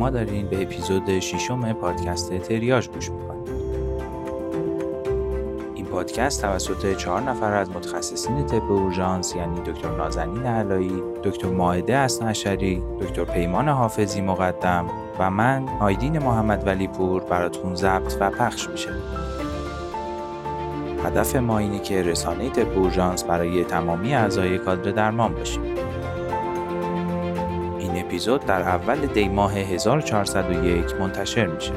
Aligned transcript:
شما 0.00 0.10
دارین 0.10 0.46
به 0.46 0.62
اپیزود 0.62 1.18
ششم 1.18 1.72
پادکست 1.72 2.38
تریاج 2.38 2.88
گوش 2.88 3.10
می‌کنید. 3.10 3.48
این 5.74 5.86
پادکست 5.86 6.42
توسط 6.42 6.96
چهار 6.96 7.20
نفر 7.20 7.52
از 7.52 7.70
متخصصین 7.70 8.46
طب 8.46 8.72
اورژانس 8.72 9.36
یعنی 9.36 9.60
دکتر 9.60 9.96
نازنین 9.96 10.46
علایی، 10.46 11.02
دکتر 11.24 11.48
ماعده 11.48 11.96
اسنعشری، 11.96 12.82
دکتر 13.00 13.24
پیمان 13.24 13.68
حافظی 13.68 14.20
مقدم 14.20 14.86
و 15.18 15.30
من 15.30 15.68
آیدین 15.80 16.18
محمد 16.18 16.66
ولی 16.66 16.88
پور 16.88 17.22
براتون 17.22 17.74
ضبط 17.74 18.16
و 18.20 18.30
پخش 18.30 18.68
میشه. 18.68 18.90
هدف 21.04 21.36
ما 21.36 21.58
اینه 21.58 21.78
که 21.78 22.02
رسانه 22.02 22.50
طب 22.50 22.78
اورژانس 22.78 23.24
برای 23.24 23.64
تمامی 23.64 24.14
اعضای 24.14 24.58
کادر 24.58 24.90
درمان 24.90 25.34
باشیم. 25.34 25.62
اپیزود 28.20 28.46
در 28.46 28.62
اول 28.62 29.06
دی 29.06 29.28
ماه 29.28 29.54
1401 29.54 30.94
منتشر 31.00 31.46
میشه. 31.46 31.72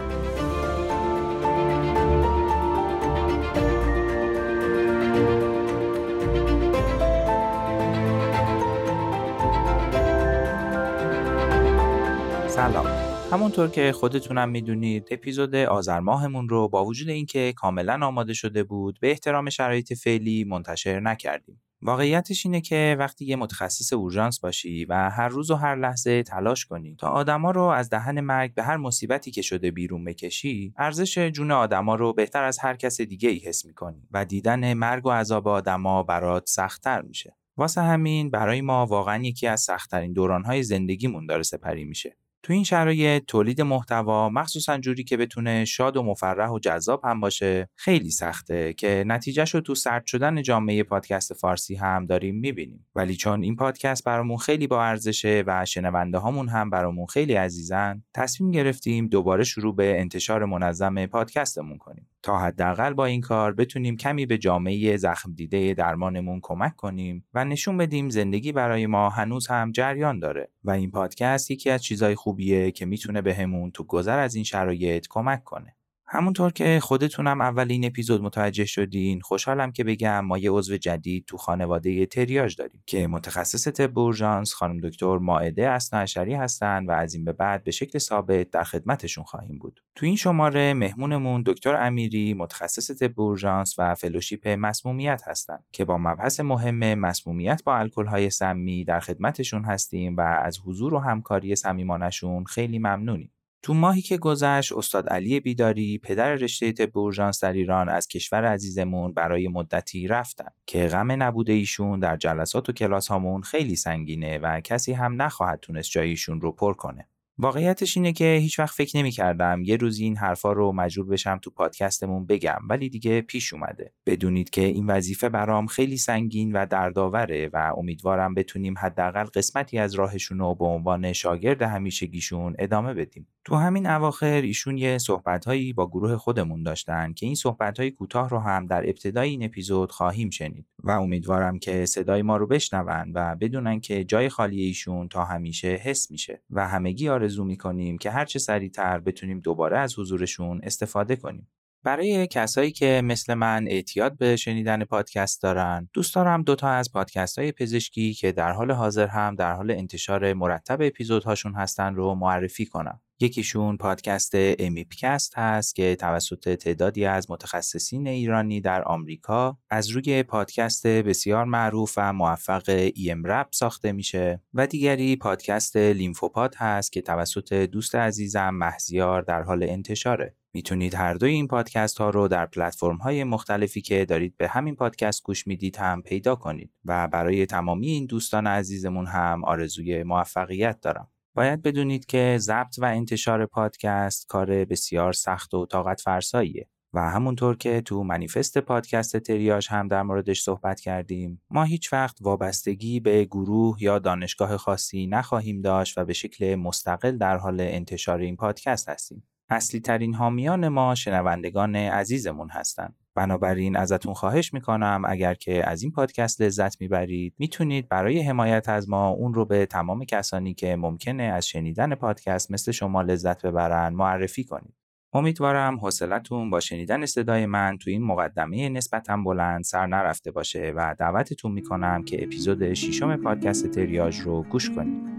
سلام 12.48 12.86
همونطور 13.32 13.68
که 13.68 13.92
خودتونم 13.92 14.50
می‌دونید 14.50 15.08
اپیزود 15.12 15.56
آذر 15.56 16.00
ماهمون 16.00 16.50
رو 16.50 16.68
با 16.68 16.86
وجود 16.86 17.10
اینکه 17.10 17.54
کاملا 17.54 18.08
آماده 18.08 18.34
شده 18.34 18.64
بود 18.64 19.00
به 19.00 19.12
احترام 19.12 19.50
شرایط 19.50 19.94
فعلی 19.94 20.44
منتشر 20.44 21.00
نکردیم 21.00 21.63
واقعیتش 21.84 22.46
اینه 22.46 22.62
که 22.62 22.96
وقتی 23.00 23.26
یه 23.26 23.36
متخصص 23.36 23.94
اورژانس 23.94 24.40
باشی 24.40 24.86
و 24.86 25.10
هر 25.10 25.28
روز 25.28 25.52
و 25.52 25.56
هر 25.56 25.76
لحظه 25.76 26.24
تلاش 26.24 26.66
کنی 26.66 26.96
تا 26.96 27.08
آدما 27.08 27.52
رو 27.52 27.62
از 27.62 27.90
دهن 27.90 28.20
مرگ 28.20 28.54
به 28.54 28.64
هر 28.64 28.78
مصیبتی 28.78 29.32
که 29.32 29.42
شده 29.42 29.72
بیرون 29.72 30.04
بکشی 30.04 30.74
ارزش 30.78 31.18
جون 31.18 31.52
آدما 31.52 31.96
رو 31.96 32.14
بهتر 32.14 32.44
از 32.44 32.60
هر 32.60 32.76
کس 32.76 33.02
دیگه 33.02 33.30
ای 33.30 33.38
حس 33.38 33.66
می‌کنی 33.66 34.08
و 34.12 34.26
دیدن 34.26 34.74
مرگ 34.74 35.06
و 35.06 35.12
عذاب 35.12 35.48
آدما 35.48 36.04
برات 36.04 36.44
سختتر 36.50 37.02
میشه. 37.02 37.36
واسه 37.58 37.82
همین 37.82 38.30
برای 38.32 38.62
ما 38.62 38.86
واقعا 38.86 39.24
یکی 39.24 39.48
از 39.48 39.62
سختترین 39.62 40.14
دورانهای 40.14 40.64
زندگیمون 40.64 41.26
داره 41.26 41.44
سپری 41.44 41.84
میشه. 41.84 42.18
تو 42.44 42.54
این 42.54 42.64
شرایط 42.64 43.26
تولید 43.26 43.62
محتوا 43.62 44.30
مخصوصا 44.30 44.78
جوری 44.78 45.04
که 45.04 45.18
بتونه 45.18 45.66
شاد 45.66 45.98
و 45.98 46.04
مفرح 46.04 46.50
و 46.50 46.60
جذاب 46.60 47.02
هم 47.06 47.20
باشه 47.20 47.70
خیلی 47.76 48.12
سخته 48.12 48.74
که 48.74 49.04
نتیجهش 49.08 49.56
رو 49.56 49.62
تو 49.62 49.76
سرد 49.76 50.06
شدن 50.06 50.42
جامعه 50.42 50.84
پادکست 50.84 51.34
فارسی 51.34 51.76
هم 51.76 52.06
داریم 52.06 52.36
می‌بینیم. 52.36 52.88
ولی 52.96 53.16
چون 53.16 53.44
این 53.44 53.56
پادکست 53.56 54.04
برامون 54.04 54.38
خیلی 54.38 54.68
با 54.68 54.84
ارزشه 54.84 55.44
و 55.48 55.66
شنونده 55.66 56.18
هامون 56.18 56.50
هم 56.50 56.70
برامون 56.70 57.06
خیلی 57.06 57.34
عزیزن 57.34 58.04
تصمیم 58.14 58.52
گرفتیم 58.52 59.08
دوباره 59.08 59.44
شروع 59.44 59.76
به 59.76 60.00
انتشار 60.00 60.46
منظم 60.46 61.06
پادکستمون 61.06 61.78
کنیم. 61.78 62.08
تا 62.24 62.40
حداقل 62.40 62.94
با 62.94 63.06
این 63.06 63.22
کار 63.22 63.54
بتونیم 63.54 63.98
کمی 63.98 64.26
به 64.26 64.38
جامعه 64.38 64.98
زخم 64.98 65.34
دیده 65.34 65.74
درمانمون 65.74 66.40
کمک 66.44 66.76
کنیم 66.76 67.26
و 67.34 67.46
نشون 67.46 67.78
بدیم 67.78 68.10
زندگی 68.10 68.52
برای 68.52 68.86
ما 68.88 69.10
هنوز 69.10 69.48
هم 69.48 69.72
جریان 69.72 70.20
داره 70.20 70.52
و 70.64 70.72
این 70.72 70.92
پادکست 70.92 71.52
یکی 71.52 71.70
از 71.70 71.84
چیزای 71.84 72.16
خوبیه 72.16 72.72
که 72.72 72.86
می‌تونه 72.86 73.22
بهمون 73.22 73.72
تو 73.72 73.84
گذر 73.84 74.20
از 74.20 74.36
این 74.36 74.44
شرایط 74.44 75.08
کمک 75.10 75.44
کنه. 75.44 75.76
همونطور 76.14 76.52
که 76.52 76.80
خودتونم 76.80 77.42
اول 77.42 77.72
این 77.72 77.86
اپیزود 77.86 78.22
متوجه 78.22 78.66
شدین 78.66 79.22
خوشحالم 79.22 79.72
که 79.72 79.84
بگم 79.84 80.20
ما 80.20 80.38
یه 80.38 80.52
عضو 80.52 80.78
جدید 80.78 81.26
تو 81.26 81.38
خانواده 81.38 82.06
تریاج 82.06 82.56
داریم 82.56 82.84
که 82.86 83.08
متخصص 83.08 83.68
طب 83.68 84.00
اورژانس 84.00 84.54
خانم 84.54 84.80
دکتر 84.80 85.18
ماعده 85.18 85.70
اسنعشری 85.70 86.34
هستن 86.34 86.86
و 86.86 86.92
از 86.92 87.14
این 87.14 87.26
به 87.26 87.34
بعد 87.34 87.64
به 87.64 87.72
شکل 87.72 88.00
ثابت 88.00 88.50
در 88.50 88.64
خدمتشون 88.64 89.24
خواهیم 89.24 89.58
بود. 89.58 89.84
تو 89.96 90.06
این 90.06 90.16
شماره 90.16 90.74
مهمونمون 90.74 91.44
دکتر 91.46 91.76
امیری 91.76 92.34
متخصص 92.34 92.92
طب 92.92 93.20
اورژانس 93.20 93.76
و 93.78 93.96
فلوشیپ 93.96 94.48
مسمومیت 94.48 95.22
هستند 95.26 95.64
که 95.72 95.86
با 95.86 95.98
مبحث 95.98 96.40
مهم 96.40 96.94
مسمومیت 96.94 97.62
با 97.66 97.78
الکل‌های 97.78 98.30
سمی 98.30 98.84
در 98.84 99.00
خدمتشون 99.00 99.66
هستیم 99.66 100.18
و 100.18 100.22
از 100.22 100.60
حضور 100.66 100.94
و 100.94 101.00
همکاری 101.00 101.56
صمیمانه‌شون 101.56 102.44
خیلی 102.44 102.80
ممنونیم. 102.80 103.33
تو 103.64 103.74
ماهی 103.74 104.02
که 104.02 104.18
گذشت 104.18 104.74
استاد 104.74 105.10
علی 105.10 105.40
بیداری 105.40 105.98
پدر 105.98 106.36
رشته 106.36 106.72
طب 106.72 106.98
اورژانس 106.98 107.44
در 107.44 107.54
ایران 107.54 107.90
از 107.90 108.08
کشور 108.08 108.46
عزیزمون 108.46 109.14
برای 109.14 109.48
مدتی 109.48 110.08
رفتن 110.08 110.48
که 110.66 110.88
غم 110.88 111.24
نبوده 111.24 111.54
ایشون 111.54 112.00
در 112.00 112.18
جلسات 112.18 112.70
و 112.70 112.72
کلاس 112.72 113.08
هامون 113.08 113.42
خیلی 113.42 113.76
سنگینه 113.76 114.38
و 114.38 114.60
کسی 114.60 114.94
هم 114.94 115.22
نخواهد 115.22 115.60
تونست 115.60 115.92
جایشون 115.92 116.42
رو 116.42 116.52
پر 116.52 116.74
کنه. 116.74 117.08
واقعیتش 117.38 117.98
اینه 117.98 118.14
که 118.14 118.38
هیچ 118.42 118.60
وقت 118.60 118.76
فکر 118.76 118.98
نمی 118.98 119.12
کردم 119.12 119.62
یه 119.64 119.78
روزی 119.78 120.04
این 120.04 120.18
حرفا 120.18 120.52
رو 120.52 120.72
مجبور 120.72 121.06
بشم 121.06 121.38
تو 121.38 121.50
پادکستمون 121.52 122.26
بگم 122.26 122.60
ولی 122.70 122.90
دیگه 122.90 123.22
پیش 123.22 123.54
اومده. 123.54 123.94
بدونید 124.06 124.50
که 124.50 124.62
این 124.62 124.88
وظیفه 124.88 125.30
برام 125.30 125.68
خیلی 125.68 125.98
سنگین 125.98 126.52
و 126.52 126.66
دردآوره 126.66 127.50
و 127.54 127.74
امیدوارم 127.78 128.34
بتونیم 128.34 128.76
حداقل 128.78 129.24
قسمتی 129.24 129.78
از 129.78 129.94
راهشون 129.94 130.40
رو 130.40 130.56
به 130.56 130.66
عنوان 130.66 131.14
شاگرد 131.14 131.62
همیشگیشون 131.62 132.56
ادامه 132.60 132.94
بدیم. 132.94 133.28
تو 133.46 133.56
همین 133.56 133.88
اواخر 133.88 134.42
ایشون 134.42 134.78
یه 134.78 134.98
صحبتهایی 134.98 135.74
با 135.74 135.88
گروه 135.88 136.18
خودمون 136.18 136.64
داشتن 136.64 137.14
که 137.14 137.26
این 137.26 137.36
صحبتهای 137.36 137.92
کوتاه 137.92 138.30
رو 138.30 138.40
هم 138.40 138.66
در 138.66 138.90
ابتدای 138.90 139.30
این 139.30 139.44
اپیزود 139.44 139.92
خواهیم 139.92 140.30
شنید 140.30 140.66
و 140.84 140.92
امیدوارم 140.92 141.60
که 141.60 141.86
صدای 141.86 142.22
ما 142.22 142.38
رو 142.38 142.48
بشنون 142.48 143.12
و 143.16 143.36
بدونن 143.42 143.80
که 143.80 144.04
جای 144.04 144.30
خالی 144.30 144.62
ایشون 144.62 145.08
تا 145.08 145.26
همیشه 145.26 145.68
حس 145.68 146.12
میشه 146.12 146.42
و 146.50 146.68
همگی 146.68 147.10
آرزو 147.10 147.46
می‌کنیم 147.46 147.98
که 147.98 148.12
هرچه 148.12 148.40
سریعتر 148.40 149.00
بتونیم 149.00 149.40
دوباره 149.40 149.78
از 149.78 150.00
حضورشون 150.00 150.62
استفاده 150.64 151.16
کنیم. 151.16 151.48
برای 151.84 152.28
کسایی 152.28 152.72
که 152.72 153.02
مثل 153.04 153.34
من 153.34 153.68
اعتیاد 153.68 154.18
به 154.18 154.36
شنیدن 154.36 154.84
پادکست 154.84 155.42
دارن 155.42 155.90
دوست 155.94 156.16
دارم 156.16 156.44
دوتا 156.44 156.70
از 156.70 156.92
پادکست 156.92 157.40
های 157.40 157.52
پزشکی 157.52 158.14
که 158.14 158.32
در 158.32 158.52
حال 158.52 158.72
حاضر 158.72 159.08
هم 159.08 159.36
در 159.36 159.54
حال 159.54 159.72
انتشار 159.72 160.34
مرتب 160.34 160.82
اپیزودهاشون 160.82 161.54
هستن 161.54 161.96
رو 161.96 162.16
معرفی 162.16 162.66
کنم 162.66 163.02
یکیشون 163.24 163.78
پادکست 163.78 164.32
امیپکست 164.36 165.38
هست 165.38 165.76
که 165.76 165.96
توسط 165.96 166.56
تعدادی 166.56 167.06
از 167.06 167.32
متخصصین 167.32 168.08
ایرانی 168.08 168.62
در 168.62 168.84
آمریکا 168.84 169.58
از 169.70 169.90
روی 169.90 170.24
پادکست 170.24 170.88
بسیار 170.88 171.46
معروف 171.46 171.94
و 171.98 172.14
موفق 172.14 172.90
ایم 172.96 173.24
رپ 173.26 173.48
ساخته 173.52 173.92
میشه 173.92 174.42
و 174.54 174.68
دیگری 174.68 175.16
پادکست 175.16 175.78
لیمفوپاد 175.78 176.56
هست 176.56 176.92
که 176.92 177.02
توسط 177.02 177.54
دوست 177.54 177.96
عزیزم 177.96 178.50
مهزیار 178.50 179.22
در 179.22 179.42
حال 179.42 179.64
انتشاره 179.64 180.36
می‌تونید 180.54 180.96
هر 180.96 181.14
دوی 181.14 181.32
این 181.32 181.48
پادکست 181.48 181.98
ها 181.98 182.10
رو 182.10 182.28
در 182.28 182.46
پلتفرم 182.46 182.98
های 182.98 183.24
مختلفی 183.24 183.82
که 183.82 184.06
دارید 184.06 184.38
به 184.38 184.48
همین 184.48 184.76
پادکست 184.76 185.24
گوش 185.24 185.48
می‌دید 185.48 185.76
هم 185.76 186.02
پیدا 186.02 186.36
کنید 186.36 186.72
و 186.86 187.08
برای 187.08 187.46
تمامی 187.46 187.88
این 187.88 188.06
دوستان 188.06 188.48
عزیزمون 188.48 189.06
هم 189.08 189.46
آرزوی 189.46 190.04
موفقیت 190.04 190.82
دارم. 190.82 191.13
باید 191.36 191.62
بدونید 191.62 192.06
که 192.06 192.38
ضبط 192.40 192.76
و 192.80 192.86
انتشار 192.86 193.46
پادکست 193.46 194.28
کار 194.28 194.66
بسیار 194.66 195.14
سخت 195.14 195.54
و 195.54 195.66
طاقت 195.66 196.02
فرساییه 196.02 196.70
و 196.94 197.00
همونطور 197.00 197.58
که 197.58 197.82
تو 197.82 198.04
منیفست 198.04 198.58
پادکست 198.58 199.18
تریاج 199.18 199.68
هم 199.70 199.88
در 199.88 200.04
موردش 200.04 200.42
صحبت 200.42 200.80
کردیم 200.80 201.42
ما 201.50 201.64
هیچ 201.64 201.94
وقت 201.94 202.18
وابستگی 202.22 203.00
به 203.00 203.26
گروه 203.26 203.84
یا 203.84 204.00
دانشگاه 204.00 204.58
خاصی 204.58 205.08
نخواهیم 205.08 205.62
داشت 205.62 205.98
و 205.98 206.06
به 206.06 206.14
شکل 206.14 206.56
مستقل 206.56 207.18
در 207.18 207.38
حال 207.38 207.62
انتشار 207.62 208.20
این 208.20 208.36
پادکست 208.36 208.90
هستیم 208.90 209.28
اصلی 209.50 209.80
ترین 209.80 210.14
حامیان 210.14 210.68
ما 210.68 210.96
شنوندگان 210.96 211.76
عزیزمون 211.76 212.50
هستند. 212.50 213.03
بنابراین 213.16 213.76
ازتون 213.76 214.14
خواهش 214.14 214.54
می‌کنم 214.54 215.02
اگر 215.08 215.34
که 215.34 215.70
از 215.70 215.84
این 215.84 215.92
پادکست 215.92 216.42
لذت 216.42 216.82
می‌برید 216.82 217.34
می‌تونید 217.40 217.90
برای 217.90 218.22
حمایت 218.22 218.70
از 218.70 218.90
ما 218.90 219.10
اون 219.10 219.34
رو 219.34 219.46
به 219.46 219.66
تمام 219.66 220.06
کسانی 220.06 220.54
که 220.54 220.76
ممکنه 220.76 221.24
از 221.24 221.48
شنیدن 221.48 221.96
پادکست 221.96 222.52
مثل 222.52 222.72
شما 222.72 223.02
لذت 223.02 223.46
ببرن 223.46 223.94
معرفی 223.94 224.44
کنید. 224.44 224.74
امیدوارم 225.14 225.80
حوصلتون 225.80 226.50
با 226.50 226.60
شنیدن 226.60 227.06
صدای 227.06 227.46
من 227.46 227.78
تو 227.78 227.90
این 227.90 228.04
مقدمه 228.04 228.70
نسبتا 228.70 229.18
بلند 229.18 229.64
سر 229.64 229.88
نرفته 229.88 230.32
باشه 230.32 230.74
و 230.76 230.96
دعوتتون 231.00 231.52
می‌کنم 231.52 232.04
که 232.04 232.24
اپیزود 232.24 232.74
ششم 232.74 233.16
پادکست 233.16 233.72
تریاج 233.72 234.20
رو 234.20 234.44
گوش 234.44 234.70
کنید. 234.70 235.14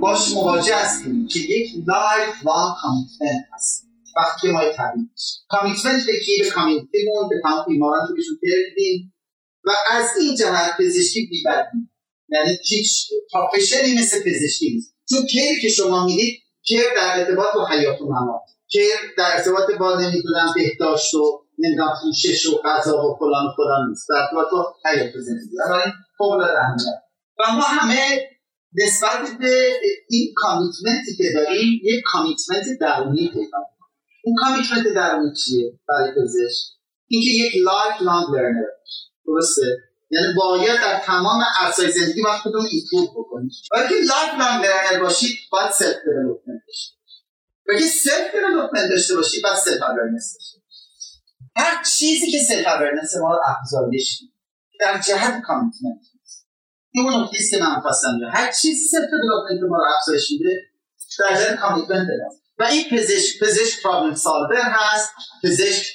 باش 0.00 0.32
مواجه 0.34 0.76
هستیم 0.76 1.26
که 1.26 1.38
یک 1.38 1.70
lifelong 1.86 2.74
commitment 2.82 3.44
هست. 3.54 3.86
وقتی 4.16 4.48
ما 4.48 4.60
طبیعی 4.60 5.08
کامیتمنت 5.48 6.02
بگیر 6.08 6.44
به 6.44 6.50
کامیتمنتمون 6.50 7.28
به 7.30 7.40
تمام 7.42 7.64
بیماران 7.68 8.08
که 8.08 8.14
بهشون 8.14 8.38
بردیم 8.42 9.14
و 9.64 9.70
از 9.90 10.06
این 10.20 10.36
جهت 10.36 10.76
پزشکی 10.78 11.26
بیبدیم 11.26 11.90
یعنی 12.28 12.58
هیچ 12.68 13.08
پروفشنی 13.32 13.98
مثل 13.98 14.16
پزشکی 14.20 14.70
نیست. 14.74 14.94
چون 15.10 15.26
کیری 15.26 15.60
که 15.60 15.68
شما 15.68 16.06
می‌دید 16.06 16.40
کیر 16.62 16.82
در 16.96 17.20
ارتباط 17.20 17.46
با 17.54 17.66
حیات 17.66 18.00
و 18.00 18.04
ممات 18.04 18.42
که 18.68 18.84
در 19.18 19.36
ارتباط 19.36 19.70
با 19.80 20.00
نمی‌دونم 20.00 20.52
بهداشت 20.54 21.14
و 21.14 21.44
نمی‌دونم 21.58 21.94
پوشش 22.02 22.46
و 22.46 22.62
غذا 22.64 22.96
و 22.96 23.16
فلان 23.18 23.46
و 23.46 23.50
فلان 23.56 23.88
نیست. 23.88 24.08
در 24.08 24.14
ارتباط 24.14 24.46
با 24.52 24.74
حیات 24.84 25.12
زندگی. 25.20 25.56
بنابراین 25.56 25.92
فوق 26.18 26.42
و 27.38 27.52
ما 27.52 27.62
همه 27.62 28.29
نسبت 28.74 29.38
به 29.40 29.72
این 30.08 30.34
commitment 30.36 31.09
ی 31.09 31.16
که 31.16 31.24
داریم 31.34 31.80
یک 31.82 32.02
commitment 32.04 32.64
درونی 32.80 33.28
پیدا 33.28 33.58
اون 34.24 34.34
commitment 34.38 34.94
درونی 34.94 35.32
چیه 35.44 35.78
برای 35.88 36.10
پزشک؟ 36.10 36.66
اینکه 37.06 37.30
یک 37.30 37.52
lifelong 37.64 38.26
learner 38.34 38.66
درسته؟ 39.26 39.62
یعنی 40.10 40.26
باید 40.36 40.80
در 40.80 41.00
تمام 41.04 41.42
عرصه‌های 41.60 41.92
زندگی 41.92 42.22
وقت 42.22 42.42
خودتون 42.42 42.66
improve 42.70 43.24
بکنید 43.24 43.52
ولی 43.72 43.88
که 43.88 43.94
lifelong 43.94 44.64
learner 44.64 45.02
باشید 45.02 45.36
باید 45.52 45.72
self 45.72 45.96
development 46.04 46.62
داشته 46.66 46.94
ولی 47.68 47.88
self 47.88 48.34
development 48.34 48.90
داشته 48.90 49.14
باشید 49.14 49.42
باید 49.42 49.56
self 49.56 49.82
awareness 49.82 50.34
داشته 50.34 50.60
هر 51.56 51.84
چیزی 51.84 52.30
که 52.30 52.38
self 52.48 52.66
awareness 52.66 53.16
ما 53.16 53.30
رو 53.30 53.40
افزایش 53.46 54.22
در 54.80 55.00
جهت 55.00 55.42
commitment. 55.42 56.09
اون 56.94 57.22
نکته 57.22 57.38
که 57.50 57.58
من 57.58 57.80
خواستم 57.80 58.08
هر 58.32 58.52
چیزی 58.52 58.88
self 58.88 59.10
development 59.10 59.70
ما 59.70 59.76
رو 59.76 59.84
افزایش 59.98 60.30
میده 60.30 60.62
جهت 61.18 61.60
commitment 61.60 62.06
و 62.58 62.64
این 62.64 62.84
پزشک 62.90 63.42
پزشک 63.42 63.82
problem 63.82 64.14
solver 64.14 64.56
هست. 64.56 65.10
پزشک 65.44 65.86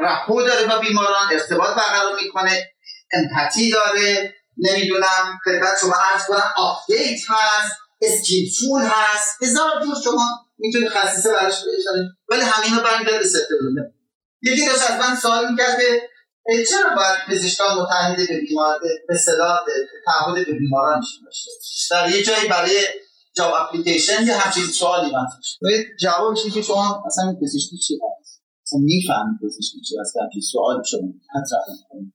rapport 0.00 0.42
داره 0.42 0.66
با 0.66 0.78
بیماران 0.78 1.32
ارتباط 1.32 1.68
برقرار 1.68 2.16
می‌کنه 2.24 2.70
empathy 3.12 3.70
داره. 3.70 4.34
نمی‌دونم 4.58 5.38
خدمت 5.44 5.78
شما 5.80 5.94
عرض 6.12 6.24
کنم 6.26 6.52
update 6.56 7.20
هست 7.28 7.72
skillful 8.02 8.82
هست. 8.82 9.42
هزار 9.42 9.82
جور 9.84 9.94
شما 10.04 10.24
می‌تونید 10.58 10.88
خصیصه 10.88 11.30
براش 11.32 11.54
بشنید 11.54 12.10
ولی 12.28 12.40
همین 12.40 12.78
رو 12.78 12.84
برمیگرد 12.84 13.18
به 13.18 13.24
سفته 13.24 13.54
یکی 14.42 14.66
داشت 14.66 14.90
از 14.90 15.00
من 15.00 15.16
سوال 15.16 15.50
می‌کرده 15.50 16.08
چرا 16.48 16.96
باید 16.96 17.18
پزشکان 17.28 17.78
متحد 17.78 18.16
به 18.16 18.40
بیمار 18.40 18.80
به 19.08 19.16
صلاح 19.16 19.58
تعهد 20.04 20.46
به 20.46 20.52
بیماران 20.58 21.00
باشه؟ 21.24 21.50
در 21.90 22.10
یه 22.10 22.22
جایی 22.22 22.48
برای 22.48 22.80
جاب 23.36 23.54
اپلیکیشن 23.60 24.26
یه 24.26 24.36
همچین 24.36 24.64
سوالی 24.64 25.10
من 25.12 25.26
جوابش 26.00 26.38
که 26.54 26.62
شما 26.62 27.04
اصلا 27.06 27.36
پزشکی 27.42 27.78
چی 27.78 27.94
هست؟ 27.94 28.42
اصلا 28.66 28.78
می‌فهمید 28.78 29.38
پزشکی 29.42 29.80
چی 29.80 29.94
هست 30.00 30.16
همچین 30.22 30.42
سوالی 30.42 30.80
شما 30.90 31.00
مطرح 31.00 31.76
می‌کنید. 31.76 32.12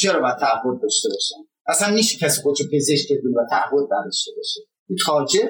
چرا 0.00 0.20
باید 0.20 0.36
تعهد 0.36 0.82
داشته 0.82 1.08
باشن؟ 1.08 1.36
اصلا 1.66 1.94
میشه 1.94 2.18
کسی 2.18 2.42
خودشو 2.42 2.64
پزشک 2.72 3.12
بدون 3.12 3.34
و 3.34 3.46
تعهد 3.50 3.88
داشته 4.04 4.30
باشه؟ 4.36 4.60
تاجر 5.06 5.48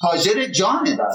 تاجر 0.00 0.46
جانه 0.46 0.96
در 0.96 1.06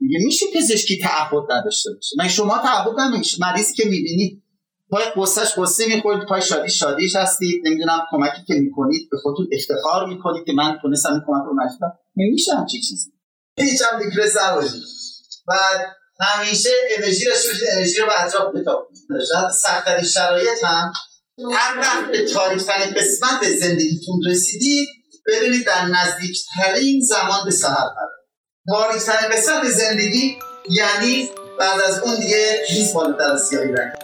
میگه 0.00 0.18
میشه 0.24 0.46
پزشکی 0.56 0.98
تعهد 0.98 1.52
نداشته 1.52 1.90
باشه؟ 1.94 2.16
من 2.18 2.28
شما 2.28 2.58
تعهد 2.58 3.00
نمیشه 3.00 3.38
مریضی 3.40 3.74
که 3.74 3.84
می‌بینید 3.84 4.42
پای 4.92 5.04
قصهش 5.16 5.58
قصه 5.58 5.86
می‌خورید 5.86 6.28
پای 6.28 6.42
شادی 6.42 6.70
شادیش 6.70 7.16
هستید. 7.16 7.62
نمی‌دونم 7.66 8.00
کمکی 8.10 8.42
که 8.46 8.54
می‌کنید 8.54 9.08
به 9.10 9.16
خودتون 9.22 9.48
افتخار 9.52 10.06
می‌کنید 10.06 10.44
که 10.46 10.52
من 10.52 10.78
تونستم 10.82 11.12
این 11.12 11.22
کمک 11.26 11.42
رو 11.46 11.54
مجبورم 11.54 11.98
نمیشه 12.16 12.54
همچی 12.54 12.80
چیزی. 12.80 13.10
هیچ 13.58 13.82
هم 13.82 13.98
دیپرس 14.02 14.36
نباشید 14.36 14.82
و 15.48 15.52
همیشه 16.20 16.70
انرژی 16.98 17.24
رو 17.24 17.32
انرژی 17.72 18.00
رو 18.00 18.06
به 18.06 18.24
اطراف 18.24 18.54
بتابید 18.54 18.98
سختترین 19.52 20.04
شرایط 20.04 20.64
هم 20.64 20.92
هر 21.52 21.78
وقت 21.78 22.10
به 22.12 22.26
تاریخترین 22.32 22.94
قسمت 22.94 23.50
زندگیتون 23.60 24.20
رسیدید 24.26 24.88
بدونید 25.26 25.66
در 25.66 25.86
نزدیکترین 25.86 27.00
زمان 27.00 27.44
به 27.44 27.50
سهر 27.50 27.74
قرار 27.74 28.10
تاریخترین 28.68 29.30
قسمت 29.30 29.68
زندگی 29.68 30.38
یعنی 30.70 31.28
بعد 31.58 31.80
از 31.80 31.98
اون 32.02 32.20
دیگه 32.20 32.66
نیست 32.70 32.94
بالاتر 32.94 33.32
از 33.32 33.48
سیاهی 33.48 33.72
رنگ. 33.72 34.01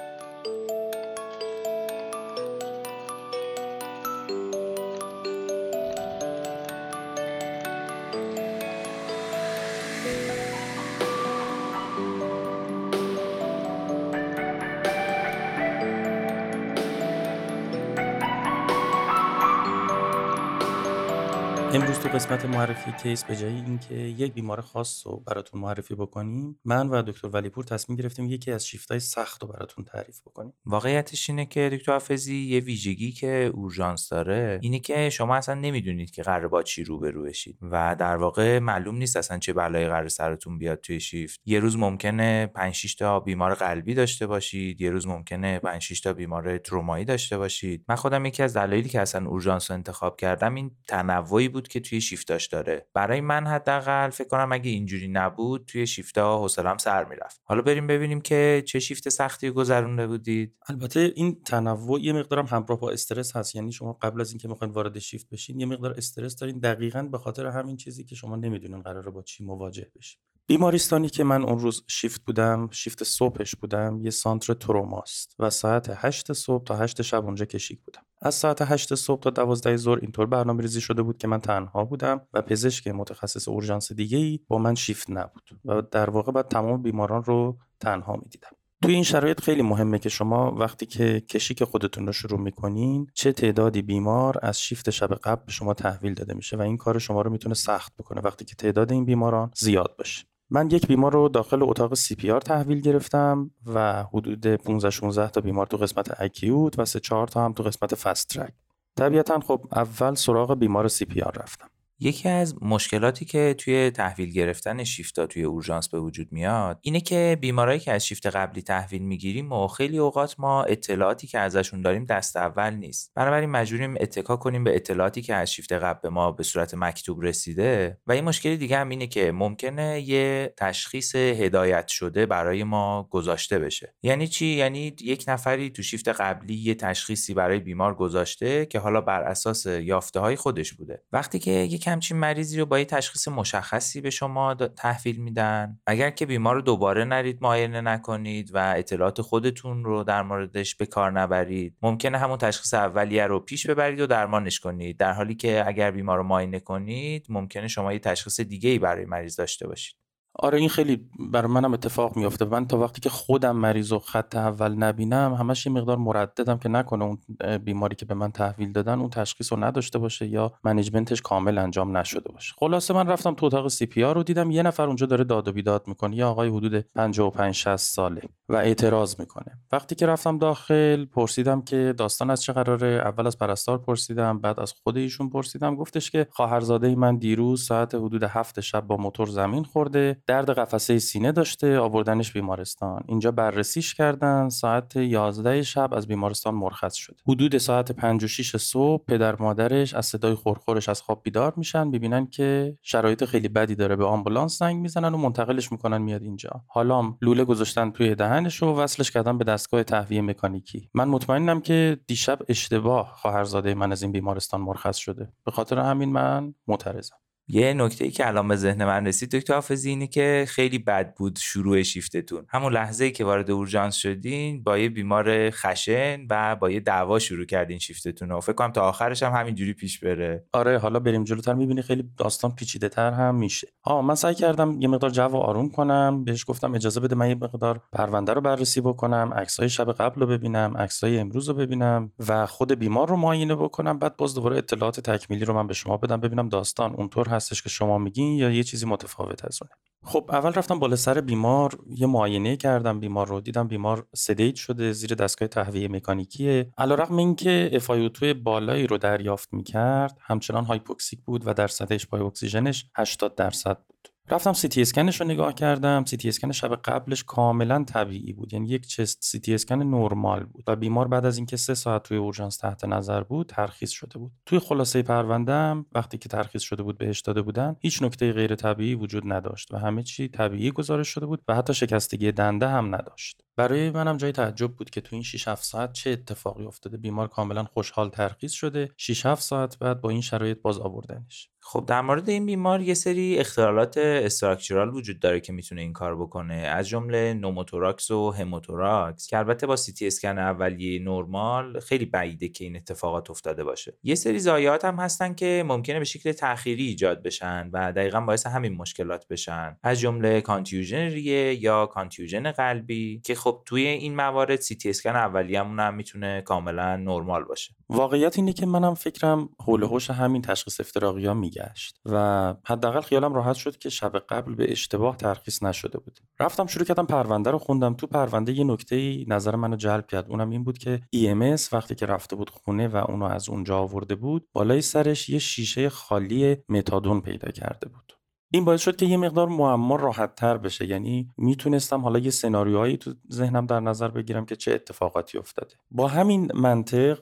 تو 22.08 22.14
قسمت 22.14 22.44
معرفی 22.44 22.92
کیس 23.02 23.24
به 23.24 23.36
جای 23.36 23.54
اینکه 23.54 23.94
یک 23.94 24.32
بیمار 24.32 24.60
خاص 24.60 25.06
رو 25.06 25.22
براتون 25.26 25.60
معرفی 25.60 25.94
بکنیم 25.94 26.60
من 26.64 26.88
و 26.88 27.02
دکتر 27.02 27.28
ولیپور 27.28 27.64
تصمیم 27.64 27.98
گرفتیم 27.98 28.28
یکی 28.28 28.52
از 28.52 28.66
شیفتای 28.66 29.00
سخت 29.00 29.42
رو 29.42 29.48
براتون 29.48 29.84
تعریف 29.84 30.20
بکنیم. 30.20 30.52
واقعیتش 30.66 31.30
اینه 31.30 31.46
که 31.46 31.70
دکتر 31.72 31.92
حافظی 31.92 32.36
یه 32.36 32.60
ویژگی 32.60 33.12
که 33.12 33.50
اورژانس 33.54 34.08
داره 34.08 34.58
اینه 34.62 34.78
که 34.78 35.10
شما 35.10 35.36
اصلا 35.36 35.54
نمی‌دونید 35.54 36.10
که 36.10 36.22
قرار 36.22 36.48
با 36.48 36.62
چی 36.62 36.84
روبرو 36.84 37.22
بشید 37.22 37.58
و 37.62 37.96
در 37.98 38.16
واقع 38.16 38.58
معلوم 38.58 38.96
نیست 38.96 39.16
اصلا 39.16 39.38
چه 39.38 39.52
بلایی 39.52 39.86
قرار 39.86 40.08
سرتون 40.08 40.58
بیاد 40.58 40.80
توی 40.80 41.00
شیفت. 41.00 41.40
یه 41.44 41.60
روز 41.60 41.76
ممکنه 41.76 42.46
5 42.46 42.74
6 42.74 42.94
تا 42.94 43.20
بیمار 43.20 43.54
قلبی 43.54 43.94
داشته 43.94 44.26
باشید 44.26 44.80
یه 44.80 44.90
روز 44.90 45.06
ممکنه 45.06 45.58
5 45.58 45.82
6 45.82 46.00
تا 46.00 46.12
بیمار 46.12 46.58
ترومایی 46.58 47.04
داشته 47.04 47.38
باشید. 47.38 47.84
من 47.88 47.96
خودم 47.96 48.24
یکی 48.24 48.42
از 48.42 48.56
دلایلی 48.56 48.88
که 48.88 49.00
اصلا 49.00 49.28
اورژانس 49.28 49.70
رو 49.70 49.74
انتخاب 49.74 50.16
کردم 50.16 50.54
این 50.54 50.70
تنوعی 50.86 51.48
بود 51.48 51.68
که 51.68 51.80
توی 51.80 51.97
شیفتاش 52.00 52.46
داره. 52.46 52.86
برای 52.94 53.20
من 53.20 53.46
حداقل 53.46 54.10
فکر 54.10 54.28
کنم 54.28 54.52
اگه 54.52 54.70
اینجوری 54.70 55.08
نبود 55.08 55.64
توی 55.66 55.86
شیفتا 55.86 56.38
حوصله‌ام 56.38 56.78
سر 56.78 57.04
می‌رفت. 57.04 57.40
حالا 57.44 57.62
بریم 57.62 57.86
ببینیم 57.86 58.20
که 58.20 58.62
چه 58.66 58.78
شیفت 58.78 59.08
سختی 59.08 59.50
گذرونده 59.50 60.06
بودید. 60.06 60.54
البته 60.68 61.12
این 61.16 61.42
تنوع 61.42 62.00
یه 62.00 62.12
مقدارم 62.12 62.46
همراه 62.46 62.80
با 62.80 62.90
استرس 62.90 63.36
هست. 63.36 63.54
یعنی 63.54 63.72
شما 63.72 63.92
قبل 63.92 64.20
از 64.20 64.30
اینکه 64.30 64.48
می‌خواین 64.48 64.74
وارد 64.74 64.98
شیفت 64.98 65.28
بشین 65.28 65.60
یه 65.60 65.66
مقدار 65.66 65.92
استرس 65.92 66.36
دارین. 66.36 66.58
دقیقا 66.58 67.02
به 67.02 67.18
خاطر 67.18 67.46
همین 67.46 67.76
چیزی 67.76 68.04
که 68.04 68.14
شما 68.14 68.36
نمی‌دونین 68.36 68.82
قراره 68.82 69.10
با 69.10 69.22
چی 69.22 69.44
مواجه 69.44 69.86
بشین. 69.96 70.20
بیمارستانی 70.48 71.08
که 71.08 71.24
من 71.24 71.44
اون 71.44 71.58
روز 71.58 71.84
شیفت 71.86 72.24
بودم 72.24 72.68
شیفت 72.72 73.04
صبحش 73.04 73.56
بودم 73.56 74.00
یه 74.02 74.10
سانتر 74.10 74.54
تروماست 74.54 75.34
و 75.38 75.50
ساعت 75.50 75.90
8 75.94 76.32
صبح 76.32 76.64
تا 76.64 76.76
8 76.76 77.02
شب 77.02 77.24
اونجا 77.24 77.44
کشیک 77.44 77.80
بودم. 77.84 78.02
از 78.22 78.34
ساعت 78.34 78.62
8 78.62 78.94
صبح 78.94 79.20
تا 79.20 79.30
12 79.30 79.76
ظهر 79.76 79.98
اینطور 80.02 80.26
برنامه 80.26 80.62
ریزی 80.62 80.80
شده 80.80 81.02
بود 81.02 81.18
که 81.18 81.28
من 81.28 81.40
تنها 81.40 81.84
بودم 81.84 82.20
و 82.32 82.42
پزشک 82.42 82.88
متخصص 82.88 83.48
اورژانس 83.48 83.92
دیگه 83.92 84.18
ای 84.18 84.40
با 84.48 84.58
من 84.58 84.74
شیفت 84.74 85.10
نبود 85.10 85.60
و 85.64 85.82
در 85.82 86.10
واقع 86.10 86.32
بعد 86.32 86.48
تمام 86.48 86.82
بیماران 86.82 87.24
رو 87.24 87.58
تنها 87.80 88.16
می‌دیدم. 88.16 88.50
توی 88.82 88.94
این 88.94 89.04
شرایط 89.04 89.40
خیلی 89.40 89.62
مهمه 89.62 89.98
که 89.98 90.08
شما 90.08 90.54
وقتی 90.54 90.86
که 90.86 91.20
کشیک 91.20 91.64
خودتون 91.64 92.06
رو 92.06 92.12
شروع 92.12 92.40
می‌کنین 92.40 93.06
چه 93.14 93.32
تعدادی 93.32 93.82
بیمار 93.82 94.38
از 94.42 94.60
شیفت 94.60 94.90
شب 94.90 95.14
قبل 95.14 95.44
به 95.46 95.52
شما 95.52 95.74
تحویل 95.74 96.14
داده 96.14 96.34
میشه 96.34 96.56
و 96.56 96.60
این 96.60 96.76
کار 96.76 96.98
شما 96.98 97.22
رو 97.22 97.30
می‌تونه 97.30 97.54
سخت 97.54 97.92
بکنه 97.96 98.20
وقتی 98.20 98.44
که 98.44 98.54
تعداد 98.54 98.92
این 98.92 99.04
بیماران 99.04 99.50
زیاد 99.54 99.94
باشه. 99.98 100.24
من 100.50 100.70
یک 100.70 100.86
بیمار 100.86 101.12
رو 101.12 101.28
داخل 101.28 101.62
اتاق 101.62 101.94
CPR 101.94 102.40
تحویل 102.40 102.80
گرفتم 102.80 103.50
و 103.66 104.02
حدود 104.02 104.46
15 104.46 104.90
16 104.90 105.30
تا 105.30 105.40
بیمار 105.40 105.66
تو 105.66 105.76
قسمت 105.76 106.20
acute 106.20 106.78
و 106.78 106.84
3 106.84 107.00
4 107.00 107.28
تا 107.28 107.44
هم 107.44 107.52
تو 107.52 107.62
قسمت 107.62 107.94
fast 107.94 108.28
track 108.28 108.54
طبیعتا 108.96 109.40
خب 109.40 109.66
اول 109.72 110.14
سراغ 110.14 110.54
بیمار 110.54 110.88
CPR 110.88 111.38
رفتم. 111.38 111.68
یکی 112.00 112.28
از 112.28 112.54
مشکلاتی 112.62 113.24
که 113.24 113.54
توی 113.58 113.90
تحویل 113.90 114.30
گرفتن 114.30 114.84
شیفتا 114.84 115.26
توی 115.26 115.42
اورژانس 115.42 115.88
به 115.88 116.00
وجود 116.00 116.32
میاد 116.32 116.78
اینه 116.82 117.00
که 117.00 117.38
بیمارایی 117.40 117.80
که 117.80 117.92
از 117.92 118.06
شیفت 118.06 118.26
قبلی 118.26 118.62
تحویل 118.62 119.02
می‌گیریم 119.02 119.52
و 119.52 119.66
خیلی 119.66 119.98
اوقات 119.98 120.34
ما 120.38 120.62
اطلاعاتی 120.62 121.26
که 121.26 121.38
ازشون 121.38 121.82
داریم 121.82 122.04
دست 122.04 122.36
اول 122.36 122.74
نیست. 122.74 123.12
بنابراین 123.14 123.50
مجبوریم 123.50 123.94
اتکا 124.00 124.36
کنیم 124.36 124.64
به 124.64 124.76
اطلاعاتی 124.76 125.22
که 125.22 125.34
از 125.34 125.52
شیفت 125.52 125.72
قبل 125.72 126.00
به 126.02 126.10
ما 126.10 126.32
به 126.32 126.42
صورت 126.42 126.74
مکتوب 126.74 127.22
رسیده 127.22 127.98
و 128.06 128.12
این 128.12 128.24
مشکلی 128.24 128.56
دیگه 128.56 128.78
هم 128.78 128.88
اینه 128.88 129.06
که 129.06 129.32
ممکنه 129.32 130.00
یه 130.00 130.54
تشخیص 130.56 131.14
هدایت 131.14 131.88
شده 131.88 132.26
برای 132.26 132.64
ما 132.64 133.08
گذاشته 133.10 133.58
بشه. 133.58 133.94
یعنی 134.02 134.28
چی؟ 134.28 134.46
یعنی 134.46 134.96
یک 135.00 135.24
نفری 135.28 135.70
تو 135.70 135.82
شیفت 135.82 136.08
قبلی 136.08 136.54
یه 136.54 136.74
تشخیصی 136.74 137.34
برای 137.34 137.58
بیمار 137.58 137.94
گذاشته 137.94 138.66
که 138.66 138.78
حالا 138.78 139.00
بر 139.00 139.22
اساس 139.22 139.66
یافته 139.66 140.20
های 140.20 140.36
خودش 140.36 140.72
بوده. 140.72 141.02
وقتی 141.12 141.38
که 141.38 141.50
همچین 141.88 142.16
مریضی 142.16 142.58
رو 142.60 142.66
با 142.66 142.78
یه 142.78 142.84
تشخیص 142.84 143.28
مشخصی 143.28 144.00
به 144.00 144.10
شما 144.10 144.54
تحویل 144.54 145.16
میدن؟ 145.16 145.80
اگر 145.86 146.10
که 146.10 146.26
بیمار 146.26 146.54
رو 146.54 146.62
دوباره 146.62 147.04
نرید 147.04 147.38
معاینه 147.42 147.80
نکنید 147.80 148.50
و 148.54 148.74
اطلاعات 148.76 149.22
خودتون 149.22 149.84
رو 149.84 150.04
در 150.04 150.22
موردش 150.22 150.74
به 150.74 150.86
کار 150.86 151.12
نبرید 151.12 151.76
ممکنه 151.82 152.18
همون 152.18 152.38
تشخیص 152.38 152.74
اولیه 152.74 153.26
رو 153.26 153.40
پیش 153.40 153.66
ببرید 153.66 154.00
و 154.00 154.06
درمانش 154.06 154.60
کنید. 154.60 154.96
در 154.96 155.12
حالی 155.12 155.34
که 155.34 155.64
اگر 155.66 155.90
بیمار 155.90 156.18
رو 156.18 156.24
معاینه 156.24 156.60
کنید 156.60 157.26
ممکنه 157.28 157.68
شما 157.68 157.92
یه 157.92 157.98
تشخیص 157.98 158.40
دیگه 158.40 158.70
ای 158.70 158.78
برای 158.78 159.04
مریض 159.04 159.36
داشته 159.36 159.66
باشید. 159.66 160.07
آره 160.40 160.58
این 160.58 160.68
خیلی 160.68 161.08
برای 161.32 161.52
منم 161.52 161.72
اتفاق 161.72 162.16
میافته. 162.16 162.44
من 162.44 162.66
تا 162.66 162.78
وقتی 162.78 163.00
که 163.00 163.08
خودم 163.08 163.56
مریض 163.56 163.92
و 163.92 163.98
خط 163.98 164.36
اول 164.36 164.74
نبینم 164.74 165.34
همش 165.34 165.66
یه 165.66 165.72
مقدار 165.72 165.96
مرددم 165.96 166.58
که 166.58 166.68
نکنه 166.68 167.04
اون 167.04 167.18
بیماری 167.64 167.96
که 167.96 168.04
به 168.06 168.14
من 168.14 168.32
تحویل 168.32 168.72
دادن 168.72 168.98
اون 168.98 169.10
تشخیص 169.10 169.52
رو 169.52 169.64
نداشته 169.64 169.98
باشه 169.98 170.26
یا 170.26 170.52
منیجمنتش 170.64 171.22
کامل 171.22 171.58
انجام 171.58 171.96
نشده 171.96 172.32
باشه. 172.32 172.54
خلاصه 172.58 172.94
من 172.94 173.06
رفتم 173.06 173.34
تو 173.34 173.46
اتاق 173.46 173.68
سی 173.68 173.86
پی 173.86 174.02
رو 174.02 174.22
دیدم 174.22 174.50
یه 174.50 174.62
نفر 174.62 174.86
اونجا 174.86 175.06
داره 175.06 175.24
داد 175.24 175.48
و 175.48 175.52
بیداد 175.52 175.88
می‌کنه. 175.88 176.16
یه 176.16 176.24
آقای 176.24 176.48
حدود 176.48 176.84
55 176.94 177.54
60 177.54 177.76
ساله 177.76 178.22
و 178.48 178.56
اعتراض 178.56 179.20
می‌کنه. 179.20 179.58
وقتی 179.72 179.94
که 179.94 180.06
رفتم 180.06 180.38
داخل 180.38 181.04
پرسیدم 181.04 181.62
که 181.62 181.94
داستان 181.96 182.30
از 182.30 182.42
چه 182.42 182.52
قراره؟ 182.52 182.88
اول 182.88 183.26
از 183.26 183.38
پرستار 183.38 183.78
پرسیدم 183.78 184.38
بعد 184.38 184.60
از 184.60 184.72
خود 184.84 184.96
ایشون 184.96 185.30
پرسیدم. 185.30 185.76
گفتش 185.76 186.10
که 186.10 186.26
خواهرزاده 186.30 186.94
من 186.94 187.16
دیروز 187.16 187.66
ساعت 187.66 187.94
حدود 187.94 188.22
هفت 188.22 188.60
شب 188.60 188.80
با 188.80 188.96
موتور 188.96 189.28
زمین 189.28 189.64
خورده. 189.64 190.22
درد 190.28 190.50
قفسه 190.50 190.98
سینه 190.98 191.32
داشته 191.32 191.78
آوردنش 191.78 192.32
بیمارستان. 192.32 193.04
اینجا 193.08 193.30
بررسیش 193.30 193.94
کردن 193.94 194.48
ساعت 194.48 194.96
11 194.96 195.62
شب 195.62 195.94
از 195.94 196.06
بیمارستان 196.06 196.54
مرخص 196.54 196.94
شده. 196.94 197.16
حدود 197.28 197.58
ساعت 197.58 197.92
5 197.92 198.24
و 198.24 198.28
6 198.28 198.56
صبح 198.56 199.04
پدر 199.04 199.36
مادرش 199.42 199.94
از 199.94 200.06
صدای 200.06 200.34
خورخورش 200.34 200.88
از 200.88 201.02
خواب 201.02 201.20
بیدار 201.22 201.52
میشن 201.56 201.86
می‌بینن 201.86 202.26
که 202.26 202.78
شرایط 202.82 203.24
خیلی 203.24 203.48
بدی 203.48 203.74
داره. 203.74 203.96
به 203.96 204.04
آمبولانس 204.04 204.58
زنگ 204.58 204.76
می‌زنن 204.76 205.14
و 205.14 205.16
منتقلش 205.16 205.72
می‌کنن 205.72 205.98
میاد 205.98 206.22
اینجا. 206.22 206.50
حالا 206.66 207.14
لوله 207.22 207.44
گذاشتن 207.44 207.90
توی 207.90 208.14
دهنش 208.14 208.62
و 208.62 208.66
وصلش 208.66 209.10
کردن 209.10 209.38
به 209.38 209.44
دستگاه 209.44 209.82
تهویه 209.82 210.22
مکانیکی. 210.22 210.90
من 210.94 211.08
مطمئنم 211.08 211.60
که 211.60 211.98
دیشب 212.06 212.38
اشتباه 212.48 213.12
خواهرزاده 213.16 213.74
من 213.74 213.92
از 213.92 214.02
این 214.02 214.12
بیمارستان 214.12 214.60
مرخص 214.60 214.96
شده. 214.96 215.32
به 215.44 215.50
خاطر 215.50 215.78
همین 215.78 216.08
من 216.08 216.54
معترضم. 216.66 217.16
یه 217.50 217.72
نکته 217.72 218.04
ای 218.04 218.10
که 218.10 218.26
الان 218.26 218.48
به 218.48 218.56
ذهن 218.56 218.84
من 218.84 219.06
رسید 219.06 219.30
دکتر 219.30 219.54
حافظی 219.54 219.90
اینه 219.90 220.06
که 220.06 220.44
خیلی 220.48 220.78
بد 220.78 221.14
بود 221.14 221.38
شروع 221.38 221.82
شیفتتون. 221.82 222.46
همون 222.48 222.72
لحظه 222.72 223.04
ای 223.04 223.12
که 223.12 223.24
وارد 223.24 223.50
اورژانس 223.50 223.96
شدین 223.96 224.62
با 224.62 224.78
یه 224.78 224.88
بیمار 224.88 225.50
خشن 225.50 226.26
و 226.30 226.56
با 226.56 226.70
یه 226.70 226.80
دعوا 226.80 227.18
شروع 227.18 227.44
کردین 227.44 227.78
شیفتتون 227.78 228.28
رو. 228.28 228.40
فکر 228.40 228.52
کنم 228.52 228.72
تا 228.72 228.80
آخرش 228.80 229.22
هم 229.22 229.32
همینجوری 229.32 229.72
پیش 229.72 229.98
بره. 229.98 230.44
آره 230.52 230.78
حالا 230.78 231.00
بریم 231.00 231.24
جلوتر. 231.24 231.54
می‌بینی 231.54 231.82
خیلی 231.82 232.04
داستان 232.16 232.54
پیچیده 232.54 232.88
تر 232.88 233.10
هم 233.10 233.34
میشه. 233.34 233.68
آ 233.82 234.02
من 234.02 234.14
سعی 234.14 234.34
کردم 234.34 234.80
یه 234.80 234.88
مقدار 234.88 235.10
جو 235.10 235.36
آروم 235.36 235.70
کنم. 235.70 236.24
بهش 236.24 236.44
گفتم 236.48 236.74
اجازه 236.74 237.00
بده 237.00 237.14
من 237.14 237.28
یه 237.28 237.34
مقدار 237.34 237.80
پرونده 237.92 238.32
رو 238.32 238.40
بررسی 238.40 238.80
بکنم 238.80 239.32
عکسای 239.36 239.68
شب 239.68 239.92
قبل 239.92 240.20
رو 240.20 240.26
ببینم 240.26 240.76
عکسای 240.76 241.18
امروز 241.18 241.48
رو 241.48 241.54
ببینم 241.54 242.12
و 242.28 242.46
خود 242.46 242.72
بیمار 242.72 243.08
رو 243.08 243.16
معاینه 243.16 243.54
بکنم. 243.54 243.98
بعد 243.98 244.16
باز 244.16 244.34
دوباره 244.34 244.56
اطلاعات 244.58 245.00
تکمیلی 245.00 245.44
رو 245.44 245.54
من 245.54 245.66
به 245.66 245.74
شما 245.74 245.96
بدم 245.96 246.16
ببینم 246.16 246.48
داستان 246.48 246.94
اونطور 246.94 247.37
هستش 247.38 247.62
که 247.62 247.68
شما 247.68 247.98
میگین 247.98 248.32
یا 248.36 248.50
یه 248.50 248.62
چیزی 248.62 248.86
متفاوت 248.86 249.44
از 249.44 249.58
اونه؟ 249.62 249.74
خب 250.04 250.30
اول 250.32 250.52
رفتم 250.52 250.78
بالا 250.78 250.96
سر 250.96 251.20
بیمار 251.20 251.78
یه 251.96 252.06
معاینه 252.06 252.56
کردم 252.56 253.00
بیمار 253.00 253.28
رو 253.28 253.40
دیدم 253.40 253.68
بیمار 253.68 254.06
sedate 254.14 254.54
شده 254.54 254.92
زیر 254.92 255.14
دستگاه 255.14 255.48
تهویه 255.48 255.88
مکانیکیه. 255.88 256.72
علیرغم 256.78 257.16
اینکه 257.16 257.70
FiO2 257.72 258.34
بالایی 258.34 258.86
رو 258.86 258.98
دریافت 258.98 259.48
می‌کرد 259.52 260.18
همچنان 260.20 260.64
hypoxic 260.64 261.20
بود 261.24 261.46
و 261.46 261.54
درصد 261.54 261.92
اشباع 261.92 262.20
اکسیژنش 262.20 262.86
80 262.96 263.34
درصد 263.34 263.78
بود. 263.88 264.08
رفتم 264.30 264.52
سی 264.52 264.68
تی 264.68 264.82
اسکنش 264.82 265.20
رو 265.20 265.26
نگاه 265.26 265.54
کردم. 265.54 266.04
سی 266.04 266.16
تی 266.16 266.28
اسکن 266.28 266.52
شب 266.52 266.76
قبلش 266.76 267.24
کاملا 267.24 267.84
طبیعی 267.84 268.32
بود. 268.32 268.52
یعنی 268.52 268.68
یک 268.68 268.86
chest 268.86 269.18
سی 269.20 269.40
تی 269.40 269.54
اسکن 269.54 269.82
نرمال 269.82 270.44
بود. 270.44 270.64
و 270.66 270.76
بیمار 270.76 271.08
بعد 271.08 271.26
از 271.26 271.36
اینکه 271.36 271.56
سه 271.56 271.74
ساعت 271.74 272.02
توی 272.02 272.16
اورژانس 272.16 272.56
تحت 272.56 272.84
نظر 272.84 273.22
بود 273.22 273.46
ترخیص 273.46 273.90
شده 273.90 274.18
بود. 274.18 274.32
توی 274.46 274.58
خلاصه 274.58 275.02
پروندهم 275.02 275.86
وقتی 275.92 276.18
که 276.18 276.28
ترخیص 276.28 276.62
شده 276.62 276.82
بود 276.82 276.98
بهش 276.98 277.20
داده 277.20 277.42
بودن 277.42 277.76
هیچ 277.80 278.02
نکته 278.02 278.32
غیر 278.32 278.54
طبیعی 278.54 278.94
وجود 278.94 279.32
نداشت 279.32 279.74
و 279.74 279.78
همه 279.78 280.02
چی 280.02 280.28
طبیعی 280.28 280.70
گزارش 280.70 281.08
شده 281.08 281.26
بود 281.26 281.42
و 281.48 281.54
حتی 281.54 281.74
شکستگی 281.74 282.32
دنده 282.32 282.68
هم 282.68 282.94
نداشت. 282.94 283.42
برای 283.56 283.90
منم 283.90 284.16
جای 284.16 284.32
تعجب 284.32 284.72
بود 284.72 284.90
که 284.90 285.00
تو 285.00 285.16
این 285.16 285.22
6 285.22 285.48
7 285.48 285.64
ساعت 285.64 285.92
چه 285.92 286.10
اتفاقی 286.10 286.64
افتاده. 286.64 286.96
بیمار 286.96 287.28
کاملا 287.28 287.64
خوشحال 287.64 288.08
ترخیص 288.08 288.52
شده. 288.52 288.88
6 288.96 289.26
7 289.26 289.42
ساعت 289.42 289.78
بعد 289.78 290.00
با 290.00 290.10
این 290.10 290.20
شرایط 290.20 290.60
باز 290.62 290.78
آوردنش. 290.78 291.50
خب 291.70 291.84
در 291.86 292.00
مورد 292.00 292.28
این 292.28 292.46
بیمار 292.46 292.80
یه 292.80 292.94
سری 292.94 293.38
اختلالات 293.38 293.98
structural 293.98 294.94
وجود 294.94 295.20
داره 295.20 295.40
که 295.40 295.52
می‌تونه 295.52 295.80
این 295.80 295.92
کار 295.92 296.16
بکنه 296.16 296.54
از 296.54 296.88
جمله 296.88 297.34
pneumothorax 297.34 298.10
و 298.10 298.30
hemothorax 298.30 299.26
که 299.26 299.38
البته 299.38 299.66
با 299.66 299.76
سی 299.76 299.92
تی 299.92 300.06
اسکن 300.06 300.38
اولیه 300.38 301.02
نرمال 301.02 301.80
خیلی 301.80 302.04
بعیده 302.04 302.48
که 302.48 302.64
این 302.64 302.76
اتفاقات 302.76 303.30
افتاده 303.30 303.64
باشه. 303.64 303.94
یه 304.02 304.14
سری 304.14 304.38
ضایعات 304.38 304.84
هم 304.84 304.96
هستن 304.96 305.34
که 305.34 305.64
ممکنه 305.66 305.98
به 305.98 306.04
شکل 306.04 306.32
تأخیری 306.32 306.86
ایجاد 306.86 307.22
بشن 307.22 307.70
و 307.72 307.92
دقیقا 307.92 308.20
باعث 308.20 308.46
همین 308.46 308.76
مشکلات 308.76 309.28
بشن. 309.28 309.76
از 309.82 310.00
جمله 310.00 310.40
contusion 310.40 311.06
ریه 311.08 311.64
یا 311.64 311.86
contusion 311.86 312.52
قلبی 312.52 313.20
که 313.24 313.34
خب 313.34 313.62
توی 313.66 313.86
این 313.86 314.16
موارد 314.16 314.60
سی 314.60 314.74
تی 314.74 314.90
اسکن 314.90 315.16
اولیه‌مون 315.16 315.80
هم 315.80 315.94
می‌تونه 315.94 316.40
کاملا 316.40 316.96
نرمال 316.96 317.44
باشه. 317.44 317.74
واقعیت 317.88 318.38
اینه 318.38 318.52
که 318.52 318.66
منم 318.66 318.94
فکرم 318.94 319.48
حول 319.66 319.82
هوش 319.82 320.10
همین 320.10 320.42
تشخیص 320.42 320.80
افتراقی 320.80 321.26
میگشت 321.58 322.00
و 322.04 322.54
حداقل 322.66 323.00
خیالم 323.00 323.34
راحت 323.34 323.56
شد 323.56 323.78
که 323.78 323.90
شب 323.90 324.18
قبل 324.18 324.54
به 324.54 324.72
اشتباه 324.72 325.16
ترخیص 325.16 325.62
نشده 325.62 325.98
بود 325.98 326.18
رفتم 326.40 326.66
شروع 326.66 326.84
کردم 326.84 327.06
پرونده 327.06 327.50
رو 327.50 327.58
خوندم. 327.58 327.94
تو 327.94 328.06
پرونده 328.06 328.52
یه 328.52 328.64
نکته 328.64 329.24
نظر 329.28 329.56
منو 329.56 329.76
جلب 329.76 330.06
کرد. 330.06 330.30
اونم 330.30 330.50
این 330.50 330.64
بود 330.64 330.78
که 330.78 331.00
EMS 331.16 331.72
وقتی 331.72 331.94
که 331.94 332.06
رفته 332.06 332.36
بود 332.36 332.50
خونه 332.50 332.88
و 332.88 332.96
اونو 332.96 333.24
از 333.24 333.48
اونجا 333.48 333.78
آورده 333.78 334.14
بود 334.14 334.48
بالای 334.52 334.82
سرش 334.82 335.28
یه 335.28 335.38
شیشه 335.38 335.88
خالی 335.88 336.56
متادون 336.68 337.20
پیدا 337.20 337.50
کرده 337.50 337.88
بود. 337.88 338.12
این 338.50 338.64
باعث 338.64 338.80
شد 338.80 338.96
که 338.96 339.06
یه 339.06 339.16
مقدار 339.16 339.48
معما 339.48 339.96
راحت 339.96 340.34
تر 340.34 340.56
بشه. 340.56 340.86
یعنی 340.86 341.30
می‌تونستم 341.36 342.00
حالا 342.00 342.18
یه 342.18 342.30
سناریوهایی 342.30 342.96
تو 342.96 343.14
ذهنم 343.32 343.66
در 343.66 343.80
نظر 343.80 344.08
بگیرم 344.08 344.46
که 344.46 344.56
چه 344.56 344.72
اتفاقاتی 344.72 345.38
افتاده. 345.38 345.74
با 345.90 346.08
همین 346.08 346.50
منطق 346.54 347.18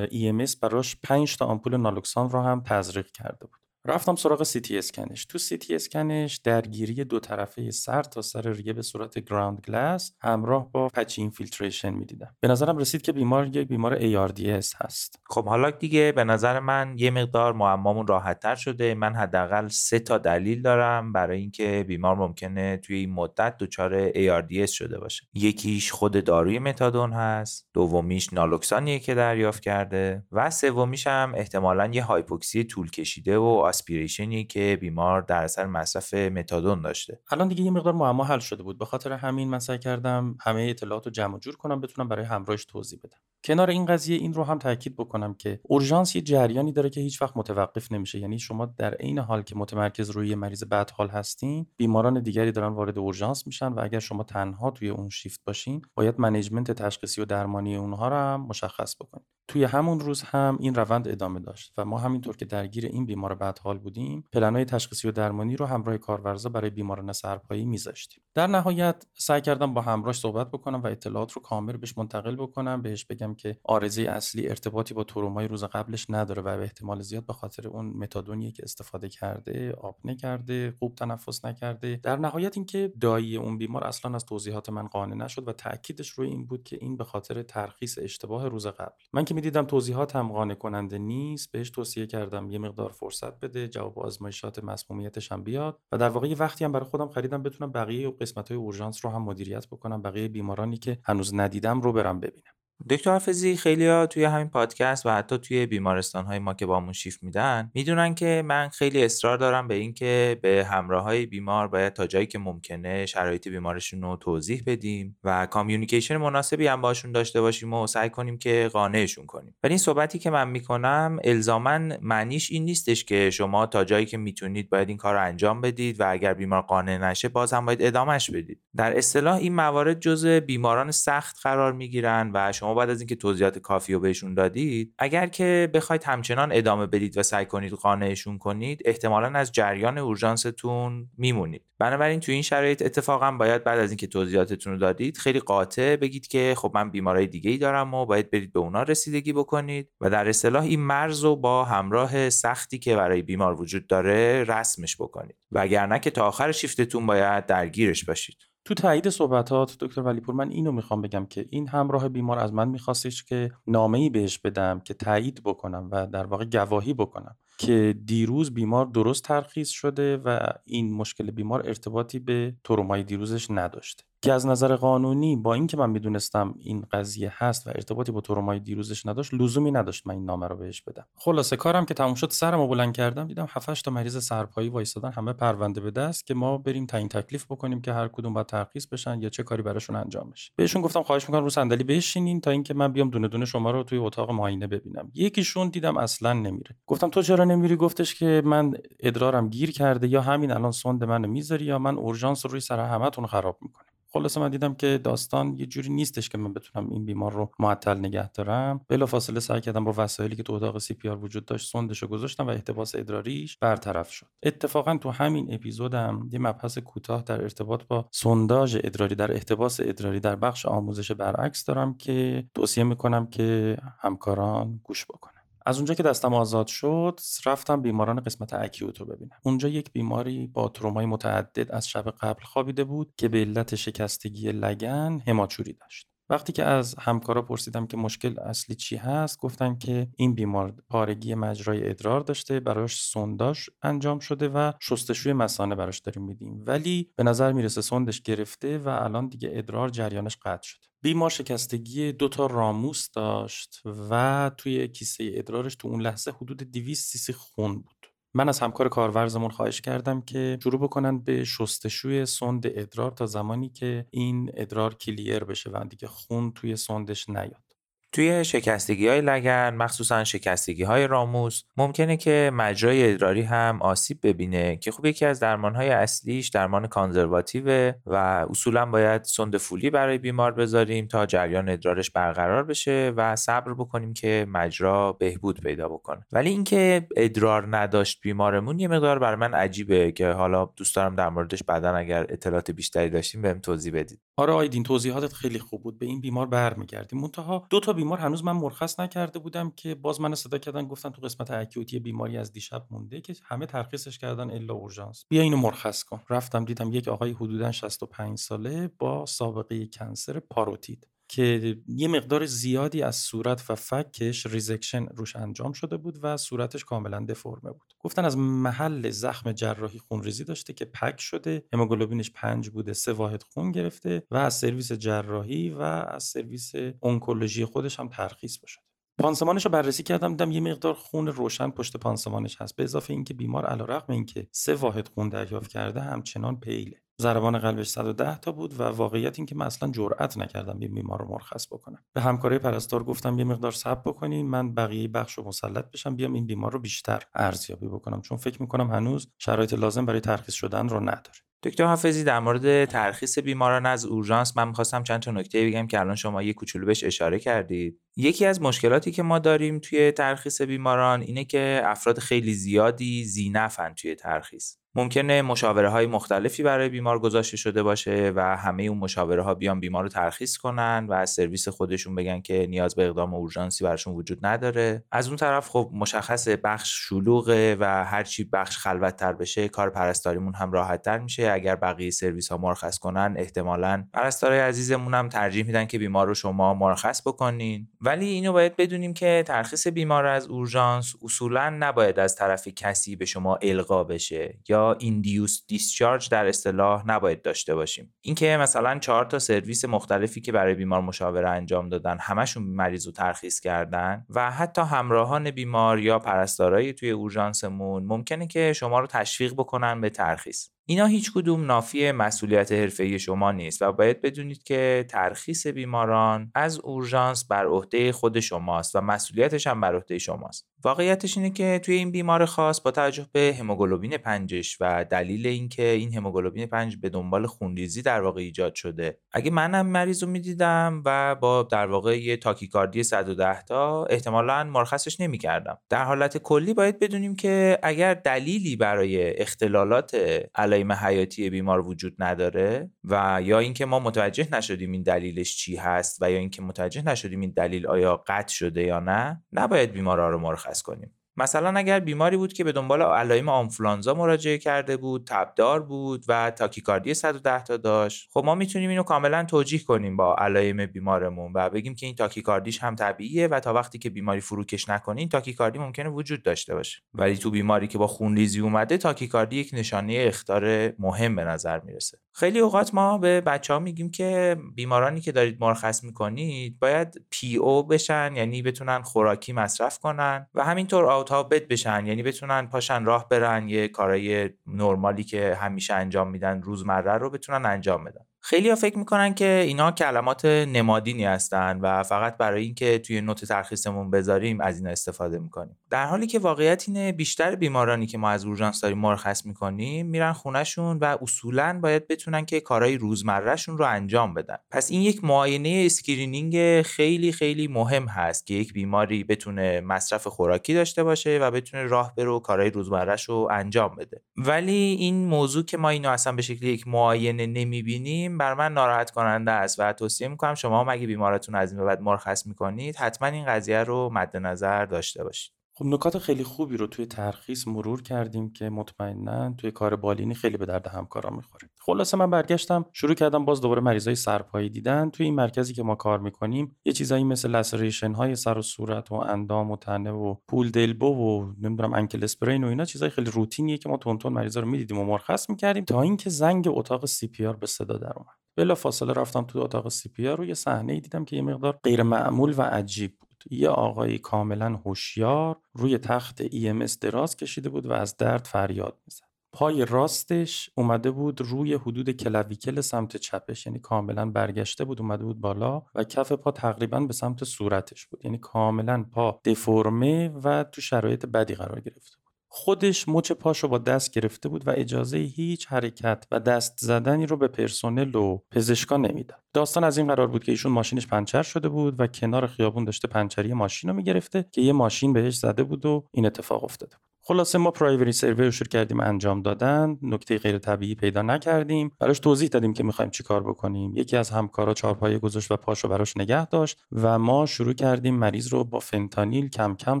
EMS 0.04 0.58
براش 0.60 0.96
5 1.02 1.36
تا 1.36 1.46
آمپول 1.46 1.76
نالوکسان 1.76 2.30
رو 2.30 2.40
هم 2.40 2.62
تزریق 2.66 3.06
کرده 3.06 3.46
بود. 3.46 3.61
رفتم 3.86 4.14
سراغ 4.14 4.42
سی 4.42 4.60
تی 4.60 4.78
اسکنش. 4.78 5.24
تو 5.24 5.38
سی 5.38 5.58
تی 5.58 5.74
اسکنش 5.74 6.36
درگیری 6.36 7.04
دو 7.04 7.20
طرفه 7.20 7.70
سر 7.70 8.02
تا 8.02 8.22
سر 8.22 8.52
ریه 8.52 8.72
به 8.72 8.82
صورت 8.82 9.18
ground 9.18 9.60
glass 9.68 10.12
همراه 10.20 10.72
با 10.72 10.88
patchy 10.88 11.18
infiltration 11.18 11.90
می‌دیدم. 11.90 12.36
به 12.40 12.48
نظرم 12.48 12.78
رسید 12.78 13.02
که 13.02 13.12
بیمار 13.12 13.46
یک 13.46 13.68
بیمار 13.68 13.98
ARDS 13.98 14.74
هست. 14.76 15.18
خب 15.26 15.44
حالا 15.48 15.70
دیگه 15.70 16.12
به 16.12 16.24
نظر 16.24 16.60
من 16.60 16.94
یه 16.96 17.10
مقدار 17.10 17.52
معمامون 17.52 18.06
راحت 18.06 18.40
تر 18.40 18.54
شده. 18.54 18.94
من 18.94 19.14
حداقل 19.14 19.68
سه 19.68 19.98
تا 19.98 20.18
دلیل 20.18 20.62
دارم 20.62 21.12
برای 21.12 21.40
اینکه 21.40 21.84
بیمار 21.88 22.16
ممکنه 22.16 22.76
توی 22.76 22.96
این 22.96 23.12
مدت 23.12 23.56
دچار 23.58 24.10
ARDS 24.10 24.70
شده 24.70 24.98
باشه. 24.98 25.24
یکیش 25.34 25.92
خود 25.92 26.24
داروی 26.24 26.58
متادون 26.58 27.12
هست. 27.12 27.68
دومیش 27.74 28.32
نالوکسانیه 28.32 28.98
که 28.98 29.14
دریافت 29.14 29.62
کرده. 29.62 30.22
و 30.32 30.50
سومیش 30.50 31.06
هم 31.06 31.32
احتمالا 31.36 31.90
یه 31.92 32.04
هایپوکسی 32.04 32.64
طول 32.64 32.90
کشیده 32.90 33.38
و 33.38 33.71
aspiration 33.72 34.38
ی 34.38 34.44
که 34.44 34.78
بیمار 34.80 35.22
در 35.22 35.44
اثر 35.44 35.66
مصرف 35.66 36.14
متادون 36.14 36.82
داشته. 36.82 37.20
الان 37.30 37.48
دیگه 37.48 37.62
یه 37.62 37.70
مقدار 37.70 37.92
معما 37.92 38.24
حل 38.24 38.38
شده 38.38 38.62
بود. 38.62 38.78
به 38.78 38.84
خاطر 38.84 39.12
همین 39.12 39.48
من 39.48 39.58
سعی 39.58 39.78
کردم 39.78 40.36
همه 40.40 40.66
اطلاعات 40.70 41.06
رو 41.06 41.12
جمع 41.12 41.38
جور 41.38 41.56
کنم 41.56 41.80
بتونم 41.80 42.08
برای 42.08 42.24
همراهش 42.24 42.64
توضیح 42.64 42.98
بدم. 43.04 43.18
کنار 43.44 43.70
این 43.70 43.86
قضیه 43.86 44.16
این 44.16 44.34
رو 44.34 44.44
هم 44.44 44.58
تاکید 44.58 44.96
بکنم 44.96 45.34
که 45.34 45.60
اورژانس 45.62 46.16
یه 46.16 46.22
جریانی 46.22 46.72
داره 46.72 46.90
که 46.90 47.00
هیچ 47.00 47.22
وقت 47.22 47.36
متوقف 47.36 47.92
نمیشه. 47.92 48.18
یعنی 48.18 48.38
شما 48.38 48.66
در 48.66 48.94
عین 48.94 49.18
حال 49.18 49.42
که 49.42 49.56
متمرکز 49.56 50.10
روی 50.10 50.34
مریض 50.34 50.64
بد 50.64 50.90
حال 50.90 51.08
هستین 51.08 51.66
بیماران 51.76 52.22
دیگری 52.22 52.52
دارن 52.52 52.72
وارد 52.72 52.98
اورژانس 52.98 53.46
میشن 53.46 53.72
و 53.72 53.80
اگر 53.80 53.98
شما 53.98 54.22
تنها 54.22 54.70
توی 54.70 54.88
اون 54.88 55.08
شیفت 55.08 55.40
باشین 55.44 55.82
باید 55.94 56.20
management 56.20 56.70
تشخیصی 56.70 57.20
و 57.20 57.24
درمانی 57.24 57.76
اونها 57.76 58.08
رو 58.08 58.16
هم 58.16 58.40
مشخص 58.40 58.96
بکنید 59.00 59.26
توی 59.48 59.64
همون 59.64 60.00
روز 60.00 60.22
هم 60.22 60.58
این 60.60 60.74
روند 60.74 61.08
ادامه 61.08 61.40
داشت 61.40 61.72
و 61.76 61.84
ما 61.84 61.98
همینطور 61.98 62.36
که 62.36 62.44
درگیر 62.44 62.86
این 62.86 63.06
بیمار 63.06 63.34
بدحال 63.62 63.78
بودیم 63.78 64.24
پلنهای 64.32 64.64
تشخیصی 64.64 65.08
و 65.08 65.12
درمانی 65.12 65.56
رو 65.56 65.66
همراه 65.66 65.98
کارورزا 65.98 66.48
برای 66.48 66.70
بیماران 66.70 67.12
سرپایی 67.12 67.64
میذاشتیم. 67.64 68.22
در 68.34 68.46
نهایت 68.46 69.06
سعی 69.14 69.40
کردم 69.40 69.74
با 69.74 69.80
همراهش 69.80 70.18
صحبت 70.18 70.50
بکنم 70.50 70.82
و 70.82 70.86
اطلاعات 70.86 71.32
رو 71.32 71.42
کامل 71.42 71.76
بهش 71.76 71.98
منتقل 71.98 72.36
بکنم 72.36 72.82
بهش 72.82 73.04
بگم 73.04 73.34
که 73.34 73.58
آرزه 73.64 74.02
اصلی 74.02 74.48
ارتباطی 74.48 74.94
با 74.94 75.04
ترومای 75.04 75.48
روز 75.48 75.64
قبلش 75.64 76.06
نداره 76.08 76.42
و 76.42 76.56
به 76.56 76.62
احتمال 76.62 77.02
زیاد 77.02 77.26
به 77.26 77.32
خاطر 77.32 77.68
اون 77.68 77.86
متادونی 77.86 78.52
که 78.52 78.62
استفاده 78.62 79.08
کرده 79.08 79.72
آب 79.72 79.98
نکرده 80.04 80.74
خوب 80.78 80.94
تنفس 80.94 81.44
نکرده. 81.44 82.00
در 82.02 82.16
نهایت 82.16 82.56
اینکه 82.56 82.92
دایی 83.00 83.36
اون 83.36 83.58
بیمار 83.58 83.84
اصلا 83.84 84.14
از 84.14 84.26
توضیحات 84.26 84.70
من 84.70 84.86
قانع 84.86 85.14
نشد 85.14 85.48
و 85.48 85.52
تاکیدش 85.52 86.08
روی 86.08 86.28
این 86.28 86.46
بود 86.46 86.64
که 86.64 86.78
این 86.80 86.96
به 86.96 87.04
خاطر 87.04 87.42
ترخیص 87.42 87.98
اشتباه 87.98 88.48
روز 88.48 88.66
قبل. 88.66 89.02
من 89.12 89.24
که 89.24 89.34
می‌دیدم 89.34 89.64
توضیحات 89.64 90.16
هم 90.16 90.32
قانع 90.32 90.54
کننده 90.54 90.98
نیست 90.98 91.52
بهش 91.52 91.70
توصیه 91.70 92.06
کردم 92.06 92.50
یه 92.50 92.58
مقدار 92.58 92.90
فرصت 92.90 93.38
جواب 93.58 93.98
آزمایشات 93.98 94.64
مسمومیتش 94.64 95.32
هم 95.32 95.44
بیاد 95.44 95.80
و 95.92 95.98
در 95.98 96.08
واقع 96.08 96.28
یه 96.28 96.36
وقتی 96.36 96.64
هم 96.64 96.72
برای 96.72 96.86
خودم 96.86 97.08
خریدم 97.08 97.42
بتونم 97.42 97.72
بقیه 97.72 98.10
قسمت 98.10 98.48
های 98.48 98.56
اورژانس 98.56 99.04
رو 99.04 99.10
هم 99.10 99.22
مدیریت 99.22 99.66
بکنم 99.66 100.02
بقیه 100.02 100.28
بیمارانی 100.28 100.76
که 100.76 100.98
هنوز 101.04 101.34
ندیدم 101.34 101.80
رو 101.80 101.92
برم 101.92 102.20
ببینم. 102.20 102.52
دکتر 102.90 103.10
حافظی 103.10 103.56
خیلی 103.56 103.86
ها 103.86 104.06
توی 104.06 104.24
همین 104.24 104.48
پادکست 104.48 105.06
و 105.06 105.10
حتی 105.10 105.38
توی 105.38 105.66
بیمارستان 105.66 106.24
های 106.24 106.38
ما 106.38 106.54
که 106.54 106.66
بامون 106.66 106.92
شیفت 106.92 107.22
میدن 107.22 107.70
می‌دونن 107.74 108.14
که 108.14 108.42
من 108.46 108.68
خیلی 108.68 109.04
اصرار 109.04 109.36
دارم 109.36 109.68
به 109.68 109.74
اینکه 109.74 110.38
به 110.42 110.66
همراه 110.70 111.04
های 111.04 111.26
بیمار 111.26 111.68
باید 111.68 111.92
تا 111.92 112.06
جایی 112.06 112.26
که 112.26 112.38
ممکنه 112.38 113.06
شرایط 113.06 113.48
بیمارشون 113.48 114.02
رو 114.02 114.16
توضیح 114.16 114.62
بدیم 114.66 115.16
و 115.24 115.46
کامیونیکیشن 115.46 116.16
مناسبی 116.16 116.66
هم 116.66 116.80
باشون 116.80 117.12
داشته 117.12 117.40
باشیم 117.40 117.72
و 117.72 117.86
سعی 117.86 118.10
کنیم 118.10 118.38
که 118.38 118.70
قانعشون 118.72 119.26
کنیم. 119.26 119.54
ولی 119.62 119.72
این 119.72 119.78
صحبتی 119.78 120.18
که 120.18 120.30
من 120.30 120.48
می‌کنم 120.48 121.18
الزاما 121.24 121.78
معنیش 122.02 122.50
این 122.50 122.64
نیستش 122.64 123.04
که 123.04 123.30
شما 123.30 123.66
تا 123.66 123.84
جایی 123.84 124.06
که 124.06 124.16
می‌تونید 124.16 124.70
باید 124.70 124.88
این 124.88 124.96
کار 124.96 125.14
رو 125.14 125.22
انجام 125.22 125.60
بدید 125.60 126.00
و 126.00 126.10
اگر 126.10 126.34
بیمار 126.34 126.62
قانع 126.62 126.98
نشه 126.98 127.28
باز 127.28 127.52
هم 127.52 127.66
باید 127.66 127.82
ادامهش 127.82 128.30
بدید. 128.30 128.60
در 128.76 128.98
اصطلاح 128.98 129.36
این 129.36 129.54
موارد 129.54 130.00
جزء 130.00 130.40
بیماران 130.40 130.90
سخت 130.90 131.40
قرار 131.42 131.72
می‌گیرن 131.72 132.30
و 132.34 132.52
شما 132.52 132.71
بعد 132.74 132.90
از 132.90 133.00
اینکه 133.00 133.16
توضیحات 133.16 133.58
کافی 133.58 133.94
رو 133.94 134.00
بهشون 134.00 134.34
دادید 134.34 134.94
اگر 134.98 135.26
که 135.26 135.70
بخواید 135.74 136.04
همچنان 136.04 136.52
ادامه 136.52 136.86
بدید 136.86 137.18
و 137.18 137.22
سعی 137.22 137.46
کنید 137.46 137.72
قانعشون 137.72 138.38
کنید 138.38 138.82
احتمالا 138.84 139.38
از 139.38 139.52
جریان 139.52 139.98
اورژانستون 139.98 141.08
میمونید. 141.18 141.62
بنابراین 141.78 142.20
تو 142.20 142.32
این 142.32 142.42
شرایط 142.42 142.82
اتفاقا 142.82 143.30
باید 143.30 143.64
بعد 143.64 143.78
از 143.78 143.90
اینکه 143.90 144.06
توضیحاتتون 144.06 144.72
رو 144.72 144.78
دادید 144.78 145.16
خیلی 145.16 145.40
قاطع 145.40 145.96
بگید 145.96 146.26
که 146.26 146.54
خب 146.56 146.70
من 146.74 146.90
بیمارای 146.90 147.26
دیگه 147.26 147.50
ای 147.50 147.58
دارم 147.58 147.94
و 147.94 148.06
باید 148.06 148.30
برید 148.30 148.52
به 148.52 148.60
اونا 148.60 148.82
رسیدگی 148.82 149.32
بکنید 149.32 149.88
و 150.00 150.10
در 150.10 150.28
اصطلاح 150.28 150.62
این 150.62 150.80
مرز 150.80 151.24
رو 151.24 151.36
با 151.36 151.64
همراه 151.64 152.30
سختی 152.30 152.78
که 152.78 152.96
برای 152.96 153.22
بیمار 153.22 153.60
وجود 153.60 153.86
داره 153.86 154.44
رسمش 154.44 154.96
بکنید. 154.96 155.36
وگرنه 155.52 155.98
که 155.98 156.10
تا 156.10 156.26
آخر 156.26 156.52
شیفتتون 156.52 157.06
باید 157.06 157.46
درگیرش 157.46 158.04
باشید. 158.04 158.51
تو 158.64 158.74
تایید 158.74 159.08
صحبتات 159.08 159.76
دکتر 159.80 160.00
ولیپور 160.00 160.34
من 160.34 160.50
اینو 160.50 160.72
می‌خوام 160.72 161.02
بگم 161.02 161.26
که 161.26 161.46
این 161.50 161.68
همراه 161.68 162.08
بیمار 162.08 162.38
از 162.38 162.52
من 162.52 162.68
میخواستش 162.68 163.24
که 163.24 163.50
نامه 163.66 163.98
ای 163.98 164.10
بهش 164.10 164.38
بدم 164.38 164.80
که 164.80 164.94
تایید 164.94 165.42
بکنم 165.44 165.88
و 165.92 166.06
در 166.06 166.26
واقع 166.26 166.44
گواهی 166.44 166.94
بکنم. 166.94 167.36
که 167.66 167.94
دیروز 168.04 168.54
بیمار 168.54 168.86
درست 168.86 169.24
ترخیص 169.24 169.70
شده 169.70 170.16
و 170.16 170.38
این 170.64 170.92
مشکل 170.94 171.30
بیمار 171.30 171.66
ارتباطی 171.66 172.18
به 172.18 172.54
ترومای 172.64 173.02
دیروزش 173.02 173.50
نداشته 173.50 174.04
که 174.22 174.32
از 174.32 174.46
نظر 174.46 174.76
قانونی 174.76 175.36
با 175.36 175.54
اینکه 175.54 175.76
من 175.76 175.90
می‌دونستم 175.90 176.54
این 176.58 176.84
قضیه 176.92 177.32
هست 177.34 177.66
و 177.66 177.70
ارتباطی 177.70 178.12
با 178.12 178.20
ترومای 178.20 178.58
دیروزش 178.58 179.06
نداشت 179.06 179.34
لزومی 179.34 179.70
نداشت 179.70 180.06
من 180.06 180.14
این 180.14 180.24
نامه 180.24 180.48
رو 180.48 180.56
بهش 180.56 180.82
بدم. 180.82 181.06
خلاصه 181.14 181.56
کارم 181.56 181.84
که 181.84 181.94
تموم 181.94 182.14
شد 182.14 182.30
سرمو 182.30 182.68
بلند 182.68 182.94
کردم 182.94 183.26
دیدم 183.26 183.46
7 183.48 183.84
تا 183.84 183.90
مریض 183.90 184.24
سرپایی 184.24 184.68
وایسادن 184.68 185.12
همه 185.12 185.32
پرونده 185.32 185.80
به 185.80 185.90
دست 185.90 186.26
که 186.26 186.34
ما 186.34 186.58
بریم 186.58 186.86
تعیین 186.86 187.08
تکلیف 187.08 187.44
بکنیم 187.44 187.80
که 187.80 187.92
هر 187.92 188.08
کدوم 188.08 188.34
باید 188.34 188.46
ترخیص 188.46 188.86
بشن 188.86 189.22
یا 189.22 189.28
چه 189.28 189.42
کاری 189.42 189.62
براشون 189.62 189.96
انجام 189.96 190.30
بشه. 190.30 190.50
بهشون 190.56 190.82
گفتم 190.82 191.02
خواهش 191.02 191.28
می‌کنم 191.28 191.44
رو 191.44 191.50
صندلی 191.50 191.84
بشینین 191.84 192.40
تا 192.40 192.50
اینکه 192.50 192.74
من 192.74 192.92
بیام 192.92 193.10
دونه 193.10 193.28
دونه 193.28 193.44
شما 193.44 193.70
رو 193.70 193.82
توی 193.82 193.98
اتاق 193.98 194.30
معاینه 194.30 194.66
ببینم. 194.66 195.10
یکیشون 195.14 195.68
دیدم 195.68 195.96
اصلا 195.96 196.32
نمیره. 196.32 196.76
گفتم 196.86 197.08
تو 197.08 197.22
چرا 197.22 197.44
نمیری 197.52 197.76
گفتش 197.76 198.14
که 198.14 198.42
من 198.44 198.74
ادرارم 199.00 199.48
گیر 199.48 199.70
کرده 199.70 200.08
یا 200.08 200.20
همین 200.20 200.50
الان 200.50 200.72
سوند 200.72 201.04
منو 201.04 201.28
می‌ذاری 201.28 201.64
یا 201.64 201.78
من 201.78 201.96
اورژانس 201.96 202.46
رو 202.46 202.50
روی 202.50 202.60
سر 202.60 202.80
همتون 202.80 203.26
خراب 203.26 203.58
می‌کنم. 203.60 203.86
خلاصه 204.12 204.40
من 204.40 204.50
دیدم 204.50 204.74
که 204.74 205.00
داستان 205.04 205.54
یه 205.56 205.66
جوری 205.66 205.88
نیستش 205.88 206.28
که 206.28 206.38
من 206.38 206.52
بتونم 206.52 206.90
این 206.90 207.04
بیمار 207.04 207.32
رو 207.32 207.50
معطل 207.58 207.98
نگه 207.98 208.32
دارم. 208.32 208.80
فاصله 209.08 209.40
سعی 209.40 209.60
کردم 209.60 209.84
با 209.84 209.94
وسایلی 209.96 210.36
که 210.36 210.42
تو 210.42 210.52
اتاق 210.52 210.78
CPR 210.78 211.24
وجود 211.24 211.44
داشت 211.44 211.72
سوندش 211.72 212.02
رو 212.02 212.08
گذاشتم 212.08 212.46
و 212.46 212.50
احتباس 212.50 212.94
ادراریش 212.94 213.56
برطرف 213.56 214.10
شد. 214.10 214.26
اتفاقا 214.42 214.96
تو 214.96 215.10
همین 215.10 215.54
اپیزودم 215.54 216.28
یه 216.32 216.38
مبحث 216.38 216.78
کوتاه 216.78 217.22
در 217.22 217.42
ارتباط 217.42 217.82
با 217.84 218.08
سونداژ 218.10 218.76
ادراری 218.84 219.14
در 219.14 219.32
احتباس 219.32 219.80
ادراری 219.80 220.20
در 220.20 220.36
بخش 220.36 220.66
آموزش 220.66 221.12
برعکس 221.12 221.64
دارم 221.64 221.94
که 221.94 222.44
توصیه 222.54 222.84
می‌کنم 222.84 223.26
که 223.26 223.76
همکاران 223.98 224.80
گوش 224.84 225.04
بکنن 225.04 225.31
از 225.66 225.76
اونجا 225.76 225.94
که 225.94 226.02
دستم 226.02 226.34
آزاد 226.34 226.66
شد 226.66 227.20
رفتم 227.46 227.82
بیماران 227.82 228.20
قسمت 228.20 228.54
اکیوت 228.54 229.00
رو 229.00 229.06
ببینم. 229.06 229.38
اونجا 229.42 229.68
یک 229.68 229.92
بیماری 229.92 230.46
با 230.46 230.68
ترومای 230.68 231.06
متعدد 231.06 231.72
از 231.72 231.88
شب 231.88 232.10
قبل 232.10 232.42
خوابیده 232.42 232.84
بود 232.84 233.14
که 233.16 233.28
به 233.28 233.38
علت 233.38 233.74
شکستگی 233.74 234.52
لگن 234.52 235.22
هماچوری 235.26 235.72
داشت. 235.72 236.08
وقتی 236.30 236.52
که 236.52 236.64
از 236.64 236.94
همکارا 236.98 237.42
پرسیدم 237.42 237.86
که 237.86 237.96
مشکل 237.96 238.40
اصلی 238.40 238.76
چی 238.76 238.96
هست 238.96 239.38
گفتن 239.38 239.78
که 239.78 240.08
این 240.16 240.34
بیمار 240.34 240.74
پارگی 240.88 241.34
مجرای 241.34 241.90
ادرار 241.90 242.20
داشته 242.20 242.60
براش 242.60 243.02
سونداش 243.02 243.70
انجام 243.82 244.18
شده 244.18 244.48
و 244.48 244.72
شستشوی 244.80 245.32
مسانه 245.32 245.74
براش 245.74 245.98
داریم 245.98 246.22
میدیم. 246.22 246.64
ولی 246.66 247.12
به 247.16 247.22
نظر 247.22 247.52
می‌رسه 247.52 247.80
سندش 247.80 248.22
گرفته 248.22 248.78
و 248.78 248.88
الان 248.88 249.28
دیگه 249.28 249.50
ادرار 249.52 249.88
جریانش 249.88 250.36
قطع 250.36 250.68
شده. 250.68 250.91
بیمار 251.02 251.30
شکستگی 251.30 252.12
دو 252.12 252.28
تا 252.28 252.46
راموس 252.46 253.10
داشت 253.10 253.82
و 254.10 254.50
توی 254.56 254.88
کیسه 254.88 255.30
ادرارش 255.34 255.74
تو 255.74 255.88
اون 255.88 256.00
لحظه 256.00 256.30
حدود 256.30 256.56
200 256.62 257.12
سیسی 257.12 257.32
خون 257.32 257.74
بود. 257.74 258.06
من 258.34 258.48
از 258.48 258.60
همکار 258.60 258.88
کارورزمون 258.88 259.50
خواهش 259.50 259.80
کردم 259.80 260.20
که 260.20 260.58
شروع 260.62 260.80
بکنن 260.80 261.18
به 261.18 261.44
شستشوی 261.44 262.26
سند 262.26 262.66
ادرار 262.66 263.10
تا 263.10 263.26
زمانی 263.26 263.68
که 263.68 264.06
این 264.10 264.50
ادرار 264.54 264.94
کلیر 264.94 265.44
بشه 265.44 265.70
و 265.70 265.84
دیگه 265.90 266.08
خون 266.08 266.52
توی 266.52 266.76
سندش 266.76 267.28
نیاد. 267.28 267.71
توی 268.12 268.44
شکستگی 268.44 269.08
های 269.08 269.20
لگن 269.20 269.74
مخصوصا 269.74 270.24
شکستگی 270.24 270.82
های 270.82 271.06
راموس 271.06 271.62
ممکنه 271.76 272.16
که 272.16 272.50
مجرای 272.54 273.12
ادراری 273.12 273.42
هم 273.42 273.82
آسیب 273.82 274.18
ببینه 274.22 274.76
که 274.76 274.90
خب 274.90 275.06
یکی 275.06 275.24
از 275.24 275.40
درمان 275.40 275.74
های 275.74 275.88
اصلیش 275.88 276.48
درمان 276.48 276.86
کانزرواتیو 276.86 277.92
و 278.06 278.16
اصولا 278.50 278.86
باید 278.86 279.24
سند 279.24 279.56
فولی 279.56 279.90
برای 279.90 280.18
بیمار 280.18 280.52
بذاریم 280.52 281.06
تا 281.06 281.26
جریان 281.26 281.68
ادرارش 281.68 282.10
برقرار 282.10 282.64
بشه 282.64 283.12
و 283.16 283.36
صبر 283.36 283.74
بکنیم 283.74 284.14
که 284.14 284.46
مجرا 284.48 285.12
بهبود 285.12 285.60
پیدا 285.60 285.88
بکنه. 285.88 286.26
ولی 286.32 286.50
اینکه 286.50 287.06
ادرار 287.16 287.76
نداشت 287.76 288.20
بیمارمون 288.22 288.78
یه 288.78 288.88
مقدار 288.88 289.18
برای 289.18 289.36
من 289.36 289.54
عجیبه 289.54 290.12
که 290.12 290.28
حالا 290.28 290.64
دوست 290.76 290.96
دارم 290.96 291.14
در 291.14 291.28
موردش 291.28 291.62
بعدا 291.62 291.94
اگر 291.94 292.26
اطلاعات 292.28 292.70
بیشتری 292.70 293.10
داشتیم 293.10 293.42
بهم 293.42 293.58
توضیح 293.58 293.92
بدید. 293.92 294.20
آره 294.36 294.52
آیدین 294.52 294.82
توضیحاتت 294.82 295.32
خیلی 295.32 295.58
خوب 295.58 295.82
بود. 295.82 295.98
به 295.98 296.06
این 296.06 296.20
بیمار 296.20 296.46
برمیگردیم. 296.46 297.20
منتها 297.20 297.66
دو 297.70 297.80
تا 297.80 297.92
بیمار 298.02 298.18
هنوز 298.18 298.44
من 298.44 298.52
مرخص 298.52 299.00
نکرده 299.00 299.38
بودم 299.38 299.70
که 299.70 299.94
باز 299.94 300.20
من 300.20 300.34
صدا 300.34 300.58
کردن 300.58 300.86
گفتن 300.86 301.10
تو 301.10 301.22
قسمت 301.22 301.50
acute 301.50 301.90
ی 301.90 301.98
بیماری 301.98 302.36
از 302.36 302.52
دیشب 302.52 302.86
مونده 302.90 303.20
که 303.20 303.34
همه 303.44 303.66
ترخیصش 303.66 304.18
کردن 304.18 304.50
الا 304.50 304.74
اورژانس. 304.74 305.24
بیا 305.28 305.42
اینو 305.42 305.56
مرخص 305.56 306.02
کن. 306.02 306.20
رفتم 306.30 306.64
دیدم 306.64 306.92
یک 306.92 307.08
آقای 307.08 307.32
حدودا 307.32 307.72
65 307.72 308.38
ساله 308.38 308.88
با 308.98 309.26
سابقه 309.26 309.86
cancer 309.86 310.40
پاروتید. 310.40 311.11
که 311.32 311.76
یه 311.88 312.08
مقدار 312.08 312.46
زیادی 312.46 313.02
از 313.02 313.16
صورت 313.16 313.70
و 313.70 313.74
فکش 313.74 314.46
resection 314.46 315.06
روش 315.06 315.36
انجام 315.36 315.72
شده 315.72 315.96
بود 315.96 316.18
و 316.22 316.36
صورتش 316.36 316.84
کاملا 316.84 317.24
دفرمه 317.28 317.72
بود. 317.72 317.94
گفتن 318.00 318.24
از 318.24 318.36
محل 318.36 319.10
زخم 319.10 319.52
جراحی 319.52 319.98
خونریزی 319.98 320.44
داشته 320.44 320.72
که 320.72 320.84
pack 320.84 321.20
شده 321.20 321.64
هموگلوبینش 321.72 322.30
پنج 322.30 322.70
بوده 322.70 322.92
سه 322.92 323.12
واحد 323.12 323.42
خون 323.42 323.72
گرفته 323.72 324.22
و 324.30 324.36
از 324.36 324.54
سرویس 324.54 324.92
جراحی 324.92 325.70
و 325.70 325.80
از 325.80 326.24
سرویس 326.24 326.72
اونکولوژی 327.00 327.64
خودش 327.64 328.00
هم 328.00 328.08
ترخیص 328.08 328.58
بشده 328.58 328.82
پانسمانش 329.18 329.64
رو 329.64 329.70
بررسی 329.70 330.02
کردم 330.02 330.28
دیدم 330.28 330.50
یه 330.50 330.60
مقدار 330.60 330.94
خون 330.94 331.26
روشن 331.26 331.70
پشت 331.70 331.96
پانسمانش 331.96 332.56
هست. 332.60 332.76
به 332.76 332.82
اضافه 332.82 333.12
اینکه 333.12 333.34
بیمار 333.34 333.66
علیرغم 333.66 334.12
اینکه 334.12 334.48
سه 334.50 334.74
واحد 334.74 335.08
خون 335.08 335.28
دریافت 335.28 335.70
کرده 335.70 336.00
همچنان 336.00 336.60
پیله. 336.60 337.02
ضربان 337.22 337.58
قلبش 337.58 337.88
110 337.88 338.38
تا 338.38 338.52
بود 338.52 338.80
و 338.80 338.82
واقعیت 338.82 339.38
این 339.38 339.46
که 339.46 339.54
من 339.54 339.66
اصلا 339.66 339.90
جرئت 339.90 340.38
نکردم 340.38 340.78
این 340.80 340.94
بیمار 340.94 341.18
رو 341.18 341.28
مرخص 341.28 341.66
بکنم. 341.66 341.98
به 342.12 342.20
همکارای 342.20 342.58
پرستار 342.58 343.04
گفتم 343.04 343.38
یه 343.38 343.44
مقدار 343.44 343.72
صبر 343.72 344.00
بکنین 344.10 344.46
من 344.46 344.74
بقیه 344.74 345.08
بخش 345.08 345.32
رو 345.32 345.44
مسلط 345.44 345.90
بشم 345.90 346.16
بیام 346.16 346.32
این 346.32 346.46
بیمار 346.46 346.72
رو 346.72 346.78
بیشتر 346.78 347.22
ارزیابی 347.34 347.86
بکنم. 347.86 348.20
چون 348.20 348.38
فکر 348.38 348.62
می‌کنم 348.62 348.90
هنوز 348.90 349.28
شرایط 349.38 349.74
لازم 349.74 350.06
برای 350.06 350.20
ترخیص 350.20 350.54
شدن 350.54 350.88
رو 350.88 351.00
نداره. 351.00 351.38
دکتر 351.62 351.84
حافظی 351.84 352.24
در 352.24 352.40
مورد 352.40 352.84
ترخیص 352.84 353.38
بیماران 353.38 353.86
از 353.86 354.04
اورژانس 354.04 354.56
من 354.56 354.68
می‌خواستم 354.68 355.02
چند 355.02 355.22
تا 355.22 355.30
نکته 355.30 355.66
بگم 355.66 355.86
که 355.86 356.00
الان 356.00 356.16
شما 356.16 356.42
یه 356.42 356.52
کوچولو 356.52 356.86
بهش 356.86 357.04
اشاره 357.04 357.38
کردید. 357.38 358.00
یکی 358.16 358.46
از 358.46 358.62
مشکلاتی 358.62 359.12
که 359.12 359.22
ما 359.22 359.38
داریم 359.38 359.78
توی 359.78 360.12
ترخیص 360.12 360.62
بیماران 360.62 361.20
اینه 361.20 361.44
که 361.44 361.82
افراد 361.84 362.18
خیلی 362.18 362.54
زیادی 362.54 363.24
زینفن 363.24 363.94
توی 363.94 364.14
ترخیص. 364.14 364.76
ممکنه 364.94 365.42
مشاوره 365.42 365.88
های 365.88 366.06
مختلفی 366.06 366.62
برای 366.62 366.88
بیمار 366.88 367.18
گذاشته 367.18 367.56
شده 367.56 367.82
باشه 367.82 368.32
و 368.36 368.56
همه 368.56 368.82
اون 368.82 368.98
مشاوره 368.98 369.42
ها 369.42 369.54
بیان 369.54 369.80
بیمار 369.80 370.02
رو 370.02 370.08
ترخیص 370.08 370.56
کنن 370.56 371.06
و 371.08 371.12
از 371.12 371.30
سرویس 371.30 371.68
خودشون 371.68 372.14
بگن 372.14 372.40
که 372.40 372.66
نیاز 372.70 372.94
به 372.94 373.06
اقدام 373.06 373.34
اورژانسی 373.34 373.84
براشون 373.84 374.14
وجود 374.14 374.46
نداره. 374.46 375.04
از 375.12 375.28
اون 375.28 375.36
طرف 375.36 375.68
خب 375.68 375.90
مشخص 375.94 376.48
بخش 376.48 377.08
شلوغه 377.08 377.76
و 377.80 378.04
هرچی 378.04 378.44
بخش 378.44 378.76
خلوتتر 378.76 379.32
بشه 379.32 379.68
کار 379.68 379.90
پرستاریمون 379.90 380.54
هم 380.54 380.72
راحتتر 380.72 381.18
میشه. 381.18 381.50
اگر 381.52 381.76
بقیه 381.76 382.10
سرویس 382.10 382.48
ها 382.48 382.56
مرخص 382.56 382.98
کنن 382.98 383.34
احتمالا 383.38 384.04
پرستارای 384.12 384.60
عزیزمون 384.60 385.14
هم 385.14 385.28
ترجیح 385.28 385.66
میدن 385.66 385.86
که 385.86 385.98
بیمار 385.98 386.26
رو 386.26 386.34
شما 386.34 386.74
مرخص 386.74 387.22
بکنین. 387.26 387.88
ولی 388.04 388.26
اینو 388.26 388.52
باید 388.52 388.76
بدونیم 388.76 389.14
که 389.14 389.44
ترخیص 389.46 389.86
بیمار 389.86 390.26
از 390.26 390.46
اورژانس 390.46 391.14
اصولا 391.22 391.70
نباید 391.70 392.18
از 392.18 392.36
طرف 392.36 392.68
کسی 392.68 393.16
به 393.16 393.24
شما 393.24 393.58
القا 393.62 394.04
بشه 394.04 394.58
یا 394.68 394.96
induced 394.98 395.66
discharge 395.66 396.28
در 396.28 396.46
اصطلاح 396.46 397.06
نباید 397.06 397.42
داشته 397.42 397.74
باشیم. 397.74 398.14
اینکه 398.20 398.56
مثلا 398.56 398.98
چهار 398.98 399.24
تا 399.24 399.38
سرویس 399.38 399.84
مختلفی 399.84 400.40
که 400.40 400.52
برای 400.52 400.74
بیمار 400.74 401.00
مشاوره 401.00 401.48
انجام 401.48 401.88
دادن 401.88 402.16
همشون 402.20 402.62
مریض 402.62 403.06
رو 403.06 403.12
ترخیص 403.12 403.60
کردن 403.60 404.26
و 404.30 404.50
حتی 404.50 404.82
همراهان 404.82 405.50
بیمار 405.50 405.98
یا 405.98 406.18
پرستارایی 406.18 406.92
توی 406.92 407.10
اورژانسمون 407.10 408.04
ممکنه 408.04 408.46
که 408.46 408.72
شما 408.72 409.00
رو 409.00 409.06
تشویق 409.06 409.52
بکنن 409.52 410.00
به 410.00 410.10
ترخیص. 410.10 410.68
اینا 410.86 411.06
هیچ 411.06 411.32
کدوم 411.32 411.64
نافی 411.64 412.12
مسئولیت 412.12 412.72
حرفه‌ای 412.72 413.18
شما 413.18 413.52
نیست 413.52 413.82
و 413.82 413.92
باید 413.92 414.20
بدونید 414.20 414.62
که 414.62 415.06
ترخیص 415.08 415.66
بیماران 415.66 416.50
از 416.54 416.78
اورژانس 416.78 417.44
بر 417.44 417.66
عهده 417.66 418.12
خود 418.12 418.40
شماست 418.40 418.96
و 418.96 419.00
مسئولیتش 419.00 419.66
هم 419.66 419.80
بر 419.80 419.96
عهده 419.96 420.18
شماست. 420.18 420.68
واقعیتش 420.84 421.36
اینه 421.36 421.50
که 421.50 421.80
توی 421.84 421.94
این 421.94 422.10
بیمار 422.10 422.44
خاص 422.44 422.80
با 422.80 422.90
توجه 422.90 423.26
به 423.32 423.56
هموگلوبین 423.60 424.16
پنجش 424.16 424.76
و 424.80 425.04
دلیل 425.04 425.46
اینکه 425.46 425.82
این 425.82 426.14
هموگلوبین 426.14 426.66
پنج 426.66 426.96
به 426.96 427.08
دنبال 427.08 427.46
خونریزی 427.46 428.02
در 428.02 428.20
واقع 428.20 428.40
ایجاد 428.40 428.74
شده 428.74 429.18
اگه 429.32 429.50
منم 429.50 429.86
مریض 429.86 430.22
رو 430.22 430.28
می‌دیدم 430.28 431.02
و 431.04 431.34
با 431.34 431.62
در 431.62 431.86
واقع 431.86 432.20
یه 432.20 432.36
تاکیکاردی 432.36 433.02
110 433.02 433.62
تا 433.62 434.04
احتمالا 434.04 434.64
مرخصش 434.64 435.20
نمی‌کردم 435.20 435.78
در 435.88 436.04
حالت 436.04 436.38
کلی 436.38 436.74
باید 436.74 436.98
بدونیم 436.98 437.36
که 437.36 437.78
اگر 437.82 438.14
دلیلی 438.14 438.76
برای 438.76 439.40
اختلالات 439.40 440.40
علائم 440.72 440.92
حیاتی 440.92 441.50
بیمار 441.50 441.88
وجود 441.88 442.14
نداره 442.18 442.90
و 443.04 443.40
یا 443.42 443.58
اینکه 443.58 443.86
ما 443.86 443.98
متوجه 443.98 444.48
نشدیم 444.52 444.92
این 444.92 445.02
دلیلش 445.02 445.56
چی 445.56 445.76
هست 445.76 446.18
و 446.22 446.30
یا 446.30 446.38
اینکه 446.38 446.62
متوجه 446.62 447.02
نشدیم 447.02 447.40
این 447.40 447.52
دلیل 447.56 447.86
آیا 447.86 448.24
قطع 448.26 448.54
شده 448.54 448.82
یا 448.82 449.00
نه 449.00 449.42
نباید 449.52 449.92
بیمارا 449.92 450.30
رو 450.30 450.38
مرخص 450.38 450.82
کنیم. 450.82 451.14
مثلا 451.36 451.78
اگر 451.78 452.00
بیماری 452.00 452.36
بود 452.36 452.52
که 452.52 452.64
به 452.64 452.72
دنبال 452.72 453.02
علائم 453.02 453.48
آنفولانزا 453.48 454.14
مراجعه 454.14 454.58
کرده 454.58 454.96
بود 454.96 455.26
تبدار 455.26 455.82
بود 455.82 456.24
و 456.28 456.50
تاکیکاردی 456.50 457.14
110 457.14 457.64
تا 457.64 457.76
داشت 457.76 458.28
خب 458.32 458.42
ما 458.44 458.54
می‌تونیم 458.54 458.90
اینو 458.90 459.02
کاملا 459.02 459.44
توجیه 459.44 459.84
کنیم 459.84 460.16
با 460.16 460.36
علائم 460.36 460.86
بیمارمون 460.86 461.52
و 461.54 461.70
بگیم 461.70 461.94
که 461.94 462.06
این 462.06 462.14
تاکیکاردیش 462.14 462.82
هم 462.82 462.94
طبیعیه 462.94 463.48
و 463.48 463.60
تا 463.60 463.74
وقتی 463.74 463.98
که 463.98 464.10
بیماری 464.10 464.40
فروکش 464.40 464.88
نکنه 464.88 465.20
این 465.20 465.28
تاکیکاردی 465.28 465.78
ممکنه 465.78 466.08
وجود 466.08 466.42
داشته 466.42 466.74
باشه. 466.74 467.02
ولی 467.14 467.36
تو 467.36 467.50
بیماری 467.50 467.86
که 467.86 467.98
با 467.98 468.06
خونریزی 468.06 468.60
اومده 468.60 468.96
تاکیکاردی 468.96 469.56
یک 469.56 469.70
نشانه 469.72 470.14
اختار 470.18 470.92
مهم 470.98 471.36
به 471.36 471.44
نظر 471.44 471.80
می‌رسه. 471.80 472.18
خیلی 472.34 472.58
اوقات 472.58 472.94
ما 472.94 473.18
به 473.18 473.40
بچه 473.40 473.72
ها 473.72 473.78
میگیم 473.78 474.10
که 474.10 474.56
بیمارانی 474.74 475.20
که 475.20 475.32
دارید 475.32 475.56
مرخص 475.60 476.04
می‌کنید 476.04 476.78
باید 476.78 477.24
پی 477.30 477.56
او 477.56 477.86
بشن 477.86 478.32
یعنی 478.36 478.62
بتونن 478.62 479.02
خوراکی 479.02 479.52
مصرف 479.52 479.98
کنن 479.98 480.46
و 480.54 480.64
همینطور 480.64 481.04
out 481.04 481.32
of 481.32 481.46
bed 481.46 481.68
بشن 481.68 482.06
یعنی 482.06 482.22
بتونن 482.22 482.66
پاشن 482.66 483.04
راه 483.04 483.28
برن 483.28 483.68
یه 483.68 483.88
کارای 483.88 484.50
نرمالی 484.66 485.24
که 485.24 485.54
همیشه 485.54 485.94
انجام 485.94 486.30
میدن 486.30 486.62
روزمره 486.62 487.12
رو 487.12 487.30
بتونن 487.30 487.66
انجام 487.66 488.04
بدن. 488.04 488.24
خیلی 488.44 488.68
ها 488.68 488.74
فکر 488.74 488.98
می‌کنن 488.98 489.34
که 489.34 489.64
اینا 489.66 489.92
کلمات 489.92 490.44
نمادینی 490.44 491.24
هستن 491.24 491.78
و 491.82 492.02
فقط 492.02 492.36
برای 492.36 492.64
اینکه 492.64 492.98
توی 492.98 493.20
note 493.20 493.44
ترخیصمون 493.44 494.10
بذاریم 494.10 494.60
از 494.60 494.78
اینا 494.78 494.90
استفاده 494.90 495.38
می‌کنیم. 495.38 495.76
در 495.90 496.06
حالی 496.06 496.26
که 496.26 496.38
واقعیت 496.38 496.84
اینه 496.88 497.12
بیشتر 497.12 497.54
بیمارانی 497.54 498.06
که 498.06 498.18
ما 498.18 498.30
از 498.30 498.44
اورژانس 498.44 498.80
داریم 498.80 498.98
مرخص 498.98 499.46
می‌کنیم 499.46 500.06
میرن 500.06 500.32
خونهشون 500.32 500.98
و 500.98 501.16
اصولا 501.22 501.80
باید 501.82 502.08
بتونن 502.08 502.44
که 502.44 502.60
کارهای 502.60 502.96
روزمرهشون 502.96 503.78
رو 503.78 503.84
انجام 503.84 504.34
بدن. 504.34 504.56
پس 504.70 504.90
این 504.90 505.02
یک 505.02 505.24
معاینه 505.24 505.82
screening 505.86 506.82
خیلی 506.82 507.32
خیلی 507.32 507.68
مهم 507.68 508.06
هست 508.06 508.46
که 508.46 508.54
یک 508.54 508.72
بیماری 508.72 509.24
بتونه 509.24 509.80
مصرف 509.80 510.26
خوراکی 510.26 510.74
داشته 510.74 511.04
باشه 511.04 511.38
و 511.42 511.50
بتونه 511.50 511.82
راه 511.82 512.14
بره 512.14 512.28
و 512.28 512.38
کارهای 512.38 512.70
روزمرهش 512.70 513.24
رو 513.24 513.48
انجام 513.50 513.96
بده. 513.96 514.22
ولی 514.36 514.96
این 514.98 515.26
موضوع 515.26 515.64
که 515.64 515.76
ما 515.76 515.88
اینو 515.88 516.08
اصلا 516.08 516.32
به 516.32 516.42
شکل 516.42 516.66
یک 516.66 516.88
معاینه 516.88 517.46
نمی‌بینیم 517.46 518.31
بر 518.38 518.54
من 518.54 518.72
ناراحت 518.72 519.10
کننده 519.10 519.50
است 519.52 519.80
و 519.80 519.92
توصیه 519.92 520.28
می‌کنم 520.28 520.54
شما 520.54 520.80
هم 520.80 520.88
اگه 520.88 521.06
بیمارتون 521.06 521.54
از 521.54 521.72
این 521.72 521.80
به 521.80 521.86
بعد 521.86 522.00
مرخص 522.00 522.46
می‌کنید 522.46 522.96
حتما 522.96 523.28
این 523.28 523.46
قضیه 523.46 523.78
رو 523.84 524.10
مد 524.12 524.36
نظر 524.36 524.86
داشته 524.86 525.24
باشید. 525.24 525.61
خب 525.74 525.84
نکات 525.86 526.18
خیلی 526.18 526.44
خوبی 526.44 526.76
رو 526.76 526.86
توی 526.86 527.06
ترخیص 527.06 527.68
مرور 527.68 528.02
کردیم 528.02 528.52
که 528.52 528.70
مطمئنا 528.70 529.54
توی 529.58 529.70
کار 529.70 529.96
بالینی 529.96 530.34
خیلی 530.34 530.56
به 530.56 530.66
درد 530.66 530.86
همکاران 530.86 531.36
می‌خوره. 531.36 531.68
خلاصه 531.80 532.16
من 532.16 532.30
برگشتم 532.30 532.84
شروع 532.92 533.14
کردم 533.14 533.44
باز 533.44 533.60
دوباره 533.60 533.80
مریضای 533.80 534.14
سرپایی 534.14 534.68
دیدن. 534.68 535.10
توی 535.10 535.26
این 535.26 535.34
مرکزی 535.34 535.74
که 535.74 535.82
ما 535.82 535.94
کار 535.94 536.18
می‌کنیم 536.18 536.76
یه 536.84 536.92
چیزایی 536.92 537.24
مثل 537.24 537.50
laceration 537.50 538.12
های 538.12 538.36
سر 538.36 538.58
و 538.58 538.62
صورت 538.62 539.12
و 539.12 539.14
اندام 539.14 539.70
و 539.70 539.76
تنه 539.76 540.10
و 540.10 540.34
pulled 540.48 540.70
elbow 540.70 541.06
و 541.06 541.52
نمی‌دونم 541.60 541.92
ankle 541.94 542.24
sprain 542.24 542.64
و 542.64 542.66
اینا 542.66 542.84
چیزای 542.84 543.10
خیلی 543.10 543.30
روتینیه 543.30 543.78
که 543.78 543.88
ما 543.88 543.96
تون 543.96 544.18
تون 544.18 544.32
مریضا 544.32 544.60
رو 544.60 544.68
می‌دیدیم 544.68 544.98
و 544.98 545.04
مرخص 545.04 545.50
می‌کردیم 545.50 545.84
تا 545.84 546.02
اینکه 546.02 546.30
زنگ 546.30 546.68
اتاق 546.68 547.06
CPR 547.06 547.56
به 547.56 547.66
صدا 547.66 547.98
در 547.98 548.12
اومد. 548.16 548.36
بلا 548.56 548.74
فاصله 548.74 549.12
رفتم 549.12 549.42
تو 549.42 549.58
اتاق 549.58 549.88
CPR 549.88 550.36
رو 550.36 550.44
یه 550.44 550.54
صحنه 550.54 551.00
دیدم 551.00 551.24
که 551.24 551.36
یه 551.36 551.42
مقدار 551.42 551.78
غیر 551.84 552.02
معمول 552.02 552.54
و 552.56 552.62
عجیب 552.62 553.18
بود. 553.20 553.31
یه 553.50 553.68
آقایی 553.68 554.18
کاملا 554.18 554.76
هوشیار 554.76 555.56
روی 555.72 555.98
تخت 555.98 556.46
EMS 556.46 556.98
دراز 557.00 557.36
کشیده 557.36 557.68
بود 557.68 557.86
و 557.86 557.92
از 557.92 558.16
درد 558.16 558.44
فریاد 558.44 558.98
می‌زد. 559.06 559.24
پای 559.52 559.84
راستش 559.84 560.70
اومده 560.74 561.10
بود 561.10 561.40
روی 561.40 561.74
حدود 561.74 562.10
کلویکل 562.10 562.80
سمت 562.80 563.16
چپش 563.16 563.66
یعنی 563.66 563.78
کاملا 563.78 564.30
برگشته 564.30 564.84
بود 564.84 565.00
اومده 565.00 565.24
بود 565.24 565.40
بالا 565.40 565.82
و 565.94 566.04
کف 566.04 566.32
پا 566.32 566.50
تقریبا 566.50 567.00
به 567.00 567.12
سمت 567.12 567.44
صورتش 567.44 568.06
بود. 568.06 568.24
یعنی 568.24 568.38
کاملا 568.38 569.04
پا 569.12 569.40
دفرمه 569.44 570.28
و 570.28 570.64
تو 570.64 570.80
شرایط 570.80 571.26
بدی 571.26 571.54
قرار 571.54 571.80
گرفته 571.80 572.21
خودش 572.54 573.08
مچ 573.08 573.32
پاشو 573.32 573.68
با 573.68 573.78
دست 573.78 574.10
گرفته 574.10 574.48
بود 574.48 574.68
و 574.68 574.70
اجازه 574.76 575.18
هیچ 575.18 575.66
حرکت 575.66 576.26
و 576.30 576.40
دست 576.40 576.78
زدنی 576.78 577.26
رو 577.26 577.36
به 577.36 577.48
پرسنل 577.48 578.14
و 578.14 578.38
پزشکان 578.50 579.06
نمی‌داد. 579.06 579.40
داستان 579.54 579.84
از 579.84 579.98
این 579.98 580.06
قرار 580.06 580.26
بود 580.26 580.44
که 580.44 580.52
ایشون 580.52 580.72
ماشینش 580.72 581.06
پنچر 581.06 581.42
شده 581.42 581.68
بود 581.68 582.00
و 582.00 582.06
کنار 582.06 582.46
خیابون 582.46 582.84
داشته 582.84 583.08
پنچری 583.08 583.52
ماشین 583.52 583.90
رو 583.90 583.96
می‌گرفته 583.96 584.48
که 584.52 584.60
یه 584.60 584.72
ماشین 584.72 585.12
بهش 585.12 585.36
زده 585.36 585.62
بود 585.62 585.86
و 585.86 586.04
این 586.12 586.26
اتفاق 586.26 586.64
افتاده 586.64 586.96
بود. 586.96 587.11
خلاصه 587.24 587.58
ما 587.58 587.70
پرایوری 587.70 588.12
سروی 588.12 588.44
رو 588.44 588.50
شروع 588.50 588.68
کردیم 588.68 589.00
انجام 589.00 589.42
دادن. 589.42 589.98
نکته 590.02 590.38
غیر 590.38 590.58
طبیعی 590.58 590.94
پیدا 590.94 591.22
نکردیم. 591.22 591.92
براش 592.00 592.18
توضیح 592.18 592.48
دادیم 592.48 592.72
که 592.72 592.82
می‌خوایم 592.82 593.10
چیکار 593.10 593.42
بکنیم. 593.42 593.96
یکی 593.96 594.16
از 594.16 594.30
همکارا 594.30 594.74
چارپایه 594.74 595.18
گذاشت 595.18 595.50
و 595.50 595.56
پاشو 595.56 595.88
براش 595.88 596.16
نگه 596.16 596.46
داشت 596.46 596.84
و 596.92 597.18
ما 597.18 597.46
شروع 597.46 597.72
کردیم 597.72 598.14
مریض 598.14 598.48
رو 598.48 598.64
با 598.64 598.78
فنتانیل 598.78 599.48
کم 599.48 599.74
کم 599.74 600.00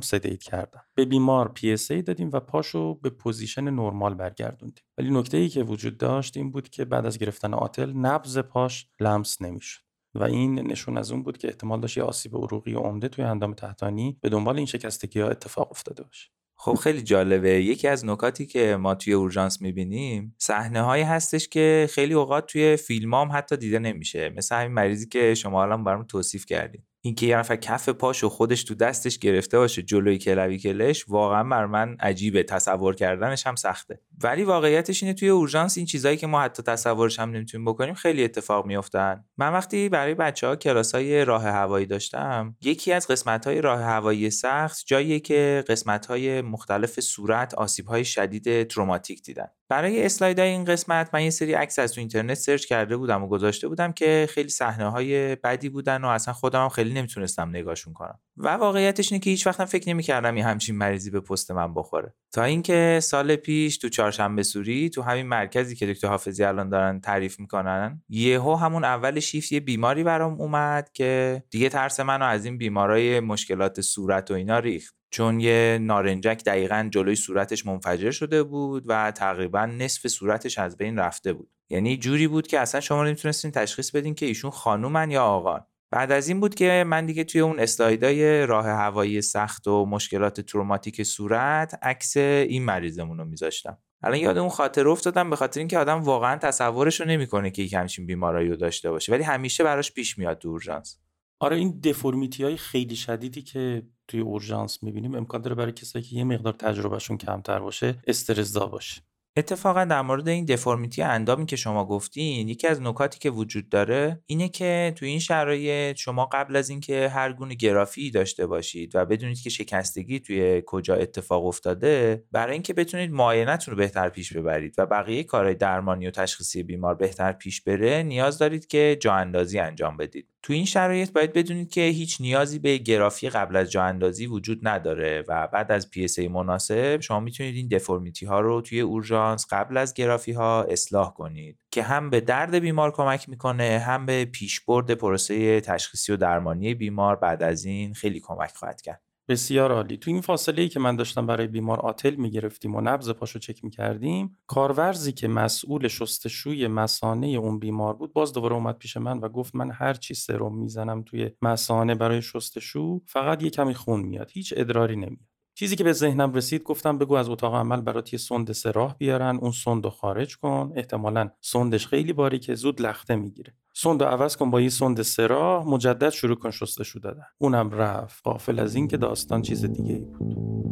sedate 0.00 0.42
کردن. 0.42 0.80
به 0.94 1.04
بیمار 1.04 1.48
PSA 1.48 2.02
دادیم 2.02 2.30
و 2.32 2.40
پاشو 2.40 2.94
به 2.94 3.10
پوزیشن 3.10 3.70
نرمال 3.70 4.14
برگردوندیم. 4.14 4.84
ولی 4.98 5.10
نکته 5.10 5.36
ای 5.36 5.48
که 5.48 5.62
وجود 5.62 5.98
داشت 5.98 6.36
این 6.36 6.50
بود 6.50 6.68
که 6.68 6.84
بعد 6.84 7.06
از 7.06 7.18
گرفتن 7.18 7.54
آتل 7.54 7.92
نبض 7.92 8.38
پاش 8.38 8.86
لمس 9.00 9.42
نمی‌شد. 9.42 9.82
و 10.14 10.24
این 10.24 10.54
نشون 10.54 10.98
از 10.98 11.12
اون 11.12 11.22
بود 11.22 11.38
که 11.38 11.48
احتمال 11.48 11.80
داشت 11.80 11.96
یه 11.96 12.02
آسیب 12.02 12.36
عروقی 12.36 12.74
عمده 12.74 13.08
توی 13.08 13.24
اندام 13.24 13.54
تحتانی 13.54 14.18
به 14.20 14.28
دنبال 14.28 14.56
این 14.56 14.66
شکستگی 14.66 15.20
ها 15.20 15.28
اتفاق 15.28 15.70
افتاده 15.70 16.02
باشه. 16.02 16.30
خب 16.64 16.74
خیلی 16.74 17.02
جالبه. 17.02 17.62
یکی 17.62 17.88
از 17.88 18.06
نکاتی 18.06 18.46
که 18.46 18.76
ما 18.76 18.94
توی 18.94 19.12
اورژانس 19.12 19.62
می‌بینیم 19.62 20.34
صحنه 20.38 20.82
هایی 20.82 21.02
هستش 21.02 21.48
که 21.48 21.88
خیلی 21.90 22.14
اوقات 22.14 22.46
توی 22.46 22.76
فیلم 22.76 23.14
هم 23.14 23.28
حتی 23.32 23.56
دیده 23.56 23.78
نمیشه. 23.78 24.30
مثل 24.36 24.56
همین 24.56 24.72
مریضی 24.72 25.08
که 25.08 25.34
شما 25.34 25.62
الان 25.62 25.84
برام 25.84 26.04
توصیف 26.04 26.46
کردیم 26.46 26.86
اینکه 27.04 27.26
یه 27.26 27.36
نفر 27.36 27.56
کف 27.56 27.88
پاشو 27.88 28.28
خودش 28.28 28.64
تو 28.64 28.74
دستش 28.74 29.18
گرفته 29.18 29.58
باشه 29.58 29.82
جلوی 29.82 30.18
کلش 30.18 31.04
واقعا 31.08 31.44
بر 31.44 31.66
من 31.66 31.96
عجیبه. 32.00 32.42
تصور 32.42 32.94
کردنش 32.94 33.46
هم 33.46 33.54
سخته. 33.54 34.00
ولی 34.22 34.44
واقعیتش 34.44 35.02
اینه 35.02 35.14
توی 35.14 35.28
اورژانس 35.28 35.76
این 35.76 35.86
چیزایی 35.86 36.16
که 36.16 36.26
ما 36.26 36.40
حتی 36.40 36.62
تصورش 36.62 37.18
هم 37.18 37.30
نمی‌تونیم 37.30 37.64
بکنیم 37.64 37.94
خیلی 37.94 38.24
اتفاق 38.24 38.66
میافتن. 38.66 39.24
من 39.38 39.52
وقتی 39.52 39.88
برای 39.88 40.14
بچه 40.14 40.46
ها 40.46 40.56
کلاس 40.56 40.94
های 40.94 41.24
راه 41.24 41.44
هوایی 41.44 41.86
داشتم 41.86 42.56
یکی 42.62 42.92
از 42.92 43.06
قسمت 43.06 43.46
های 43.46 43.60
راه 43.60 43.80
هوایی 43.80 44.30
سخت 44.30 44.82
جاییه 44.86 45.20
که 45.20 45.64
قسمت 45.68 46.06
های 46.06 46.42
مختلف 46.42 47.00
صورت 47.00 47.54
آسیب 47.54 47.86
های 47.86 48.04
شدید 48.04 48.62
تروماتیک 48.62 49.22
دیدن. 49.22 49.48
برای 49.72 50.04
اسلاید 50.04 50.38
های 50.38 50.48
این 50.48 50.64
قسمت 50.64 51.10
من 51.14 51.22
یه 51.22 51.30
سری 51.30 51.52
عکس 51.52 51.78
از 51.78 51.92
تو 51.92 52.00
اینترنت 52.00 52.34
سرچ 52.34 52.64
کرده 52.64 52.96
بودم 52.96 53.22
و 53.22 53.28
گذاشته 53.28 53.68
بودم 53.68 53.92
که 53.92 54.28
خیلی 54.30 54.48
صحنه 54.48 54.90
های 54.90 55.36
بدی 55.36 55.68
بودن 55.68 56.04
و 56.04 56.08
اصلا 56.08 56.34
خودم 56.34 56.68
خیلی 56.68 56.94
نمی‌تونستم 56.94 57.48
نگاهشون 57.48 57.92
کنم. 57.92 58.18
و 58.36 58.48
واقعیتش 58.48 59.12
اینه 59.12 59.24
که 59.24 59.30
هیچ 59.30 59.46
وقتم 59.46 59.64
فکر 59.64 59.88
نمی‌کردم 59.88 60.36
یه 60.36 60.44
همچین 60.44 60.76
مریضی 60.76 61.10
به 61.10 61.20
پست 61.20 61.50
من 61.50 61.74
بخوره. 61.74 62.14
تا 62.32 62.44
اینکه 62.44 63.00
سال 63.02 63.36
پیش 63.36 63.78
تو 63.78 63.88
چهارشنبه 63.88 64.42
سوری 64.42 64.90
تو 64.90 65.02
همین 65.02 65.26
مرکزی 65.26 65.76
که 65.76 65.86
دکتر 65.86 66.08
حافظی 66.08 66.44
الان 66.44 66.68
دارن 66.68 67.00
تعریف 67.00 67.40
می‌کنن 67.40 68.02
یهو 68.08 68.54
همون 68.54 68.84
اول 68.84 69.20
شیفت 69.20 69.52
یه 69.52 69.60
بیماری 69.60 70.04
برام 70.04 70.40
اومد 70.40 70.90
که 70.92 71.42
دیگه 71.50 71.68
ترس 71.68 72.00
منو 72.00 72.24
از 72.24 72.44
این 72.44 72.58
بیمارای 72.58 73.20
مشکلات 73.20 73.80
صورت 73.80 74.30
و 74.30 74.34
اینا 74.34 74.58
ریخت. 74.58 75.01
چون 75.14 75.40
یه 75.40 75.78
نارنجک 75.80 76.42
دقیقا 76.46 76.88
جلوی 76.92 77.16
صورتش 77.16 77.66
منفجر 77.66 78.10
شده 78.10 78.42
بود 78.42 78.84
و 78.86 79.10
تقریبا 79.10 79.66
نصف 79.66 80.06
صورتش 80.06 80.58
از 80.58 80.76
بین 80.76 80.98
رفته 80.98 81.32
بود. 81.32 81.50
یعنی 81.70 81.96
جوری 81.96 82.28
بود 82.28 82.46
که 82.46 82.60
اصلا 82.60 82.80
شما 82.80 83.04
نمی‌تونستین 83.04 83.50
تشخیص 83.50 83.90
بدین 83.90 84.14
که 84.14 84.26
ایشون 84.26 84.50
خانومن 84.50 85.10
یا 85.10 85.24
آقان. 85.24 85.66
بعد 85.90 86.12
از 86.12 86.28
این 86.28 86.40
بود 86.40 86.54
که 86.54 86.84
من 86.86 87.06
دیگه 87.06 87.24
توی 87.24 87.40
اون 87.40 87.60
اسلایدای 87.60 88.46
راه 88.46 88.66
هوایی 88.66 89.22
سخت 89.22 89.68
و 89.68 89.86
مشکلات 89.86 90.40
تروماتیک 90.40 91.02
صورت 91.02 91.78
عکس 91.82 92.16
این 92.16 92.64
مریضمون 92.64 93.18
رو 93.18 93.24
میذاشتم. 93.24 93.78
الان 94.02 94.18
یاد 94.18 94.38
اون 94.38 94.48
خاطر 94.48 94.88
افتادم 94.88 95.30
به 95.30 95.36
خاطر 95.36 95.60
اینکه 95.60 95.78
آدم 95.78 96.00
واقعا 96.00 96.36
تصورش 96.36 97.00
رو 97.00 97.06
نمی‌کنه 97.06 97.50
که 97.50 97.62
یک 97.62 97.72
همچین 97.72 98.06
بیمارایی 98.06 98.48
رو 98.48 98.56
داشته 98.56 98.90
باشه. 98.90 99.12
ولی 99.12 99.22
همیشه 99.22 99.64
براش 99.64 99.92
پیش 99.92 100.18
میاد 100.18 100.38
تو 100.38 100.48
اورژانس. 100.48 100.98
آره 101.42 101.56
این 101.56 101.80
دفرمیتی 101.80 102.44
های 102.44 102.56
خیلی 102.56 102.96
شدیدی 102.96 103.42
که 103.42 103.82
توی 104.08 104.20
اورژانس 104.20 104.82
می‌بینیم 104.82 105.14
امکان 105.14 105.42
داره 105.42 105.54
برای 105.54 105.72
کسایی 105.72 106.04
که 106.04 106.16
یه 106.16 106.24
مقدار 106.24 106.52
تجربهشون 106.52 107.18
کمتر 107.18 107.58
باشه 107.58 107.98
استرزا 108.06 108.66
باشه. 108.66 109.02
اتفاقا 109.36 109.84
در 109.84 110.02
مورد 110.02 110.28
این 110.28 110.44
دفرمیتی 110.44 111.02
اندامی 111.02 111.46
که 111.46 111.56
شما 111.56 111.84
گفتین 111.84 112.48
یکی 112.48 112.66
از 112.66 112.82
نکاتی 112.82 113.18
که 113.18 113.30
وجود 113.30 113.68
داره 113.68 114.22
اینه 114.26 114.48
که 114.48 114.92
تو 114.96 115.06
این 115.06 115.18
شرایط 115.18 115.96
شما 115.96 116.26
قبل 116.32 116.56
از 116.56 116.70
اینکه 116.70 117.08
هر 117.08 117.32
گونه 117.32 117.54
گرافی 117.54 118.10
داشته 118.10 118.46
باشید 118.46 118.96
و 118.96 119.04
بدونید 119.04 119.40
که 119.40 119.50
شکستگی 119.50 120.20
توی 120.20 120.62
کجا 120.66 120.94
اتفاق 120.94 121.46
افتاده 121.46 122.24
برای 122.32 122.52
اینکه 122.52 122.74
بتونید 122.74 123.12
معاینتون 123.12 123.72
رو 123.72 123.78
بهتر 123.78 124.08
پیش 124.08 124.32
ببرید 124.32 124.74
و 124.78 124.86
بقیه 124.86 125.24
کارهای 125.24 125.54
درمانی 125.54 126.06
و 126.06 126.10
تشخیصی 126.10 126.62
بیمار 126.62 126.94
بهتر 126.94 127.32
پیش 127.32 127.62
بره 127.62 128.02
نیاز 128.02 128.38
دارید 128.38 128.66
که 128.66 128.98
جا 129.00 129.14
اندازی 129.14 129.58
انجام 129.58 129.96
بدید. 129.96 130.31
تو 130.42 130.52
این 130.52 130.64
شرایط 130.64 131.12
باید 131.12 131.32
بدونید 131.32 131.70
که 131.70 131.80
هیچ 131.80 132.20
نیازی 132.20 132.58
به 132.58 132.78
گرافی 132.78 133.30
قبل 133.30 133.56
از 133.56 133.70
جا 133.70 133.82
اندازی 133.82 134.26
وجود 134.26 134.68
نداره 134.68 135.24
و 135.28 135.48
بعد 135.52 135.72
از 135.72 135.90
پی 135.90 136.28
مناسب 136.28 137.00
شما 137.00 137.20
می‌تونید 137.20 137.56
این 137.56 137.68
دفرمیتی 137.68 138.26
ها 138.26 138.40
رو 138.40 138.60
توی 138.60 138.80
اورژانس 138.80 139.46
قبل 139.50 139.76
از 139.76 139.94
گرافی 139.94 140.32
ها 140.32 140.62
اصلاح 140.62 141.14
کنید 141.14 141.58
که 141.70 141.82
هم 141.82 142.10
به 142.10 142.20
درد 142.20 142.54
بیمار 142.54 142.92
کمک 142.92 143.28
می‌کنه 143.28 143.78
هم 143.78 144.06
به 144.06 144.24
پیشبرد 144.24 144.90
پروسه 144.94 145.60
تشخیصی 145.60 146.12
و 146.12 146.16
درمانی 146.16 146.74
بیمار 146.74 147.16
بعد 147.16 147.42
از 147.42 147.64
این 147.64 147.94
خیلی 147.94 148.20
کمک 148.20 148.50
خواهد 148.54 148.80
کرد. 148.80 149.11
بسیار 149.32 149.72
عالی. 149.72 149.96
تو 149.96 150.10
این 150.10 150.20
فاصله 150.20 150.62
ای 150.62 150.68
که 150.68 150.80
من 150.80 150.96
داشتم 150.96 151.26
برای 151.26 151.46
بیمار 151.46 151.80
آتل 151.80 152.14
می‌گرفتیم 152.14 152.74
و 152.74 152.80
نبض 152.80 153.10
پاشو 153.10 153.38
چک 153.38 153.64
می‌کردیم 153.64 154.38
کارورزی 154.46 155.12
که 155.12 155.28
مسئول 155.28 155.88
شستشوی 155.88 156.68
مسانه 156.68 157.26
اون 157.26 157.58
بیمار 157.58 157.94
بود 157.94 158.12
باز 158.12 158.32
دوباره 158.32 158.54
اومد 158.54 158.78
پیش 158.78 158.96
من 158.96 159.18
و 159.18 159.28
گفت 159.28 159.54
من 159.54 159.70
هر 159.70 159.94
چی 159.94 160.14
سرم 160.14 160.58
می‌زنم 160.58 161.02
توی 161.02 161.30
مسانه 161.42 161.94
برای 161.94 162.22
شستشو 162.22 163.00
فقط 163.06 163.42
یه 163.42 163.50
کمی 163.50 163.74
خون 163.74 164.00
میاد. 164.00 164.30
هیچ 164.30 164.54
ادراری 164.56 164.96
نمیاد. 164.96 165.31
چیزی 165.54 165.76
که 165.76 165.84
به 165.84 165.92
ذهنم 165.92 166.32
رسید 166.32 166.62
گفتم 166.62 166.98
بگو 166.98 167.14
از 167.14 167.28
اتاق 167.28 167.54
عمل 167.54 167.80
برات 167.80 168.12
یه 168.12 168.18
سند 168.18 168.52
سراح 168.52 168.94
بیارن 168.98 169.36
اون 169.36 169.50
سند 169.50 169.84
رو 169.84 169.90
خارج 169.90 170.36
کن. 170.36 170.72
احتمالا 170.76 171.30
سندش 171.40 171.86
خیلی 171.86 172.12
باریکه 172.12 172.54
زود 172.54 172.82
لخته 172.82 173.16
می‌گیره. 173.16 173.54
سند 173.74 174.02
رو 174.02 174.08
عوض 174.08 174.36
کن 174.36 174.50
با 174.50 174.60
یه 174.60 174.68
سند 174.68 175.02
سراح 175.02 175.66
مجدد 175.66 176.10
شروع 176.10 176.36
کن 176.36 176.50
شستشو 176.50 176.98
دادن. 176.98 177.26
اونم 177.38 177.70
رفت 177.70 178.24
قافل 178.24 178.58
از 178.58 178.74
این 178.74 178.88
که 178.88 178.96
داستان 178.96 179.42
چیز 179.42 179.64
دیگه 179.64 179.94
ای 179.94 180.04
بود. 180.04 180.62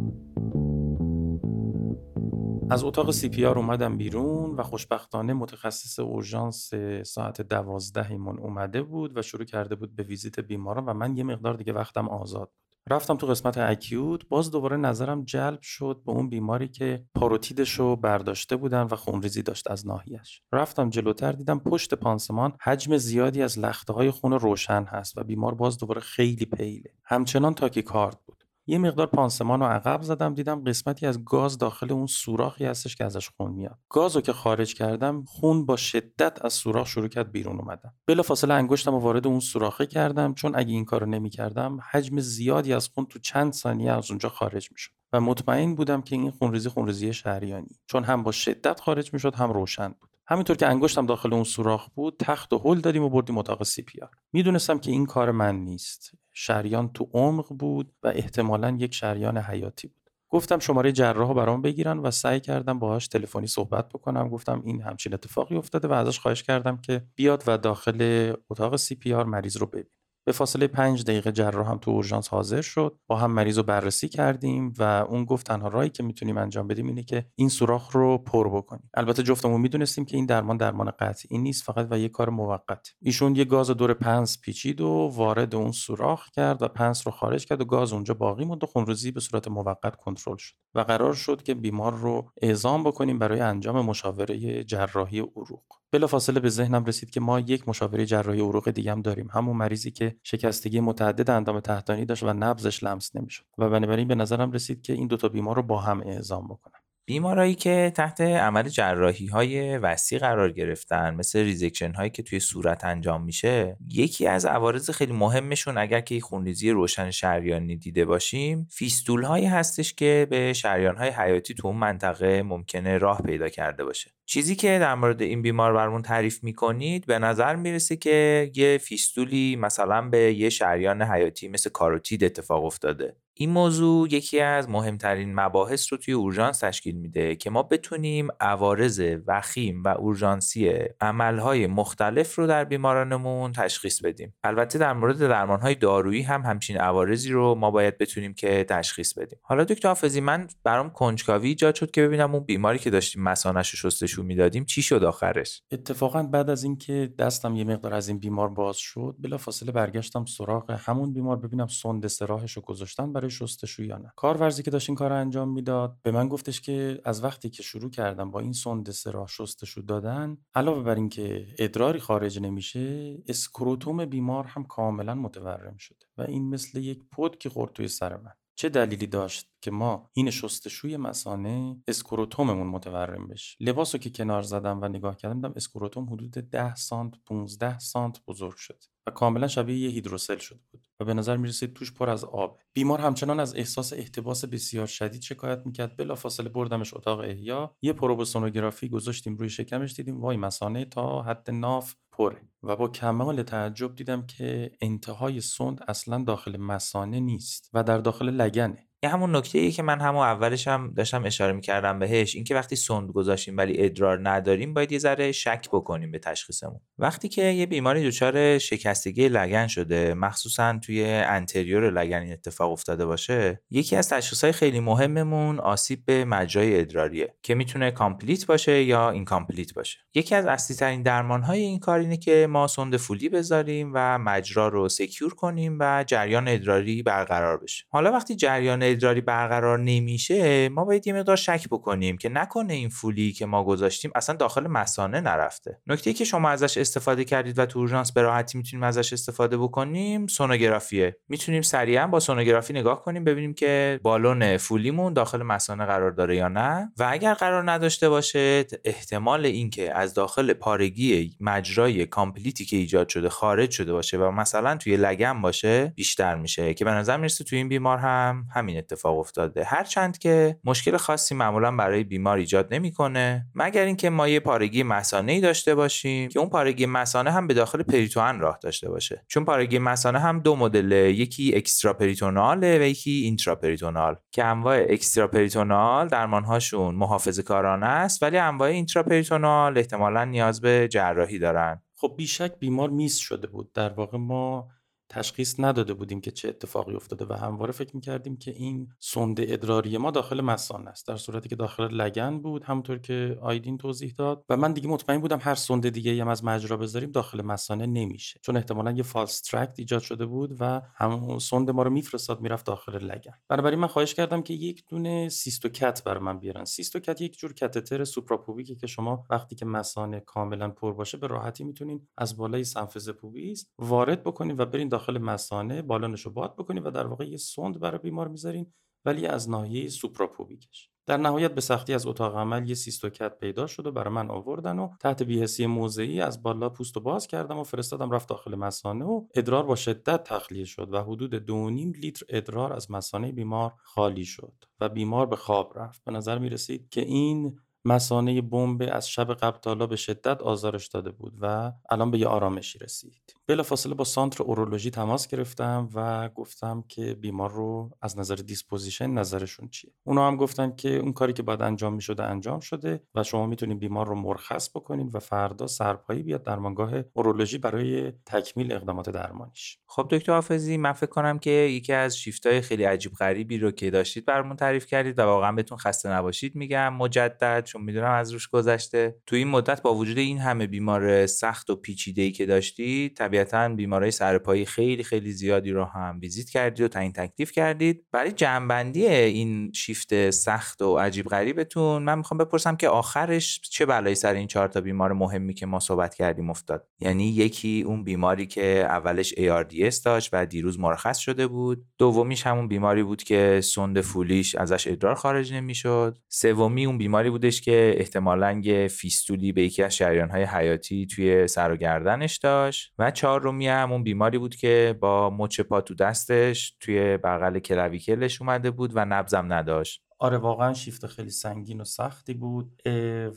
از 2.71 2.83
اتاق 2.83 3.11
CPR 3.11 3.57
اومدم 3.57 3.97
بیرون 3.97 4.55
و 4.55 4.63
خوشبختانه 4.63 5.33
متخصص 5.33 5.99
اورژانس 5.99 6.71
ساعت 7.05 7.41
دوازدهمون 7.41 8.39
اومده 8.39 8.81
بود 8.81 9.17
و 9.17 9.21
شروع 9.21 9.45
کرده 9.45 9.75
بود 9.75 9.95
به 9.95 10.03
ویزیت 10.03 10.39
بیماران 10.39 10.85
و 10.85 10.93
من 10.93 11.17
یه 11.17 11.23
مقدار 11.23 11.53
دیگه 11.53 11.73
وقتم 11.73 12.09
آزاد 12.09 12.51
رفتم 12.89 13.17
تو 13.17 13.27
قسمت 13.27 13.57
acute 13.57 14.27
باز 14.29 14.51
دوباره 14.51 14.77
نظرم 14.77 15.23
جلب 15.23 15.61
شد 15.61 16.01
به 16.05 16.11
اون 16.11 16.29
بیماری 16.29 16.67
که 16.67 17.05
پاروتیدش 17.15 17.71
رو 17.71 17.95
برداشته 17.95 18.55
بودن 18.55 18.81
و 18.83 18.95
خونریزی 18.95 19.41
داشت 19.43 19.71
از 19.71 19.87
ناحیش 19.87 20.41
رفتم 20.51 20.89
جلوتر 20.89 21.31
دیدم 21.31 21.59
پشت 21.59 21.93
پانسمان 21.93 22.53
حجم 22.61 22.97
زیادی 22.97 23.41
از 23.41 23.59
لخته 23.59 23.93
های 23.93 24.11
خون 24.11 24.33
روشن 24.33 24.83
هست 24.83 25.17
و 25.17 25.23
بیمار 25.23 25.55
باز 25.55 25.77
دوباره 25.77 26.01
خیلی 26.01 26.45
pale 26.45 26.77
ه. 26.77 26.93
همچنان 27.03 27.53
tachycard 27.53 28.19
بود. 28.25 28.40
یه 28.71 28.77
مقدار 28.77 29.07
پانسمان 29.07 29.59
رو 29.59 29.65
عقب 29.65 30.01
زدم 30.01 30.33
دیدم 30.33 30.63
قسمتی 30.63 31.05
از 31.05 31.25
گاز 31.25 31.57
داخل 31.57 31.91
اون 31.91 32.07
سوراخی 32.07 32.65
هستش 32.65 32.95
که 32.95 33.05
ازش 33.05 33.29
خون 33.29 33.51
میاد. 33.51 33.77
گاز 33.89 34.17
که 34.17 34.33
خارج 34.33 34.73
کردم 34.73 35.23
خون 35.27 35.65
با 35.65 35.75
شدت 35.75 36.45
از 36.45 36.53
سوراخ 36.53 36.87
شروع 36.87 37.07
کرد 37.07 37.31
بیرون 37.31 37.59
اومدن. 37.59 37.93
فاصله 38.25 38.53
انگشتم 38.53 38.91
رو 38.91 38.99
وارد 38.99 39.27
اون 39.27 39.39
سوراخه 39.39 39.85
کردم 39.85 40.33
چون 40.33 40.55
اگه 40.55 40.73
این 40.73 40.85
کارو 40.85 41.05
نمی‌کردم 41.05 41.79
حجم 41.91 42.19
زیادی 42.19 42.73
از 42.73 42.87
خون 42.87 43.05
تو 43.05 43.19
چند 43.19 43.53
ثانیه 43.53 43.91
از 43.91 44.09
اونجا 44.11 44.29
خارج 44.29 44.71
می‌شد. 44.71 44.91
و 45.13 45.21
مطمئن 45.21 45.75
بودم 45.75 46.01
که 46.01 46.15
این 46.15 46.31
خونریزی 46.31 46.69
خونریزی 46.69 47.13
شهریانی. 47.13 47.79
چون 47.85 48.03
هم 48.03 48.23
با 48.23 48.31
شدت 48.31 48.79
خارج 48.79 49.13
می‌شد 49.13 49.35
هم 49.35 49.53
روشن 49.53 49.87
بود. 49.87 50.10
همینطور 50.31 50.57
که 50.57 50.67
انگشتم 50.67 51.05
داخل 51.05 51.33
اون 51.33 51.43
سوراخ 51.43 51.89
بود 51.89 52.15
تخت 52.19 52.53
و 52.53 52.57
هل 52.57 52.79
دادیم 52.79 53.03
و 53.03 53.09
بردیم 53.09 53.37
اتاق 53.37 53.63
سی 53.63 53.81
پی 53.81 54.01
آر 54.01 54.09
می‌دونستم 54.33 54.79
که 54.79 54.91
این 54.91 55.05
کار 55.05 55.31
من 55.31 55.55
نیست. 55.55 56.11
شریان 56.33 56.93
تو 56.93 57.09
عمق 57.13 57.53
بود 57.53 57.93
و 58.03 58.07
احتمالا 58.07 58.69
یک 58.79 58.93
شریان 58.93 59.37
حیاتی 59.37 59.87
بود. 59.87 60.09
گفتم 60.29 60.59
شماره 60.59 60.91
جراح 60.91 61.27
رو 61.27 61.33
برام 61.33 61.61
بگیرن 61.61 61.99
و 61.99 62.11
سعی 62.11 62.39
کردم 62.39 62.79
باهاش 62.79 63.07
تلفنی 63.07 63.47
صحبت 63.47 63.89
بکنم. 63.89 64.29
گفتم 64.29 64.61
این 64.65 64.81
همچین 64.81 65.13
اتفاقی 65.13 65.55
افتاده 65.55 65.87
و 65.87 65.93
ازش 65.93 66.19
خواهش 66.19 66.43
کردم 66.43 66.77
که 66.77 67.05
بیاد 67.15 67.43
و 67.47 67.57
داخل 67.57 68.33
اتاق 68.49 68.75
CPR 68.75 69.25
مریض 69.25 69.57
رو 69.57 69.67
ببین 69.67 69.91
به 70.25 70.31
فاصله 70.31 70.67
پنج 70.67 71.03
دقیقه 71.03 71.31
جراح 71.31 71.69
هم 71.69 71.77
تو 71.77 71.91
اورژانس 71.91 72.27
حاضر 72.27 72.61
شد. 72.61 72.97
با 73.07 73.15
هم 73.15 73.31
مریض 73.31 73.57
رو 73.57 73.63
بررسی 73.63 74.09
کردیم 74.09 74.73
و 74.77 74.83
اون 74.83 75.25
گفت 75.25 75.47
تنها 75.47 75.67
راهی 75.67 75.89
که 75.89 76.03
می‌تونیم 76.03 76.37
انجام 76.37 76.67
بدیم 76.67 76.87
اینه 76.87 77.03
که 77.03 77.25
این 77.35 77.49
سوراخ 77.49 77.95
رو 77.95 78.17
پر 78.17 78.49
بکنیم. 78.49 78.89
البته 78.93 79.23
جفتمون 79.23 79.61
می‌دونستیم 79.61 80.05
که 80.05 80.17
این 80.17 80.25
درمان 80.25 80.57
درمان 80.57 80.91
قطعی 80.99 81.37
نیست 81.37 81.63
فقط 81.63 81.87
و 81.91 81.99
یه 81.99 82.09
کار 82.09 82.29
موقت. 82.29 82.87
ایشون 83.01 83.35
یه 83.35 83.45
گاز 83.45 83.69
دور 83.69 83.93
پنس 83.93 84.41
پیچید 84.41 84.81
و 84.81 85.11
وارد 85.13 85.55
اون 85.55 85.71
سوراخ 85.71 86.29
کرد 86.29 86.61
و 86.61 86.67
پنس 86.67 87.07
رو 87.07 87.11
خارج 87.11 87.45
کرد 87.45 87.61
و 87.61 87.65
گاز 87.65 87.93
اونجا 87.93 88.13
باقی 88.13 88.45
موند 88.45 88.63
و 88.63 88.67
خونریزی 88.67 89.11
به 89.11 89.19
صورت 89.19 89.47
موقت 89.47 89.95
کنترل 89.95 90.37
شد 90.37 90.55
و 90.75 90.79
قرار 90.79 91.13
شد 91.13 91.43
که 91.43 91.53
بیمار 91.53 91.93
رو 91.93 92.31
اعزام 92.41 92.83
بکنیم 92.83 93.19
برای 93.19 93.39
انجام 93.39 93.85
مشاوره 93.85 94.63
جراحی 94.63 95.19
عروق. 95.19 95.80
بلافاصله 95.91 96.39
به 96.39 96.49
ذهنم 96.49 96.85
رسید 96.85 97.09
که 97.09 97.19
ما 97.19 97.39
یک 97.39 97.67
مشاوره 97.69 98.05
جراحی 98.05 98.39
عروق 98.39 98.69
دیگه 98.71 98.91
هم 98.91 99.01
داریم. 99.01 99.29
همون 99.33 99.57
مریضی 99.57 99.91
که 99.91 100.15
شکستگی 100.23 100.79
متعدد 100.79 101.29
اندام 101.29 101.59
تحتانی 101.59 102.05
داشت 102.05 102.23
و 102.23 102.33
نبضش 102.33 102.83
لمس 102.83 103.15
نمی‌شد. 103.15 103.45
و 103.57 103.69
بنابراین 103.69 104.07
به 104.07 104.15
نظرم 104.15 104.51
رسید 104.51 104.81
که 104.81 104.93
این 104.93 105.07
دوتا 105.07 105.29
بیمار 105.29 105.55
رو 105.55 105.63
با 105.63 105.81
هم 105.81 106.01
اعزام 106.01 106.47
بکنم 106.47 106.80
بیمارایی 107.11 107.55
که 107.55 107.91
تحت 107.95 108.21
عمل 108.21 108.69
جراحی 108.69 109.27
های 109.27 109.77
وسیع 109.77 110.19
قرار 110.19 110.51
گرفتن 110.51 111.15
مثل 111.15 111.39
resection 111.39 111.93
هایی 111.93 112.09
که 112.09 112.23
توی 112.23 112.39
صورت 112.39 112.85
انجام 112.85 113.23
میشه 113.23 113.77
یکی 113.89 114.27
از 114.27 114.45
عوارض 114.45 114.89
خیلی 114.89 115.13
مهمشون 115.13 115.77
اگر 115.77 116.01
که 116.01 116.19
خونریزی 116.19 116.71
روشن 116.71 117.11
شریانی 117.11 117.75
دیده 117.75 118.05
باشیم 118.05 118.67
فیستول 118.71 119.23
هایی 119.23 119.45
هستش 119.45 119.93
که 119.93 120.27
به 120.29 120.53
شریان 120.53 120.95
های 120.95 121.09
حیاتی 121.09 121.53
تو 121.53 121.67
اون 121.67 121.77
منطقه 121.77 122.43
ممکنه 122.43 122.97
راه 122.97 123.21
پیدا 123.21 123.49
کرده 123.49 123.83
باشه. 123.83 124.11
چیزی 124.25 124.55
که 124.55 124.79
در 124.79 124.95
مورد 124.95 125.21
این 125.21 125.41
بیمار 125.41 125.73
برامون 125.73 126.01
تعریف 126.01 126.43
می‌کنید 126.43 127.05
به 127.05 127.19
نظر 127.19 127.55
می‌رسه 127.55 127.95
که 127.95 128.51
یه 128.55 128.77
فیستولی 128.77 129.55
مثلا 129.55 130.01
به 130.01 130.33
یه 130.33 130.49
شریان 130.49 131.01
حیاتی 131.01 131.47
مثل 131.47 131.69
کاروتید 131.69 132.23
اتفاق 132.23 132.65
افتاده. 132.65 133.15
این 133.41 133.49
موضوع 133.49 134.13
یکی 134.13 134.39
از 134.39 134.69
مهمترین 134.69 135.35
مباحث 135.35 135.93
رو 135.93 135.97
توی 135.97 136.13
اورژانس 136.13 136.59
تشکیل 136.59 136.95
میده 136.95 137.35
که 137.35 137.49
ما 137.49 137.63
بتونیم 137.63 138.27
عوارض 138.39 139.03
وخیم 139.27 139.83
و 139.83 139.87
اورژانسی 139.87 140.73
عملهای 141.01 141.67
مختلف 141.67 142.35
رو 142.35 142.47
در 142.47 142.63
بیمارانمون 142.63 143.51
تشخیص 143.51 144.01
بدیم. 144.01 144.33
البته 144.43 144.79
در 144.79 144.93
مورد 144.93 145.19
درمانهای 145.19 145.75
دارویی 145.75 146.21
هم 146.21 146.41
همچین 146.41 146.77
عوارضی 146.77 147.31
رو 147.31 147.55
ما 147.55 147.71
باید 147.71 147.97
بتونیم 147.97 148.33
که 148.33 148.65
تشخیص 148.69 149.13
بدیم. 149.13 149.39
حالا 149.41 149.63
دکتر 149.63 149.87
حافظی 149.87 150.21
من 150.21 150.47
برام 150.63 150.89
کنجکاوی 150.89 151.47
ایجاد 151.49 151.75
شد 151.75 151.91
که 151.91 152.01
ببینم 152.01 152.35
اون 152.35 152.43
بیماری 152.43 152.79
که 152.79 152.89
داشتیم 152.89 153.23
مثانه‌اش 153.23 153.75
شستشو 153.75 154.23
می‌دادیم 154.23 154.65
چی 154.65 154.81
شد 154.81 155.03
آخرش؟ 155.03 155.61
اتفاقا 155.71 156.23
بعد 156.23 156.49
از 156.49 156.63
اینکه 156.63 157.13
دستم 157.19 157.55
یه 157.55 157.63
مقدار 157.63 157.93
از 157.93 158.07
این 158.07 158.19
بیمار 158.19 158.49
باز 158.49 158.77
شد 158.77 159.15
بلافاصله 159.19 159.71
برگشتم 159.71 160.25
سراغ 160.25 160.71
همون 160.71 161.13
بیمار 161.13 161.37
ببینم 161.37 161.67
سند 161.67 162.07
سراحش 162.07 162.51
رو 162.51 162.61
گذاشتن 162.61 163.13
برای 163.13 163.30
شستشو 163.31 163.83
یا 163.83 163.97
نه. 163.97 164.13
کارورزی 164.15 164.63
که 164.63 164.71
داشت 164.71 164.89
این 164.89 164.95
کار 164.95 165.13
انجام 165.13 165.49
می‌داد 165.49 165.97
به 166.03 166.11
من 166.11 166.27
گفتش 166.27 166.61
که 166.61 167.01
از 167.05 167.23
وقتی 167.23 167.49
که 167.49 167.63
شروع 167.63 167.91
کردم 167.91 168.31
با 168.31 168.39
این 168.39 168.53
سند 168.53 168.91
سراح 168.91 169.27
شستشو 169.27 169.81
دادن 169.81 170.37
علاوه 170.55 170.83
بر 170.83 170.95
اینکه 170.95 171.47
ادراری 171.59 171.99
خارج 171.99 172.39
نمیشه 172.39 173.17
اسکروتوم 173.27 174.05
بیمار 174.05 174.45
هم 174.45 174.63
کاملا 174.63 175.15
متورم 175.15 175.77
شده 175.77 176.05
و 176.17 176.21
این 176.21 176.49
مثل 176.49 176.79
یک 176.79 177.03
پتک 177.17 177.49
خورد 177.49 177.73
توی 177.73 177.87
سر 177.87 178.17
من. 178.17 178.33
چه 178.55 178.69
دلیلی 178.69 179.07
داشت 179.07 179.51
که 179.61 179.71
ما 179.71 180.09
این 180.13 180.29
شستشوی 180.29 180.97
مثانه 180.97 181.83
scrotumمون 181.87 182.67
متورم 182.67 183.27
بشه؟ 183.27 183.57
لباسو 183.59 183.97
که 183.97 184.09
کنار 184.09 184.41
زدم 184.41 184.81
و 184.81 184.87
نگاه 184.87 185.17
کردم 185.17 185.35
دیدم 185.35 185.53
scrotum 185.55 186.13
حدود 186.13 186.31
10 186.31 186.75
سانت 186.75 187.13
15 187.25 187.79
سانت 187.79 188.25
بزرگ 188.27 188.55
شد 188.55 188.83
و 189.07 189.11
کاملا 189.11 189.47
شبیه 189.47 189.77
یه 189.77 189.89
hydrocele 189.89 190.37
شده 190.37 190.59
بود 190.71 190.87
و 190.99 191.05
به 191.05 191.13
نظر 191.13 191.37
می‌رسید 191.37 191.73
توش 191.73 191.93
پر 191.93 192.09
از 192.09 192.23
آب 192.23 192.59
بیمار 192.73 193.01
همچنان 193.01 193.39
از 193.39 193.55
احساس 193.55 193.93
احتباس 193.93 194.45
بسیار 194.45 194.87
شدید 194.87 195.21
شکایت 195.21 195.61
می‌کرد. 195.65 195.97
بلافاصله 195.97 196.49
بردمش 196.49 196.93
اتاق 196.93 197.19
احیا. 197.19 197.75
یه 197.81 197.93
پروب 197.93 198.25
سونوگرافی 198.25 198.89
گذاشتیم 198.89 199.37
روی 199.37 199.49
شکمش 199.49 199.93
دیدیم 199.93 200.21
وای 200.21 200.37
مثانه 200.37 200.85
تا 200.85 201.21
حد 201.21 201.51
ناف 201.51 201.95
پره 202.21 202.41
و 202.63 202.75
با 202.75 202.87
کمال 202.87 203.43
تعجب 203.43 203.95
دیدم 203.95 204.25
که 204.25 204.71
انتهای 204.81 205.41
سوند 205.41 205.83
اصلا 205.87 206.23
داخل 206.23 206.57
مثانه 206.57 207.19
نیست 207.19 207.69
و 207.73 207.83
در 207.83 207.97
داخل 207.97 208.29
لگنه. 208.29 208.87
یه 209.03 209.09
همون 209.09 209.35
نکته 209.35 209.59
ای 209.59 209.71
که 209.71 209.83
من 209.83 209.99
همون 209.99 210.21
اولش 210.21 210.67
هم 210.67 210.93
داشتم 210.97 211.25
اشاره 211.25 211.53
می‌کردم 211.53 211.99
بهش 211.99 212.35
اینکه 212.35 212.55
وقتی 212.55 212.75
سوند 212.75 213.09
گذاشتیم 213.11 213.57
ولی 213.57 213.85
ادرار 213.85 214.29
نداریم 214.29 214.73
باید 214.73 214.91
یه 214.91 214.99
ذره 214.99 215.31
شک 215.31 215.69
بکنیم 215.71 216.11
به 216.11 216.19
تشخیصمون. 216.19 216.79
وقتی 216.97 217.29
که 217.29 217.43
یه 217.43 217.65
بیماری 217.65 218.07
دچار 218.07 218.57
شکستگی 218.57 219.29
لگن 219.29 219.67
شده 219.67 220.13
مخصوصا 220.13 220.79
توی 220.83 221.05
anterior 221.05 221.89
لگن 221.89 222.21
این 222.21 222.33
اتفاق 222.33 222.71
افتاده 222.71 223.05
باشه 223.05 223.61
یکی 223.69 223.95
از 223.95 224.09
تشخیصهای 224.09 224.51
خیلی 224.51 224.79
مهممون 224.79 225.59
آسیب 225.59 226.05
به 226.05 226.25
مجرای 226.25 226.79
ادراریه 226.79 227.35
که 227.43 227.55
می‌تونه 227.55 227.91
complete 227.91 228.45
باشه 228.45 228.83
یا 228.83 229.09
incomplete 229.09 229.73
باشه. 229.73 229.99
یکی 230.13 230.35
از 230.35 230.45
اصلی 230.45 230.75
ترین 230.75 231.03
درمان 231.03 231.41
های 231.41 231.61
این 231.61 231.79
کار 231.79 231.99
اینه 231.99 232.17
که 232.17 232.47
ما 232.49 232.67
سوند 232.67 232.97
فولی 232.97 233.29
بذاریم 233.29 233.91
و 233.93 234.19
مجرا 234.19 234.67
رو 234.67 234.89
secure 234.89 235.33
کنیم 235.33 235.77
و 235.79 236.03
جریان 236.07 236.47
ادراری 236.47 237.03
برقرار 237.03 237.57
بشه. 237.57 237.85
حالا 237.89 238.11
وقتی 238.11 238.35
جریان 238.35 238.90
ادراری 238.91 239.21
برقرار 239.21 239.79
نمیشه 239.79 240.69
ما 240.69 240.85
باید 240.85 241.07
یه 241.07 241.13
مقدار 241.13 241.35
شک 241.35 241.67
بکنیم 241.71 242.17
که 242.17 242.29
نکنه 242.29 242.73
این 242.73 242.89
فولی 242.89 243.31
که 243.31 243.45
ما 243.45 243.63
گذاشتیم 243.63 244.11
اصلا 244.15 244.35
داخل 244.35 244.67
مثانه 244.67 245.21
نرفته. 245.21 245.81
نکته 245.87 246.13
که 246.13 246.25
شما 246.25 246.49
ازش 246.49 246.77
استفاده 246.77 247.23
کردید 247.23 247.59
و 247.59 247.65
تو 247.65 247.79
اورژانس 247.79 248.11
به 248.11 248.21
راحتی 248.21 248.57
می‌تونیم 248.57 248.83
ازش 248.83 249.13
استفاده 249.13 249.57
بکنیم 249.57 250.27
سونوگرافیه. 250.27 251.17
می‌تونیم 251.29 251.61
سریعا 251.61 252.07
با 252.07 252.19
سونوگرافی 252.19 252.73
نگاه 252.73 253.01
کنیم 253.01 253.23
ببینیم 253.23 253.53
که 253.53 253.99
بالون 254.03 254.57
فولیمون 254.57 255.13
داخل 255.13 255.43
مثانه 255.43 255.85
قرار 255.85 256.11
داره 256.11 256.35
یا 256.35 256.47
نه. 256.47 256.91
و 256.99 257.07
اگر 257.11 257.33
قرار 257.33 257.71
نداشته 257.71 258.09
باشه 258.09 258.65
احتمال 258.85 259.45
اینکه 259.45 259.97
از 259.97 260.13
داخل 260.13 260.53
پارگی 260.53 261.35
مجرای 261.39 262.05
complete 262.05 262.58
ی 262.58 262.65
که 262.65 262.77
ایجاد 262.77 263.09
شده 263.09 263.29
خارج 263.29 263.71
شده 263.71 263.93
باشه 263.93 264.17
و 264.17 264.31
مثلا 264.31 264.77
توی 264.77 264.97
لگن 264.97 265.41
باشه 265.41 265.93
بیشتر 265.95 266.35
میشه. 266.35 266.73
که 266.73 266.85
به 266.85 266.91
نظر 266.91 267.17
می‌رسه 267.17 267.43
توی 267.43 267.57
این 267.57 267.69
بیمار 267.69 267.97
هم 267.97 268.45
همین 268.53 268.80
اتفاق 268.81 269.19
افتاده. 269.19 269.63
هرچند 269.63 270.17
که 270.17 270.57
مشکل 270.63 270.97
خاصی 270.97 271.35
معمولا 271.35 271.71
برای 271.71 272.03
بیمار 272.03 272.37
ایجاد 272.37 272.73
نمی‌کنه 272.73 273.47
مگر 273.55 273.85
اینکه 273.85 274.09
ما 274.09 274.27
یه 274.27 274.39
پارگی 274.39 274.83
مثانه 274.83 275.31
ای 275.31 275.41
داشته 275.41 275.75
باشیم 275.75 276.29
که 276.29 276.39
اون 276.39 276.49
پارگی 276.49 276.85
مثانه 276.85 277.31
هم 277.31 277.47
به 277.47 277.53
داخل 277.53 277.83
پریتوئن 277.83 278.39
راه 278.39 278.59
داشته 278.61 278.89
باشه. 278.89 279.25
چون 279.27 279.45
پارگی 279.45 279.79
مثانه 279.79 280.19
هم 280.19 280.39
دو 280.39 280.55
مدل 280.55 280.91
یکی 280.91 281.55
extraperitoneal 281.55 281.93
ه 281.93 282.79
و 282.79 282.81
یکی 282.81 283.11
intraperitoneal 283.11 284.15
که 284.31 284.45
انواع 284.45 284.85
extraperitoneal 284.89 286.07
درمانهاشون 286.07 286.95
محافظه 286.95 287.43
کارانه 287.43 287.85
است 287.85 288.23
ولی 288.23 288.37
انواع 288.37 288.69
intraperitoneal 288.69 289.77
احتمالا 289.77 290.25
نیاز 290.25 290.61
به 290.61 290.87
جراحی 290.91 291.39
دارن. 291.39 291.81
خب 291.95 292.13
بیشک 292.17 292.59
بیمار 292.59 292.89
miss 292.89 293.15
شده 293.15 293.47
بود. 293.47 293.73
در 293.73 293.89
واقع 293.89 294.17
ما 294.17 294.67
تشخیص 295.11 295.55
نداده 295.59 295.93
بودیم 295.93 296.21
که 296.21 296.31
چه 296.31 296.49
اتفاقی 296.49 296.95
افتاده 296.95 297.25
و 297.25 297.33
همواره 297.33 297.71
فکر 297.71 297.95
می‌کردیم 297.95 298.37
که 298.37 298.51
این 298.51 298.87
سوند 298.99 299.37
ادراری 299.39 299.97
ما 299.97 300.11
داخل 300.11 300.41
مثانه 300.41 300.89
است 300.89 301.07
در 301.07 301.17
صورتی 301.17 301.49
که 301.49 301.55
داخل 301.55 301.87
لگن 301.87 302.39
بود 302.39 302.63
همونطور 302.63 302.97
که 302.97 303.37
آیدین 303.41 303.77
توضیح 303.77 304.13
داد. 304.17 304.45
و 304.49 304.57
من 304.57 304.73
دیگه 304.73 304.87
مطمئن 304.87 305.21
بودم 305.21 305.39
هر 305.41 305.55
سوند 305.55 305.89
دیگه 305.89 306.21
هم 306.21 306.27
از 306.27 306.43
مجرا 306.43 306.77
بذاریم 306.77 307.11
داخل 307.11 307.41
مثانه 307.41 307.85
نمیشه 307.85 308.39
چون 308.43 308.57
احتمالا 308.57 308.91
یه 308.91 309.03
false 309.03 309.41
tract 309.41 309.79
ایجاد 309.79 310.01
شده 310.01 310.25
بود 310.25 310.55
و 310.59 310.81
همون 310.95 311.39
سوند 311.39 311.71
ما 311.71 311.83
رو 311.83 311.89
میفرستاد 311.89 312.41
می‌رفت 312.41 312.65
داخل 312.65 312.97
لگن. 312.97 313.33
بنابراین 313.49 313.79
من 313.79 313.87
خواهش 313.87 314.13
کردم 314.13 314.41
که 314.41 314.53
یک 314.53 314.83
دونه 314.89 315.29
Cystocath 315.29 316.03
برای 316.03 316.23
من 316.23 316.39
بیارن. 316.39 316.65
Cystocath 316.65 317.21
یک 317.21 317.37
جور 317.37 317.53
کاتتر 317.53 318.03
suprapubic 318.03 318.68
ه 318.68 318.75
که 318.75 318.87
شما 318.87 319.25
وقتی 319.29 319.55
که 319.55 319.65
مثانه 319.65 320.19
کاملا 320.19 320.69
پر 320.69 320.93
باشه 320.93 321.17
به 321.17 321.27
راحتی 321.27 321.63
می‌تونین 321.63 322.07
از 322.17 322.37
بالای 322.37 322.63
سمفیز 322.63 323.09
پوبیس 323.09 323.65
وارد 323.79 324.23
بکنین 324.23 324.55
و 324.57 324.65
برین 324.65 324.89
مثانه 325.09 325.81
بالونش 325.81 326.21
رو 326.21 326.31
باد 326.31 326.55
بکنید 326.55 326.85
و 326.85 326.91
در 326.91 327.07
واقع 327.07 327.27
یه 327.29 327.37
سوند 327.37 327.79
برای 327.79 327.99
بیمار 327.99 328.27
می‌ذارین 328.27 328.73
ولی 329.05 329.27
از 329.27 329.49
ناحیه 329.49 329.89
suprapubic 329.89 330.72
ش 330.72 330.89
در 331.05 331.17
نهایت 331.17 331.55
به 331.55 331.61
سختی 331.61 331.93
از 331.93 332.05
اتاق 332.05 332.37
عمل 332.37 332.69
یه 332.69 332.75
Cystocath 332.75 333.39
پیدا 333.39 333.67
شد 333.67 333.87
و 333.87 333.91
برای 333.91 334.13
من 334.13 334.29
آوردن 334.29 334.79
و 334.79 334.89
تحت 334.99 335.23
بی‌حسی 335.23 335.65
موضعی 335.65 336.21
از 336.21 336.43
بالا 336.43 336.69
پوست 336.69 336.97
و 336.97 336.99
باز 336.99 337.27
کردم 337.27 337.57
و 337.57 337.63
فرستادم 337.63 338.11
رفت 338.11 338.29
داخل 338.29 338.55
مثانه 338.55 339.05
و 339.05 339.25
ادرار 339.35 339.63
با 339.63 339.75
شدت 339.75 340.23
تخلیه 340.23 340.65
شد 340.65 340.93
و 340.93 341.03
حدود 341.03 341.47
2.5 341.47 341.99
لیتر 341.99 342.25
ادرار 342.29 342.73
از 342.73 342.91
مثانه 342.91 343.31
بیمار 343.31 343.73
خالی 343.83 344.25
شد 344.25 344.53
و 344.79 344.89
بیمار 344.89 345.25
به 345.25 345.35
خواب 345.35 345.79
رفت. 345.79 346.03
به 346.03 346.11
نظر 346.11 346.39
می 346.39 346.49
رسید 346.49 346.89
که 346.89 347.01
این 347.01 347.59
مثانه 347.85 348.41
بمب 348.41 348.83
از 348.91 349.09
شب 349.09 349.33
قبل 349.33 349.57
تا 349.57 349.75
به 349.75 349.95
شدت 349.95 350.41
آزارش 350.41 350.87
داده 350.87 351.11
بود 351.11 351.33
و 351.41 351.71
الان 351.89 352.11
به 352.11 352.19
یه 352.19 352.27
آرامشی 352.27 352.79
رسید. 352.79 353.35
بلافاصله 353.51 353.93
با 353.93 354.03
center 354.03 354.43
اورولوژی 354.43 354.89
تماس 354.89 355.27
گرفتم 355.27 355.89
و 355.93 356.29
گفتم 356.29 356.83
که 356.87 357.13
بیمار 357.13 357.51
رو 357.51 357.89
از 358.01 358.19
نظر 358.19 358.35
disposition 358.35 359.09
نظرشون 359.09 359.69
چیه. 359.69 359.91
اونا 360.03 360.27
هم 360.27 360.35
گفتن 360.35 360.75
که 360.75 360.89
اون 360.89 361.13
کاری 361.13 361.33
که 361.33 361.43
باید 361.43 361.61
انجام 361.61 361.93
می‌شده 361.93 362.23
انجام 362.23 362.59
شده 362.59 363.03
و 363.15 363.23
شما 363.23 363.45
می‌تونید 363.45 363.79
بیمار 363.79 364.07
رو 364.07 364.15
مرخص 364.15 364.69
بکنید 364.69 365.15
و 365.15 365.19
فردا 365.19 365.67
سرپایی 365.67 366.23
بیاد 366.23 366.43
درمانگاه 366.43 366.93
اورولوژی 367.13 367.57
برای 367.57 368.13
تکمیل 368.25 368.73
اقدامات 368.73 369.09
درمانیش. 369.09 369.77
خب 369.87 370.07
دکتر 370.11 370.33
حافظی 370.33 370.77
من 370.77 370.91
فکر 370.91 371.09
کنم 371.09 371.39
که 371.39 371.51
یکی 371.51 371.93
از 371.93 372.17
شیفتای 372.17 372.61
خیلی 372.61 372.83
عجیب 372.83 373.11
غریبی 373.11 373.57
رو 373.57 373.71
که 373.71 373.91
داشتید 373.91 374.25
برامون 374.25 374.55
تعریف 374.55 374.85
کردید 374.85 375.19
و 375.19 375.21
واقعا 375.21 375.51
بهتون 375.51 375.77
خسته 375.77 376.09
نباشید 376.09 376.55
میگم. 376.55 376.93
مجدد 376.93 377.63
چون 377.63 377.81
می‌دونم 377.81 378.11
از 378.11 378.31
روش 378.31 378.47
گذشته. 378.47 379.15
تو 379.25 379.35
این 379.35 379.47
مدت 379.47 379.81
با 379.81 379.95
وجود 379.95 380.17
این 380.17 380.37
همه 380.37 380.67
بیمار 380.67 381.25
سخت 381.25 381.69
و 381.69 381.75
پیچیده 381.75 382.31
که 382.31 382.45
داشتید 382.45 383.17
طبیعتا 383.43 383.75
بیمارای 383.75 384.11
سرپایی 384.11 384.65
خیلی 384.65 385.03
خیلی 385.03 385.31
زیادی 385.31 385.71
رو 385.71 385.85
هم 385.85 386.19
ویزیت 386.21 386.49
کردید 386.49 386.85
و 386.85 386.87
تعیین 386.87 387.11
تکلیف 387.11 387.51
کردید. 387.51 388.05
برای 388.11 388.31
جنبندی 388.31 389.07
این 389.07 389.71
شیفت 389.71 390.29
سخت 390.29 390.81
و 390.81 390.97
عجیب 390.97 391.25
غریبتون 391.25 392.03
من 392.03 392.17
می‌خوام 392.17 392.37
بپرسم 392.37 392.75
که 392.75 392.89
آخرش 392.89 393.61
چه 393.61 393.85
بلایی 393.85 394.15
سر 394.15 394.33
این 394.33 394.47
چهار 394.47 394.67
تا 394.67 394.81
بیمار 394.81 395.13
مهمی 395.13 395.53
که 395.53 395.65
ما 395.65 395.79
صحبت 395.79 396.15
کردیم 396.15 396.49
افتاد؟ 396.49 396.87
یعنی 396.99 397.29
یکی 397.29 397.83
اون 397.87 398.03
بیماری 398.03 398.45
که 398.45 398.85
اولش 398.89 399.33
ARDS 399.33 400.01
داشت 400.05 400.29
و 400.33 400.45
دیروز 400.45 400.79
مرخص 400.79 401.17
شده 401.17 401.47
بود. 401.47 401.85
دومیش 401.97 402.47
همون 402.47 402.67
بیماری 402.67 403.03
بود 403.03 403.23
که 403.23 403.61
سند 403.63 404.01
فولیش 404.01 404.55
ازش 404.55 404.87
ادرار 404.87 405.15
خارج 405.15 405.53
نمی‌شد. 405.53 406.17
سومی 406.29 406.85
اون 406.85 406.97
بیماری 406.97 407.29
بودش 407.29 407.61
که 407.61 407.95
احتمالاً 407.97 408.61
فیستولی 408.89 409.51
به 409.51 409.63
یکی 409.63 409.83
از 409.83 409.95
شریانهای 409.95 410.43
حیاتی 410.43 411.07
توی 411.07 411.47
سر 411.47 411.71
و 411.71 411.75
گردنش 411.75 412.37
داشت. 412.37 412.93
و 412.99 413.11
چهارمی 413.21 413.67
هم 413.67 413.91
اون 413.91 414.03
بیماری 414.03 414.37
بود 414.37 414.55
که 414.55 414.97
با 415.01 415.29
مچ 415.29 415.61
پا 415.61 415.81
تو 415.81 415.95
دستش 415.95 416.75
توی 416.79 417.17
بغل 417.17 417.59
کلویکلش 417.59 418.41
اومده 418.41 418.71
بود 418.71 418.91
و 418.95 419.05
نبزم 419.05 419.53
نداشت. 419.53 420.03
آره 420.21 420.37
واقعا 420.37 420.73
شیفت 420.73 421.07
خیلی 421.07 421.29
سنگین 421.29 421.81
و 421.81 421.83
سختی 421.83 422.33
بود 422.33 422.81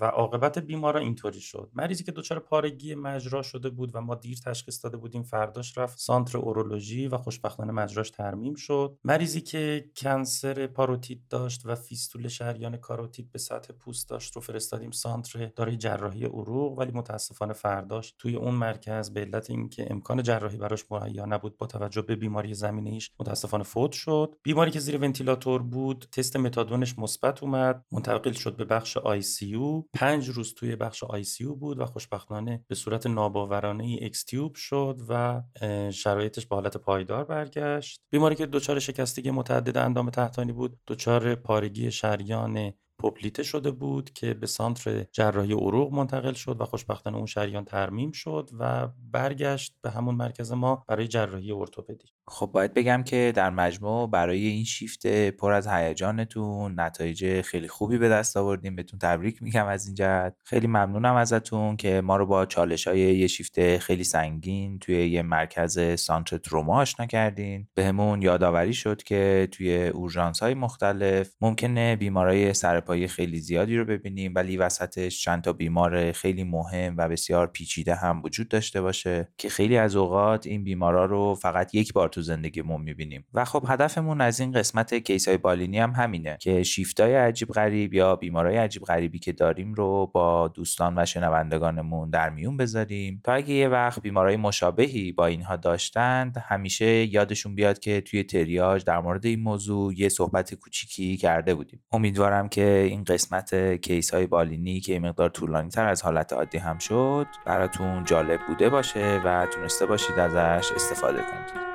و 0.01 0.05
عاقبت 0.05 0.59
بیمارا 0.59 1.01
اینطوری 1.01 1.41
شد. 1.41 1.71
مریضی 1.75 2.05
که 2.05 2.13
دچار 2.13 2.39
پارگی 2.39 2.95
مجرا 2.95 3.43
شده 3.43 3.71
بود 3.71 3.91
و 3.95 4.01
ما 4.01 4.15
دیر 4.15 4.39
تشخیص 4.47 4.85
داده 4.85 4.97
بودیم 4.97 5.23
فرداش 5.23 5.79
رفت 5.79 5.99
سانتر 5.99 6.39
اورولوژی 6.39 7.09
و 7.09 7.17
خوشبختانه 7.17 7.73
مجراش 7.73 8.11
ترمیم 8.11 8.55
شد. 8.55 8.99
مریضی 9.05 9.41
که 9.41 9.91
کنسر 9.97 10.67
پاروتید 10.67 11.23
داشت 11.31 11.63
و 11.65 11.75
فیستول 11.75 12.29
شریان 12.29 12.77
کاروتید 12.77 13.33
به 13.33 13.39
سطح 13.39 13.73
پوست 13.73 14.09
داشت 14.09 14.37
رو 14.37 14.41
فرستادیم 14.41 14.91
سانتر 14.91 15.47
دارای 15.57 15.77
جراحی 15.77 16.25
عروق 16.25 16.79
ولی 16.79 16.93
متاسفانه 16.93 17.53
فرداش 17.53 18.15
توی 18.19 18.37
اون 18.37 18.55
مرکز 18.55 19.11
به 19.11 19.21
علت 19.21 19.51
اینکه 19.51 19.87
امکان 19.91 20.23
جراحی 20.23 20.57
براش 20.57 20.85
مهیا 20.91 21.25
نبود 21.25 21.57
با 21.57 21.67
توجه 21.67 22.03
به 22.03 22.17
بیماری 22.17 22.55
زمینه 22.55 22.99
متاسفانه 23.21 23.65
فوت 23.65 23.93
شد. 23.93 24.35
بیماری 24.43 24.71
که 24.71 24.81
زیر 24.81 24.97
ونتیلاتور 24.97 25.63
بود 25.63 26.07
تست 26.13 26.37
متادون 26.37 26.74
متادونش 26.75 26.99
مثبت 26.99 27.43
اومد 27.43 27.85
منتقل 27.93 28.33
شد 28.33 28.57
به 28.57 28.65
بخش 28.65 28.97
ICU 28.97 29.55
پنج 29.93 30.29
روز 30.29 30.55
توی 30.55 30.77
بخش 30.77 31.05
ICU 31.05 31.45
بود 31.45 31.79
و 31.79 31.87
خوشبختانه 31.87 32.65
به 32.69 32.75
صورت 32.75 33.07
ناباورانه 33.07 33.85
ای 33.85 34.05
extube 34.05 34.55
شد 34.55 35.01
و 35.09 35.43
شرایطش 35.91 36.47
به 36.47 36.57
حالت 36.57 36.77
پایدار 36.77 37.25
برگشت. 37.25 38.01
بیماری 38.11 38.35
که 38.35 38.47
دچار 38.47 38.79
شکستگی 38.79 39.31
متعدد 39.31 39.77
اندام 39.77 40.11
تحتانی 40.11 40.53
بود 40.53 40.79
دچار 40.87 41.35
پارگی 41.35 41.91
شریان 41.91 42.73
popliteal 42.99 43.43
شده 43.43 43.71
بود 43.71 44.11
که 44.13 44.35
به 44.35 44.47
center 44.47 45.05
جراحی 45.13 45.53
عروق 45.53 45.93
منتقل 45.93 46.33
شد 46.33 46.61
و 46.61 46.65
خوشبختانه 46.65 47.17
اون 47.17 47.27
شریان 47.27 47.65
ترمیم 47.65 48.13
شد 48.13 48.51
و 48.59 48.89
برگشت 49.13 49.75
به 49.83 49.91
همون 49.91 50.15
مرکز 50.15 50.53
ما 50.53 50.85
برای 50.89 51.09
جراحی 51.09 51.53
ارتوپدی. 51.53 52.09
خب 52.29 52.47
باید 52.47 52.75
بگم 52.75 53.03
که 53.03 53.33
در 53.37 53.51
مجموع 53.51 54.11
برای 54.11 54.47
این 54.47 54.65
شیفت 54.65 55.07
پر 55.31 55.53
از 55.53 55.67
هیجانتون 55.67 56.81
نتایج 56.81 57.41
خیلی 57.41 57.69
خوبی 57.69 57.99
به 57.99 58.09
دست 58.09 58.37
آوردیم. 58.37 58.77
بهتون 58.77 58.99
تبریک 58.99 59.43
میگم 59.43 59.67
از 59.67 59.87
این 59.87 59.95
جهت. 59.95 60.37
خیلی 60.45 60.67
ممنونم 60.67 61.15
ازتون 61.15 61.77
که 61.77 62.01
ما 62.01 62.17
رو 62.17 62.27
با 62.27 62.47
چالش 62.47 62.89
های 62.89 62.99
یه 62.99 63.27
شیفت 63.27 63.79
خیلی 63.79 64.05
سنگین 64.05 64.79
توی 64.79 65.09
یه 65.09 65.23
مرکز 65.23 66.01
سانتر 66.01 66.39
تروما 66.39 66.81
آشنا 66.81 67.07
کردین. 67.07 67.69
بهمون 67.75 68.23
یادآوری 68.23 68.75
شد 68.75 69.03
که 69.03 69.49
توی 69.53 69.87
اورژانس 69.89 70.43
های 70.43 70.55
مختلف 70.55 71.35
ممکنه 71.41 71.97
بیمارای 71.97 72.55
سرپایی 72.95 73.09
خیلی 73.09 73.41
زیادی 73.41 73.77
رو 73.77 73.85
ببینیم 73.85 74.33
ولی 74.35 74.57
وسطش 74.57 75.23
چند 75.23 75.43
تا 75.43 75.53
بیمار 75.53 76.13
خیلی 76.13 76.45
مهم 76.45 76.95
و 76.99 77.09
بسیار 77.09 77.47
پیچیده 77.47 77.95
هم 77.95 78.23
وجود 78.25 78.49
داشته 78.49 78.81
باشه 78.81 79.29
که 79.39 79.49
خیلی 79.49 79.77
از 79.77 79.97
اوقات 79.97 80.47
این 80.47 80.65
بیمارا 80.65 81.05
رو 81.05 81.35
فقط 81.35 81.75
یک 81.75 81.93
بار 81.93 82.09
تو 82.09 82.23
زندگیمون 82.23 82.83
می‌بینیم. 82.83 83.25
و 83.35 83.45
خب 83.45 83.65
هدفمون 83.69 84.21
از 84.21 84.41
این 84.41 84.53
قسمت 84.53 84.95
کیس 84.95 85.29
های 85.29 85.37
بالینی 85.37 85.79
هم 85.79 85.91
همینه 85.91 86.37
که 86.41 86.63
شیفتای 86.63 87.15
عجیب 87.15 87.49
غریب 87.49 87.95
یا 87.95 88.17
بیمارای 88.17 88.57
عجیب 88.57 88.83
غریبی 88.83 89.19
که 89.19 89.33
داریم 89.33 89.75
رو 89.75 90.11
با 90.15 90.49
دوستان 90.49 90.99
و 90.99 91.05
شنوندگانمون 91.07 92.11
در 92.11 92.31
میون 92.31 92.57
بذاریم 92.57 93.21
تا 93.25 93.33
اگه 93.33 93.55
یه 93.55 93.69
وقت 93.69 94.03
بیمارای 94.03 94.37
مشابهی 94.37 95.13
با 95.13 95.27
اینها 95.27 95.57
داشتند 95.57 96.37
همیشه 96.49 96.87
یادشون 96.87 97.55
بیاد 97.55 97.79
که 97.79 98.01
توی 98.01 98.23
تریاج 98.23 98.85
در 98.85 99.01
مورد 99.01 99.27
این 99.27 99.41
موضوع 99.41 99.95
یه 99.99 100.09
صحبت 100.09 100.55
کوچیکی 100.55 101.17
کرده 101.17 101.55
بودیم. 101.55 101.81
امیدوارم 101.93 102.49
که 102.49 102.74
این 102.75 103.05
قسمت 103.05 103.75
کیس 103.75 104.15
های 104.15 104.27
بالینی 104.27 104.81
که 104.81 105.01
مقدار 105.01 105.29
طولانی 105.29 105.69
تر 105.69 105.89
از 105.89 106.03
حالت 106.03 106.33
عادی 106.33 106.59
هم 106.59 106.79
شد 106.79 107.27
براتون 107.47 108.05
جالب 108.05 108.41
بوده 108.47 108.69
باشه 108.69 109.21
و 109.25 109.47
تونسته 109.47 109.87
باشید 109.87 110.19
ازش 110.19 110.73
استفاده 110.73 111.19
کنید. 111.19 111.74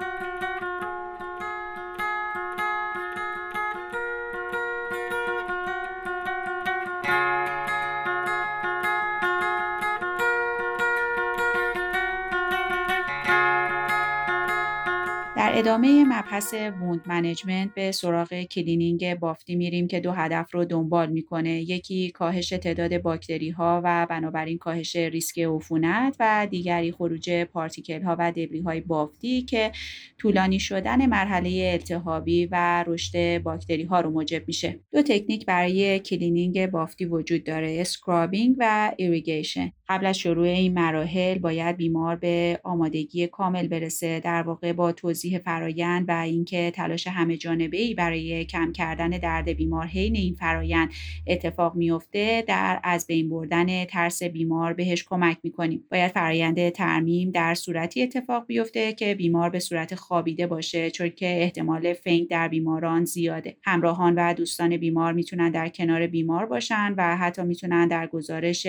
ادامه 15.59 16.03
مبحث 16.03 16.53
wound 16.53 17.01
management 17.05 17.73
به 17.73 17.91
سراغ 17.91 18.41
cleaning 18.43 19.19
بافتی 19.19 19.55
میریم 19.55 19.87
که 19.87 19.99
دو 19.99 20.11
هدف 20.11 20.53
رو 20.53 20.65
دنبال 20.65 21.09
می‌کنه. 21.09 21.49
یکی 21.49 22.11
کاهش 22.11 22.49
تعداد 22.49 23.01
باکتری 23.01 23.49
ها 23.49 23.81
و 23.83 24.07
بنابراین 24.09 24.57
کاهش 24.57 24.95
ریسک 24.95 25.39
عفونت 25.39 26.15
و 26.19 26.47
دیگری 26.51 26.91
خروج 26.91 27.43
particle 27.43 28.01
ها 28.01 28.15
و 28.19 28.31
debris 28.31 28.61
های 28.61 28.81
بافتی 28.81 29.41
که 29.41 29.71
طولانی 30.17 30.59
شدن 30.59 31.05
مرحله 31.05 31.69
التهابی 31.73 32.45
و 32.51 32.83
رشد 32.87 33.37
باکتری 33.37 33.83
ها 33.83 34.01
رو 34.01 34.09
موجب 34.09 34.43
میشه. 34.47 34.79
دو 34.91 35.01
تکنیک 35.01 35.45
برای 35.45 35.99
cleaning 35.99 36.71
بافتی 36.71 37.05
وجود 37.05 37.43
داره 37.43 37.77
scrubbing 37.79 38.55
و 38.59 38.91
irrigation 38.97 39.71
قبل 39.89 40.05
از 40.05 40.17
شروع 40.17 40.47
این 40.47 40.73
مراحل 40.73 41.37
باید 41.37 41.77
بیمار 41.77 42.15
به 42.15 42.59
آمادگی 42.63 43.27
کامل 43.27 43.67
برسه 43.67 44.19
در 44.19 44.41
واقع 44.41 44.73
با 44.73 44.91
توضیح 44.91 45.37
فرایند 45.37 46.05
و 46.07 46.11
اینکه 46.11 46.71
تلاش 46.71 47.07
همه 47.07 47.37
جانبه 47.37 47.77
ای 47.77 47.93
برای 47.93 48.45
کم 48.45 48.71
کردن 48.71 49.09
درد 49.09 49.49
بیمار 49.49 49.85
حین 49.85 50.15
این 50.15 50.33
فرایند 50.33 50.89
اتفاق 51.27 51.75
میفته 51.75 52.43
در 52.47 52.79
از 52.83 53.07
بین 53.07 53.29
بردن 53.29 53.85
ترس 53.85 54.23
بیمار 54.23 54.73
بهش 54.73 55.03
کمک 55.03 55.37
می‌کنیم. 55.43 55.83
باید 55.91 56.11
فرایند 56.11 56.69
ترمیم 56.69 57.31
در 57.31 57.53
صورتی 57.53 58.01
اتفاق 58.03 58.45
بیفته 58.47 58.93
که 58.93 59.15
بیمار 59.15 59.49
به 59.49 59.59
صورت 59.59 59.95
خوابیده 59.95 60.47
باشه 60.47 60.91
چون 60.91 61.09
که 61.09 61.41
احتمال 61.41 61.93
fainting 61.93 62.27
در 62.27 62.47
بیماران 62.47 63.05
زیاده. 63.05 63.57
همراهان 63.63 64.15
و 64.17 64.33
دوستان 64.33 64.77
بیمار 64.77 65.13
می‌تونن 65.13 65.51
در 65.51 65.69
کنار 65.69 66.07
بیمار 66.07 66.45
باشن 66.45 66.93
و 66.97 67.17
حتی 67.17 67.41
می‌تونن 67.41 67.87
در 67.87 68.07
گزارش 68.07 68.67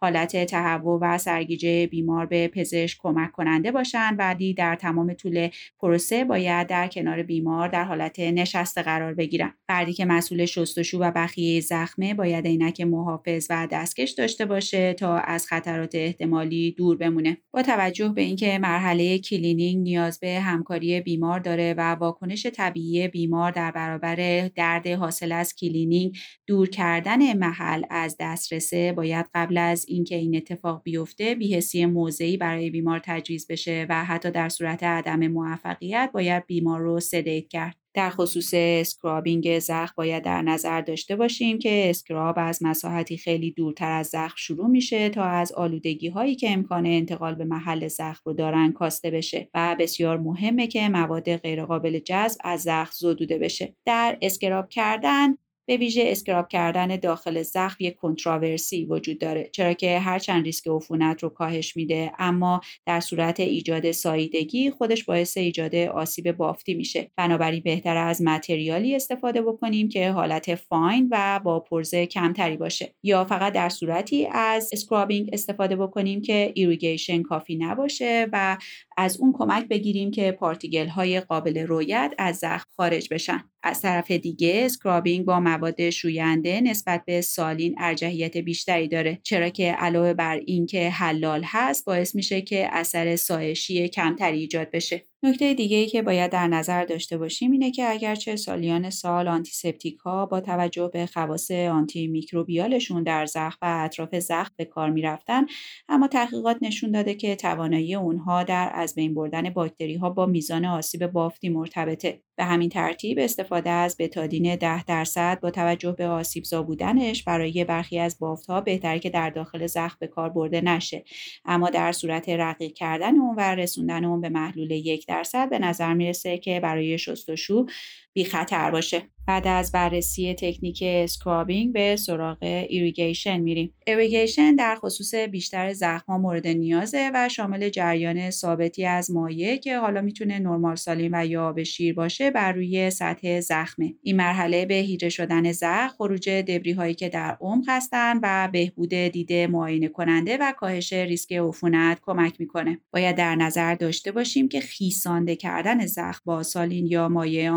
حالت 0.00 0.44
تهوع 0.62 0.98
و 1.02 1.18
سرگیجه 1.18 1.86
بیمار 1.86 2.26
به 2.26 2.48
پزشک 2.48 2.98
کمک 3.00 3.32
کننده 3.32 3.72
باشن 3.72 4.16
ولی 4.18 4.54
در 4.54 4.76
تمام 4.76 5.14
طول 5.14 5.48
پروسه 5.80 6.24
باید 6.24 6.66
در 6.66 6.88
کنار 6.88 7.22
بیمار 7.22 7.68
در 7.68 7.84
حالت 7.84 8.20
نشسته 8.20 8.82
قرار 8.82 9.14
بگیرن 9.14 9.54
فردی 9.66 9.92
که 9.92 10.04
مسئول 10.04 10.44
شستشو 10.44 10.98
و 10.98 11.10
بخیه 11.14 11.60
زخمه 11.60 12.14
باید 12.14 12.46
عینک 12.46 12.80
محافظ 12.80 13.46
و 13.50 13.68
دستکش 13.70 14.10
داشته 14.10 14.46
باشه 14.46 14.92
تا 14.94 15.18
از 15.18 15.46
خطرات 15.46 15.94
احتمالی 15.94 16.72
دور 16.72 16.96
بمونه. 16.96 17.38
با 17.54 17.62
توجه 17.62 18.08
به 18.08 18.22
اینکه 18.22 18.58
مرحله 18.58 19.18
cleaning 19.18 19.82
نیاز 19.82 20.20
به 20.20 20.40
همکاری 20.40 21.00
بیمار 21.00 21.40
داره 21.40 21.74
و 21.78 21.80
واکنش 21.80 22.46
طبیعی 22.46 23.08
بیمار 23.08 23.50
در 23.50 23.70
برابر 23.70 24.48
درد 24.48 24.86
حاصل 24.86 25.32
از 25.32 25.54
cleaning 25.54 26.16
دور 26.46 26.68
کردن 26.68 27.38
محل 27.38 27.82
از 27.90 28.16
دسترسه 28.20 28.92
باید 28.92 29.26
قبل 29.34 29.58
از 29.58 29.84
اینکه 29.88 30.16
این 30.16 30.40
اتفاق 30.52 30.82
بیفته 30.84 31.34
بی‌حسی 31.34 31.86
موضعی 31.86 32.36
برای 32.36 32.70
بیمار 32.70 33.00
تجویز 33.04 33.46
بشه 33.46 33.86
و 33.88 34.04
حتی 34.04 34.30
در 34.30 34.48
صورت 34.48 34.82
عدم 34.82 35.28
موفقیت 35.28 36.10
باید 36.14 36.46
بیمار 36.46 36.80
رو 36.80 37.00
sedate 37.00 37.48
کرد. 37.48 37.76
در 37.94 38.10
خصوص 38.10 38.50
scrubbing 38.54 39.58
زخم 39.58 39.94
باید 39.96 40.22
در 40.22 40.42
نظر 40.42 40.80
داشته 40.80 41.16
باشیم 41.16 41.58
که 41.58 41.90
scrub 41.90 42.34
از 42.38 42.62
مساحتی 42.62 43.16
خیلی 43.16 43.50
دورتر 43.50 43.92
از 43.92 44.06
زخم 44.06 44.34
شروع 44.36 44.66
میشه 44.66 45.08
تا 45.08 45.24
از 45.24 45.52
آلودگی 45.52 46.08
هایی 46.08 46.34
که 46.34 46.52
امکان 46.52 46.86
انتقال 46.86 47.34
به 47.34 47.44
محل 47.44 47.88
زخم 47.88 48.20
رو 48.24 48.32
دارن 48.32 48.72
کاسته 48.72 49.10
بشه 49.10 49.48
و 49.54 49.76
بسیار 49.78 50.18
مهمه 50.18 50.66
که 50.66 50.88
مواد 50.88 51.36
غیرقابل 51.36 51.98
جذب 51.98 52.40
از 52.44 52.62
زخم 52.62 52.92
زدوده 52.94 53.38
بشه. 53.38 53.76
در 53.84 54.18
scrub 54.22 54.68
کردن 54.68 55.36
به 55.66 55.76
ویژه 55.76 56.04
scrub 56.06 56.48
کردن 56.48 56.96
داخل 56.96 57.42
زخم 57.42 57.76
یک 57.80 57.96
controversy 57.96 58.84
وجود 58.84 59.18
داره 59.18 59.50
چرا 59.52 59.72
که 59.72 59.98
هرچند 59.98 60.44
ریسک 60.44 60.68
عفونت 60.68 61.22
رو 61.22 61.28
کاهش 61.28 61.76
میده 61.76 62.12
اما 62.18 62.60
در 62.86 63.00
صورت 63.00 63.40
ایجاد 63.40 63.90
ساییدگی 63.90 64.70
خودش 64.70 65.04
باعث 65.04 65.36
ایجاد 65.36 65.74
آسیب 65.74 66.32
بافتی 66.32 66.74
میشه. 66.74 67.10
بنابراین 67.16 67.62
بهتر 67.64 67.96
از 67.96 68.22
material 68.22 68.88
ی 68.88 68.96
استفاده 68.96 69.42
بکنیم 69.42 69.88
که 69.88 70.10
حالت 70.10 70.54
fine 70.54 71.08
و 71.10 71.40
با 71.44 71.60
پرزه 71.60 72.06
کمتری 72.06 72.56
باشه. 72.56 72.94
یا 73.02 73.24
فقط 73.24 73.52
در 73.52 73.68
صورتی 73.68 74.26
از 74.32 74.70
scrubbing 74.72 75.30
استفاده 75.32 75.76
بکنیم 75.76 76.22
که 76.22 76.52
irrigation 76.54 77.22
کافی 77.22 77.56
نباشه 77.56 78.26
و 78.32 78.56
از 78.96 79.16
اون 79.20 79.32
کمک 79.32 79.68
بگیریم 79.68 80.10
که 80.10 80.32
particle 80.32 80.88
های 80.88 81.20
قابل 81.20 81.58
رویت 81.58 82.14
از 82.18 82.36
زخم 82.36 82.64
خارج 82.76 83.08
بشن. 83.10 83.44
از 83.62 83.80
طرف 83.80 84.10
دیگه 84.10 84.62
scrubbing 84.64 85.24
با 85.24 85.40
مواد 85.40 85.90
شوینده 85.90 86.60
نسبت 86.60 87.04
به 87.04 87.20
saline 87.20 87.74
ارجحیت 87.78 88.36
بیشتری 88.36 88.88
داره. 88.88 89.20
چرا 89.22 89.48
که 89.48 89.72
علاوه 89.72 90.14
بر 90.14 90.36
اینکه 90.36 90.90
حلال 90.90 91.42
هست 91.44 91.84
باعث 91.84 92.14
میشه 92.14 92.40
که 92.40 92.68
اثر 92.72 93.16
سایشی 93.16 93.88
کمتری 93.88 94.38
ایجاد 94.38 94.70
بشه. 94.70 95.11
نکته 95.24 95.54
دیگه 95.54 95.76
ای 95.76 95.86
که 95.86 96.02
باید 96.02 96.30
در 96.30 96.48
نظر 96.48 96.84
داشته 96.84 97.18
باشیم 97.18 97.50
اینه 97.50 97.70
که 97.70 97.90
اگرچه 97.90 98.36
سالیان 98.36 98.90
سال 98.90 99.28
آنتیسپتیک 99.28 99.96
ها 99.98 100.26
با 100.26 100.40
توجه 100.40 100.90
به 100.92 101.06
خواص 101.06 101.50
آنتی 101.50 102.06
میکروبیالشون 102.06 103.02
در 103.02 103.26
زخم 103.26 103.58
و 103.62 103.82
اطراف 103.84 104.18
زخم 104.18 104.54
به 104.56 104.64
کار 104.64 104.90
می‌رفتن 104.90 105.46
اما 105.88 106.08
تحقیقات 106.08 106.56
نشون 106.62 106.90
داده 106.90 107.14
که 107.14 107.36
توانایی 107.36 107.94
اونها 107.94 108.42
در 108.42 108.70
از 108.74 108.94
بین 108.94 109.14
بردن 109.14 109.50
باکتری 109.50 109.94
ها 109.94 110.10
با 110.10 110.26
میزان 110.26 110.64
آسیب 110.64 111.06
بافتی 111.06 111.48
مرتبطه. 111.48 112.22
به 112.36 112.44
همین 112.44 112.68
ترتیب 112.68 113.18
استفاده 113.18 113.70
از 113.70 113.96
بتادین 113.98 114.56
10 114.56 114.84
درصد 114.84 115.40
با 115.40 115.50
توجه 115.50 115.92
به 115.92 116.06
آسیبزا 116.06 116.62
بودنش 116.62 117.24
برای 117.24 117.64
برخی 117.64 117.98
از 117.98 118.18
بافت 118.18 118.46
ها 118.46 118.60
بهتره 118.60 118.98
که 118.98 119.10
در 119.10 119.30
داخل 119.30 119.66
زخم 119.66 119.96
به 120.00 120.06
کار 120.06 120.28
برده 120.28 120.60
نشه. 120.60 121.04
اما 121.44 121.70
در 121.70 121.92
صورت 121.92 122.28
رقیق 122.28 122.72
کردن 122.72 123.18
اون 123.18 123.34
و 123.36 123.40
رسوندن 123.40 124.04
اون 124.04 124.20
به 124.20 124.28
محلول 124.28 124.70
یک 124.70 125.06
درصد 125.12 125.50
به 125.50 125.58
نظر 125.58 125.94
می‌رسه 125.94 126.38
که 126.38 126.60
برای 126.60 126.98
شستشو 126.98 127.66
بی 128.14 128.24
خطر 128.24 128.70
باشه. 128.70 129.02
بعد 129.26 129.46
از 129.46 129.72
بررسی 129.72 130.34
تکنیک 130.34 130.82
scrubbing 130.86 131.72
به 131.72 131.96
سراغ 131.96 132.38
irrigation 132.42 133.38
میریم. 133.40 133.74
irrigation 133.86 134.54
در 134.54 134.76
خصوص 134.76 135.14
بیشتر 135.14 135.72
زخم 135.72 136.20
مورد 136.20 136.46
نیازه 136.46 137.10
و 137.14 137.28
شامل 137.28 137.68
جریان 137.68 138.30
ثابتی 138.30 138.84
از 138.86 139.10
مایع 139.10 139.56
که 139.56 139.78
حالا 139.78 140.00
می‌تونه 140.00 140.38
normal 140.38 140.74
saline 140.74 141.10
و 141.14 141.26
یا 141.26 141.48
آب 141.48 141.62
شیر 141.62 141.94
باشه 141.94 142.30
بر 142.30 142.52
روی 142.52 142.90
سطح 142.90 143.40
زخمه. 143.40 143.94
این 144.02 144.16
مرحله 144.16 144.66
به 144.66 144.74
هیدره 144.74 145.08
شدن 145.08 145.52
زخم 145.52 145.88
خروج 145.88 146.28
debris 146.28 146.72
هایی 146.72 146.94
که 146.94 147.08
در 147.08 147.36
عمق 147.40 147.64
هستند 147.68 148.20
و 148.22 148.48
بهبود 148.52 148.94
دیده 148.94 149.46
معاینه 149.46 149.88
کننده 149.88 150.36
و 150.40 150.52
کاهش 150.56 150.92
ریسک 150.92 151.32
عفونت 151.32 151.98
کمک 152.02 152.40
می‌کنه. 152.40 152.78
باید 152.92 153.16
در 153.16 153.34
نظر 153.34 153.74
داشته 153.74 154.12
باشیم 154.12 154.48
که 154.48 154.60
خیسانده 154.60 155.36
کردن 155.36 155.86
زخم 155.86 156.22
با 156.24 156.42
saline 156.42 156.86
یا 156.86 157.08
مایع 157.08 157.50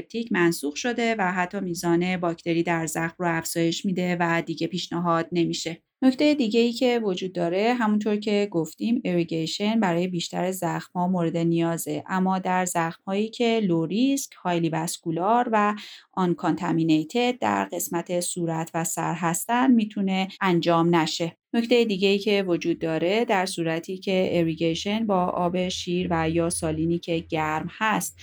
antiseptic 0.00 0.32
منسوخ 0.32 0.76
شده 0.76 1.14
و 1.18 1.32
حتی 1.32 1.60
میزان 1.60 2.16
باکتری 2.16 2.62
در 2.62 2.86
زخم 2.86 3.14
رو 3.18 3.36
افزایش 3.38 3.84
میده 3.84 4.16
و 4.20 4.42
دیگه 4.46 4.66
پیشنهاد 4.66 5.28
نمیشه 5.32 5.82
نکته 6.02 6.34
دیگه 6.34 6.60
ای 6.60 6.72
که 6.72 7.00
وجود 7.04 7.32
داره 7.32 7.74
همونطور 7.74 8.16
که 8.16 8.48
گفتیم 8.50 9.02
irrigation 9.04 9.80
برای 9.80 10.08
بیشتر 10.08 10.50
زخم 10.50 10.90
ها 10.94 11.08
مورد 11.08 11.36
نیازه 11.36 12.04
اما 12.06 12.38
در 12.38 12.64
زخم 12.64 13.02
هایی 13.06 13.28
که 13.28 13.60
low 13.62 13.86
risk، 13.86 14.32
highly 14.34 14.68
vascular 14.68 15.48
و 15.52 15.74
uncontaminated 16.12 17.38
در 17.38 17.64
قسمت 17.64 18.20
صورت 18.20 18.70
و 18.74 18.84
سر 18.84 19.14
هستن 19.14 19.70
می‌تونه 19.70 20.28
انجام 20.40 20.94
نشه. 20.94 21.36
نکته 21.54 21.84
دیگه 21.84 22.08
ای 22.08 22.18
که 22.18 22.44
وجود 22.46 22.78
داره 22.78 23.24
در 23.24 23.46
صورتی 23.46 23.98
که 23.98 24.28
irrigation 24.32 25.06
با 25.06 25.24
آب 25.24 25.68
شیر 25.68 26.08
و 26.10 26.30
یا 26.30 26.50
saline 26.50 26.91
ی 26.91 26.98
که 26.98 27.18
گرم 27.18 27.68
هست 27.70 28.18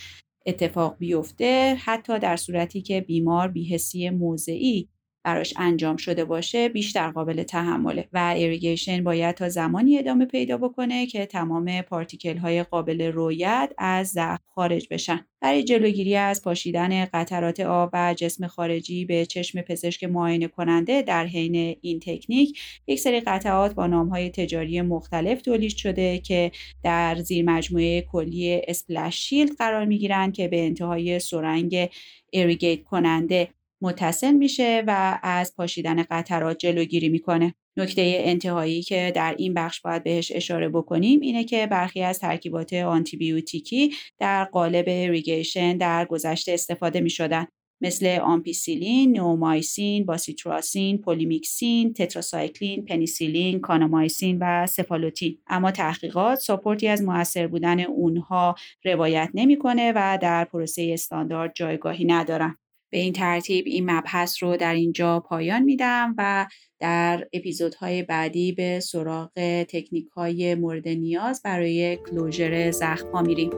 اتفاق 0.48 0.96
بیفته 0.98 1.74
حتی 1.84 2.18
در 2.18 2.36
صورتی 2.36 2.82
که 2.82 3.00
بیمار 3.00 3.48
بیهسی 3.48 4.10
موضعی 4.10 4.88
براش 5.28 5.54
انجام 5.56 5.96
شده 5.96 6.24
باشه 6.24 6.68
بیشتر 6.68 7.10
قابل 7.10 7.42
تحمله 7.42 8.08
و 8.12 8.34
ایریگیشن 8.36 9.04
باید 9.04 9.34
تا 9.34 9.48
زمانی 9.48 9.98
ادامه 9.98 10.26
پیدا 10.26 10.56
بکنه 10.56 11.06
که 11.06 11.26
تمام 11.26 11.82
پارتیکل 11.82 12.36
های 12.36 12.62
قابل 12.62 13.02
رویت 13.02 13.72
از 13.78 14.08
زخم 14.08 14.44
خارج 14.54 14.86
بشن. 14.90 15.24
برای 15.40 15.64
جلوگیری 15.64 16.16
از 16.16 16.42
پاشیدن 16.42 17.04
قطرات 17.04 17.60
آب 17.60 17.90
و 17.92 18.14
جسم 18.14 18.46
خارجی 18.46 19.04
به 19.04 19.26
چشم 19.26 19.62
پزشک 19.62 20.04
معاینه 20.04 20.48
کننده 20.48 21.02
در 21.02 21.26
حین 21.26 21.76
این 21.80 22.00
تکنیک 22.00 22.60
یک 22.86 23.00
سری 23.00 23.20
قطعات 23.20 23.74
با 23.74 23.86
های 23.86 24.30
تجاری 24.30 24.80
مختلف 24.80 25.42
تولید 25.42 25.76
شده 25.76 26.18
که 26.18 26.50
در 26.82 27.16
زیر 27.16 27.44
مجموعه 27.44 28.02
کلی 28.02 28.62
splash 28.68 29.16
shield 29.16 29.56
قرار 29.56 29.84
می 29.84 29.98
گیرند 29.98 30.34
که 30.34 30.48
به 30.48 30.66
انتهای 30.66 31.18
سرنگ 31.18 31.90
irrigate 32.30 32.84
کننده 32.84 33.48
متصل 33.82 34.32
میشه 34.32 34.82
و 34.86 35.18
از 35.22 35.56
پاشیدن 35.56 36.02
قطرات 36.02 36.58
جلوگیری 36.58 37.08
می‌کنه. 37.08 37.54
نکته 37.76 38.02
انتهایی 38.24 38.82
که 38.82 39.12
در 39.14 39.34
این 39.38 39.54
بخش 39.54 39.80
باید 39.80 40.04
بهش 40.04 40.32
اشاره 40.34 40.68
بکنیم 40.68 41.20
اینه 41.20 41.44
که 41.44 41.66
برخی 41.66 42.02
از 42.02 42.18
ترکیبات 42.18 42.72
آنتی‌بیوتیکی 42.72 43.94
در 44.18 44.44
قالب 44.44 44.88
irrigation 44.88 45.76
در 45.76 46.04
گذشته 46.04 46.52
استفاده 46.52 47.00
می 47.00 47.10
شدن. 47.10 47.46
مثل 47.80 48.18
آمپیسیلین، 48.22 49.12
نئومایسین، 49.12 50.06
باسیتراسین، 50.06 50.98
پولیمیکسین، 50.98 51.92
تتراسایکلین، 51.92 52.84
پنیسیلین، 52.84 53.60
کانامایسین 53.60 54.38
و 54.40 54.66
سفالوتین. 54.66 55.38
اما 55.46 55.70
تحقیقات 55.70 56.38
support 56.38 56.82
ی 56.82 56.88
از 56.88 57.02
موثر 57.02 57.46
بودن 57.46 57.80
اونها 57.80 58.54
روایت 58.84 59.30
نمی‌کنه 59.34 59.92
و 59.96 60.18
در 60.22 60.44
پروسه 60.44 60.90
استاندارد 60.92 61.52
جایگاهی 61.54 62.04
ندارن. 62.04 62.56
به 62.90 62.98
این 62.98 63.12
ترتیب 63.12 63.64
این 63.66 63.90
مبحث 63.90 64.42
رو 64.42 64.56
در 64.56 64.74
اینجا 64.74 65.20
پایان 65.20 65.62
میدم 65.62 66.14
و 66.18 66.46
در 66.80 67.28
اپیزودهای 67.32 68.02
بعدی 68.02 68.52
به 68.52 68.80
سراغ 68.80 69.30
تکنیک 69.68 70.06
های 70.06 70.54
مورد 70.54 70.88
نیاز 70.88 71.42
برای 71.42 71.96
کلوژر 71.96 72.70
زخم 72.70 73.10
ها 73.12 73.22
میریم. 73.22 73.50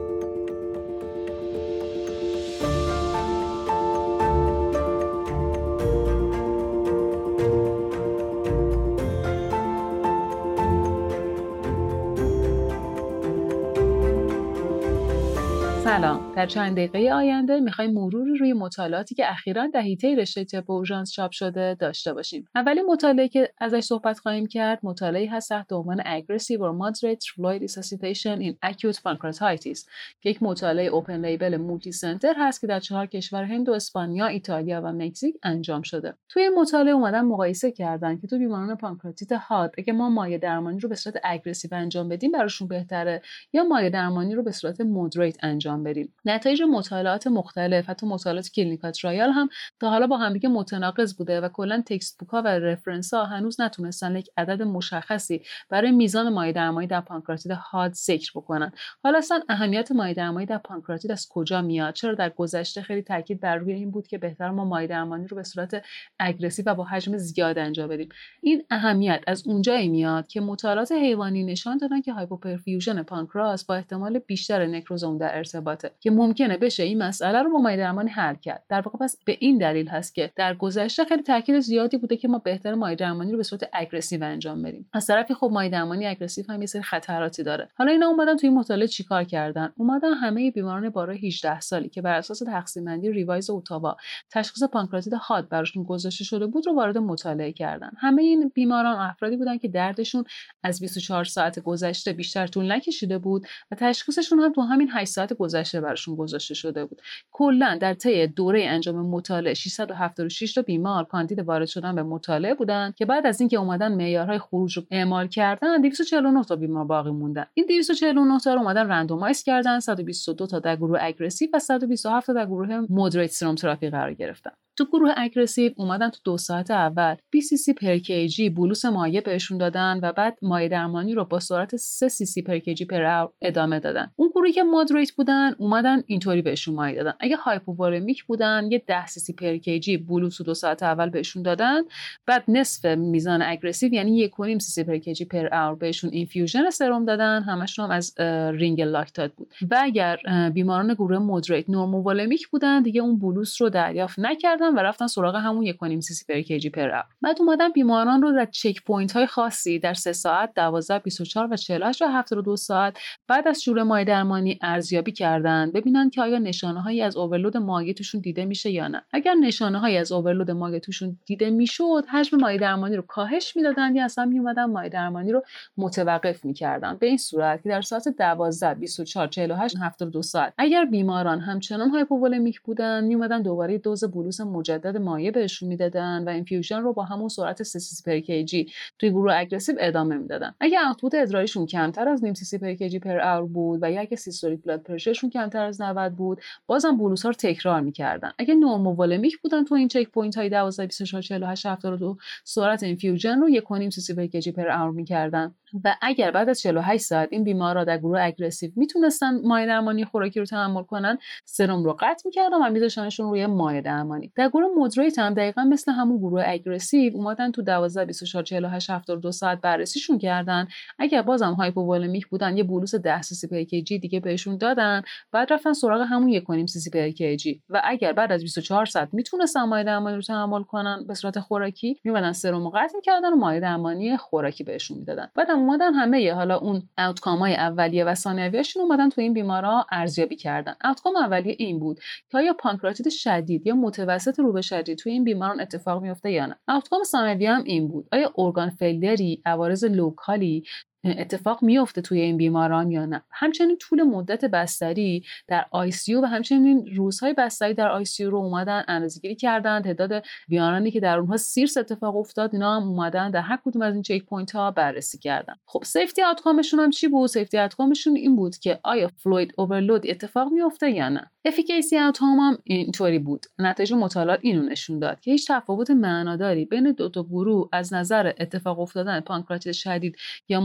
در 16.41 16.47
چند 16.47 16.75
دقیقه 16.75 17.13
آینده 17.13 17.59
می‌خوایم 17.59 17.93
مروری 17.93 18.37
روی 18.37 18.53
مطالعاتی 18.53 19.15
که 19.15 19.31
اخیرا 19.31 19.67
در 19.67 19.81
حیطه 19.81 20.15
رشته 20.15 20.43
طب 20.43 20.71
اورژانس 20.71 21.11
چاپ 21.11 21.31
شده 21.31 21.75
داشته 21.79 22.13
باشیم 22.13 22.45
اولین 22.55 22.85
مطالعه 22.85 23.27
که 23.27 23.53
ازش 23.57 23.79
صحبت 23.79 24.19
خواهیم 24.19 24.45
کرد 24.45 24.79
مطالعه 24.83 25.31
هست 25.31 25.49
تحت 25.49 25.73
عنوان 25.73 26.01
Aggressive 26.01 26.59
or 26.59 26.73
Moderate 26.81 27.25
Fluid 27.33 27.61
Resuscitation 27.61 28.41
in 28.41 28.69
Acute 28.69 28.97
Pancreatitis 28.97 29.85
که 30.21 30.29
یک 30.29 30.43
مطالعه 30.43 30.85
open 30.85 31.25
label 31.25 31.57
multicenter 31.57 32.33
هست 32.37 32.61
که 32.61 32.67
در 32.67 32.79
چهار 32.79 33.05
کشور 33.05 33.43
هند 33.43 33.69
و 33.69 33.73
اسپانیا، 33.73 34.25
ایتالیا 34.25 34.81
و 34.81 34.93
مکزیک 34.93 35.35
انجام 35.43 35.81
شده. 35.81 36.13
توی 36.29 36.43
این 36.43 36.59
مطالعه 36.59 36.93
اومدن 36.93 37.21
مقایسه 37.21 37.71
کردن 37.71 38.17
که 38.17 38.27
تو 38.27 38.37
بیماران 38.37 38.75
پانکراتیت 38.75 39.31
حاد 39.31 39.75
اگه 39.77 39.93
ما 39.93 40.09
مایع 40.09 40.37
درمانی 40.37 40.79
رو 40.79 40.89
به 40.89 40.95
صورت 40.95 41.15
aggressive 41.23 41.73
انجام 41.73 42.09
بدیم 42.09 42.31
براشون 42.31 42.67
بهتره 42.67 43.21
یا 43.53 43.63
مایع 43.63 43.89
درمانی 43.89 44.35
رو 44.35 44.43
به 44.43 44.51
صورت 44.51 44.81
moderate 44.81 45.37
انجام 45.43 45.83
بدیم 45.83 46.13
نتایج 46.31 46.61
مطالعات 46.61 47.27
مختلف 47.27 47.89
حتی 47.89 48.05
مطالعات 48.05 48.49
clinical 48.49 48.91
trial 48.91 49.29
هم 49.29 49.49
تا 49.79 49.89
حالا 49.89 50.07
با 50.07 50.17
همدیگه 50.17 50.49
متناقض 50.49 51.15
بوده 51.15 51.41
و 51.41 51.49
کلا 51.49 51.83
textbook 51.85 52.29
ها 52.29 52.41
و 52.41 52.47
reference 52.47 53.13
ها 53.13 53.25
هنوز 53.25 53.61
نتونستن 53.61 54.15
یک 54.15 54.29
عدد 54.37 54.61
مشخصی 54.61 55.41
برای 55.69 55.91
میزان 55.91 56.33
مایع 56.33 56.51
درمانی 56.51 56.87
در 56.87 57.01
پانکراتیت 57.01 57.57
حاد 57.61 57.93
ذکر 57.93 58.31
بکنن. 58.35 58.71
حالا 59.03 59.17
اصلا 59.17 59.41
اهمیت 59.49 59.91
مایع 59.91 60.13
درمانی 60.13 60.45
در 60.45 60.57
پانکراتیت 60.57 61.11
از 61.11 61.27
کجا 61.29 61.61
میاد؟ 61.61 61.93
چرا 61.93 62.13
در 62.13 62.29
گذشته 62.29 62.81
خیلی 62.81 63.01
تاکید 63.01 63.39
بر 63.39 63.55
روی 63.55 63.73
این 63.73 63.91
بود 63.91 64.07
که 64.07 64.17
بهتر 64.17 64.49
ما 64.49 64.65
مایع 64.65 64.87
درمانی 64.87 65.27
رو 65.27 65.37
به 65.37 65.43
صورت 65.43 65.85
aggressive 66.19 66.65
و 66.71 66.75
با 66.75 66.83
حجم 66.83 67.17
زیاد 67.17 67.57
انجام 67.57 67.87
بدیم؟ 67.87 68.09
این 68.41 68.63
اهمیت 68.69 69.23
از 69.27 69.47
اونجایی 69.47 69.89
میاد 69.89 70.27
که 70.27 70.41
مطالعات 70.41 70.91
حیوانی 70.91 71.43
نشان 71.43 71.77
دادن 71.77 72.01
که 72.01 72.13
hypoperfusion 72.13 73.03
پانکراس 73.03 73.65
با 73.65 73.75
احتمال 73.75 74.19
بیشتر 74.19 74.65
نکروز 74.65 75.17
در 75.17 75.37
ارتباطه 75.37 75.91
که 75.99 76.11
ممکنه 76.21 76.57
بشه 76.57 76.83
این 76.83 77.03
مسئله 77.03 77.41
رو 77.41 77.51
با 77.51 77.59
مایع 77.59 77.77
درمانی 77.77 78.09
حل 78.09 78.35
کرد. 78.35 78.63
در 78.69 78.81
واقع 78.81 78.97
پس 78.97 79.17
به 79.25 79.37
این 79.39 79.57
دلیل 79.57 79.87
هست 79.87 80.15
که 80.15 80.31
در 80.35 80.53
گذشته 80.53 81.05
خیلی 81.05 81.23
تاکید 81.23 81.59
زیادی 81.59 81.97
بوده 81.97 82.17
که 82.17 82.27
ما 82.27 82.37
بهتر 82.37 82.73
مایع 82.73 82.95
درمانی 82.95 83.31
رو 83.31 83.37
به 83.37 83.43
صورت 83.43 83.69
aggressive 83.73 84.23
انجام 84.23 84.61
بدیم. 84.63 84.89
از 84.93 85.07
طرفی 85.07 85.33
خب 85.33 85.49
مایع 85.53 85.69
درمانی 85.69 86.05
aggressive 86.05 86.45
هم 86.49 86.61
یه 86.61 86.67
سری 86.67 86.81
خطراتی 86.81 87.43
داره. 87.43 87.69
حالا 87.75 87.91
اینا 87.91 88.07
اومدن 88.07 88.37
توی 88.37 88.49
مطالعه 88.49 88.87
چیکار 88.87 89.23
کردن؟ 89.23 89.73
اومدن 89.77 90.13
همه 90.13 90.51
بیماران 90.51 90.89
بالای 90.89 91.27
18 91.27 91.59
سالی 91.59 91.89
که 91.89 92.01
بر 92.01 92.13
اساس 92.13 92.39
تقسیم 92.39 92.85
بندی 92.85 93.11
revised 93.11 93.49
Atlanta 93.49 93.97
تشخیص 94.31 94.63
پانکراتیت 94.63 95.13
حاد 95.21 95.49
براشون 95.49 95.83
گذاشته 95.83 96.23
شده 96.23 96.47
بود 96.47 96.67
رو 96.67 96.75
وارد 96.75 96.97
مطالعه 96.97 97.51
کردن. 97.51 97.91
همه 97.97 98.21
این 98.21 98.51
بیماران 98.53 98.99
افرادی 98.99 99.37
بودن 99.37 99.57
که 99.57 99.67
دردشون 99.67 100.23
از 100.63 100.79
24 100.79 101.23
ساعت 101.23 101.59
گذشته 101.59 102.13
بیشتر 102.13 102.47
طول 102.47 102.71
نکشیده 102.71 103.17
بود 103.17 103.47
و 103.71 103.75
تشخیصشون 103.75 104.39
هم 104.39 104.53
تو 104.53 104.61
همین 104.61 104.89
8 104.93 105.11
ساعت 105.11 105.33
گذشته 105.33 105.81
براشون 105.81 106.10
گذاشته 106.15 106.53
شده 106.53 106.85
بود. 106.85 107.01
کلا 107.31 107.77
در 107.81 107.93
طی 107.93 108.27
دوره 108.27 108.63
انجام 108.67 108.95
مطالعه 108.95 109.53
676 109.53 110.53
تا 110.53 110.61
بیمار 110.61 111.03
کاندید 111.03 111.39
وارد 111.39 111.67
شدن 111.67 111.95
به 111.95 112.03
مطالعه 112.03 112.53
بودن 112.53 112.93
که 112.97 113.05
بعد 113.05 113.27
از 113.27 113.41
اینکه 113.41 113.57
اومدن 113.57 113.95
معیارهای 113.95 114.39
خروج 114.39 114.77
رو 114.77 114.83
اعمال 114.91 115.27
کردن 115.27 115.81
249 115.81 116.43
تا 116.43 116.55
بیمار 116.55 116.85
باقی 116.85 117.11
موندن. 117.11 117.45
این 117.53 117.65
249 117.65 118.39
تا 118.39 118.53
رو 118.53 118.59
اومدن 118.59 118.87
randomize 118.87 119.43
کردن 119.43 119.79
122 119.79 120.47
تا 120.47 120.59
در 120.59 120.75
گروه 120.75 120.99
aggressive 121.01 121.49
و 121.53 121.59
127 121.59 122.27
تا 122.27 122.33
در 122.33 122.45
گروه 122.45 122.85
moderate 122.89 123.31
سرم 123.31 123.55
تراپی 123.55 123.89
قرار 123.89 124.13
گرفتن. 124.13 124.51
تو 124.77 124.85
گروه 124.85 125.11
aggressive 125.17 125.71
اومدن 125.75 126.09
تو 126.09 126.19
دو 126.23 126.37
ساعت 126.37 126.71
اول. 126.71 127.15
20 127.15 127.44
cc 127.44 127.73
per 127.81 127.97
kg 127.97 128.49
bolus 128.49 128.85
مایع 128.85 129.21
بهشون 129.21 129.57
دادن 129.57 129.99
و 130.03 130.11
بعد 130.11 130.37
مایع 130.41 130.67
درمانی 130.67 131.13
رو 131.13 131.25
با 131.25 131.39
سرعت 131.39 131.75
3 131.75 132.09
cc 132.09 132.41
per 132.41 132.57
kg 132.57 132.85
per 132.85 133.27
ادامه 133.41 133.79
دادن. 133.79 134.11
اون 134.15 134.29
گروهی 134.35 134.51
که 134.51 134.63
moderate 134.63 135.11
بودن 135.11 135.53
اومدن 135.57 136.03
اینطوری 136.05 136.41
بهشون 136.41 136.75
مایع 136.75 136.95
دادن. 136.95 137.13
اگه 137.19 137.35
hypovolemic 137.35 138.23
بودن 138.23 138.67
یه 138.71 138.83
10 138.87 139.05
cc 139.05 139.33
per 139.33 139.57
kg 139.57 139.97
bolus 139.97 140.37
تو 140.37 140.43
دو 140.43 140.53
ساعت 140.53 140.83
اول 140.83 141.09
بهشون 141.09 141.43
دادن. 141.43 141.81
بعد 142.25 142.43
نصف 142.47 142.85
میزان 142.85 143.41
aggressive 143.41 143.93
یعنی 143.93 144.29
1.5 144.29 144.57
cc 144.57 144.83
per 144.83 144.97
kg 144.97 145.25
per 145.25 145.55
hour 145.55 145.75
بهشون 145.75 146.09
infusion 146.13 146.69
سرم 146.69 147.05
دادن. 147.05 147.43
همشون 147.43 147.85
هم 147.85 147.91
از 147.91 148.19
رینگر 148.53 148.81
لاکتات 148.81 149.31
بود. 149.35 149.53
و 149.71 149.79
اگر 149.81 150.17
بیماران 150.53 150.93
گروه 150.93 151.17
moderate 151.17 151.69
normovolemic 151.69 152.47
بودن 152.47 152.81
دیگه 152.81 153.01
اون 153.01 153.17
bolus 153.17 153.61
رو 153.61 153.69
دریافت 153.69 154.19
نکردن 154.61 154.75
و 154.75 154.79
رفتن 154.79 155.07
سراغ 155.07 155.35
همون 155.35 155.65
1.5 155.71 155.99
cc 155.99 156.25
per 156.27 156.41
kg 156.41 156.69
per 156.69 157.01
بعد 157.21 157.37
اومدن 157.39 157.69
بیماران 157.69 158.21
رو 158.21 158.31
در 158.31 158.45
checkpoint 158.45 159.11
های 159.11 159.25
خاصی 159.25 159.79
در 159.79 159.93
3 159.93 160.13
ساعت 160.13 160.53
12 160.55 160.99
24 160.99 161.47
و 161.53 161.55
48 161.55 162.01
و 162.01 162.05
72 162.05 162.55
ساعت 162.55 162.97
بعد 163.27 163.47
از 163.47 163.61
شروع 163.61 163.83
مایع 163.83 164.05
درمانی 164.05 164.59
ارزیابی 164.61 165.11
کردن 165.11 165.71
ببینن 165.71 166.09
که 166.09 166.21
آیا 166.21 166.37
نشانه 166.37 166.81
هایی 166.81 167.01
از 167.01 167.17
overload 167.17 167.57
مایع 167.57 167.93
توشون 167.93 168.21
دیده 168.21 168.45
میشه 168.45 168.71
یا 168.71 168.87
نه. 168.87 169.01
اگر 169.13 169.33
نشانه 169.33 169.79
هایی 169.79 169.97
از 169.97 170.11
overload 170.11 170.51
مایع 170.51 170.79
توشون 170.79 171.17
دیده 171.25 171.49
می‌شد 171.49 172.03
حجم 172.11 172.37
مایع 172.37 172.59
درمانی 172.59 172.95
رو 172.95 173.01
کاهش 173.01 173.55
می‌دادن 173.55 173.95
یا 173.95 174.05
اصلا 174.05 174.25
میومدن 174.25 174.65
مایع 174.65 174.89
درمانی 174.89 175.31
رو 175.31 175.43
متوقف 175.77 176.45
می‌کردن. 176.45 176.97
به 176.99 177.07
این 177.07 177.17
صورت 177.17 177.63
که 177.63 177.69
در 177.69 177.81
ساعت 177.81 178.07
12 178.07 178.73
24 178.73 179.27
48 179.27 179.75
72 179.81 180.21
ساعت. 180.21 180.53
اگر 180.57 180.85
بیماران 180.85 181.39
همچنان 181.39 181.89
hypovolemic 181.89 182.61
بودن 182.61 183.03
میومدن 183.03 183.41
دوباره 183.41 183.77
دوز 183.77 184.03
bolus 184.03 184.41
مجدد 184.51 184.97
مایع 184.97 185.31
بهشون 185.31 185.69
می‌دادن 185.69 186.23
و 186.27 186.29
infusion 186.29 186.81
رو 186.81 186.93
با 186.93 187.03
همون 187.03 187.29
سرعت 187.29 187.63
3 187.63 187.79
سی 187.79 188.03
per 188.05 188.19
kg 188.19 188.71
توی 188.99 189.09
گروه 189.09 189.33
aggressive 189.35 189.75
ادامه 189.79 190.17
می‌دادن. 190.17 190.55
اگه 190.59 190.77
output 190.87 191.15
ادراریشون 191.15 191.65
کمتر 191.65 192.09
از 192.09 192.23
نیم 192.23 192.33
سی 192.33 192.45
سی 192.45 192.57
per 192.57 192.73
kg 192.73 192.99
per 192.99 193.19
hour 193.19 193.45
بود 193.45 193.79
و 193.81 193.91
یا 193.91 194.01
اگه 194.01 194.15
systolic 194.15 194.63
blood 194.63 194.81
pressure 194.83 195.14
شون 195.14 195.29
کمتر 195.29 195.65
از 195.65 195.81
90 195.81 196.15
بود 196.15 196.41
بازم 196.67 196.97
bolus 196.97 197.23
ها 197.23 197.29
رو 197.29 197.35
تکرار 197.35 197.81
می‌کردن. 197.81 198.31
اگه 198.37 198.55
normovolemic 198.55 199.37
بودن 199.41 199.63
تو 199.63 199.75
این 199.75 199.87
checkpoint 199.87 200.37
های 200.37 200.49
12 200.49 200.85
24 200.85 201.21
48 201.21 201.65
72 201.65 202.17
سرعت 202.43 202.83
infusion 202.83 203.39
رو 203.39 203.49
1.5 203.49 203.89
سی 203.89 204.01
سی 204.01 204.13
per 204.13 204.51
per 204.51 204.69
hour 204.69 204.91
می‌کردن. 204.91 205.55
و 205.83 205.95
اگر 206.01 206.31
بعد 206.31 206.49
از 206.49 206.61
48 206.61 207.03
ساعت 207.03 207.29
این 207.31 207.43
بیمارا 207.43 207.83
در 207.83 207.97
گروه 207.97 208.21
aggressive 208.21 208.71
می‌تونستن 208.75 209.41
مایع 209.43 209.67
درمانی 209.67 210.05
خوراکی 210.05 210.39
رو 210.39 210.45
تحمل 210.45 210.83
کنن 210.83 211.17
سرم 211.45 211.83
رو 211.83 211.93
قطع 211.99 212.21
می‌کردن 212.25 212.57
و 212.57 212.69
میذاشتنشون 212.69 213.29
روی 213.29 213.45
مایع 213.45 213.81
درمانی. 213.81 214.31
در 214.35 214.49
گروه 214.49 214.75
moderate 214.75 215.19
هم 215.19 215.33
دقیقا 215.33 215.63
مثل 215.63 215.91
همون 215.91 216.17
گروه 216.17 216.43
aggressive 216.45 217.15
اومدن 217.15 217.51
تو 217.51 217.61
12 217.61 218.05
24 218.05 218.43
48 218.43 218.89
72 218.89 219.31
ساعت 219.31 219.61
بررسیشون 219.61 220.17
کردن. 220.17 220.67
اگر 220.99 221.21
بازم 221.21 221.53
hypovolemic 221.53 222.27
بودن 222.27 222.57
یه 222.57 222.63
bolus 222.63 222.95
10 222.95 223.21
سی 223.21 223.35
سی 223.35 223.81
جی 223.81 223.99
دیگه 223.99 224.19
بهشون 224.19 224.57
دادن. 224.57 225.01
بعد 225.31 225.53
رفتن 225.53 225.73
سراغ 225.73 226.01
همون 226.01 226.39
1.5 226.39 226.65
سی 226.65 226.79
سی 226.79 227.37
جی 227.37 227.61
و 227.69 227.81
اگر 227.83 228.13
بعد 228.13 228.31
از 228.31 228.41
24 228.41 228.85
ساعت 228.85 229.09
می‌تونستن 229.13 229.63
مایع 229.63 229.83
درمانی 229.83 230.15
رو 230.15 230.21
تحمل 230.21 230.63
کنن 230.63 231.05
به 231.07 231.13
صورت 231.13 231.39
خوراکی 231.39 231.99
میومدن 232.03 232.31
سرم 232.31 232.63
رو 232.63 232.69
قطع 232.69 232.95
می‌کردن 232.95 233.33
و 233.33 233.35
مایع 233.35 233.59
درمانی 233.59 234.17
خوراکی 234.17 234.63
بهشون 234.63 234.97
می‌دادن. 234.97 235.27
بعد 235.35 235.51
اومدن 235.61 235.93
همه 235.93 236.33
حالا 236.33 236.57
اون 236.57 236.89
outcome 236.97 237.39
های 237.39 237.55
اولیه 237.55 238.05
و 238.05 238.15
ثانویه‌شون 238.15 238.83
اومدن 238.83 239.09
تو 239.09 239.21
این 239.21 239.33
بیمارا 239.33 239.85
ارزیابی 239.91 240.35
کردن. 240.35 240.75
outcome 240.83 241.15
اولیه 241.15 241.55
این 241.59 241.79
بود 241.79 241.99
که 242.29 242.37
آیا 242.37 242.53
پانکراتیت 242.53 243.09
شدید 243.09 243.67
یا 243.67 243.75
متوسط 243.75 244.39
رو 244.39 244.53
به 244.53 244.61
شدید 244.61 244.97
توی 244.97 245.11
این 245.11 245.23
بیماران 245.23 245.61
اتفاق 245.61 246.01
میفته 246.01 246.31
یا 246.31 246.45
نه. 246.45 246.55
outcome 246.67 247.03
ثانویه 247.03 247.51
هم 247.51 247.63
این 247.63 247.87
بود. 247.87 248.07
آیا 248.11 248.33
organ 248.37 248.69
failure 248.69 249.32
ای 249.32 249.41
عوارض 249.45 249.83
local 249.83 250.50
ی 250.50 250.63
اتفاق 251.03 251.63
میفته 251.63 252.01
توی 252.01 252.21
این 252.21 252.37
بیماران 252.37 252.91
یا 252.91 253.05
نه؟ 253.05 253.21
همچنین 253.31 253.77
طول 253.77 254.03
مدت 254.03 254.45
بستری 254.45 255.23
در 255.47 255.65
آی 255.71 255.91
و 256.23 256.25
همچنین 256.25 256.87
روزهای 256.95 257.33
بستری 257.33 257.73
در 257.73 257.87
آی 257.87 258.05
رو 258.19 258.37
اومدن 258.37 258.83
اندازه‌گیری 258.87 259.35
کردن 259.35 259.81
تعداد 259.81 260.23
بیمارانی 260.47 260.91
که 260.91 260.99
در 260.99 261.19
اونها 261.19 261.37
SIRS 261.37 261.77
اتفاق 261.77 262.15
افتاد 262.15 262.53
اینا 262.53 262.75
هم 262.75 262.87
اومدن 262.87 263.31
در 263.31 263.41
هر 263.41 263.59
کدوم 263.65 263.81
از 263.81 263.93
این 263.93 264.03
checkpoint 264.03 264.51
ها 264.51 264.71
بررسی 264.71 265.17
کردن. 265.17 265.55
خب 265.65 265.83
safety 265.83 266.23
outcome 266.23 266.59
شون 266.59 266.79
هم 266.79 266.89
چی 266.89 267.07
بود؟ 267.07 267.29
safety 267.29 267.57
outcome 267.57 267.94
شون 267.94 268.15
این 268.15 268.35
بود 268.35 268.57
که 268.57 268.79
آیا 268.83 269.11
fluid 269.17 269.53
overload 269.57 270.07
اتفاق 270.09 270.51
میفته 270.51 270.91
یا 270.91 271.09
نه؟ 271.09 271.31
efficacy 271.45 271.97
outcome 271.97 272.39
هم 272.39 272.57
اینطوری 272.63 273.19
بود. 273.19 273.45
نتایج 273.59 273.93
مطالعات 273.93 274.39
اینو 274.41 274.61
نشون 274.61 274.99
داد 274.99 275.19
که 275.19 275.31
هیچ 275.31 275.51
تفاوت 275.51 275.91
معناداری 275.91 276.65
بین 276.65 276.91
دو 276.91 277.09
تا 277.09 277.23
گروه 277.23 277.69
از 277.71 277.93
نظر 277.93 278.31
اتفاق 278.39 278.79
افتادن 278.79 279.19
پانکراتیت 279.19 279.73
شدید 279.73 280.17
یا 280.49 280.61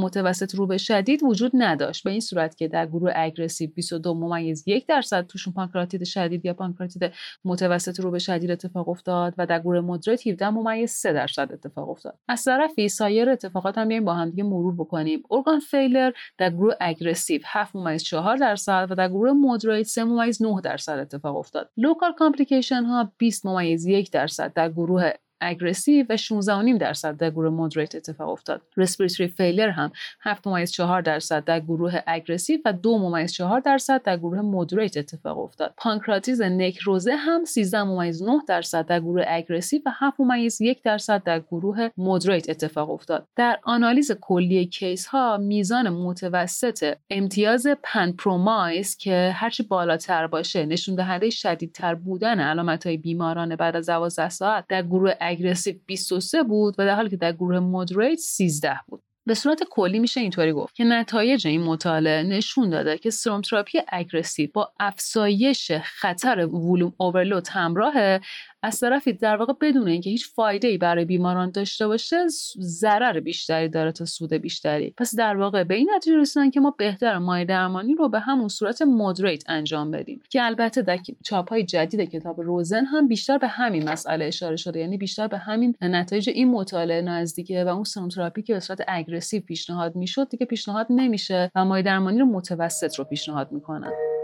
رو 0.55 0.67
به 0.67 0.79
شدید 0.79 1.23
وجود 1.23 1.53
نداشت. 1.55 2.05
به 2.05 2.11
این 2.11 2.21
صورت 2.21 2.57
که 2.57 2.69
در 2.69 2.87
گروه 2.87 3.13
aggressive 3.15 3.71
22 3.71 4.15
ممیز 4.15 4.65
یک 4.67 4.87
درصد 4.87 5.27
توشون 5.27 5.53
پانکراتیت 5.53 6.05
شدید 6.05 6.45
یا 6.45 6.55
پانکراتیت 6.55 7.13
متوسط 7.45 8.01
رو 8.01 8.11
به 8.11 8.19
شدید 8.19 8.51
اتفاق 8.51 8.89
افتاد 8.89 9.35
و 9.39 9.47
در 9.47 9.59
گروه 9.59 9.81
moderate 9.81 10.27
17 10.27 10.51
ممیز 10.51 10.91
3 10.91 11.13
درصد 11.13 11.53
اتفاق 11.53 11.89
افتاد. 11.89 12.19
از 12.29 12.45
طرفی 12.45 12.89
سایر 12.89 13.31
اتفاقات 13.31 13.79
هم 13.79 14.05
با 14.05 14.15
هم 14.15 14.31
دیگه 14.31 14.43
مرور 14.43 14.75
بکنیم. 14.75 15.23
organ 15.31 15.61
failure 15.61 16.11
در 16.39 16.51
گروه 16.51 16.75
aggressive 16.81 17.41
7 17.45 17.77
ممیز 17.77 18.03
4 18.03 18.37
درصد 18.37 18.87
و 18.91 18.95
در 18.95 19.09
گروه 19.09 19.33
moderate 19.33 19.87
3 19.87 20.05
ممیز 20.05 20.43
9 20.43 20.61
درصد 20.61 20.99
اتفاق 20.99 21.37
افتاد. 21.37 21.71
local 21.77 22.13
complication 22.13 22.85
ها 22.85 23.13
20 23.19 23.47
ممیز 23.47 23.87
1 23.87 24.11
درصد 24.11 24.53
در 24.53 24.71
گروه 24.71 25.13
aggressive 25.41 26.07
و 26.09 26.17
16.5 26.17 26.79
درصد 26.81 27.17
در 27.17 27.31
گروه 27.31 27.51
moderate 27.51 27.95
اتفاق 27.95 28.29
افتاد. 28.29 28.63
respiratory 28.77 29.29
failure 29.29 29.69
هم 29.69 29.93
7 30.21 30.47
ممیز 30.47 30.73
4 30.73 31.03
درصد 31.03 31.45
در 31.45 31.61
گروه 31.61 32.01
aggressive 32.07 32.61
و 32.65 32.73
2 32.73 32.99
ممیز 32.99 33.33
4 33.33 33.61
درصد 33.61 34.03
در 34.03 34.17
گروه 34.17 34.41
moderate 34.41 34.97
اتفاق 34.97 35.39
افتاد. 35.39 35.75
پانکراتیت 35.77 36.43
نکروزه 36.43 37.17
هم 37.17 37.45
13 37.45 37.83
ممیز 37.83 38.23
9 38.23 38.41
درصد 38.49 38.87
در 38.87 39.01
گروه 39.01 39.23
aggressive 39.27 39.81
و 39.87 39.91
7 39.99 40.21
ممیز 40.21 40.61
1 40.61 40.83
درصد 40.83 41.23
در 41.23 41.41
گروه 41.41 41.89
moderate 41.97 42.51
اتفاق 42.51 42.91
افتاد. 42.91 43.27
در 43.37 43.59
آنالیز 43.63 44.13
کلی 44.21 44.67
case 44.67 45.07
ها 45.07 45.37
میزان 45.37 45.89
متوسط 45.89 46.95
امتیاز 47.11 47.67
PAN-PROMISE 47.83 48.97
که 48.97 49.33
هرچی 49.35 49.63
بالاتر 49.63 50.27
باشه 50.27 50.67
نشون 50.67 50.95
دهنده 50.95 51.31
شدیدتر 51.31 51.95
بودن 51.95 52.41
علامت 52.41 52.87
های 52.87 52.97
بیماران 52.97 53.57
بعد 53.57 53.77
از 53.77 53.87
12 53.87 54.29
ساعت 54.29 54.65
در 54.69 54.83
گروه 54.83 55.13
aggressive 55.27 55.75
23 55.87 56.43
بود 56.43 56.75
و 56.79 56.85
در 56.87 56.95
حالی 56.95 57.11
که 57.11 57.17
در 57.17 57.33
گروه 57.33 57.59
moderate 57.59 58.19
13 58.19 58.81
بود. 58.89 59.03
به 59.27 59.35
صورت 59.35 59.63
کلی 59.71 59.99
میشه 59.99 60.21
اینطوری 60.21 60.53
گفت 60.53 60.75
که 60.75 60.85
نتایج 60.85 61.47
این 61.47 61.63
مطالعه 61.63 62.23
نشون 62.23 62.71
داده 62.71 62.99
که 62.99 63.11
سرم‌تراپی 63.11 63.79
aggressive 63.89 64.51
با 64.55 64.73
افزایش 64.81 65.73
خطر 65.73 66.47
volume 66.47 66.93
overload 66.97 67.49
همراهه 67.49 68.21
از 68.67 68.81
طرفی 68.81 69.13
در 69.13 69.37
واقع 69.37 69.53
بدون 69.61 69.89
اینکه 69.89 70.11
هیچ 70.11 70.29
فایده 70.35 70.69
ای 70.69 70.79
برای 70.79 71.05
بیماران 71.05 71.51
داشته 71.51 71.87
باشه 71.87 72.17
ضرر 72.61 73.21
بیشتری 73.21 73.69
داره 73.69 73.93
تا 73.93 74.05
سود 74.05 74.33
بیشتری. 74.33 74.95
پس 74.97 75.15
در 75.15 75.37
واقع 75.37 75.65
به 75.65 75.75
این 75.75 75.91
نتیجه 75.97 76.17
رسیدن 76.17 76.51
که 76.51 76.61
ما 76.61 76.75
بهتر 76.79 77.19
مایع 77.19 77.45
درمانی 77.45 77.95
رو 77.95 78.09
به 78.09 78.21
همون 78.21 78.49
صورت 78.49 78.83
moderate 78.83 79.45
انجام 79.49 79.91
بدیم. 79.91 80.23
که 80.31 80.45
البته 80.45 80.83
در 80.83 80.99
چاپ 81.25 81.51
های 81.51 81.65
جدید 81.65 82.11
کتاب 82.11 82.41
روزن 82.41 82.85
هم 82.85 83.09
بیشتر 83.09 83.39
به 83.39 83.49
همین 83.49 83.89
مسئله 83.89 84.25
اشاره 84.25 84.57
شده. 84.57 84.81
یعنی 84.81 84.97
بیشتر 84.97 85.29
به 85.29 85.39
همین 85.39 85.75
نتایج 85.83 86.29
این 86.29 86.51
مطالعه 86.51 87.03
نزدیکه 87.03 87.65
و 87.65 87.69
اون 87.69 87.85
سرم‌تراپی 87.85 88.43
که 88.43 88.55
به 88.55 88.61
صورت 88.61 88.81
aggressive 88.89 89.43
پیشنهاد 89.43 89.97
می‌شد 89.97 90.29
دیگه 90.29 90.47
پیشنهاد 90.47 90.87
نمیشه 90.91 91.51
و 91.55 91.65
مایع 91.65 91.85
درمانی 91.85 92.19
رو 92.19 92.27
متوسط 92.27 92.95
رو 92.95 93.05
پیشنهاد 93.05 93.53
می‌کنن. 93.53 94.16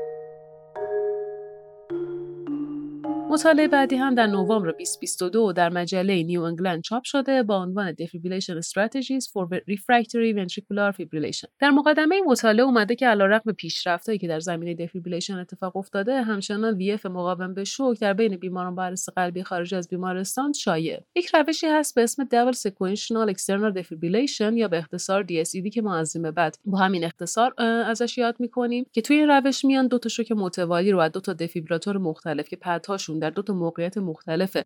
مطالعه 3.33 3.69
بعدی 3.69 3.97
هم 3.97 4.15
در 4.15 4.27
نوامبر 4.27 4.71
2022 4.71 5.53
در 5.53 5.69
مجله 5.69 6.23
نیو 6.23 6.43
انگلند 6.43 6.83
چاپ 6.83 7.05
شده 7.05 7.43
با 7.43 7.63
عنوان 7.63 7.93
Defibrillation 7.93 8.61
Strategies 8.61 9.25
for 9.27 9.47
Refractory 9.71 10.35
Ventricular 10.37 10.93
Fibrillation. 10.97 11.49
در 11.59 11.71
مقدمه 11.71 12.15
این 12.15 12.25
مطالعه 12.25 12.65
اومده 12.65 12.95
که 12.95 13.07
علیرغم 13.07 13.53
پیشرفتایی 13.53 14.19
که 14.19 14.29
در 14.29 14.41
زمینه 14.41 14.75
defibrillation 14.75 15.39
اتفاق 15.39 15.77
افتاده 15.77 16.23
همچنان 16.23 16.75
VF 16.75 16.99
مقاوم 17.05 17.55
به 17.55 17.65
شوک 17.65 18.01
در 18.01 18.13
بین 18.13 18.37
بیماران 18.37 18.75
با 18.75 18.95
قلبی 19.17 19.43
خارج 19.43 19.75
از 19.75 19.89
بیمارستان 19.89 20.53
شایعه. 20.53 21.01
یک 21.17 21.35
روشی 21.35 21.67
هست 21.67 21.95
به 21.95 22.03
اسم 22.03 22.25
Double 22.25 22.57
Sequential 22.57 23.35
External 23.35 23.83
Defibrillation 23.83 24.53
یا 24.53 24.69
به 24.69 24.79
اختصار 24.79 25.25
DSED 25.25 25.71
که 25.71 25.83
ما 25.83 25.97
از 25.97 26.17
بعد 26.17 26.57
با 26.65 26.79
همین 26.79 27.05
اختصار 27.05 27.55
ازش 27.63 28.19
یاد 28.19 28.37
می‌کنیم 28.39 28.87
که 28.93 29.01
توی 29.01 29.17
این 29.17 29.29
روش 29.29 29.65
میان 29.65 29.87
دو 29.87 29.99
تا 29.99 30.09
شوک 30.09 30.33
متوالی 30.33 30.91
رو 30.91 30.99
از 30.99 31.13
دو 31.13 31.21
تا 31.21 31.33
دفیبریلاتور 31.33 31.99
مختلف 31.99 32.49
که 32.49 32.57
پدهاشون 32.57 33.22
در 33.23 33.31
دو 33.31 33.43
تا 33.43 33.53
موقعیت 33.55 33.99
مختلف 33.99 34.57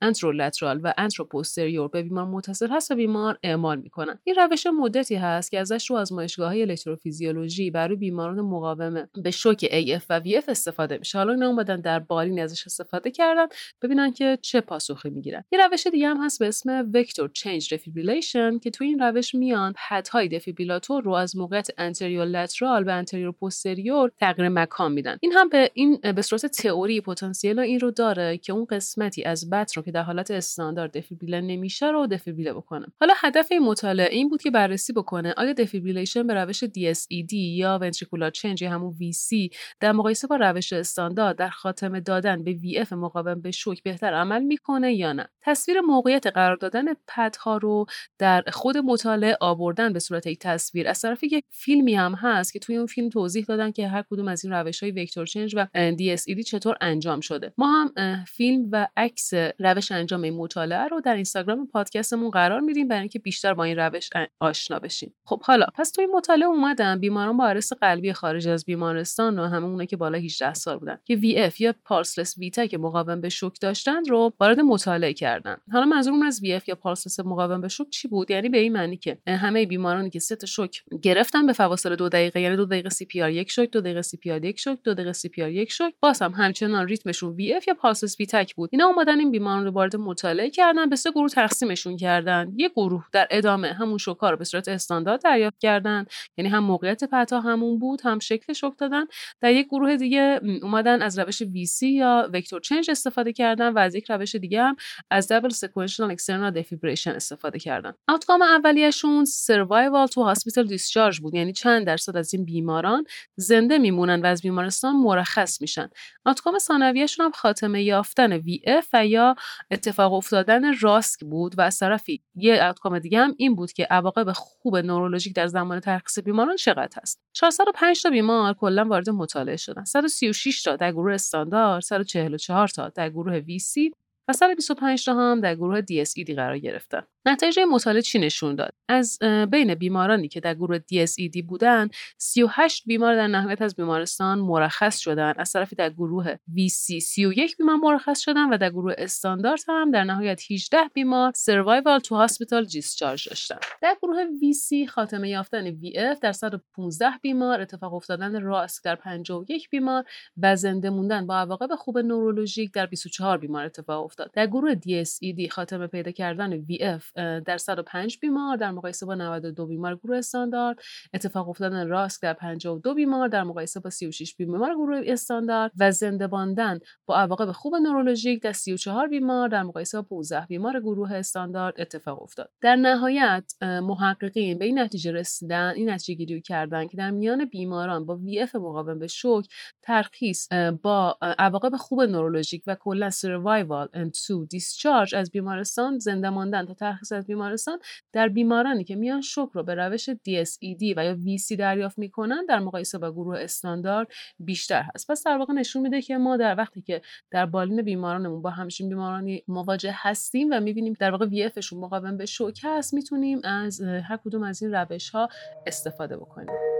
anterolateral 0.00 0.80
و 0.82 0.92
anteroposterior 0.98 1.88
به 1.88 2.02
بیمار 2.02 2.24
متصل 2.24 2.68
هست 2.70 2.90
و 2.90 2.94
بیمار 2.94 3.38
اعمال 3.42 3.78
می‌کنن. 3.78 4.18
این 4.24 4.36
روش 4.36 4.66
مدتی 4.66 5.14
هست 5.14 5.50
که 5.50 5.60
ازش 5.60 5.90
تو 5.90 5.96
آزمایشگاه 5.96 6.48
های 6.48 6.62
الکتروفیزیولوژی 6.62 7.70
برای 7.70 7.96
بیماران 7.96 8.40
مقاوم 8.40 9.08
به 9.22 9.30
شوک 9.30 9.66
AF 9.66 10.02
و 10.10 10.20
VF 10.20 10.48
استفاده 10.48 10.98
میشه. 10.98 11.18
حالا 11.18 11.32
اینا 11.32 11.46
اومدن 11.46 11.80
در 11.80 11.98
بالین 11.98 12.40
ازش 12.40 12.66
استفاده 12.66 13.10
کردن 13.10 13.46
ببینن 13.82 14.12
که 14.12 14.38
چه 14.42 14.60
پاسخی 14.60 15.10
می‌گیرن. 15.10 15.44
یه 15.52 15.66
روش 15.66 15.86
دیگه 15.86 16.08
هم 16.08 16.24
هست 16.24 16.38
به 16.38 16.48
اسم 16.48 16.90
vector 16.94 17.30
change 17.34 17.74
defibrillation 17.74 18.58
که 18.58 18.70
تو 18.70 18.84
این 18.84 18.98
روش 18.98 19.34
میان 19.34 19.74
پدهای 19.88 20.28
دفیبریلاتور 20.28 21.02
رو 21.02 21.12
از 21.12 21.36
موقعیت 21.36 21.68
anterior 21.78 22.24
lateral 22.24 22.84
به 22.84 22.92
anterior 22.92 23.32
posterior 23.32 24.10
تغییر 24.20 24.48
مکان 24.48 24.92
میدن. 24.92 25.16
این 25.20 25.32
هم 25.32 25.48
به 25.48 25.70
این 25.74 26.00
به 26.16 26.22
صورت 26.22 26.46
تئوری 26.46 27.00
پتانسیل 27.00 27.58
این 27.58 27.80
رو 27.80 27.90
داره 27.90 28.38
که 28.38 28.52
اون 28.52 28.64
قسمتی 28.64 29.24
از 29.24 29.50
بطن 29.50 29.85
که 29.86 29.92
در 29.92 30.02
حالت 30.02 30.30
استاندارد 30.30 30.96
دفیبریله 30.98 31.40
نمیشه 31.40 31.86
رو 31.86 32.06
دفیبریله 32.06 32.52
بکنه 32.52 32.86
حالا 33.00 33.14
هدف 33.16 33.48
این 33.50 33.62
مطالعه 33.62 34.14
این 34.14 34.28
بود 34.28 34.42
که 34.42 34.50
بررسی 34.50 34.92
بکنه 34.92 35.34
آیا 35.36 35.52
defibrillation 35.52 36.26
به 36.26 36.34
روش 36.34 36.64
DSED 36.64 37.32
یا 37.32 37.78
ventricular 37.82 38.30
change 38.30 38.62
یا 38.62 38.70
همون 38.70 38.94
VC 38.94 39.56
در 39.80 39.92
مقایسه 39.92 40.26
با 40.26 40.36
روش 40.36 40.72
استاندارد 40.72 41.36
در 41.36 41.48
خاتمه 41.48 42.00
دادن 42.00 42.44
به 42.44 42.54
VF 42.54 42.92
مقاوم 42.92 43.40
به 43.40 43.50
شوک 43.50 43.82
بهتر 43.82 44.14
عمل 44.14 44.42
می‌کنه 44.42 44.94
یا 44.94 45.12
نه. 45.12 45.28
تصویر 45.42 45.80
موقعیت 45.80 46.26
قرار 46.26 46.56
دادن 46.56 46.84
پدها 47.08 47.56
رو 47.56 47.86
در 48.18 48.44
خود 48.52 48.78
مطالعه 48.78 49.36
آوردن 49.40 49.92
به 49.92 49.98
صورت 49.98 50.26
یک 50.26 50.38
تصویر. 50.38 50.88
از 50.88 51.00
طرف 51.00 51.24
یک 51.24 51.44
فیلمی 51.50 51.94
هم 51.94 52.14
هست 52.14 52.52
که 52.52 52.58
توی 52.58 52.76
اون 52.76 52.86
فیلم 52.86 53.08
توضیح 53.08 53.44
دادن 53.44 53.72
که 53.72 53.88
هر 53.88 54.04
کدوم 54.10 54.28
از 54.28 54.44
این 54.44 54.54
روش 54.54 54.82
های 54.82 54.92
vector 54.92 55.26
change 55.26 55.54
و 55.56 55.66
DSED 55.74 56.42
چطور 56.42 56.76
انجام 56.80 57.20
شده. 57.20 57.52
ما 57.58 57.68
هم 57.68 58.24
فیلم 58.24 58.68
و 58.72 58.88
عکس 58.96 59.34
روش 59.76 59.92
انجام 59.92 60.22
این 60.22 60.36
مطالعه 60.36 60.88
رو 60.88 61.00
در 61.00 61.14
اینستاگرام 61.14 61.66
پادکستمون 61.66 62.30
قرار 62.30 62.60
میدیم 62.60 62.88
برای 62.88 63.00
اینکه 63.00 63.18
بیشتر 63.18 63.54
با 63.54 63.64
این 63.64 63.78
روش 63.78 64.10
آشنا 64.40 64.78
بشین 64.78 65.12
خب 65.24 65.42
حالا 65.42 65.66
پس 65.74 65.90
تو 65.90 66.00
این 66.00 66.10
مطالعه 66.14 66.48
اومدن 66.48 67.00
بیماران 67.00 67.36
با 67.36 67.44
ارست 67.44 67.72
قلبی 67.72 68.12
خارج 68.12 68.48
از 68.48 68.64
بیمارستان 68.64 69.38
و 69.38 69.46
همه 69.46 69.64
اونایی 69.64 69.86
که 69.86 69.96
بالا 69.96 70.18
18 70.18 70.54
سال 70.54 70.78
بودن 70.78 70.98
که 71.04 71.16
VF 71.16 71.60
یا 71.60 71.74
pulseless 71.84 72.38
VT 72.38 72.66
که 72.66 72.78
مقاوم 72.78 73.20
به 73.20 73.28
شوک 73.28 73.60
داشتن 73.60 74.04
رو 74.04 74.32
وارد 74.40 74.60
مطالعه 74.60 75.12
کردن. 75.12 75.56
حالا 75.72 75.84
منظورم 75.84 76.22
از 76.22 76.40
VF 76.42 76.68
یا 76.68 76.74
pulseless 76.74 77.20
مقاوم 77.20 77.60
به 77.60 77.68
شوک 77.68 77.90
چی 77.90 78.08
بود؟ 78.08 78.30
یعنی 78.30 78.48
به 78.48 78.58
این 78.58 78.72
معنی 78.72 78.96
که 78.96 79.18
همه 79.28 79.66
بیمارانی 79.66 80.10
که 80.10 80.18
ست 80.18 80.44
شوک 80.44 80.82
گرفتن 81.02 81.46
به 81.46 81.52
فواصل 81.52 81.96
دو 81.96 82.08
دقیقه 82.08 82.40
یعنی 82.40 82.56
دو 82.56 82.64
دقیقه 82.64 82.88
CPR 82.88 83.30
یک 83.30 83.50
شوک 83.50 83.70
دو 83.70 83.80
دقیقه 83.80 84.02
CPR 84.02 84.44
یک 84.44 84.60
شوک 84.60 84.78
دو 84.84 84.94
دقیقه 84.94 85.12
CPR 85.12 85.50
یک 85.50 85.72
شوک 85.72 85.94
باز 86.00 86.22
هم 86.22 86.32
همچنان 86.32 86.88
ریتمشون 86.88 87.34
VF 87.34 87.68
یا 87.68 87.74
pulseless 87.74 88.20
V-tach 88.20 88.54
بود. 88.54 88.70
اینا 88.72 88.86
اومدن 88.86 89.18
این 89.18 89.30
بیماران 89.30 89.65
رو 89.66 89.72
وارد 89.72 89.96
مطالعه 89.96 90.50
کردن 90.50 90.88
به 90.88 90.96
سه 90.96 91.10
گروه 91.10 91.28
تقسیمشون 91.28 91.96
کردن. 91.96 92.52
یک 92.56 92.72
گروه 92.72 93.04
در 93.12 93.26
ادامه 93.30 93.72
همون 93.72 93.98
شوکا 93.98 94.30
رو 94.30 94.36
به 94.36 94.44
صورت 94.44 94.68
استاندارد 94.68 95.22
دریافت 95.22 95.58
کردن 95.58 96.04
یعنی 96.36 96.50
هم 96.50 96.64
موقعیت 96.64 97.04
پتا 97.04 97.40
همون 97.40 97.78
بود 97.78 98.00
هم 98.04 98.18
شکل 98.18 98.52
شوک 98.52 98.78
دادن 98.78 99.04
در 99.40 99.52
یک 99.52 99.66
گروه 99.66 99.96
دیگه 99.96 100.40
اومدن 100.62 101.02
از 101.02 101.18
روش 101.18 101.42
VC 101.42 101.82
یا 101.82 102.30
vector 102.32 102.60
change 102.60 102.90
استفاده 102.90 103.32
کردن 103.32 103.68
و 103.68 103.78
از 103.78 103.94
یک 103.94 104.10
روش 104.10 104.34
دیگه 104.34 104.62
هم 104.62 104.76
از 105.10 105.28
double 105.32 105.48
sequential 105.48 106.10
external 106.10 106.50
defibrillation 106.50 107.10
استفاده 107.10 107.58
کردن. 107.58 107.92
outcome 108.08 108.42
اولیه‌شون 108.42 109.24
survival 109.24 110.06
to 110.06 110.22
hospital 110.22 110.66
discharge 110.66 111.20
بود 111.20 111.34
یعنی 111.34 111.52
چند 111.52 111.86
درصد 111.86 112.16
از 112.16 112.34
این 112.34 112.44
بیماران 112.44 113.04
زنده 113.36 113.78
میمونن 113.78 114.22
و 114.22 114.26
از 114.26 114.42
بیمارستان 114.42 114.96
مرخص 114.96 115.60
میشن. 115.60 115.88
اوتکام 116.26 116.58
ثانویه‌شون 116.58 117.26
هم 117.26 117.32
خاتمه 117.32 117.82
یافتن 117.82 118.38
VF 118.40 118.86
و 118.92 119.06
یا 119.06 119.34
اتفاق 119.70 120.12
افتادن 120.12 120.78
راسک 120.78 121.20
بود 121.20 121.58
و 121.58 121.62
از 121.62 121.78
طرفی 121.78 122.22
یه 122.34 122.64
اوتکام 122.64 122.98
دیگه 122.98 123.18
هم 123.18 123.34
این 123.38 123.54
بود 123.54 123.72
که 123.72 123.84
عواقب 123.84 124.32
خوب 124.32 124.76
نورولوژیک 124.76 125.34
در 125.34 125.46
زمان 125.46 125.80
ترخیص 125.80 126.18
بیماران 126.18 126.56
چقدر 126.56 127.00
هست 127.02 127.20
405 127.32 128.02
تا 128.02 128.10
بیمار 128.10 128.54
کلا 128.54 128.84
وارد 128.84 129.10
مطالعه 129.10 129.56
شدن 129.56 129.84
136 129.84 130.62
تا 130.62 130.76
در 130.76 130.92
گروه 130.92 131.14
استاندارد 131.14 131.82
144 131.82 132.68
تا 132.68 132.88
در 132.88 133.10
گروه 133.10 133.40
VC 133.40 133.92
و 134.28 134.32
125 134.32 135.04
تا 135.04 135.14
هم 135.14 135.40
در 135.40 135.54
گروه 135.54 135.80
DSED 135.80 136.30
قرار 136.30 136.58
گرفتن. 136.58 137.02
نتایج 137.26 137.58
مطالعه 137.72 138.02
چی 138.02 138.18
نشون 138.18 138.54
داد؟ 138.54 138.72
از 138.88 139.18
بین 139.50 139.74
بیمارانی 139.74 140.28
که 140.28 140.40
در 140.40 140.54
گروه 140.54 140.78
DSED 140.78 141.42
بودن 141.42 141.88
38 142.18 142.82
بیمار 142.86 143.16
در 143.16 143.26
نهایت 143.26 143.62
از 143.62 143.74
بیمارستان 143.74 144.38
مرخص 144.38 144.98
شدن. 144.98 145.32
از 145.36 145.52
طرفی 145.52 145.76
در 145.76 145.90
گروه 145.90 146.34
VC 146.34 146.98
31 146.98 147.56
بیمار 147.56 147.76
مرخص 147.76 148.20
شدن 148.20 148.48
و 148.48 148.58
در 148.58 148.70
گروه 148.70 148.94
استاندارد 148.98 149.60
هم 149.68 149.90
در 149.90 150.04
نهایت 150.04 150.42
18 150.50 150.78
بیمار 150.94 151.32
سروایوال 151.34 151.98
تو 151.98 152.14
هاسپیتال 152.14 152.64
دیسچارج 152.64 153.28
داشتن. 153.28 153.58
در 153.82 153.96
گروه 154.02 154.24
VC 154.24 154.88
خاتمه 154.88 155.28
یافتن 155.28 155.70
VF 155.70 156.18
در 156.22 156.32
115 156.32 157.10
بیمار 157.22 157.60
اتفاق 157.60 157.94
افتادن 157.94 158.42
راسک 158.42 158.84
در 158.84 158.94
51 158.94 159.70
بیمار 159.70 160.04
و 160.42 160.56
زنده 160.56 160.90
موندن 160.90 161.26
با 161.26 161.36
عواقب 161.36 161.74
خوب 161.74 161.98
نورولوژیک 161.98 162.72
در 162.72 162.86
24 162.86 163.38
بیمار 163.38 163.64
اتفاق 163.64 164.04
افتاد. 164.04 164.30
در 164.32 164.46
گروه 164.46 164.74
DSED 164.74 165.48
خاتمه 165.50 165.86
پیدا 165.86 166.10
کردن 166.10 166.64
VF 166.64 167.15
در 167.16 167.58
105 167.58 168.18
بیمار 168.18 168.56
در 168.56 168.70
مقایسه 168.70 169.06
با 169.06 169.14
92 169.14 169.66
بیمار 169.66 169.96
گروه 169.96 170.16
استاندارد. 170.16 170.78
اتفاق 171.14 171.48
افتادن 171.48 171.88
راسک 171.88 172.22
در 172.22 172.32
52 172.32 172.94
بیمار 172.94 173.28
در 173.28 173.42
مقایسه 173.42 173.80
با 173.80 173.90
36 173.90 174.36
بیمار 174.36 174.74
گروه 174.74 175.00
استاندارد 175.04 175.72
و 175.78 175.90
زنده 175.90 176.26
ماندن 176.26 176.78
با 177.06 177.16
عواقب 177.16 177.52
خوب 177.52 177.74
نورولوژیک 177.76 178.42
در 178.42 178.52
34 178.52 179.08
بیمار 179.08 179.48
در 179.48 179.62
مقایسه 179.62 179.98
با 179.98 180.02
15 180.02 180.46
بیمار 180.46 180.80
گروه 180.80 181.12
استاندارد 181.12 181.80
اتفاق 181.80 182.22
افتاد. 182.22 182.50
در 182.60 182.76
نهایت 182.76 183.52
محققین 183.62 184.58
به 184.58 184.64
این 184.64 184.78
نتیجه 184.78 185.12
رسیدن 185.12 185.72
این 185.76 185.90
نتیجه 185.90 186.14
گیری 186.14 186.40
کردن 186.40 186.86
که 186.86 186.96
در 186.96 187.10
میان 187.10 187.44
بیماران 187.44 188.06
با 188.06 188.16
وی 188.16 188.40
اف 188.40 188.54
مقاوم 188.54 188.98
به 188.98 189.06
شوک 189.06 189.48
ترخیص 189.82 190.52
با 190.82 191.18
عواقب 191.20 191.76
خوب 191.76 192.02
نورولوژیک 192.02 192.62
و 192.66 192.74
کلا 192.74 193.10
سروایوال 193.10 193.88
اند 193.92 194.12
تو 194.26 194.44
دیسچارج 194.44 195.14
از 195.14 195.30
بیمارستان 195.30 195.98
زنده 195.98 196.30
ماندن 196.30 196.66
تا 196.66 196.74
از 197.12 197.26
بیمارستان 197.26 197.78
در 198.12 198.28
بیمارانی 198.28 198.84
که 198.84 198.96
میان 198.96 199.20
شوک 199.20 199.50
رو 199.52 199.62
به 199.62 199.74
روش 199.74 200.10
DSED 200.10 200.94
و 200.96 201.04
یا 201.04 201.16
VC 201.16 201.56
دریافت 201.58 201.98
می‌کنن 201.98 202.46
در 202.48 202.58
مقایسه 202.58 202.98
با 202.98 203.12
گروه 203.12 203.38
استاندارد 203.38 204.08
بیشتر 204.38 204.84
هست. 204.94 205.10
پس 205.10 205.22
در 205.26 205.38
واقع 205.38 205.54
نشون 205.54 205.82
میده 205.82 206.02
که 206.02 206.18
ما 206.18 206.36
در 206.36 206.54
وقتی 206.58 206.82
که 206.82 207.02
در 207.30 207.46
بالین 207.46 207.82
بیمارانمون 207.82 208.42
با 208.42 208.50
همچین 208.50 208.88
بیمارانی 208.88 209.42
مواجه 209.48 209.94
هستیم 209.94 210.48
و 210.52 210.60
می‌بینیم 210.60 210.96
در 211.00 211.10
واقع 211.10 211.26
ویفشون 211.26 211.80
مقاوم 211.80 212.16
به 212.16 212.26
شوک 212.26 212.60
هست 212.64 212.94
می‌تونیم 212.94 213.40
از 213.44 213.80
هر 213.80 214.18
کدوم 214.24 214.42
از 214.42 214.62
این 214.62 214.74
روش 214.74 215.10
ها 215.10 215.28
استفاده 215.66 216.16
بکنیم. 216.16 216.75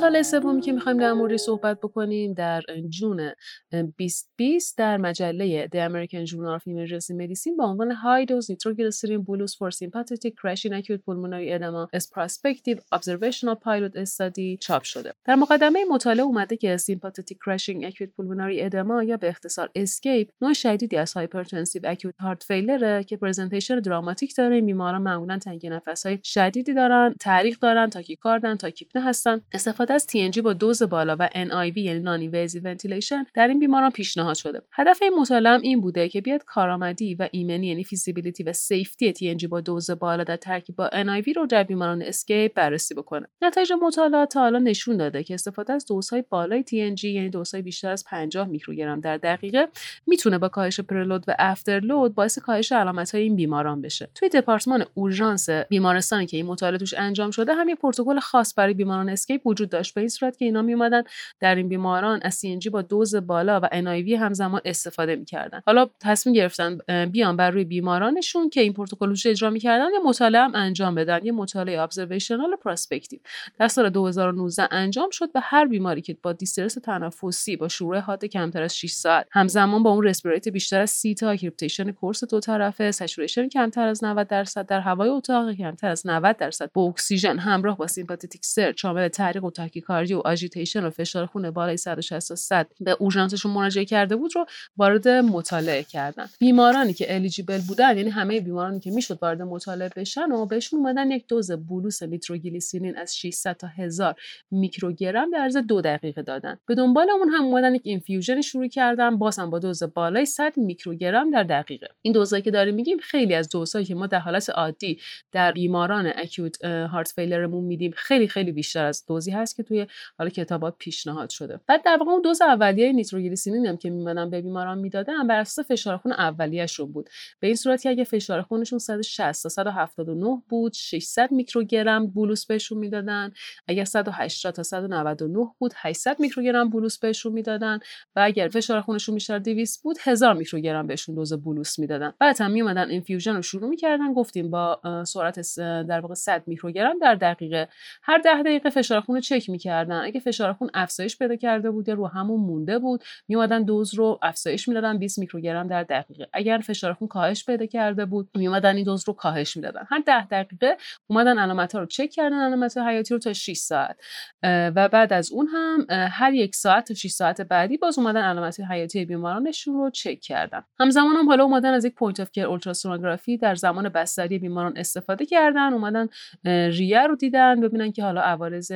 مطالعه 0.00 0.22
سومی 0.22 0.60
که 0.60 0.72
می‌خوایم 0.72 0.98
در 0.98 1.12
مورد 1.12 1.36
صحبت 1.36 1.78
بکنیم 1.80 2.32
در 2.32 2.62
جون 2.88 3.32
2020 3.70 4.78
در 4.78 4.96
مجله 4.96 5.66
The 5.66 5.90
American 5.90 6.30
Journal 6.30 6.60
of 6.60 6.62
Emergency 6.62 7.12
Medicine 7.12 7.56
با 7.58 7.64
عنوان 7.64 7.92
High 7.92 8.26
Dose 8.26 8.46
Nitroglycerin 8.52 9.24
Bolus 9.24 9.54
for 9.54 9.70
Sympathetic 9.70 10.32
Crash 10.36 10.64
in 10.64 10.72
Acute 10.72 11.02
Pulmonary 11.06 11.50
Edema 11.52 11.88
as 11.92 12.06
Prospective 12.06 12.78
Observational 12.92 13.56
Pilot 13.64 14.04
Study 14.04 14.58
چاپ 14.60 14.82
شده. 14.82 15.12
در 15.24 15.34
مقدمه 15.34 15.84
مطالعه 15.90 16.24
اومده 16.24 16.56
که 16.56 16.76
Sympathetic 16.76 17.36
Crashing 17.44 17.90
Acute 17.90 18.10
Pulmonary 18.18 18.70
Edema 18.70 19.04
یا 19.06 19.16
به 19.16 19.28
اختصار 19.28 19.70
ESCAPE 19.78 20.28
نوع 20.40 20.52
شدیدی 20.52 20.96
از 20.96 21.12
Hypertensive 21.16 21.84
Acute 21.84 22.24
Heart 22.24 22.42
Failure 22.50 23.04
که 23.06 23.16
پرزنتیشن 23.16 23.80
دراماتیک 23.80 24.36
داره 24.36 24.54
این 24.54 24.66
بیماران 24.66 25.02
معمولا 25.02 25.38
تنگی 25.38 25.68
نفسهای 25.68 26.18
شدیدی 26.24 26.74
دارن 26.74 27.14
تعریق 27.20 27.58
دارن 27.58 27.90
تاکیکاردن 27.90 28.56
تاکیپنه 28.56 29.02
هستن 29.02 29.40
استفاده 29.52 29.89
از 29.92 30.06
TNG 30.10 30.38
با 30.38 30.52
دوز 30.52 30.82
بالا 30.82 31.16
و 31.18 31.28
NIV 31.28 31.76
یعنی 31.76 32.00
نان 32.00 32.30
ventilation 32.64 33.26
در 33.34 33.48
این 33.48 33.58
بیماران 33.58 33.90
پیشنهاد 33.90 34.36
شده. 34.36 34.62
هدف 34.72 35.02
این 35.02 35.14
مطالعه 35.14 35.60
این 35.62 35.80
بوده 35.80 36.08
که 36.08 36.20
بیاد 36.20 36.44
کارآمدی 36.44 37.14
و 37.14 37.28
ایمنی 37.32 37.66
یعنی 37.66 37.84
feasibility 37.84 38.42
و 38.42 38.52
safety 38.52 39.14
TNG 39.14 39.44
با 39.44 39.60
دوز 39.60 39.90
بالا 39.90 40.24
در 40.24 40.36
ترکیب 40.36 40.76
با 40.76 40.88
NIV 40.88 41.36
رو 41.36 41.46
در 41.46 41.62
بیماران 41.62 42.02
SCAPE 42.02 42.54
بررسی 42.54 42.94
بکنه. 42.94 43.26
نتایج 43.42 43.72
مطالعات 43.82 44.32
تا 44.32 44.40
حالا 44.40 44.58
نشون 44.58 44.96
داده 44.96 45.24
که 45.24 45.34
استفاده 45.34 45.72
از 45.72 45.86
دوزهای 45.86 46.24
بالای 46.30 46.64
TNG 46.68 47.04
یعنی 47.04 47.30
دوزهای 47.30 47.62
بیشتر 47.62 47.90
از 47.90 48.04
50 48.04 48.48
میکروگرم 48.48 49.00
در 49.00 49.16
دقیقه 49.16 49.68
می‌تونه 50.06 50.38
با 50.38 50.48
کاهش 50.48 50.80
preload 50.80 51.24
و 51.28 51.34
afterload 51.38 52.14
باعث 52.14 52.38
کاهش 52.38 52.72
علامت‌های 52.72 53.22
این 53.22 53.36
بیماران 53.36 53.82
بشه. 53.82 54.08
توی 54.14 54.28
دپارتمان 54.28 54.84
اورژانس 54.94 55.50
بیمارستانی 55.50 56.26
که 56.26 56.36
این 56.36 56.46
مطالعه 56.46 56.78
توش 56.78 56.94
انجام 56.94 57.30
شده 57.30 57.54
هم 57.54 57.68
یه 57.68 57.74
پروتکل 57.74 58.18
خاص 58.18 58.54
برای 58.56 58.74
بیماران 58.74 59.08
SCAPE 59.08 59.46
وجود 59.46 59.70
داشت. 59.80 59.94
به 59.94 60.00
این 60.00 60.08
صورت 60.08 60.36
که 60.36 60.44
اینا 60.44 60.62
میومدن 60.62 61.02
در 61.40 61.54
این 61.54 61.68
بیماران 61.68 62.20
از 62.22 62.40
TNG 62.40 62.68
با 62.68 62.82
دوز 62.82 63.14
بالا 63.14 63.60
و 63.60 63.66
NIV 63.66 64.12
همزمان 64.12 64.60
استفاده 64.64 65.16
می‌کردن. 65.16 65.62
حالا 65.66 65.90
تصمیم 66.00 66.34
گرفتن 66.34 66.78
بیان 67.06 67.36
بر 67.36 67.50
روی 67.50 67.64
بیمارانشون 67.64 68.50
که 68.50 68.60
این 68.60 68.72
پروتکل 68.72 69.16
اجرا 69.26 69.50
می‌کردن؟ 69.50 69.84
یه 69.92 69.98
مطالعه 70.04 70.42
هم 70.42 70.52
انجام 70.54 70.94
بدن 70.94 71.20
یه 71.24 71.32
مطالعه 71.32 71.80
observational 71.80 72.56
prospective 72.56 73.18
در 73.58 73.68
سال 73.68 73.90
2019 73.90 74.68
انجام 74.70 75.10
شد 75.10 75.32
به 75.32 75.40
هر 75.42 75.66
بیماری 75.66 76.00
که 76.00 76.16
با 76.22 76.32
distress 76.32 76.74
تنفسی 76.74 77.56
با 77.56 77.68
شروع 77.68 77.98
حاد 77.98 78.24
کمتر 78.24 78.62
از 78.62 78.76
6 78.76 78.92
ساعت 78.92 79.26
همزمان 79.32 79.82
با 79.82 79.90
اون 79.90 80.04
respiratory 80.04 80.36
rate 80.36 80.48
بیشتر 80.48 80.80
از 80.80 80.90
30 80.90 81.14
تا 81.14 81.36
crepitation 81.36 81.90
coarse 81.92 82.24
دو 82.24 82.40
طرفه 82.40 82.90
saturation 82.90 83.48
کمتر 83.48 83.88
از 83.88 84.04
90 84.04 84.28
درصد 84.28 84.66
در 84.66 84.80
هوای 84.80 85.08
اتاق 85.08 85.52
کمتر 85.52 85.88
از 85.88 86.06
90 86.06 86.36
درصد 86.36 86.70
با 86.74 86.82
اکسیژن 86.82 87.38
همراه 87.38 87.76
با 87.76 87.86
sympathetic 87.86 88.44
surge 88.44 88.74
شامل 88.76 89.08
تحریک 89.08 89.44
و 89.44 89.50
تاکیکاردی 89.60 90.14
و 90.14 90.18
agitation 90.18 90.84
و 90.84 90.90
فشار 90.90 91.26
خون 91.26 91.50
بالای 91.50 91.76
160 91.76 92.34
100 92.34 92.66
به 92.80 92.96
اورژانسشون 92.98 93.52
مراجعه 93.52 93.84
کرده 93.84 94.16
بود 94.16 94.36
رو 94.36 94.46
وارد 94.76 95.08
مطالعه 95.08 95.82
کردن. 95.82 96.26
بیمارانی 96.38 96.92
که 96.92 97.14
eligible 97.14 97.58
بودن 97.68 97.96
یعنی 97.96 98.10
همه 98.10 98.40
بیمارانی 98.40 98.80
که 98.80 98.90
می‌شد 98.90 99.18
وارد 99.22 99.42
مطالعه 99.42 99.90
بشن 99.96 100.32
و 100.32 100.46
بهشون 100.46 100.78
اومدن 100.78 101.10
یک 101.10 101.26
دوز 101.28 101.52
bolus 101.52 102.02
نیتروگلیسرین 102.02 102.96
از 102.96 103.16
600 103.16 103.56
تا 103.56 103.66
1000 103.66 104.14
میکروگرم 104.50 105.30
در 105.30 105.38
عرض 105.38 105.56
دو 105.56 105.80
دقیقه 105.80 106.22
دادن. 106.22 106.58
به 106.66 106.74
دنبال 106.74 107.10
اون 107.10 107.28
هم 107.28 107.44
اومدن 107.44 107.74
یک 107.74 107.82
infusion 107.84 108.40
شروع 108.40 108.68
کردن 108.68 109.18
باز 109.18 109.38
هم 109.38 109.50
با 109.50 109.58
دوز 109.58 109.82
بالای 109.82 110.26
100 110.26 110.52
میکروگرم 110.56 111.30
در 111.30 111.42
دقیقه. 111.42 111.88
این 112.02 112.12
دوزایی 112.12 112.42
که 112.42 112.50
داریم 112.50 112.74
میگیم 112.74 112.98
خیلی 112.98 113.34
از 113.34 113.48
دوزهایی 113.48 113.86
که 113.86 113.94
ما 113.94 114.06
در 114.06 114.18
حالت 114.18 114.50
عادی 114.50 115.00
در 115.32 115.52
بیماران 115.52 116.12
acute 116.16 116.64
heart 116.64 117.08
failure 117.08 117.47
مون 117.47 117.64
میدیم 117.64 117.92
خیلی 117.96 118.28
خیلی 118.28 118.52
بیشتر 118.52 118.84
از 118.84 119.04
دوزی 119.06 119.30
هست. 119.30 119.49
هست 119.50 119.56
که 119.56 119.62
توی 119.62 119.86
حالا 120.18 120.30
کتابات 120.30 120.74
پیشنهاد 120.78 121.30
شده. 121.30 121.60
بعد 121.66 121.82
در 121.84 121.96
واقع 122.00 122.10
اون 122.10 122.22
دوز 122.22 122.42
اولیه 122.42 122.92
نیتروگلیسرین 122.92 123.66
هم 123.66 123.76
که 123.76 123.90
میمدن 123.90 124.30
به 124.30 124.40
بیماران 124.40 124.78
می‌دادن 124.78 125.26
بر 125.26 125.40
اساس 125.40 125.66
فشار 125.70 125.96
خون 125.96 126.12
اولیه‌شون 126.12 126.92
بود. 126.92 127.10
به 127.40 127.46
این 127.46 127.56
صورت 127.56 127.82
که 127.82 127.90
اگه 127.90 128.04
فشار 128.04 128.42
خونشون 128.42 128.78
160 128.78 129.42
تا 129.42 129.48
179 129.48 130.42
بود 130.48 130.72
600 130.72 131.32
میکروگرم 131.32 132.06
bolus 132.06 132.46
بهشون 132.46 132.78
می‌دادن. 132.78 133.32
اگر 133.68 133.84
180 133.84 134.54
تا 134.54 134.62
199 134.62 135.46
بود 135.58 135.72
800 135.76 136.20
میکروگرم 136.20 136.70
bolus 136.70 136.98
بهشون 136.98 137.32
می‌دادن. 137.32 137.78
و 138.16 138.20
اگر 138.20 138.48
فشار 138.48 138.80
خونشون 138.80 139.14
بیشتر 139.14 139.38
200 139.38 139.82
بود 139.82 139.96
1000 140.02 140.34
میکروگرم 140.34 140.86
بهشون 140.86 141.14
دوز 141.14 141.32
bolus 141.32 141.78
می‌دادن. 141.78 142.12
بعد 142.18 142.40
هم 142.40 142.50
میومدن 142.50 142.90
infusion 142.90 143.36
رو 143.36 143.42
شروع 143.42 143.68
می‌کردن. 143.68 144.12
گفتیم 144.12 144.50
با 144.50 144.80
سرعت 145.06 145.58
در 145.60 146.00
واقع 146.00 146.14
100 146.14 146.42
میکروگرم 146.46 146.98
در 146.98 147.14
دقیقه 147.14 147.68
هر 148.02 148.18
10 148.18 148.42
دقیقه 148.42 148.70
فشار 148.70 149.00
خون 149.00 149.14
رو 149.16 149.20
چک 149.40 149.50
می‌کردن. 149.50 150.00
اگه 150.04 150.20
فشار 150.20 150.52
خون 150.52 150.70
افزایش 150.74 151.18
پیدا 151.18 151.36
کرده 151.36 151.70
بود 151.70 151.88
یا 151.88 151.94
رو 151.94 152.06
همون 152.06 152.40
مونده 152.40 152.78
بود 152.78 153.04
میومدن 153.28 153.62
دوز 153.62 153.94
رو 153.94 154.18
افزایش 154.22 154.68
می‌دادن 154.68 154.98
20 154.98 155.18
میکروگرم 155.18 155.66
در 155.66 155.82
دقیقه. 155.82 156.26
اگر 156.32 156.58
فشار 156.58 156.92
خون 156.92 157.08
کاهش 157.08 157.44
پیدا 157.44 157.66
کرده 157.66 158.04
بود 158.04 158.28
میومدن 158.34 158.76
این 158.76 158.84
دوز 158.84 159.04
رو 159.06 159.14
کاهش 159.14 159.56
می‌دادن. 159.56 159.82
هر 159.88 160.02
10 160.06 160.26
دقیقه 160.26 160.76
اومدن 161.06 161.38
علامت 161.38 161.72
ها 161.74 161.80
رو 161.80 161.86
چک 161.86 162.10
کردن 162.10 162.40
علامت 162.40 162.78
حیاتی 162.78 163.14
رو 163.14 163.20
تا 163.20 163.32
6 163.32 163.56
ساعت. 163.56 163.96
و 164.42 164.88
بعد 164.88 165.12
از 165.12 165.32
اون 165.32 165.46
هم 165.46 165.86
هر 165.90 166.32
یک 166.32 166.54
ساعت 166.54 166.88
تا 166.88 166.94
6 166.94 167.10
ساعت 167.10 167.40
بعدی 167.40 167.76
باز 167.76 167.98
اومدن 167.98 168.22
علامت 168.22 168.60
حیاتی 168.60 169.04
بیمارانشون 169.04 169.74
رو 169.74 169.90
چک 169.90 170.20
کردن. 170.20 170.62
همزمان 170.80 171.16
هم 171.16 171.28
حالا 171.28 171.44
اومدن 171.44 171.74
از 171.74 171.84
یک 171.84 171.94
point 171.94 172.20
of 172.20 172.30
care 172.30 172.46
اولتراسونوگرافی 172.46 173.36
در 173.36 173.54
زمان 173.54 173.88
بستری 173.88 174.38
بیماران 174.38 174.72
استفاده 174.76 175.26
کردن 175.26 175.72
اومدن 175.72 176.08
ریه 176.44 177.06
رو 177.06 177.16
دیدن 177.16 177.60
ببینن 177.60 177.92
که 177.92 178.02
حالا 178.02 178.20
عوارض 178.20 178.72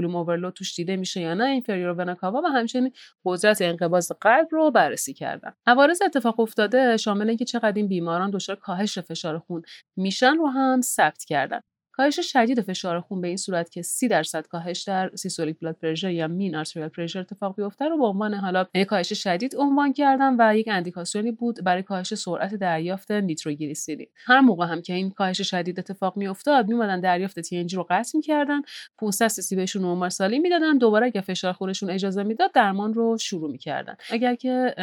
volume 0.00 0.16
overload 0.16 0.54
توش 0.54 0.74
دیده 0.74 0.96
میشه 0.96 1.20
یا 1.20 1.34
نه 1.34 1.44
inferior 1.44 1.94
vena 1.98 2.14
cava 2.14 2.42
و 2.42 2.46
همچنین 2.46 2.92
قدرت 3.24 3.62
انقباض 3.62 4.12
قلب 4.20 4.48
رو 4.50 4.70
بررسی 4.70 5.14
کردن. 5.14 5.52
عوارض 5.66 6.02
اتفاق 6.02 6.40
افتاده 6.40 6.96
شامل 6.96 7.28
اینکه 7.28 7.44
چقدر 7.44 7.72
این 7.76 7.88
بیماران 7.88 8.30
دچار 8.30 8.56
کاهش 8.56 8.98
فشار 8.98 9.38
خون 9.38 9.62
میشن 9.96 10.34
رو 10.36 10.46
هم 10.46 10.80
ثبت 10.80 11.24
کردن. 11.24 11.60
کاهش 12.00 12.20
شدید 12.20 12.60
فشار 12.60 13.00
خون 13.00 13.20
به 13.20 13.28
این 13.28 13.36
صورت 13.36 13.70
که 13.70 13.82
30 13.82 14.08
درصد 14.08 14.46
کاهش 14.46 14.82
در 14.82 15.10
systolic 15.14 15.58
blood 15.60 15.76
pressure 15.82 16.10
یا 16.10 16.28
mean 16.28 16.56
arterial 16.56 16.88
pressure 16.88 17.20
اتفاق 17.20 17.56
بیفته 17.56 17.88
رو 17.88 17.98
به 17.98 18.04
عنوان 18.04 18.34
حالا 18.34 18.66
یک 18.74 18.86
کاهش 18.86 19.12
شدید 19.12 19.56
عنوان 19.56 19.92
کردن 19.92 20.36
و 20.38 20.56
یک 20.56 20.68
اندیکاسیونی 20.68 21.32
بود 21.32 21.64
برای 21.64 21.82
کاهش 21.82 22.14
سرعت 22.14 22.54
دریافت 22.54 23.10
نیتروگلیسرین 23.10 24.06
هر 24.26 24.40
موقع 24.40 24.66
هم 24.66 24.82
که 24.82 24.92
این 24.92 25.10
کاهش 25.10 25.40
شدید 25.40 25.78
اتفاق 25.78 26.16
میافتاد 26.16 26.68
میومدن 26.68 27.00
دریافت 27.00 27.40
TNG 27.40 27.62
رو 27.64 27.86
قطع 27.90 28.10
می‌کردن 28.14 28.60
500 28.98 29.28
سی‌سی 29.28 29.56
بهشون 29.56 29.82
normal 29.82 30.08
saline 30.08 30.38
می‌دادن 30.38 30.78
دوباره 30.78 31.06
اگه 31.06 31.20
فشار 31.20 31.52
خونشون 31.52 31.90
اجازه 31.90 32.22
می‌داد 32.22 32.52
درمان 32.52 32.94
رو 32.94 33.18
شروع 33.18 33.50
می‌کردن. 33.50 33.96
اگر 34.10 34.34
که 34.34 34.74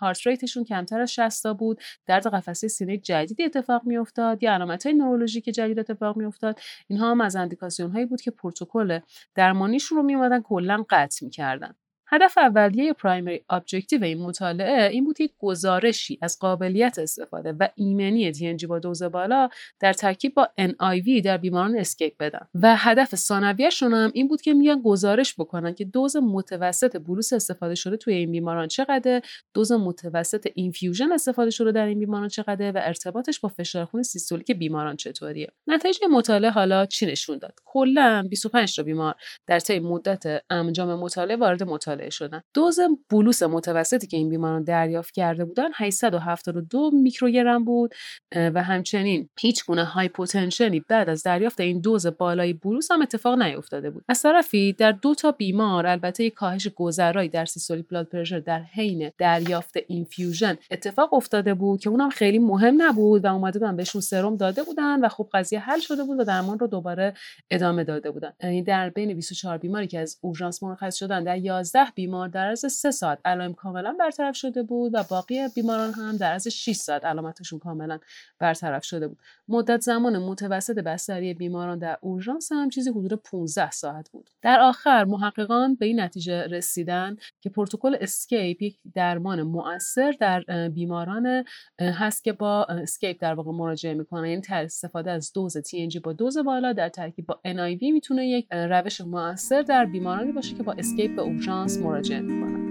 heart 0.00 0.26
rate 0.26 0.45
شون 0.45 0.64
کمتر 0.64 1.00
از 1.00 1.14
60 1.14 1.46
بود 1.46 1.80
درد 2.06 2.26
قفسه 2.26 2.68
سینه 2.68 2.98
جدیدی 2.98 3.44
اتفاق 3.44 3.82
میافتاد 3.84 4.42
یا 4.42 4.54
علامت‌های 4.54 4.94
نورولوژیک 4.94 5.44
جدید 5.44 5.78
اتفاق 5.78 6.16
میافتاد. 6.16 6.60
اینها 6.88 7.10
هم 7.10 7.20
از 7.20 7.36
اندیکاسیون 7.36 7.90
هایی 7.90 8.06
بود 8.06 8.20
که 8.20 8.30
پروتکل 8.30 9.00
درمانیشون 9.34 9.98
رو 9.98 10.04
میومدن 10.04 10.42
کلا 10.42 10.84
قطع 10.90 11.24
می‌کردن. 11.24 11.74
هدف 12.06 12.38
اولیه 12.38 12.92
primary 12.92 13.44
objective 13.50 14.04
این 14.04 14.22
مطالعه 14.22 14.90
این 14.90 15.04
بود 15.04 15.18
که 15.18 15.30
گزارشی 15.38 16.18
از 16.22 16.38
قابلیت 16.38 16.98
استفاده 16.98 17.52
و 17.52 17.68
ایمنی 17.74 18.30
TNG 18.30 18.66
با 18.66 18.78
دوز 18.78 19.02
بالا 19.02 19.48
در 19.80 19.92
ترکیب 19.92 20.34
با 20.34 20.48
NIV 20.60 21.22
در 21.24 21.36
بیماران 21.36 21.78
SCAPE 21.78 22.16
بدن. 22.18 22.46
و 22.54 22.76
هدف 22.76 23.14
ثانویه‌شون 23.14 23.94
هم 23.94 24.10
این 24.14 24.28
بود 24.28 24.40
که 24.40 24.54
میان 24.54 24.82
گزارش 24.82 25.34
بکنن 25.34 25.74
که 25.74 25.84
دوز 25.84 26.16
متوسط 26.16 26.96
bolus 26.96 27.32
استفاده 27.32 27.74
شده 27.74 27.96
توی 27.96 28.14
این 28.14 28.32
بیماران 28.32 28.68
چقدره 28.68 29.22
دوز 29.54 29.72
متوسط 29.72 30.48
infusion 30.54 31.12
استفاده 31.12 31.50
شده 31.50 31.72
در 31.72 31.86
این 31.86 31.98
بیماران 31.98 32.28
چقدره 32.28 32.72
و 32.72 32.80
ارتباطش 32.82 33.40
با 33.40 33.48
فشار 33.48 33.84
خون 33.84 34.02
سیستولیک 34.02 34.50
بیماران 34.52 34.96
چطوریه. 34.96 35.48
نتایج 35.66 35.98
مطالعه 36.10 36.50
حالا 36.50 36.86
چی 36.86 37.06
نشون 37.06 37.38
داد؟ 37.38 37.54
کلا 37.64 38.26
25 38.30 38.76
تا 38.76 38.82
بیمار 38.82 39.14
در 39.46 39.60
طی 39.60 39.78
مدت 39.78 40.42
انجام 40.50 40.94
مطالعه 40.94 41.36
وارد 41.36 41.62
مطالعه 41.62 42.03
شدن. 42.10 42.42
دوز 42.54 42.78
bolus 43.10 43.42
متوسطی 43.42 44.06
که 44.06 44.16
این 44.16 44.28
بیماران 44.28 44.64
دریافت 44.64 45.14
کرده 45.14 45.44
بودن 45.44 45.68
872 45.74 46.90
میکروگرم 46.90 47.64
بود 47.64 47.94
و 48.36 48.62
همچنین 48.62 49.28
هیچ 49.40 49.64
گونه 49.64 49.84
hypotension 49.84 50.72
ی 50.72 50.80
بعد 50.80 51.08
از 51.08 51.22
دریافت 51.22 51.60
این 51.60 51.80
دوز 51.80 52.06
بالای 52.06 52.52
bolus 52.52 52.90
هم 52.90 53.02
اتفاق 53.02 53.42
نیفتاده 53.42 53.90
بود. 53.90 54.04
از 54.08 54.22
طرفی 54.22 54.72
در 54.72 54.92
دو 54.92 55.14
تا 55.14 55.32
بیمار 55.32 55.86
البته 55.86 56.24
یک 56.24 56.34
کاهش 56.34 56.68
گذرایی 56.68 57.28
در 57.28 57.44
systolic 57.44 57.82
blood 57.82 58.06
pressure 58.06 58.38
در 58.38 58.62
حین 58.62 59.10
دریافت 59.18 59.74
infusion 59.86 60.56
اتفاق 60.70 61.14
افتاده 61.14 61.54
بود 61.54 61.80
که 61.80 61.90
اونم 61.90 62.10
خیلی 62.10 62.38
مهم 62.38 62.82
نبود 62.82 63.24
و 63.24 63.34
اومده 63.34 63.58
بودن 63.58 63.76
بهشون 63.76 64.00
سرم 64.00 64.36
داده 64.36 64.62
بودن 64.62 65.00
و 65.00 65.08
خب 65.08 65.28
قضیه 65.32 65.60
حل 65.60 65.80
شده 65.80 66.04
بود 66.04 66.20
و 66.20 66.24
درمان 66.24 66.58
رو 66.58 66.66
دوباره 66.66 67.14
ادامه 67.50 67.84
داده 67.84 68.10
بودن. 68.10 68.32
یعنی 68.42 68.62
در 68.62 68.90
بین 68.90 69.14
24 69.14 69.58
بیماری 69.58 69.86
که 69.86 69.98
از 69.98 70.18
اورژانس 70.20 70.62
مرخص 70.62 70.96
شدن 70.96 71.24
در 71.24 71.38
11 71.38 71.83
بیمار 71.94 72.28
در 72.28 72.46
عرض 72.46 72.60
3 72.60 72.90
ساعت. 72.90 73.18
علائم 73.24 73.54
کاملا 73.54 73.96
برطرف 74.00 74.36
شده 74.36 74.62
بود 74.62 74.94
و 74.94 75.04
باقی 75.10 75.48
بیماران 75.54 75.92
هم 75.92 76.16
در 76.16 76.32
عرض 76.32 76.48
6 76.48 76.72
ساعت 76.72 77.04
علامتشون 77.04 77.58
کاملا 77.58 77.98
برطرف 78.38 78.84
شده 78.84 79.08
بود. 79.08 79.18
مدت 79.48 79.80
زمان 79.80 80.18
متوسط 80.18 80.78
بستری 80.78 81.34
بیماران 81.34 81.78
در 81.78 81.98
اورژانس 82.00 82.52
هم 82.52 82.68
چیزی 82.68 82.90
حدود 82.90 83.14
15 83.14 83.70
ساعت 83.70 84.10
بود. 84.10 84.30
در 84.42 84.60
آخر 84.60 85.04
محققان 85.04 85.74
به 85.74 85.86
این 85.86 86.00
نتیجه 86.00 86.42
رسیدن 86.42 87.16
که 87.40 87.50
پروتکل 87.50 87.96
SCAPE 88.00 88.62
یک 88.62 88.78
درمان 88.94 89.42
مؤثر 89.42 90.14
در 90.20 90.68
بیماران 90.68 91.44
هست 91.80 92.24
که 92.24 92.32
با 92.32 92.64
SCAPE 92.64 93.16
در 93.20 93.34
واقع 93.34 93.52
مراجعه 93.52 93.94
می‌کنن. 93.94 94.26
یعنی 94.26 94.42
استفاده 94.50 95.10
از 95.10 95.32
دوز 95.32 95.58
TNG 95.58 96.00
با 96.04 96.12
دوز 96.12 96.38
بالا 96.38 96.72
در 96.72 96.88
ترکیب 96.88 97.26
با 97.26 97.40
NIV 97.46 97.82
می‌تونه 97.82 98.26
یک 98.26 98.46
روش 98.50 99.00
مؤثر 99.00 99.62
در 99.62 99.84
بیمارانی 99.84 100.32
باشه 100.32 100.54
که 100.54 100.62
با 100.62 100.72
SCAPE 100.72 101.16
به 101.16 101.22
اورژانس 101.22 101.73
مراجعه 101.78 102.20
می‌کنن 102.20 102.63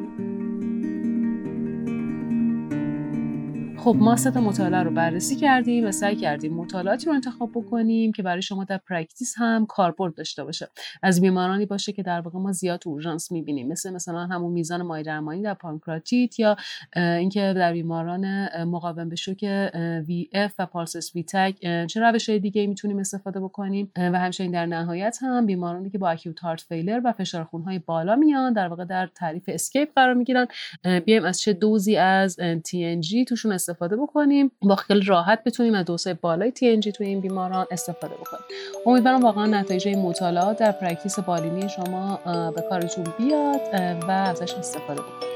خب 3.84 3.96
ما 4.00 4.16
سه 4.16 4.30
تا 4.30 4.38
مطالعه 4.38 4.84
رو 4.84 4.92
بررسی 4.92 5.36
کردیم 5.36 5.86
و 5.86 5.92
سعی 5.92 6.16
کردیم 6.16 6.54
مطالعاتی 6.54 7.06
رو 7.06 7.14
انتخاب 7.14 7.52
بکنیم 7.56 8.12
که 8.12 8.24
برای 8.24 8.42
شما 8.42 8.64
در 8.64 8.78
practice 8.78 9.34
هم 9.38 9.66
کاربرد 9.66 10.16
داشته 10.16 10.44
باشه. 10.44 10.68
از 11.02 11.22
بیمارانی 11.22 11.66
باشه 11.66 11.92
که 11.92 12.04
در 12.04 12.22
واقع 12.22 12.40
ما 12.40 12.52
زیاد 12.52 12.84
اورژانس 12.86 13.32
می‌بینیم. 13.32 13.68
مثل 13.68 13.94
مثلا 13.94 14.20
همون 14.20 14.52
میزان 14.52 14.82
مایع 14.82 15.04
درمانی 15.04 15.42
در 15.42 15.54
پانکراتیت 15.54 16.40
یا 16.40 16.56
اینکه 16.96 17.54
در 17.56 17.74
بیماران 17.74 18.48
مقاوم 18.64 19.10
به 19.10 19.16
شوک 19.16 19.72
VF 20.08 20.54
و 20.60 20.66
pulseless 20.66 21.16
V-tach 21.16 21.86
چه 21.86 22.00
روش 22.00 22.30
دیگه 22.30 22.68
می‌تونیم 22.68 23.00
استفاده 23.00 23.40
بکنیم. 23.40 23.92
و 23.98 24.20
همچنین 24.20 24.52
در 24.52 24.66
نهایت 24.66 25.18
هم 25.22 25.46
بیمارانی 25.46 25.90
که 25.90 25.98
با 25.98 26.10
acute 26.10 26.40
heart 26.40 26.62
failure 26.62 27.02
و 27.04 27.12
فشار 27.12 27.44
خونهای 27.44 27.80
بالا 27.80 28.16
میان 28.16 28.54
در 28.54 28.68
واقع 28.68 28.86
در 28.86 29.10
تعریف 29.16 29.44
SCAPE 29.48 29.90
قرار 29.96 30.14
می‌گیرن. 30.14 30.48
بیایم 31.06 31.26
از 31.26 31.42
چه 31.42 31.54
دوزی 31.54 31.98
از 31.98 32.38
TNG 32.40 33.26
توشون 33.28 33.52
استفاده 33.52 33.73
بکنیم. 33.74 34.52
با 34.62 34.76
خیلی 34.76 35.06
راحت 35.06 35.44
بتونیم 35.44 35.76
از 35.76 35.86
دوزای 35.86 36.14
بالای 36.14 36.52
TNG 36.52 36.92
توی 36.92 37.08
این 37.08 37.22
بیماران 37.22 37.66
استفاده 37.72 38.14
بکنیم. 38.16 38.44
امیدوارم 38.86 39.22
واقعا 39.22 39.46
نتایج 39.46 39.88
این 39.88 40.00
مطالعات 40.00 40.58
در 40.58 40.72
practice 40.72 41.20
بالینی 41.20 41.70
شما 41.70 42.20
به 42.56 42.62
کارتون 42.62 43.04
بیاد 43.18 43.62
و 44.08 44.12
ازش 44.12 44.54
استفاده 44.54 45.02
بکنید 45.02 45.33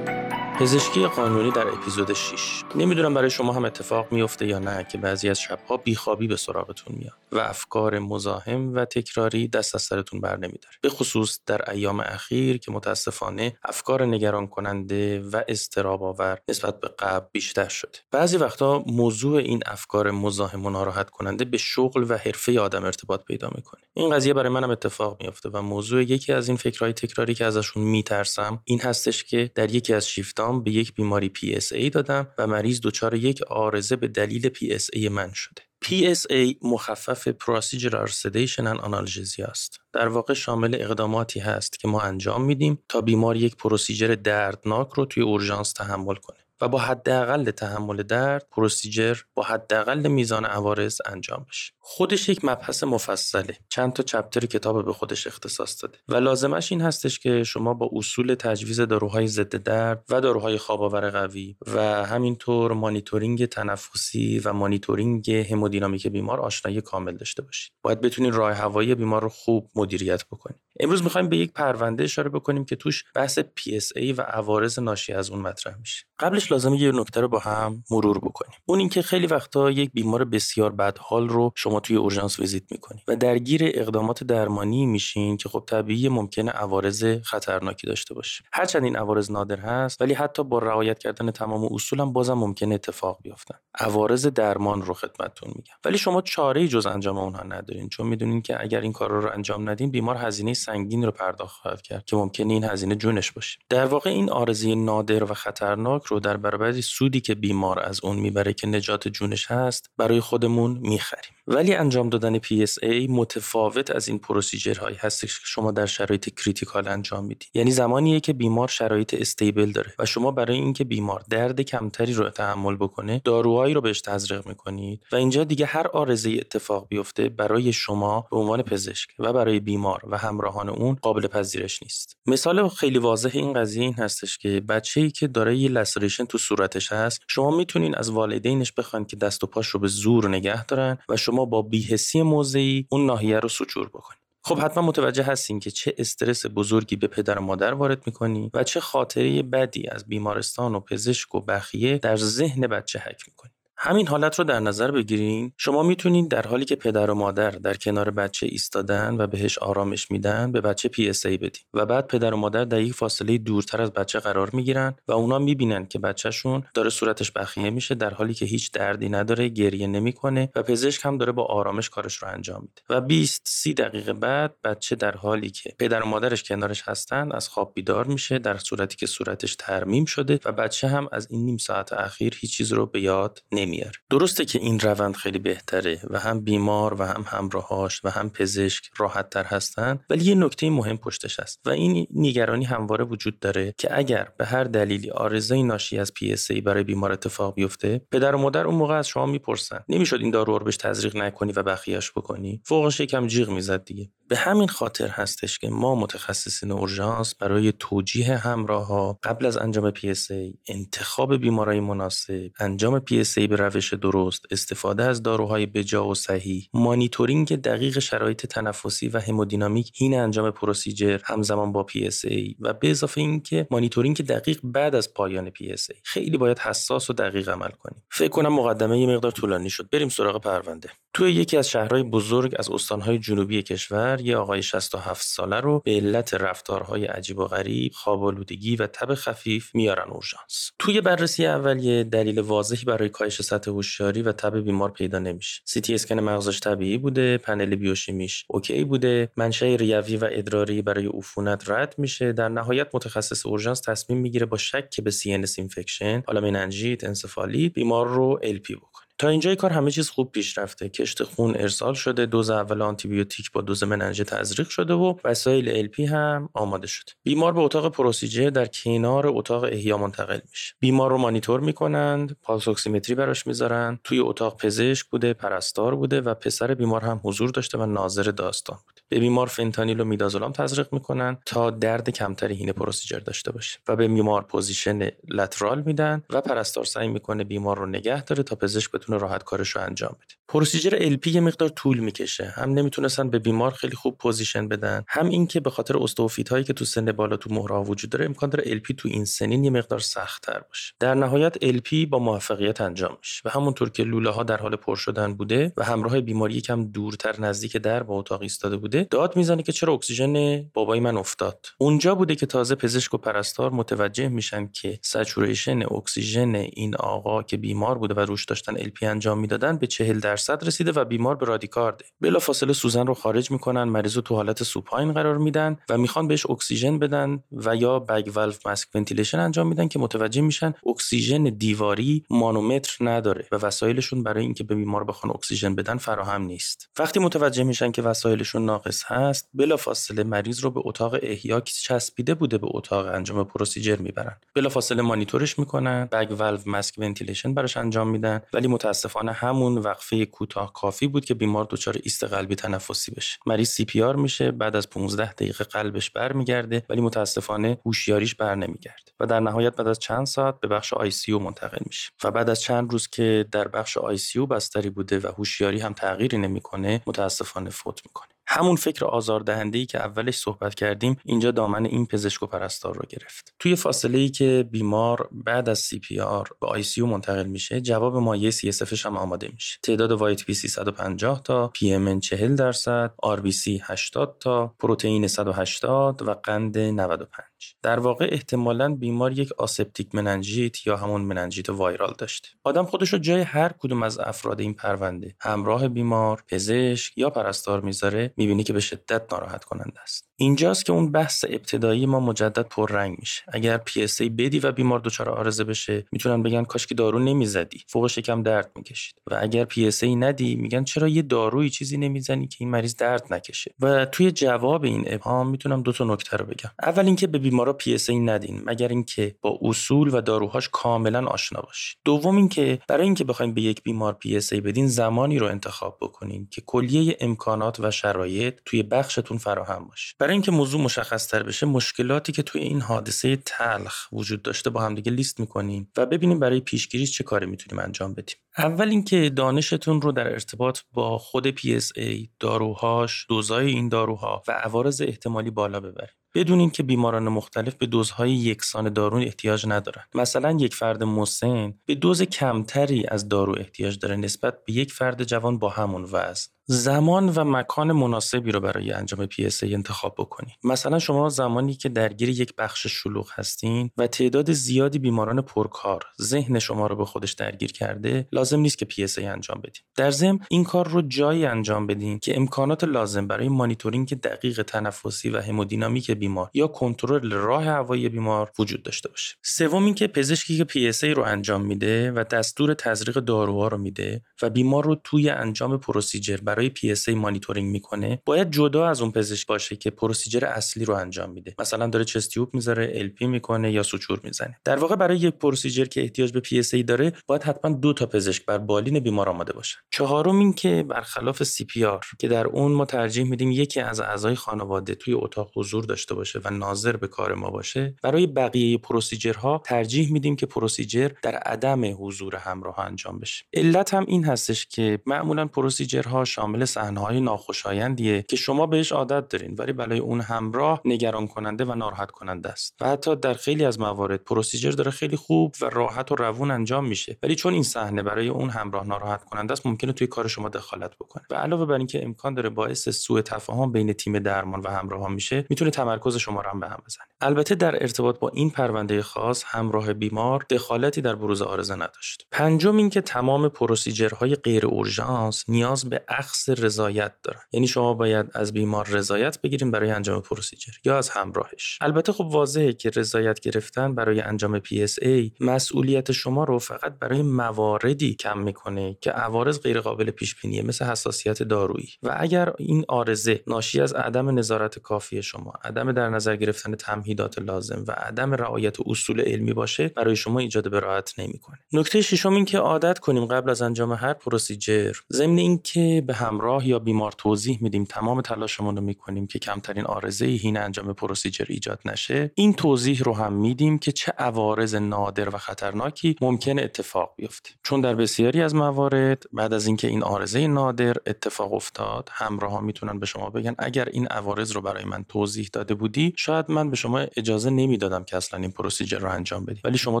پزشکی 0.64 1.06
قانونی 1.06 1.50
در 1.50 1.68
اپیزود 1.68 2.12
6 2.12 2.62
نمی‌دونم 2.74 3.14
برای 3.14 3.30
شما 3.30 3.52
هم 3.52 3.64
اتفاق 3.64 4.12
میفته 4.12 4.46
یا 4.46 4.58
نه 4.58 4.86
که 4.90 4.98
بعضی 4.98 5.28
از 5.28 5.40
شبها 5.40 5.76
بیخوابی 5.76 6.26
به 6.26 6.36
سراغتون 6.36 6.96
میاد 6.98 7.14
و 7.32 7.38
افکار 7.38 7.98
مزاحم 7.98 8.74
و 8.74 8.84
تکراری 8.84 9.48
دست 9.48 9.74
از 9.74 9.82
سرتون 9.82 10.20
بر 10.20 10.36
نمیداره. 10.36 10.74
به 10.80 10.88
خصوص 10.88 11.38
در 11.46 11.70
ایام 11.70 12.00
اخیر 12.00 12.58
که 12.58 12.72
متاسفانه 12.72 13.56
افکار 13.64 14.04
نگران 14.04 14.46
کننده 14.46 15.20
و 15.20 15.42
استراب 15.48 16.02
آور 16.02 16.38
نسبت 16.48 16.80
به 16.80 16.88
قبل 16.98 17.26
بیشتر 17.32 17.68
شده. 17.68 17.98
بعضی 18.10 18.36
وقتا 18.36 18.84
موضوع 18.86 19.38
این 19.38 19.60
افکار 19.66 20.10
مزاحم 20.10 20.66
و 20.66 20.70
ناراحت 20.70 21.10
کننده 21.10 21.44
به 21.44 21.56
شغل 21.56 22.06
و 22.08 22.16
حرفه 22.16 22.60
آدم 22.60 22.84
ارتباط 22.84 23.24
پیدا 23.24 23.50
می‌کنه. 23.54 23.80
این 23.94 24.10
قضیه 24.10 24.34
برای 24.34 24.52
منم 24.52 24.70
اتفاق 24.70 25.22
میفته 25.22 25.48
و 25.48 25.62
موضوع 25.62 26.02
یکی 26.02 26.32
از 26.32 26.48
این 26.48 26.56
فکرهای 26.56 26.92
تکراری 26.92 27.34
که 27.34 27.44
ازشون 27.44 27.82
میترسم 27.82 28.60
این 28.64 28.80
هستش 28.80 29.24
که 29.24 29.50
در 29.54 29.74
یکی 29.74 29.94
از 29.94 30.08
شیفتام 30.08 30.53
به 30.60 30.70
یک 30.70 30.94
بیماری 30.94 31.32
PSA 31.38 31.90
دادم 31.90 32.26
و 32.38 32.46
مریض 32.46 32.80
دچار 32.80 33.14
یک 33.14 33.42
آرزه 33.42 33.96
به 33.96 34.08
دلیل 34.08 34.48
PSA 34.48 35.10
من 35.10 35.32
شده. 35.32 35.62
PSA 35.84 36.56
مخفف 36.62 37.28
Procedural 37.28 38.10
Sedation 38.10 38.64
and 38.64 38.80
Analgesia 38.84 39.48
است. 39.48 39.80
در 39.92 40.08
واقع 40.08 40.34
شامل 40.34 40.74
اقداماتی 40.74 41.40
هست 41.40 41.78
که 41.78 41.88
ما 41.88 42.00
انجام 42.00 42.44
میدیم 42.44 42.78
تا 42.88 43.00
بیمار 43.00 43.36
یک 43.36 43.56
procedure 43.56 44.14
دردناک 44.14 44.88
رو 44.88 45.04
توی 45.04 45.22
اورژانس 45.22 45.72
تحمل 45.72 46.14
کنه. 46.14 46.38
و 46.60 46.68
با 46.68 46.78
حداقل 46.78 47.50
تحمل 47.50 48.02
درد 48.02 48.46
procedure 48.50 49.18
با 49.34 49.42
حداقل 49.42 50.08
میزان 50.08 50.44
عوارض 50.44 51.00
انجام 51.06 51.46
بشه 51.48 51.72
خودش 51.86 52.28
یک 52.28 52.44
مبحث 52.44 52.84
مفصله. 52.84 53.56
چند 53.68 53.92
تا 53.92 54.02
chapter 54.02 54.46
کتاب 54.46 54.84
به 54.84 54.92
خودش 54.92 55.26
اختصاص 55.26 55.82
داده. 55.82 55.98
و 56.08 56.14
لازمش 56.14 56.72
این 56.72 56.80
هستش 56.80 57.18
که 57.18 57.44
شما 57.44 57.74
با 57.74 57.90
اصول 57.92 58.34
تجویز 58.34 58.80
داروهای 58.80 59.26
ضد 59.26 59.56
درد 59.56 60.04
و 60.10 60.20
داروهای 60.20 60.58
خواب 60.58 60.82
آور 60.82 61.10
قوی 61.10 61.56
و 61.74 62.04
همینطور 62.04 62.72
مانیتورینگ 62.72 63.46
تنفسی 63.46 64.38
و 64.38 64.52
مانیتورینگ 64.52 65.30
همودینامیک 65.30 66.06
بیمار 66.06 66.40
آشنایی 66.40 66.80
کامل 66.80 67.16
داشته 67.16 67.42
باشید. 67.42 67.72
باید 67.82 68.00
بتونید 68.00 68.34
راه 68.34 68.52
هوایی 68.52 68.94
بیمار 68.94 69.22
رو 69.22 69.28
خوب 69.28 69.70
مدیریت 69.76 70.24
بکنید. 70.26 70.60
امروز 70.80 71.02
می‌خوایم 71.02 71.28
به 71.28 71.36
یک 71.36 71.52
پرونده 71.52 72.04
اشاره 72.04 72.30
بکنیم 72.30 72.64
که 72.64 72.76
توش 72.76 73.04
بحث 73.14 73.38
PSA 73.38 74.18
و 74.18 74.22
عوارض 74.22 74.78
ناشی 74.78 75.12
از 75.12 75.30
اون 75.30 75.40
مطرح 75.40 75.78
میشه. 75.78 76.04
قبلش 76.18 76.52
لازمه 76.52 76.80
یه 76.80 76.92
نکته 76.92 77.20
رو 77.20 77.28
با 77.28 77.38
هم 77.38 77.84
مرور 77.90 78.18
بکنیم. 78.18 78.58
اون 78.66 78.78
اینکه 78.78 79.02
خیلی 79.02 79.26
وقتا 79.26 79.70
یک 79.70 79.92
بیمار 79.92 80.24
بسیار 80.24 80.72
بدحال 80.72 81.28
رو 81.28 81.52
شما 81.54 81.73
توی 81.80 81.96
اورژانس 81.96 82.38
ویزیت 82.38 82.72
می‌کنید 82.72 83.02
و 83.08 83.16
درگیر 83.16 83.62
اقدامات 83.64 84.24
درمانی 84.24 84.86
میشین 84.86 85.36
که 85.36 85.48
خب 85.48 85.64
طبیعی 85.66 86.08
ممکنه 86.08 86.50
عوارض 86.50 87.04
خطرناکی 87.22 87.86
داشته 87.86 88.14
باشه 88.14 88.44
هرچند 88.52 88.84
این 88.84 88.96
عوارض 88.96 89.30
نادر 89.30 89.56
هست 89.56 90.00
ولی 90.00 90.14
حتی 90.14 90.44
با 90.44 90.58
رعایت 90.58 90.98
کردن 90.98 91.30
تمام 91.30 91.68
اصول 91.72 92.00
هم 92.00 92.12
بازم 92.12 92.34
ممکنه 92.34 92.74
اتفاق 92.74 93.18
بیفتن 93.22 93.58
عوارض 93.78 94.26
درمان 94.26 94.82
رو 94.82 94.94
خدمتتون 94.94 95.48
میگم. 95.48 95.74
ولی 95.84 95.98
شما 95.98 96.20
چاره 96.22 96.68
جز 96.68 96.86
انجام 96.86 97.18
اونها 97.18 97.42
ندارین 97.42 97.88
چون 97.88 98.06
می‌دونین 98.06 98.42
که 98.42 98.62
اگر 98.62 98.80
این 98.80 98.92
کار 98.92 99.10
رو 99.10 99.30
انجام 99.32 99.70
ندین 99.70 99.90
بیمار 99.90 100.16
هزینه 100.16 100.54
سنگین 100.54 101.04
رو 101.04 101.10
پرداخت 101.10 101.60
خواهد 101.60 101.82
کرد 101.82 102.04
که 102.04 102.16
ممکنه 102.16 102.52
این 102.52 102.64
هزینه 102.64 102.94
جونش 102.94 103.32
باشه. 103.32 103.58
در 103.68 103.86
واقع 103.86 104.10
این 104.10 104.30
آرزه 104.30 104.74
نادر 104.74 105.24
و 105.24 105.34
خطرناک 105.34 106.04
رو 106.04 106.20
در 106.20 106.36
برابر 106.36 106.72
سودی 106.80 107.20
که 107.20 107.34
بیمار 107.34 107.80
از 107.80 108.00
اون 108.04 108.16
می‌بره 108.16 108.52
که 108.52 108.66
نجات 108.66 109.08
جونش 109.08 109.50
هست 109.50 109.90
برای 109.96 110.20
خودمون 110.20 110.78
می‌خریم. 110.78 111.34
ولی 111.64 111.74
انجام 111.74 112.08
دادن 112.08 112.38
PSA 112.38 113.08
متفاوت 113.08 113.90
از 113.90 114.08
این 114.08 114.18
procedure 114.18 114.76
هایی 114.76 114.96
هستش 114.96 115.40
که 115.40 115.46
شما 115.46 115.70
در 115.70 115.86
شرایط 115.86 116.34
critical 116.34 116.88
انجام 116.88 117.24
می‌دید 117.24 117.48
یعنی 117.54 117.70
زمانیه 117.70 118.20
که 118.20 118.32
بیمار 118.32 118.68
شرایط 118.68 119.14
stable 119.14 119.72
داره 119.72 119.94
و 119.98 120.06
شما 120.06 120.30
برای 120.30 120.56
اینکه 120.56 120.84
بیمار 120.84 121.24
درد 121.30 121.60
کمتری 121.60 122.12
رو 122.12 122.30
تحمل 122.30 122.76
بکنه 122.76 123.22
داروهایی 123.24 123.74
رو 123.74 123.80
بهش 123.80 124.00
تزریق 124.00 124.46
می‌کنید 124.46 125.02
و 125.12 125.16
اینجا 125.16 125.44
دیگه 125.44 125.66
هر 125.66 125.86
عارضه 125.86 126.30
اتفاق 126.30 126.88
بیفته 126.88 127.28
برای 127.28 127.72
شما 127.72 128.26
به 128.30 128.36
عنوان 128.36 128.62
پزشک 128.62 129.10
و 129.18 129.32
برای 129.32 129.60
بیمار 129.60 130.02
و 130.08 130.18
همراهان 130.18 130.68
اون 130.68 130.94
قابل 131.02 131.26
پذیرش 131.26 131.82
نیست. 131.82 132.16
مثال 132.26 132.68
خیلی 132.68 132.98
واضح 132.98 133.30
این 133.32 133.52
قضیه 133.52 133.82
این 133.82 133.94
هستش 133.94 134.38
که 134.38 134.60
بچه‌ای 134.60 135.10
که 135.10 135.26
داره 135.26 135.56
یه 135.56 135.68
laceration 135.68 136.24
تو 136.24 136.38
صورتش 136.38 136.92
هست 136.92 137.20
شما 137.28 137.56
می‌تونین 137.56 137.94
از 137.94 138.10
والدینش 138.10 138.72
بخواید 138.72 139.06
که 139.06 139.16
دست 139.16 139.44
و 139.44 139.46
پاش 139.46 139.66
رو 139.66 139.80
به 139.80 139.88
زور 139.88 140.28
نگه 140.28 140.64
دارن 140.64 140.98
و 141.08 141.16
شما 141.16 141.46
بی‌حسی 141.62 142.22
موضعی 142.22 142.86
اون 142.90 143.06
ناحیه 143.06 143.40
رو 143.40 143.48
suture 143.48 143.88
بکنید 143.88 144.20
خب 144.46 144.58
حتما 144.58 144.86
متوجه 144.86 145.22
هستین 145.22 145.60
که 145.60 145.70
چه 145.70 145.94
استرس 145.98 146.46
بزرگی 146.46 146.96
به 146.96 147.06
پدر 147.06 147.38
و 147.38 147.42
مادر 147.42 147.74
وارد 147.74 148.06
می‌کنی 148.06 148.50
و 148.54 148.64
چه 148.64 148.80
خاطره 148.80 149.42
بدی 149.42 149.88
از 149.88 150.06
بیمارستان 150.08 150.74
و 150.74 150.80
پزشک 150.80 151.34
و 151.34 151.40
بخیه 151.40 151.98
در 151.98 152.16
ذهن 152.16 152.66
بچه 152.66 152.98
حک 152.98 153.28
می‌کنی. 153.28 153.52
همین 153.76 154.08
حالت 154.08 154.38
رو 154.38 154.44
در 154.44 154.60
نظر 154.60 154.90
بگیرین. 154.90 155.52
شما 155.56 155.82
می‌تونید 155.82 156.28
در 156.28 156.46
حالی 156.46 156.64
که 156.64 156.76
پدر 156.76 157.10
و 157.10 157.14
مادر 157.14 157.50
در 157.50 157.74
کنار 157.74 158.10
بچه 158.10 158.46
ایستادن 158.46 159.16
و 159.18 159.26
بهش 159.26 159.58
آرامش 159.58 160.10
میدن 160.10 160.52
به 160.52 160.60
بچه 160.60 160.88
PSA 160.88 161.36
بدین. 161.36 161.62
و 161.74 161.86
بعد 161.86 162.06
پدر 162.06 162.34
و 162.34 162.36
مادر 162.36 162.64
در 162.64 162.80
یک 162.80 162.92
فاصله 162.94 163.38
دورتر 163.38 163.82
از 163.82 163.92
بچه 163.92 164.20
قرار 164.20 164.50
می‌گیرن 164.52 164.94
و 165.08 165.12
اونا 165.12 165.38
می‌بینن 165.38 165.86
که 165.86 165.98
بچهشون 165.98 166.62
داره 166.74 166.90
صورتش 166.90 167.30
بخیه 167.32 167.70
میشه 167.70 167.94
در 167.94 168.14
حالی 168.14 168.34
که 168.34 168.44
هیچ 168.44 168.72
دردی 168.72 169.08
نداره 169.08 169.48
گریه 169.48 169.86
نمی‌کنه 169.86 170.50
و 170.56 170.62
پزشک 170.62 171.04
هم 171.04 171.18
داره 171.18 171.32
با 171.32 171.44
آرامش 171.44 171.90
کارش 171.90 172.16
رو 172.16 172.28
انجام 172.28 172.60
میده. 172.60 172.82
و 172.90 173.00
20 173.00 173.42
30 173.44 173.74
دقیقه 173.74 174.12
بعد 174.12 174.54
بچه 174.64 174.96
در 174.96 175.16
حالی 175.16 175.50
که 175.50 175.74
پدر 175.78 176.02
و 176.02 176.06
مادرش 176.06 176.42
کنارش 176.42 176.88
هستن 176.88 177.32
از 177.32 177.48
خواب 177.48 177.72
بیدار 177.74 178.06
میشه 178.06 178.38
در 178.38 178.58
صورتی 178.58 178.96
که 178.96 179.06
صورتش 179.06 179.56
ترمیم 179.56 180.04
شده 180.04 180.40
و 180.44 180.52
بچه 180.52 180.88
هم 180.88 181.08
از 181.12 181.26
این 181.30 181.44
نیم 181.44 181.56
ساعت 181.56 181.92
اخیر 181.92 182.36
هیچ 182.40 182.56
چیز 182.56 182.72
رو 182.72 182.86
به 182.86 183.00
یاد 183.00 183.42
نمی 183.66 183.84
درسته 184.10 184.44
که 184.44 184.58
این 184.58 184.80
روند 184.80 185.16
خیلی 185.16 185.38
بهتره 185.38 186.00
و 186.10 186.18
هم 186.18 186.40
بیمار 186.40 186.94
و 186.94 187.02
هم 187.02 187.24
همراهاش 187.26 188.00
و 188.04 188.10
هم 188.10 188.30
پزشک 188.30 188.84
راحت 188.96 189.30
تر 189.30 189.44
هستن 189.44 190.00
ولی 190.10 190.24
یه 190.24 190.34
نکته 190.34 190.70
مهم 190.70 190.96
پشتش 190.96 191.40
هست 191.40 191.60
و 191.66 191.70
این 191.70 192.06
نگرانی 192.14 192.64
همواره 192.64 193.04
وجود 193.04 193.38
داره 193.38 193.74
که 193.78 193.98
اگر 193.98 194.28
به 194.38 194.46
هر 194.46 194.64
دلیلی 194.64 195.10
آرزه 195.10 195.62
ناشی 195.62 195.98
از 195.98 196.12
PSA 196.18 196.62
برای 196.62 196.84
بیمار 196.84 197.12
اتفاق 197.12 197.54
بیفته 197.54 198.06
پدر 198.12 198.34
و 198.34 198.38
مادر 198.38 198.66
اون 198.66 198.74
موقع 198.74 198.94
از 198.94 199.08
شما 199.08 199.26
می‌پرسن. 199.26 199.80
نمی‌شد 199.88 200.20
این 200.20 200.30
دارو 200.30 200.58
رو 200.58 200.64
بهش 200.64 200.76
تزریق 200.76 201.16
نکنی 201.16 201.52
و 201.52 201.62
بقیهش 201.62 202.10
بکنی؟ 202.10 202.62
فوقش 202.64 203.00
یکم 203.00 203.26
جیغ 203.26 203.50
می‌زد 203.50 203.84
دیگه. 203.84 204.10
به 204.28 204.36
همین 204.36 204.68
خاطر 204.68 205.08
هستش 205.08 205.58
که 205.58 205.68
ما 205.68 205.94
متخصصین 205.94 206.72
اورژانس 206.72 207.34
برای 207.34 207.72
توجیه 207.72 208.36
همراه 208.36 208.86
ها 208.86 209.18
قبل 209.22 209.46
از 209.46 209.56
انجام 209.56 209.90
PSA 209.90 210.56
انتخاب 210.68 211.36
بیمارای 211.36 211.80
مناسب 211.80 212.50
انجام 212.58 212.98
PSA 212.98 213.48
به 213.48 213.56
روش 213.56 213.94
درست 213.94 214.44
استفاده 214.50 215.04
از 215.04 215.22
داروهای 215.22 215.66
بجا 215.66 216.08
و 216.08 216.14
صحیح 216.14 216.68
مانیتورینگ 216.72 217.56
دقیق 217.56 217.98
شرایط 217.98 218.46
تنفسی 218.46 219.08
و 219.08 219.18
همودینامیک 219.18 219.92
هین 219.94 220.14
انجام 220.14 220.50
پروسیجر 220.50 221.20
همزمان 221.24 221.72
با 221.72 221.86
PSA 221.90 222.54
و 222.60 222.72
به 222.72 222.90
اضافه 222.90 223.20
اینکه 223.20 223.66
مانیتورینگ 223.70 224.26
دقیق 224.26 224.60
بعد 224.64 224.94
از 224.94 225.14
پایان 225.14 225.50
PSA 225.50 225.94
خیلی 226.02 226.38
باید 226.38 226.58
حساس 226.58 227.10
و 227.10 227.12
دقیق 227.12 227.48
عمل 227.48 227.70
کنیم. 227.70 228.02
فکر 228.10 228.28
کنم 228.28 228.52
مقدمه 228.52 229.00
یه 229.00 229.06
مقدار 229.06 229.32
طولانی 229.32 229.70
شد. 229.70 229.88
بریم 229.90 230.08
سراغ 230.08 230.40
پرونده. 230.40 230.90
توی 231.14 231.32
یکی 231.32 231.56
از 231.56 231.68
شهرهای 231.70 232.02
بزرگ 232.02 232.54
از 232.58 232.70
استانهای 232.70 233.18
جنوبی 233.18 233.62
کشور 233.62 234.13
یه 234.20 234.36
آقای 234.36 234.62
67 234.62 235.22
ساله 235.22 235.60
رو 235.60 235.80
به 235.84 235.90
علت 235.90 236.34
رفتارهای 236.34 237.04
عجیب 237.04 237.38
و 237.38 237.44
غریب 237.44 237.92
خوابالودگی 237.92 238.76
و 238.76 238.86
تب 238.86 239.14
خفیف 239.14 239.74
میارن 239.74 240.10
اورژانس. 240.10 240.70
توی 240.78 241.00
بررسی 241.00 241.46
اولیه 241.46 242.04
دلیل 242.04 242.38
واضحی 242.38 242.84
برای 242.84 243.08
کاهش 243.08 243.42
سطح 243.42 243.70
هوشیاری 243.70 244.22
و 244.22 244.32
تب 244.32 244.60
بیمار 244.60 244.90
پیدا 244.90 245.18
نمیشه. 245.18 245.62
سی 245.64 245.80
تی 245.80 245.94
اسکن 245.94 246.20
مغزش 246.20 246.60
طبیعی 246.60 246.98
بوده 246.98 247.38
پنل 247.38 247.74
بیوشیمیش 247.74 248.44
OK 248.48 248.84
بوده 248.84 249.30
منشأ 249.36 249.76
ریوی 249.76 250.16
و 250.16 250.28
ادراری 250.32 250.82
برای 250.82 251.06
عفونت 251.06 251.70
رد 251.70 251.94
میشه. 251.98 252.32
در 252.32 252.48
نهایت 252.48 252.88
متخصص 252.94 253.46
اورژانس 253.46 253.80
تصمیم 253.80 254.18
می‌گیره 254.18 254.46
با 254.46 254.56
شک 254.56 255.00
به 255.00 255.10
CNS 255.10 255.32
infection 255.32 256.22
حالا 256.26 256.40
مننژیت 256.40 257.04
انسفالیت 257.04 257.72
بیمار 257.72 258.08
رو 258.08 258.40
LP 258.42 258.74
بکنه. 258.74 258.93
تا 259.18 259.28
اینجای 259.28 259.56
کار 259.56 259.72
همه 259.72 259.90
چیز 259.90 260.10
خوب 260.10 260.32
پیش 260.32 260.58
رفته. 260.58 260.88
کشت 260.88 261.22
خون 261.22 261.56
ارسال 261.56 261.94
شده 261.94 262.26
دوز 262.26 262.50
اول 262.50 262.82
آنتیبیوتیک 262.82 263.52
با 263.52 263.60
دوز 263.60 263.84
مننژیت 263.84 264.24
تزریق 264.24 264.68
شده 264.68 264.94
و 264.94 265.14
وسایل 265.24 265.88
LP 265.88 266.00
هم 266.00 266.48
آماده 266.54 266.86
شده. 266.86 267.12
بیمار 267.22 267.52
به 267.52 267.60
اتاق 267.60 267.92
procedure 267.92 268.50
در 268.50 268.66
کنار 268.66 269.26
اتاق 269.26 269.64
احیا 269.64 269.98
منتقل 269.98 270.40
میشه. 270.50 270.74
بیمار 270.80 271.10
رو 271.10 271.18
مانیتور 271.18 271.60
می‌کنند 271.60 272.36
pulse 272.42 272.68
oximetry 272.68 273.14
براش 273.14 273.46
می‌ذارن. 273.46 273.98
توی 274.04 274.18
اتاق 274.18 274.56
پزشک 274.60 275.06
بوده 275.06 275.32
پرستار 275.32 275.94
بوده 275.94 276.20
و 276.20 276.34
پسر 276.34 276.74
بیمار 276.74 277.04
هم 277.04 277.20
حضور 277.24 277.50
داشته 277.50 277.78
و 277.78 277.86
ناظر 277.86 278.22
داستان 278.22 278.78
به 279.14 279.20
بیمار 279.20 279.46
فنتانیل 279.46 280.00
و 280.00 280.04
میدازولام 280.04 280.52
تزریق 280.52 280.88
می‌کنن 280.92 281.38
تا 281.46 281.70
درد 281.70 282.10
کمتری 282.10 282.54
حین 282.54 282.72
procedure 282.72 283.18
داشته 283.18 283.52
باشه 283.52 283.78
و 283.88 283.96
به 283.96 284.08
بیمار 284.08 284.42
position 284.42 285.08
lateral 285.28 285.82
میدن 285.82 286.22
و 286.30 286.40
پرستار 286.40 286.84
سعی 286.84 287.08
می‌کنه 287.08 287.44
بیمار 287.44 287.78
رو 287.78 287.86
نگه 287.86 288.24
داره 288.24 288.42
تا 288.42 288.56
پزشک 288.56 288.90
بتونه 288.90 289.18
راحت 289.18 289.42
کارش 289.42 289.68
رو 289.68 289.82
انجام 289.82 290.12
بده. 290.12 290.34
procedure 290.48 291.16
LP 291.16 291.26
یه 291.26 291.40
مقدار 291.40 291.68
طول 291.68 291.98
می‌کشه. 291.98 292.52
هم 292.56 292.70
نمی‌تونستن 292.70 293.30
به 293.30 293.38
بیمار 293.38 293.70
خیلی 293.70 293.96
خوب 293.96 294.18
position 294.18 294.68
بدن 294.68 295.04
هم 295.08 295.28
اینکه 295.28 295.60
به 295.60 295.70
خاطر 295.70 295.96
osteophyte 295.96 296.48
هایی 296.48 296.64
که 296.64 296.72
تو 296.72 296.84
سن 296.84 297.12
بالا 297.12 297.36
تو 297.36 297.54
مهره‌ها 297.54 297.82
وجود 297.82 298.10
داره 298.10 298.24
امکان 298.24 298.50
داره 298.50 298.78
LP 298.78 298.94
تو 298.96 299.08
این 299.08 299.24
سنین 299.24 299.64
یه 299.64 299.70
مقدار 299.70 299.98
سخت 299.98 300.42
تر 300.42 300.60
باشه. 300.68 300.94
در 301.00 301.14
نهایت 301.14 301.64
LP 301.64 302.06
با 302.08 302.18
موفقیت 302.18 302.80
انجام 302.80 303.16
میشه 303.18 303.42
و 303.44 303.48
همونطور 303.48 303.90
که 303.90 304.04
لوله 304.04 304.30
ها 304.30 304.42
در 304.42 304.56
حال 304.56 304.76
پر 304.76 304.96
شدن 304.96 305.34
بوده 305.34 305.72
و 305.76 305.84
همراه 305.84 306.20
بیمار 306.20 306.47
یه 306.47 306.60
کم 306.60 306.84
دورتر 306.84 307.40
نزدیک 307.40 307.76
در 307.76 308.02
با 308.02 308.14
اتاق 308.14 308.42
ایستاده 308.42 308.76
بوده 308.76 309.03
شده 309.04 309.18
داد 309.18 309.36
می‌زنه 309.36 309.62
که 309.62 309.72
چرا 309.72 309.92
اکسیژن 309.92 310.62
بابای 310.74 311.00
من 311.00 311.16
افتاد. 311.16 311.66
اونجا 311.78 312.14
بوده 312.14 312.34
که 312.34 312.46
تازه 312.46 312.74
پزشک 312.74 313.14
و 313.14 313.18
پرستار 313.18 313.70
متوجه 313.70 314.28
میشن 314.28 314.66
که 314.66 314.98
saturation 315.02 315.82
اکسیژن 315.82 316.54
این 316.54 316.96
آقا 316.96 317.42
که 317.42 317.56
بیمار 317.56 317.98
بوده 317.98 318.14
و 318.14 318.20
روش 318.20 318.44
داشتن 318.44 318.76
LP 318.76 318.90
انجام 319.02 319.38
می‌دادن 319.38 319.76
به 319.76 319.86
40 319.86 320.18
درصد 320.18 320.66
رسیده 320.66 320.92
و 320.92 321.04
بیمار 321.04 321.34
bradycard 321.36 321.46
ه. 321.46 322.04
بلافاصله 322.20 322.72
سوزن 322.72 323.06
رو 323.06 323.14
خارج 323.14 323.50
می‌کنن 323.50 323.82
مریض 323.82 324.16
رو 324.16 324.22
تو 324.22 324.34
حالت 324.34 324.62
supine 324.62 325.12
قرار 325.12 325.38
میدن 325.38 325.76
و 325.88 325.98
می‌خوان 325.98 326.28
بهش 326.28 326.46
اکسیژن 326.50 326.98
بدن 326.98 327.42
و 327.52 327.76
یا 327.76 327.98
bag 327.98 328.30
valve 328.34 328.52
mask 328.66 328.88
ventilation 328.94 329.38
انجام 329.38 329.68
میدن 329.68 329.88
که 329.88 329.98
متوجه 329.98 330.40
میشن 330.40 330.74
اکسیژن 330.86 331.44
دیواری 331.44 332.24
مانومتر 332.30 332.96
نداره 333.00 333.46
و 333.52 333.56
وسایلشون 333.56 334.22
برای 334.22 334.42
اینکه 334.42 334.64
به 334.64 334.74
بیمار 334.74 335.04
بخوان 335.04 335.32
اکسیژن 335.34 335.74
بدن 335.74 335.96
فراهم 335.96 336.42
نیست. 336.42 336.88
وقتی 336.98 337.20
متوجه 337.20 337.64
میشن 337.64 337.90
که 337.92 338.02
وسایلشون 338.02 338.64
ناقص 338.84 339.04
هست 339.06 339.48
بلافاصله 339.54 340.24
مریض 340.24 340.60
رو 340.60 340.70
به 340.70 340.80
اتاق 340.84 341.14
احیا 341.22 341.60
که 341.60 341.72
چسبیده 341.72 342.34
بوده 342.34 342.58
به 342.58 342.66
اتاق 342.70 343.06
انجام 343.06 343.44
procedure 343.44 343.96
می‌برن. 343.96 344.36
بلافاصله 344.54 345.02
مانیتورش 345.02 345.58
می‌کنن 345.58 346.08
bag 346.12 346.30
valve 346.38 346.58
mask 346.66 346.94
ventilation 346.98 347.54
براش 347.54 347.76
انجام 347.76 348.08
میدن 348.08 348.40
ولی 348.52 348.68
متاسفانه 348.68 349.32
همون 349.32 349.78
وقفه 349.78 350.26
کوتاه 350.26 350.72
کافی 350.72 351.06
بود 351.06 351.24
که 351.24 351.34
بیمار 351.34 351.66
دچار 351.70 351.96
ایست 352.02 352.24
قلبی 352.24 352.54
تنفسی 352.54 353.12
بشه. 353.12 353.38
مریض 353.46 353.68
CPR 353.68 354.16
میشه 354.16 354.50
بعد 354.50 354.76
از 354.76 354.90
15 354.90 355.32
دقیقه 355.32 355.64
قلبش 355.64 356.10
برمیگرده 356.10 356.82
ولی 356.88 357.00
متاسفانه 357.00 357.78
هوشیاریش 357.86 358.34
بر 358.34 358.54
نمیگرده 358.54 359.12
و 359.20 359.26
در 359.26 359.40
نهایت 359.40 359.76
بعد 359.76 359.88
از 359.88 359.98
چند 359.98 360.26
ساعت 360.26 360.60
به 360.60 360.68
بخش 360.68 360.92
ICU 360.92 361.32
منتقل 361.32 361.78
میشه. 361.86 362.10
و 362.24 362.30
بعد 362.30 362.50
از 362.50 362.60
چند 362.60 362.92
روز 362.92 363.08
که 363.08 363.46
در 363.52 363.68
بخش 363.68 363.98
ICU 363.98 364.46
بستری 364.46 364.90
بوده 364.90 365.18
و 365.18 365.26
هوشیاری 365.26 365.80
هم 365.80 365.92
تغییری 365.92 366.38
نمی‌کنه 366.38 367.02
متاسفانه 367.06 367.70
فوت 367.70 368.00
می‌کنه. 368.06 368.33
همون 368.46 368.76
فکر 368.76 369.04
آزاردهنده 369.04 369.78
ای 369.78 369.86
که 369.86 369.98
اولش 369.98 370.36
صحبت 370.36 370.74
کردیم 370.74 371.16
اینجا 371.24 371.50
دامن 371.50 371.86
این 371.86 372.06
پزشک 372.06 372.42
و 372.42 372.46
پرستار 372.46 372.94
رو 372.94 373.02
گرفت. 373.08 373.54
توی 373.58 373.76
فاصله 373.76 374.18
ای 374.18 374.28
که 374.28 374.68
بیمار 374.70 375.28
بعد 375.32 375.68
از 375.68 375.78
CPR 375.78 376.48
به 376.60 376.66
ICU 376.66 377.02
منتقل 377.02 377.46
میشه 377.46 377.80
جواب 377.80 378.16
مایع 378.16 378.50
CSF 378.50 379.06
هم 379.06 379.16
آماده 379.16 379.48
میشه. 379.52 379.78
تعداد 379.82 380.12
white 380.12 380.46
BC 380.46 380.68
150 380.68 381.42
تا 381.42 381.68
PMN 381.68 382.20
40 382.20 382.56
درصد 382.56 383.14
RBC 383.18 383.82
80 383.84 384.36
تا 384.40 384.74
پروتئین 384.78 385.26
180 385.26 386.22
و 386.22 386.34
قند 386.34 386.78
95 386.78 387.53
در 387.82 387.98
واقع 387.98 388.28
احتمالا 388.30 388.94
بیمار 388.94 389.32
یک 389.32 389.52
aseptic 389.52 390.14
مننژیت 390.14 390.86
یا 390.86 390.96
همون 390.96 391.20
مننژیت 391.20 391.68
viral 391.68 392.14
داشته. 392.18 392.48
آدم 392.64 392.84
خودش 392.84 393.12
رو 393.12 393.18
جای 393.18 393.40
هر 393.40 393.72
کدوم 393.78 394.02
از 394.02 394.18
افراد 394.18 394.60
این 394.60 394.74
پرونده 394.74 395.34
همراه 395.40 395.88
بیمار 395.88 396.44
پزشک 396.48 397.18
یا 397.18 397.30
پرستار 397.30 397.80
می‌ذاره 397.80 398.34
می‌بینی 398.36 398.64
که 398.64 398.72
به 398.72 398.80
شدت 398.80 399.32
ناراحت 399.32 399.64
کننده 399.64 400.00
است. 400.00 400.33
اینجاست 400.36 400.84
که 400.84 400.92
اون 400.92 401.12
بحث 401.12 401.44
ابتدایی 401.48 402.06
ما 402.06 402.20
مجدد 402.20 402.66
پررنگ 402.68 403.16
میشه. 403.18 403.42
اگر 403.48 403.76
PSA 403.76 404.28
بدی 404.28 404.58
و 404.58 404.72
بیمار 404.72 405.00
دچار 405.00 405.30
عارضه 405.30 405.64
بشه 405.64 406.04
می‌تونن 406.12 406.42
بگن 406.42 406.64
کاش 406.64 406.86
که 406.86 406.94
دارو 406.94 407.18
نمی‌زدی. 407.18 407.84
فوقش 407.88 408.18
یکم 408.18 408.42
درد 408.42 408.70
می‌کشید. 408.76 409.14
و 409.30 409.38
اگر 409.40 409.64
PSA 409.64 410.16
ندی 410.16 410.56
میگن 410.56 410.84
چرا 410.84 411.08
یه 411.08 411.22
داروی 411.22 411.70
چیزی 411.70 411.96
نمی‌زنی 411.96 412.48
که 412.48 412.56
این 412.60 412.70
مریض 412.70 412.96
درد 412.96 413.34
نکشه. 413.34 413.74
و 413.80 414.04
توی 414.04 414.32
جواب 414.32 414.84
این 414.84 415.04
ابهام 415.06 415.50
می‌تونم 415.50 415.82
دو 415.82 415.92
تا 415.92 416.04
نکته 416.04 416.36
رو 416.36 416.46
بگم. 416.46 416.70
اول 416.82 417.06
اینکه 417.06 417.26
به 417.26 417.38
بیمارا 417.38 417.72
PSA 417.72 418.18
ندین 418.18 418.62
مگر 418.64 418.88
اینکه 418.88 419.34
با 419.40 419.58
اصول 419.62 420.14
و 420.14 420.20
داروهاش 420.20 420.68
کاملا 420.72 421.26
آشنا 421.26 421.60
باشید 421.60 421.98
دوم 422.04 422.36
اینکه 422.36 422.78
برای 422.88 423.04
اینکه 423.04 423.24
بخواید 423.24 423.54
به 423.54 423.62
یک 423.62 423.82
بیمار 423.82 424.12
PSA 424.12 424.60
بدین 424.60 424.86
زمانی 424.86 425.38
رو 425.38 425.46
انتخاب 425.46 425.98
بکنین 426.00 426.48
که 426.50 426.62
کلیه 426.66 427.16
امکانات 427.20 427.80
و 427.80 427.90
شرایط 427.90 428.60
توی 428.64 428.82
بخشتون 428.82 429.38
فراهم 429.38 429.84
باشه. 429.88 430.14
برای 430.24 430.32
اینکه 430.32 430.50
موضوع 430.50 430.80
مشخص 430.80 431.26
تر 431.26 431.42
بشه 431.42 431.66
مشکلاتی 431.66 432.32
که 432.32 432.42
توی 432.42 432.60
این 432.60 432.80
حادثه 432.80 433.36
تلخ 433.36 434.08
وجود 434.12 434.42
داشته 434.42 434.70
با 434.70 434.80
همدیگه 434.80 435.12
لیست 435.12 435.40
می‌کنیم 435.40 435.90
و 435.96 436.06
ببینیم 436.06 436.38
برای 436.38 436.60
پیشگیری 436.60 437.06
چه 437.06 437.24
کاری 437.24 437.46
می‌تونیم 437.46 437.84
انجام 437.84 438.14
بدیم. 438.14 438.36
اول 438.58 438.88
اینکه 438.88 439.30
دانشتون 439.30 440.00
رو 440.00 440.12
در 440.12 440.32
ارتباط 440.32 440.80
با 440.92 441.18
خود 441.18 441.60
PSA، 441.60 442.28
داروهاش، 442.40 443.26
دوزای 443.28 443.66
این 443.66 443.88
داروها 443.88 444.42
و 444.48 444.52
عوارض 444.52 445.02
احتمالی 445.02 445.50
بالا 445.50 445.80
ببرید. 445.80 446.16
بدونین 446.34 446.70
که 446.70 446.82
بیماران 446.82 447.28
مختلف 447.28 447.74
به 447.74 447.86
دوزهای 447.86 448.32
یکسان 448.32 448.92
دارو 448.92 449.16
احتیاج 449.16 449.66
ندارن. 449.68 450.04
مثلا 450.14 450.56
یک 450.60 450.74
فرد 450.74 451.02
مسن 451.02 451.74
به 451.86 451.94
دوز 451.94 452.22
کمتری 452.22 453.06
از 453.08 453.28
دارو 453.28 453.54
احتیاج 453.58 453.98
داره 453.98 454.16
نسبت 454.16 454.64
به 454.64 454.72
یک 454.72 454.92
فرد 454.92 455.24
جوان 455.24 455.58
با 455.58 455.68
همون 455.68 456.02
وزن. 456.02 456.48
زمان 456.66 457.28
و 457.28 457.44
مکان 457.44 457.92
مناسبی 457.92 458.52
رو 458.52 458.60
برای 458.60 458.92
انجام 458.92 459.26
PSA 459.26 459.48
انتخاب 459.62 460.14
بکنید. 460.18 460.54
مثلا 460.64 460.98
شما 460.98 461.28
زمانی 461.28 461.74
که 461.74 461.88
درگیر 461.88 462.28
یک 462.28 462.54
بخش 462.58 462.86
شلوغ 462.86 463.30
هستین 463.32 463.90
و 463.96 464.06
تعداد 464.06 464.52
زیادی 464.52 464.98
بیماران 464.98 465.42
پرکار 465.42 466.04
ذهن 466.22 466.58
شما 466.58 466.86
رو 466.86 466.96
به 466.96 467.04
خودش 467.04 467.32
درگیر 467.32 467.72
کرده، 467.72 468.28
لازم 468.32 468.60
نیست 468.60 468.78
که 468.78 468.84
PSA 468.84 469.06
انجام 469.18 469.60
بدین. 469.60 469.82
در 469.96 470.10
ضمن 470.10 470.38
این 470.50 470.64
کار 470.64 470.88
رو 470.88 471.02
جایی 471.02 471.46
انجام 471.46 471.86
بدین 471.86 472.18
که 472.18 472.36
امکانات 472.36 472.84
لازم 472.84 473.26
برای 473.26 473.48
مانیتورینگ 473.48 474.20
دقیق 474.20 474.62
تنفسی 474.62 475.30
و 475.30 475.40
همودینامیک 475.40 476.10
بیمار 476.10 476.50
یا 476.54 476.66
کنترل 476.66 477.30
راه 477.30 477.64
هوایی 477.64 478.08
بیمار 478.08 478.52
وجود 478.58 478.82
داشته 478.82 479.08
باشه. 479.08 479.36
سوم 479.42 479.84
اینکه 479.84 480.06
پزشکی 480.06 480.56
که 480.56 480.64
PSA 480.64 480.92
رو 481.02 481.22
انجام 481.22 481.62
میده 481.66 482.12
و 482.12 482.24
دستور 482.30 482.74
تزریق 482.74 483.16
داروها 483.16 483.68
رو 483.68 483.78
میده 483.78 484.22
و 484.42 484.50
بیمار 484.50 484.84
رو 484.84 484.94
توی 485.04 485.30
انجام 485.30 485.78
procedure 485.78 486.36
برای 486.54 486.70
PSA 486.76 487.08
مانیتورینگ 487.08 487.70
می‌کنه 487.70 488.22
باید 488.24 488.50
جدا 488.50 488.88
از 488.88 489.00
اون 489.00 489.12
پزشک 489.12 489.46
باشه 489.46 489.76
که 489.76 489.90
procedure 489.90 490.44
اصلی 490.44 490.84
رو 490.84 490.94
انجام 490.94 491.30
میده. 491.30 491.54
مثلا 491.58 491.86
داره 491.86 492.04
chest 492.04 492.32
tube 492.32 492.54
می‌ذاره 492.54 493.08
LP 493.08 493.22
می‌کنه 493.22 493.72
یا 493.72 493.82
suture 493.82 494.20
می‌زنه. 494.24 494.56
در 494.64 494.76
واقع 494.76 494.96
برای 494.96 495.16
یک 495.16 495.34
procedure 495.34 495.84
که 495.84 496.02
احتیاج 496.02 496.32
به 496.32 496.40
PSA 496.40 496.84
داره 496.84 497.12
باید 497.26 497.42
حتما 497.42 497.70
دو 497.70 497.92
تا 497.92 498.06
پزشک 498.06 498.46
بر 498.46 498.58
بالین 498.58 499.00
بیمار 499.00 499.28
آماده 499.28 499.52
باشه 499.52 499.76
چهارم 499.90 500.38
این 500.38 500.52
که 500.52 500.82
برخلاف 500.88 501.42
CPR 501.42 502.16
که 502.18 502.28
در 502.28 502.46
اون 502.46 502.72
ما 502.72 502.84
ترجیح 502.84 503.24
میدیم 503.24 503.50
یکی 503.50 503.80
از 503.80 504.00
اعضای 504.00 504.34
خانواده 504.34 504.94
توی 504.94 505.14
اتاق 505.14 505.50
حضور 505.56 505.84
داشته 505.84 506.14
باشه 506.14 506.40
و 506.44 506.50
ناظر 506.50 506.96
به 506.96 507.08
کار 507.08 507.34
ما 507.34 507.50
باشه 507.50 507.94
برای 508.02 508.26
بقیه 508.26 508.78
پروسیجرها 508.78 509.62
ترجیح 509.64 510.12
میدیم 510.12 510.36
که 510.36 510.46
پروسیجر 510.46 511.10
در 511.22 511.34
عدم 511.34 512.06
حضور 512.06 512.36
همراه 512.36 512.80
انجام 512.80 513.18
بشه. 513.18 513.44
علت 513.54 513.94
هم 513.94 514.04
این 514.08 514.24
هستش 514.24 514.66
که 514.66 514.98
معمولا 515.06 515.46
پروسیجرها 515.46 516.24
شامل 516.44 516.64
صحنه‌های 516.64 517.20
ناخوشایندیه 517.20 518.22
که 518.22 518.36
شما 518.36 518.66
بهش 518.66 518.92
عادت 518.92 519.28
دارین 519.28 519.54
ولی 519.58 519.72
برای 519.72 519.98
اون 519.98 520.20
همراه 520.20 520.80
نگران 520.84 521.26
کننده 521.26 521.64
و 521.64 521.74
ناراحت 521.74 522.10
کننده 522.10 522.48
است. 522.48 522.74
و 522.80 522.88
حتی 522.88 523.16
در 523.16 523.34
خیلی 523.34 523.64
از 523.64 523.80
موارد 523.80 524.24
پروسیجر 524.24 524.70
داره 524.70 524.90
خیلی 524.90 525.16
خوب 525.16 525.54
و 525.60 525.64
راحت 525.64 526.12
و 526.12 526.14
روون 526.14 526.50
انجام 526.50 526.86
میشه. 526.86 527.18
ولی 527.22 527.34
چون 527.34 527.54
این 527.54 527.62
صحنه 527.62 528.02
برای 528.02 528.28
اون 528.28 528.50
همراه 528.50 528.86
ناراحت 528.86 529.24
کننده 529.24 529.52
است 529.52 529.66
ممکنه 529.66 529.92
توی 529.92 530.06
کار 530.06 530.28
شما 530.28 530.48
دخالت 530.48 530.94
بکنه. 530.94 531.24
و 531.30 531.34
علاوه 531.34 531.66
بر 531.66 531.74
اینکه 531.74 532.04
امکان 532.04 532.34
داره 532.34 532.48
باعث 532.48 532.88
سوء 532.88 533.20
تفاهم 533.20 533.72
بین 533.72 533.92
تیم 533.92 534.18
درمان 534.18 534.60
و 534.60 534.68
همراهان 534.68 535.12
میشه 535.12 535.46
می‌تونه 535.50 535.70
تمرکز 535.70 536.16
شما 536.16 536.40
رو 536.40 536.50
هم 536.50 536.60
به 536.60 536.68
هم 536.68 536.82
بزنه. 536.86 537.06
البته 537.20 537.54
در 537.54 537.82
ارتباط 537.82 538.18
با 538.18 538.28
این 538.28 538.50
پرونده 538.50 539.02
خاص 539.02 539.44
همراه 539.46 539.92
بیمار 539.92 540.46
دخالتی 540.50 541.00
در 541.00 541.14
بروز 541.14 541.42
عارضه 541.42 541.74
نداشت. 541.74 542.26
پنجم 542.30 542.76
اینکه 542.76 543.00
تمام 543.00 543.48
procedure 543.48 544.18
های 544.18 544.34
غیر 544.34 544.66
اورژانس 544.66 545.44
نیاز 545.48 545.90
به 545.90 546.04
اخذ 546.08 546.33
رضایت 546.48 547.12
دارن. 547.22 547.40
یعنی 547.52 547.66
شما 547.66 547.94
باید 547.94 548.26
از 548.34 548.52
بیمار 548.52 548.86
رضایت 548.88 549.40
بگیریم 549.40 549.70
برای 549.70 549.90
انجام 549.90 550.22
procedure 550.22 550.72
یا 550.84 550.98
از 550.98 551.08
همراهش. 551.08 551.78
البته 551.80 552.12
خب 552.12 552.24
واضحه 552.24 552.72
که 552.72 552.90
رضایت 552.90 553.40
گرفتن 553.40 553.94
برای 553.94 554.20
انجام 554.20 554.60
PSA 554.60 555.30
مسئولیت 555.40 556.12
شما 556.12 556.44
رو 556.44 556.58
فقط 556.58 556.98
برای 556.98 557.22
مواردی 557.22 558.14
کم 558.14 558.38
می‌کنه 558.38 558.96
که 559.00 559.10
عوارض 559.10 559.60
غیر 559.60 559.80
قابل 559.80 560.10
پیش 560.10 560.34
بینیه 560.34 560.62
مثل 560.62 560.84
حساسیت 560.84 561.42
دارویی. 561.42 561.88
و 562.02 562.16
اگر 562.18 562.52
این 562.58 562.84
عارضه 562.88 563.42
ناشی 563.46 563.80
از 563.80 563.92
عدم 563.92 564.38
نظارت 564.38 564.78
کافی 564.78 565.22
شما 565.22 565.52
عدم 565.64 565.92
در 565.92 566.08
نظر 566.08 566.36
گرفتن 566.36 566.74
تمهیدات 566.74 567.38
لازم 567.38 567.84
و 567.88 567.92
عدم 567.92 568.34
رعایت 568.34 568.76
اصول 568.86 569.20
علمی 569.20 569.52
باشه 569.52 569.88
برای 569.88 570.16
شما 570.16 570.38
ایجاد 570.38 570.70
برائت 570.70 571.18
نمی‌کنه. 571.18 571.58
نکته 571.72 572.02
ششم 572.02 572.32
این 572.32 572.44
که 572.44 572.58
عادت 572.58 572.98
کنیم 572.98 573.24
قبل 573.24 573.50
از 573.50 573.62
انجام 573.62 573.92
هر 573.92 574.12
procedure 574.12 574.92
ضمن 575.12 575.38
اینکه 575.38 576.04
به 576.06 576.14
همراه 576.24 576.68
یا 576.68 576.78
بیمار 576.78 577.12
توضیح 577.12 577.58
میدیم 577.60 577.84
تمام 577.84 578.20
تلاشمون 578.20 578.76
رو 578.76 578.82
می‌کنیم 578.82 579.26
که 579.26 579.38
کمترین 579.38 579.84
عارضه 579.84 580.26
حین 580.26 580.56
انجام 580.56 580.92
procedure 580.92 581.44
ایجاد 581.48 581.80
نشه. 581.84 582.32
این 582.34 582.52
توضیح 582.52 583.02
رو 583.02 583.16
هم 583.16 583.32
میدیم 583.32 583.78
که 583.78 583.92
چه 583.92 584.12
عوارض 584.18 584.74
نادر 584.74 585.34
و 585.34 585.38
خطرناکی 585.38 586.16
ممکن 586.20 586.58
اتفاق 586.58 587.14
بیفته. 587.16 587.50
چون 587.62 587.80
در 587.80 587.94
بسیاری 587.94 588.42
از 588.42 588.54
موارد 588.54 589.24
بعد 589.32 589.52
از 589.52 589.66
اینکه 589.66 589.88
این 589.88 590.02
عارضه 590.02 590.46
نادر 590.46 590.94
اتفاق 591.06 591.52
افتاد 591.52 592.08
همراه 592.12 592.60
می‌تونن 592.60 592.98
به 592.98 593.06
شما 593.06 593.30
بگن 593.30 593.54
اگر 593.58 593.88
این 593.92 594.06
عوارض 594.06 594.52
رو 594.52 594.60
برای 594.60 594.84
من 594.84 595.04
توضیح 595.08 595.48
داده 595.52 595.74
بودی 595.74 596.12
شاید 596.16 596.50
من 596.50 596.70
به 596.70 596.76
شما 596.76 596.98
اجازه 597.16 597.50
نمی‌دادم 597.50 598.04
که 598.04 598.16
اصلا 598.16 598.40
این 598.40 598.50
procedure 598.50 598.98
رو 598.98 599.10
انجام 599.10 599.44
بدی. 599.44 599.60
ولی 599.64 599.78
شما 599.78 600.00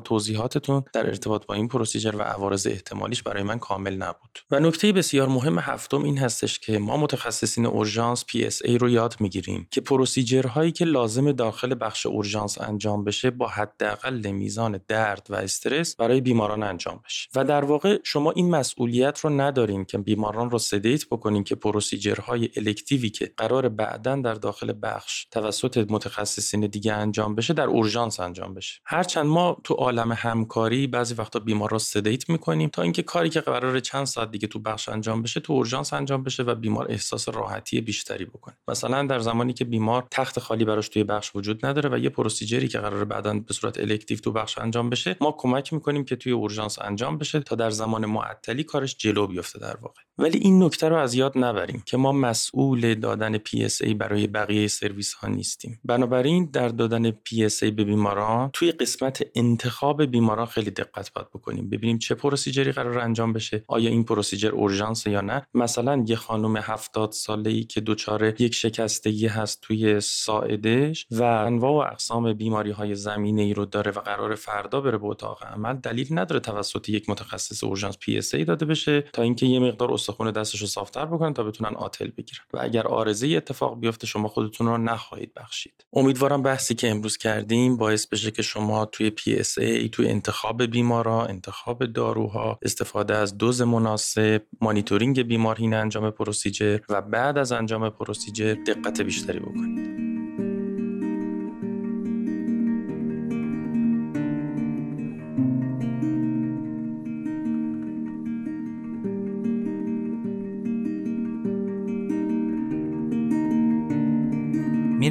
توضیحاتتون 0.00 0.84
در 0.92 1.06
ارتباط 1.06 1.46
با 1.46 1.54
این 1.54 1.68
procedure 1.68 2.16
و 2.16 2.22
عوارض 2.22 2.66
احتمالیش 2.66 3.22
برای 3.22 3.42
من 3.42 3.58
کامل 3.58 3.96
نبود. 3.96 4.38
و 4.50 4.60
نکته 4.60 4.92
بسیار 4.92 5.28
مهم 5.28 5.58
هفتم 5.58 6.02
هستش 6.18 6.58
که 6.58 6.78
ما 6.78 6.96
متخصصین 6.96 7.66
اورژانس 7.66 8.24
PSA 8.24 8.70
رو 8.80 8.88
یاد 8.88 9.16
می‌گیریم 9.20 9.68
که 9.70 9.80
procedure 9.80 10.49
هایی 10.49 10.72
که 10.72 10.84
لازم 10.84 11.32
داخل 11.32 11.74
بخش 11.80 12.06
اورژانس 12.06 12.60
انجام 12.60 13.04
بشه 13.04 13.30
با 13.30 13.48
حداقل 13.48 14.30
میزان 14.30 14.80
درد 14.88 15.26
و 15.30 15.34
استرس 15.34 15.96
برای 15.96 16.20
بیماران 16.20 16.62
انجام 16.62 17.00
بشه. 17.04 17.28
و 17.34 17.44
در 17.44 17.64
واقع 17.64 17.98
شما 18.04 18.30
این 18.30 18.50
مسئولیت 18.50 19.20
رو 19.20 19.30
ندارین 19.30 19.84
که 19.84 19.98
بیماران 19.98 20.50
رو 20.50 20.58
sedate 20.58 21.06
بکنین 21.06 21.44
که 21.44 21.54
procedure 21.54 22.48
های 22.56 22.66
elective 22.66 23.05
ی 23.05 23.10
که 23.10 23.32
قرار 23.36 23.68
بعدا 23.68 24.16
در 24.16 24.34
داخل 24.34 24.72
بخش 24.82 25.26
توسط 25.30 25.86
متخصصین 25.90 26.60
دیگه 26.60 26.92
انجام 26.92 27.34
بشه 27.34 27.54
در 27.54 27.66
اورژانس 27.66 28.20
انجام 28.20 28.54
بشه. 28.54 28.80
هرچند 28.84 29.26
ما 29.26 29.56
تو 29.64 29.74
عالم 29.74 30.12
همکاری 30.12 30.86
بعضی 30.86 31.14
وقتا 31.14 31.38
بیمار 31.38 31.70
رو 31.70 31.78
sedate 31.78 32.30
می‌کنیم 32.30 32.68
تا 32.68 32.82
اینکه 32.82 33.02
کاری 33.02 33.30
که 33.30 33.40
قرار 33.40 33.80
چند 33.80 34.04
ساعت 34.04 34.30
دیگه 34.30 34.48
تو 34.48 34.58
بخش 34.58 34.88
انجام 34.88 35.22
بشه 35.22 35.40
تو 35.40 35.52
اورژانس 35.52 35.92
بشه 36.04 36.42
و 36.42 36.54
بیمار 36.54 36.86
احساس 36.90 37.28
راحتی 37.28 37.80
بیشتری 37.80 38.24
بکنه. 38.24 38.54
مثلا 38.68 39.06
در 39.06 39.18
زمانی 39.18 39.52
که 39.52 39.64
بیمار 39.64 40.06
تخت 40.10 40.38
خالی 40.38 40.64
براش 40.64 40.88
توی 40.88 41.04
بخش 41.04 41.30
وجود 41.34 41.66
نداره 41.66 41.90
و 41.90 41.98
یه 41.98 42.08
procedure 42.08 42.62
ی 42.62 42.68
که 42.68 42.78
قرار 42.78 43.04
بعدا 43.04 43.34
به 43.34 43.54
صورت 43.54 43.80
elective 43.80 44.18
تو 44.18 44.32
بخش 44.32 44.58
انجام 44.58 44.90
بشه 44.90 45.16
ما 45.20 45.32
کمک 45.38 45.72
می‌کنیم 45.72 46.04
که 46.04 46.16
توی 46.16 46.32
اورژانس 46.32 46.78
انجام 46.78 47.18
بشه 47.18 47.40
تا 47.40 47.56
در 47.56 47.70
زمان 47.70 48.06
معطلی 48.06 48.64
کارش 48.64 48.96
جلو 48.96 49.26
بیفته 49.26 49.58
در 49.58 49.76
واقع. 49.76 50.00
ولی 50.18 50.38
این 50.38 50.62
نکته 50.62 50.88
رو 50.88 50.96
از 50.96 51.14
یاد 51.14 51.38
نبریم 51.38 51.82
که 51.86 51.96
ما 51.96 52.12
مسئول 52.12 52.94
دادن 52.94 53.38
PSA 53.38 53.94
برای 53.94 54.26
بقیه 54.26 54.68
سرویس 54.68 55.14
ها 55.14 55.28
نیستیم. 55.28 55.80
بنابراین 55.84 56.50
در 56.52 56.68
دادن 56.68 57.10
PSA 57.10 57.62
به 57.62 57.84
بیماران 57.84 58.50
توی 58.52 58.72
قسمت 58.72 59.26
انتخاب 59.34 60.04
بیماران 60.04 60.46
خیلی 60.46 60.70
دقت 60.70 61.12
باید 61.12 61.28
بکنیم. 61.28 61.70
ببینیم 61.70 61.98
چه 61.98 62.14
procedure 62.14 62.66
ی 62.66 62.72
قرار 62.72 62.98
انجام 62.98 63.32
بشه 63.32 63.64
آیا 63.66 63.90
این 63.90 64.04
procedure 64.04 64.50
اورژانس 64.50 65.06
یا 65.06 65.20
نه. 65.20 65.46
مثلا 65.54 66.04
یه 66.06 66.16
خانم 66.16 66.56
70 66.56 67.12
ساله 67.12 67.50
ای 67.50 67.64
که 67.64 67.80
دچار 67.80 68.40
یک 68.40 68.54
شکستگی 68.54 69.26
هست 69.26 69.60
توی 69.60 70.00
ساعدش 70.00 71.06
و 71.10 71.22
انواع 71.22 71.72
و 71.72 71.92
اقسام 71.92 72.32
بیماری 72.32 72.70
های 72.70 72.94
زمینه 72.94 73.42
ای 73.42 73.54
رو 73.54 73.64
داره 73.64 73.90
و 73.90 74.00
قرار 74.00 74.34
فردا 74.34 74.80
بره 74.80 74.98
به 74.98 75.06
اتاق 75.06 75.44
عمل 75.44 75.74
دلیل 75.74 76.06
نداره 76.10 76.40
توسط 76.40 76.88
یک 76.88 77.10
متخصص 77.10 77.64
اورژانس 77.64 77.94
PSA 77.94 78.44
داده 78.44 78.66
بشه 78.66 79.00
تا 79.00 79.22
اینکه 79.22 79.46
یه 79.46 79.58
مقدار 79.58 79.92
استخون 80.04 80.30
دستش 80.30 80.60
رو 80.60 80.66
صافتر 80.66 81.06
بکنن 81.06 81.34
تا 81.34 81.42
بتونن 81.42 81.74
آتل 81.74 82.10
بگیرن. 82.10 82.40
و 82.52 82.58
اگر 82.60 82.86
عارضه 82.86 83.28
اتفاق 83.28 83.80
بیفته 83.80 84.06
شما 84.06 84.28
خودتون 84.28 84.66
رو 84.66 84.78
نخواهید 84.78 85.34
بخشید. 85.34 85.86
امیدوارم 85.92 86.42
بحثی 86.42 86.74
که 86.74 86.90
امروز 86.90 87.16
کردیم 87.16 87.76
باعث 87.76 88.06
بشه 88.06 88.30
که 88.30 88.42
شما 88.42 88.84
توی 88.84 89.12
PSA 89.18 89.90
توی 89.92 90.08
انتخاب 90.08 90.62
بیمارا 90.62 91.26
انتخاب 91.26 91.86
داروها 91.86 92.58
استفاده 92.62 93.16
از 93.16 93.38
دوز 93.38 93.62
مناسب 93.62 94.42
مانیتورینگ 94.60 95.22
بیمار 95.22 95.56
انجام 95.60 96.10
procedure 96.10 96.78
و 96.88 97.02
بعد 97.02 97.38
از 97.38 97.52
انجام 97.52 97.90
procedure 97.90 98.54
دقت 98.54 99.00
بیشتری 99.00 99.38
بکنید. 99.38 100.13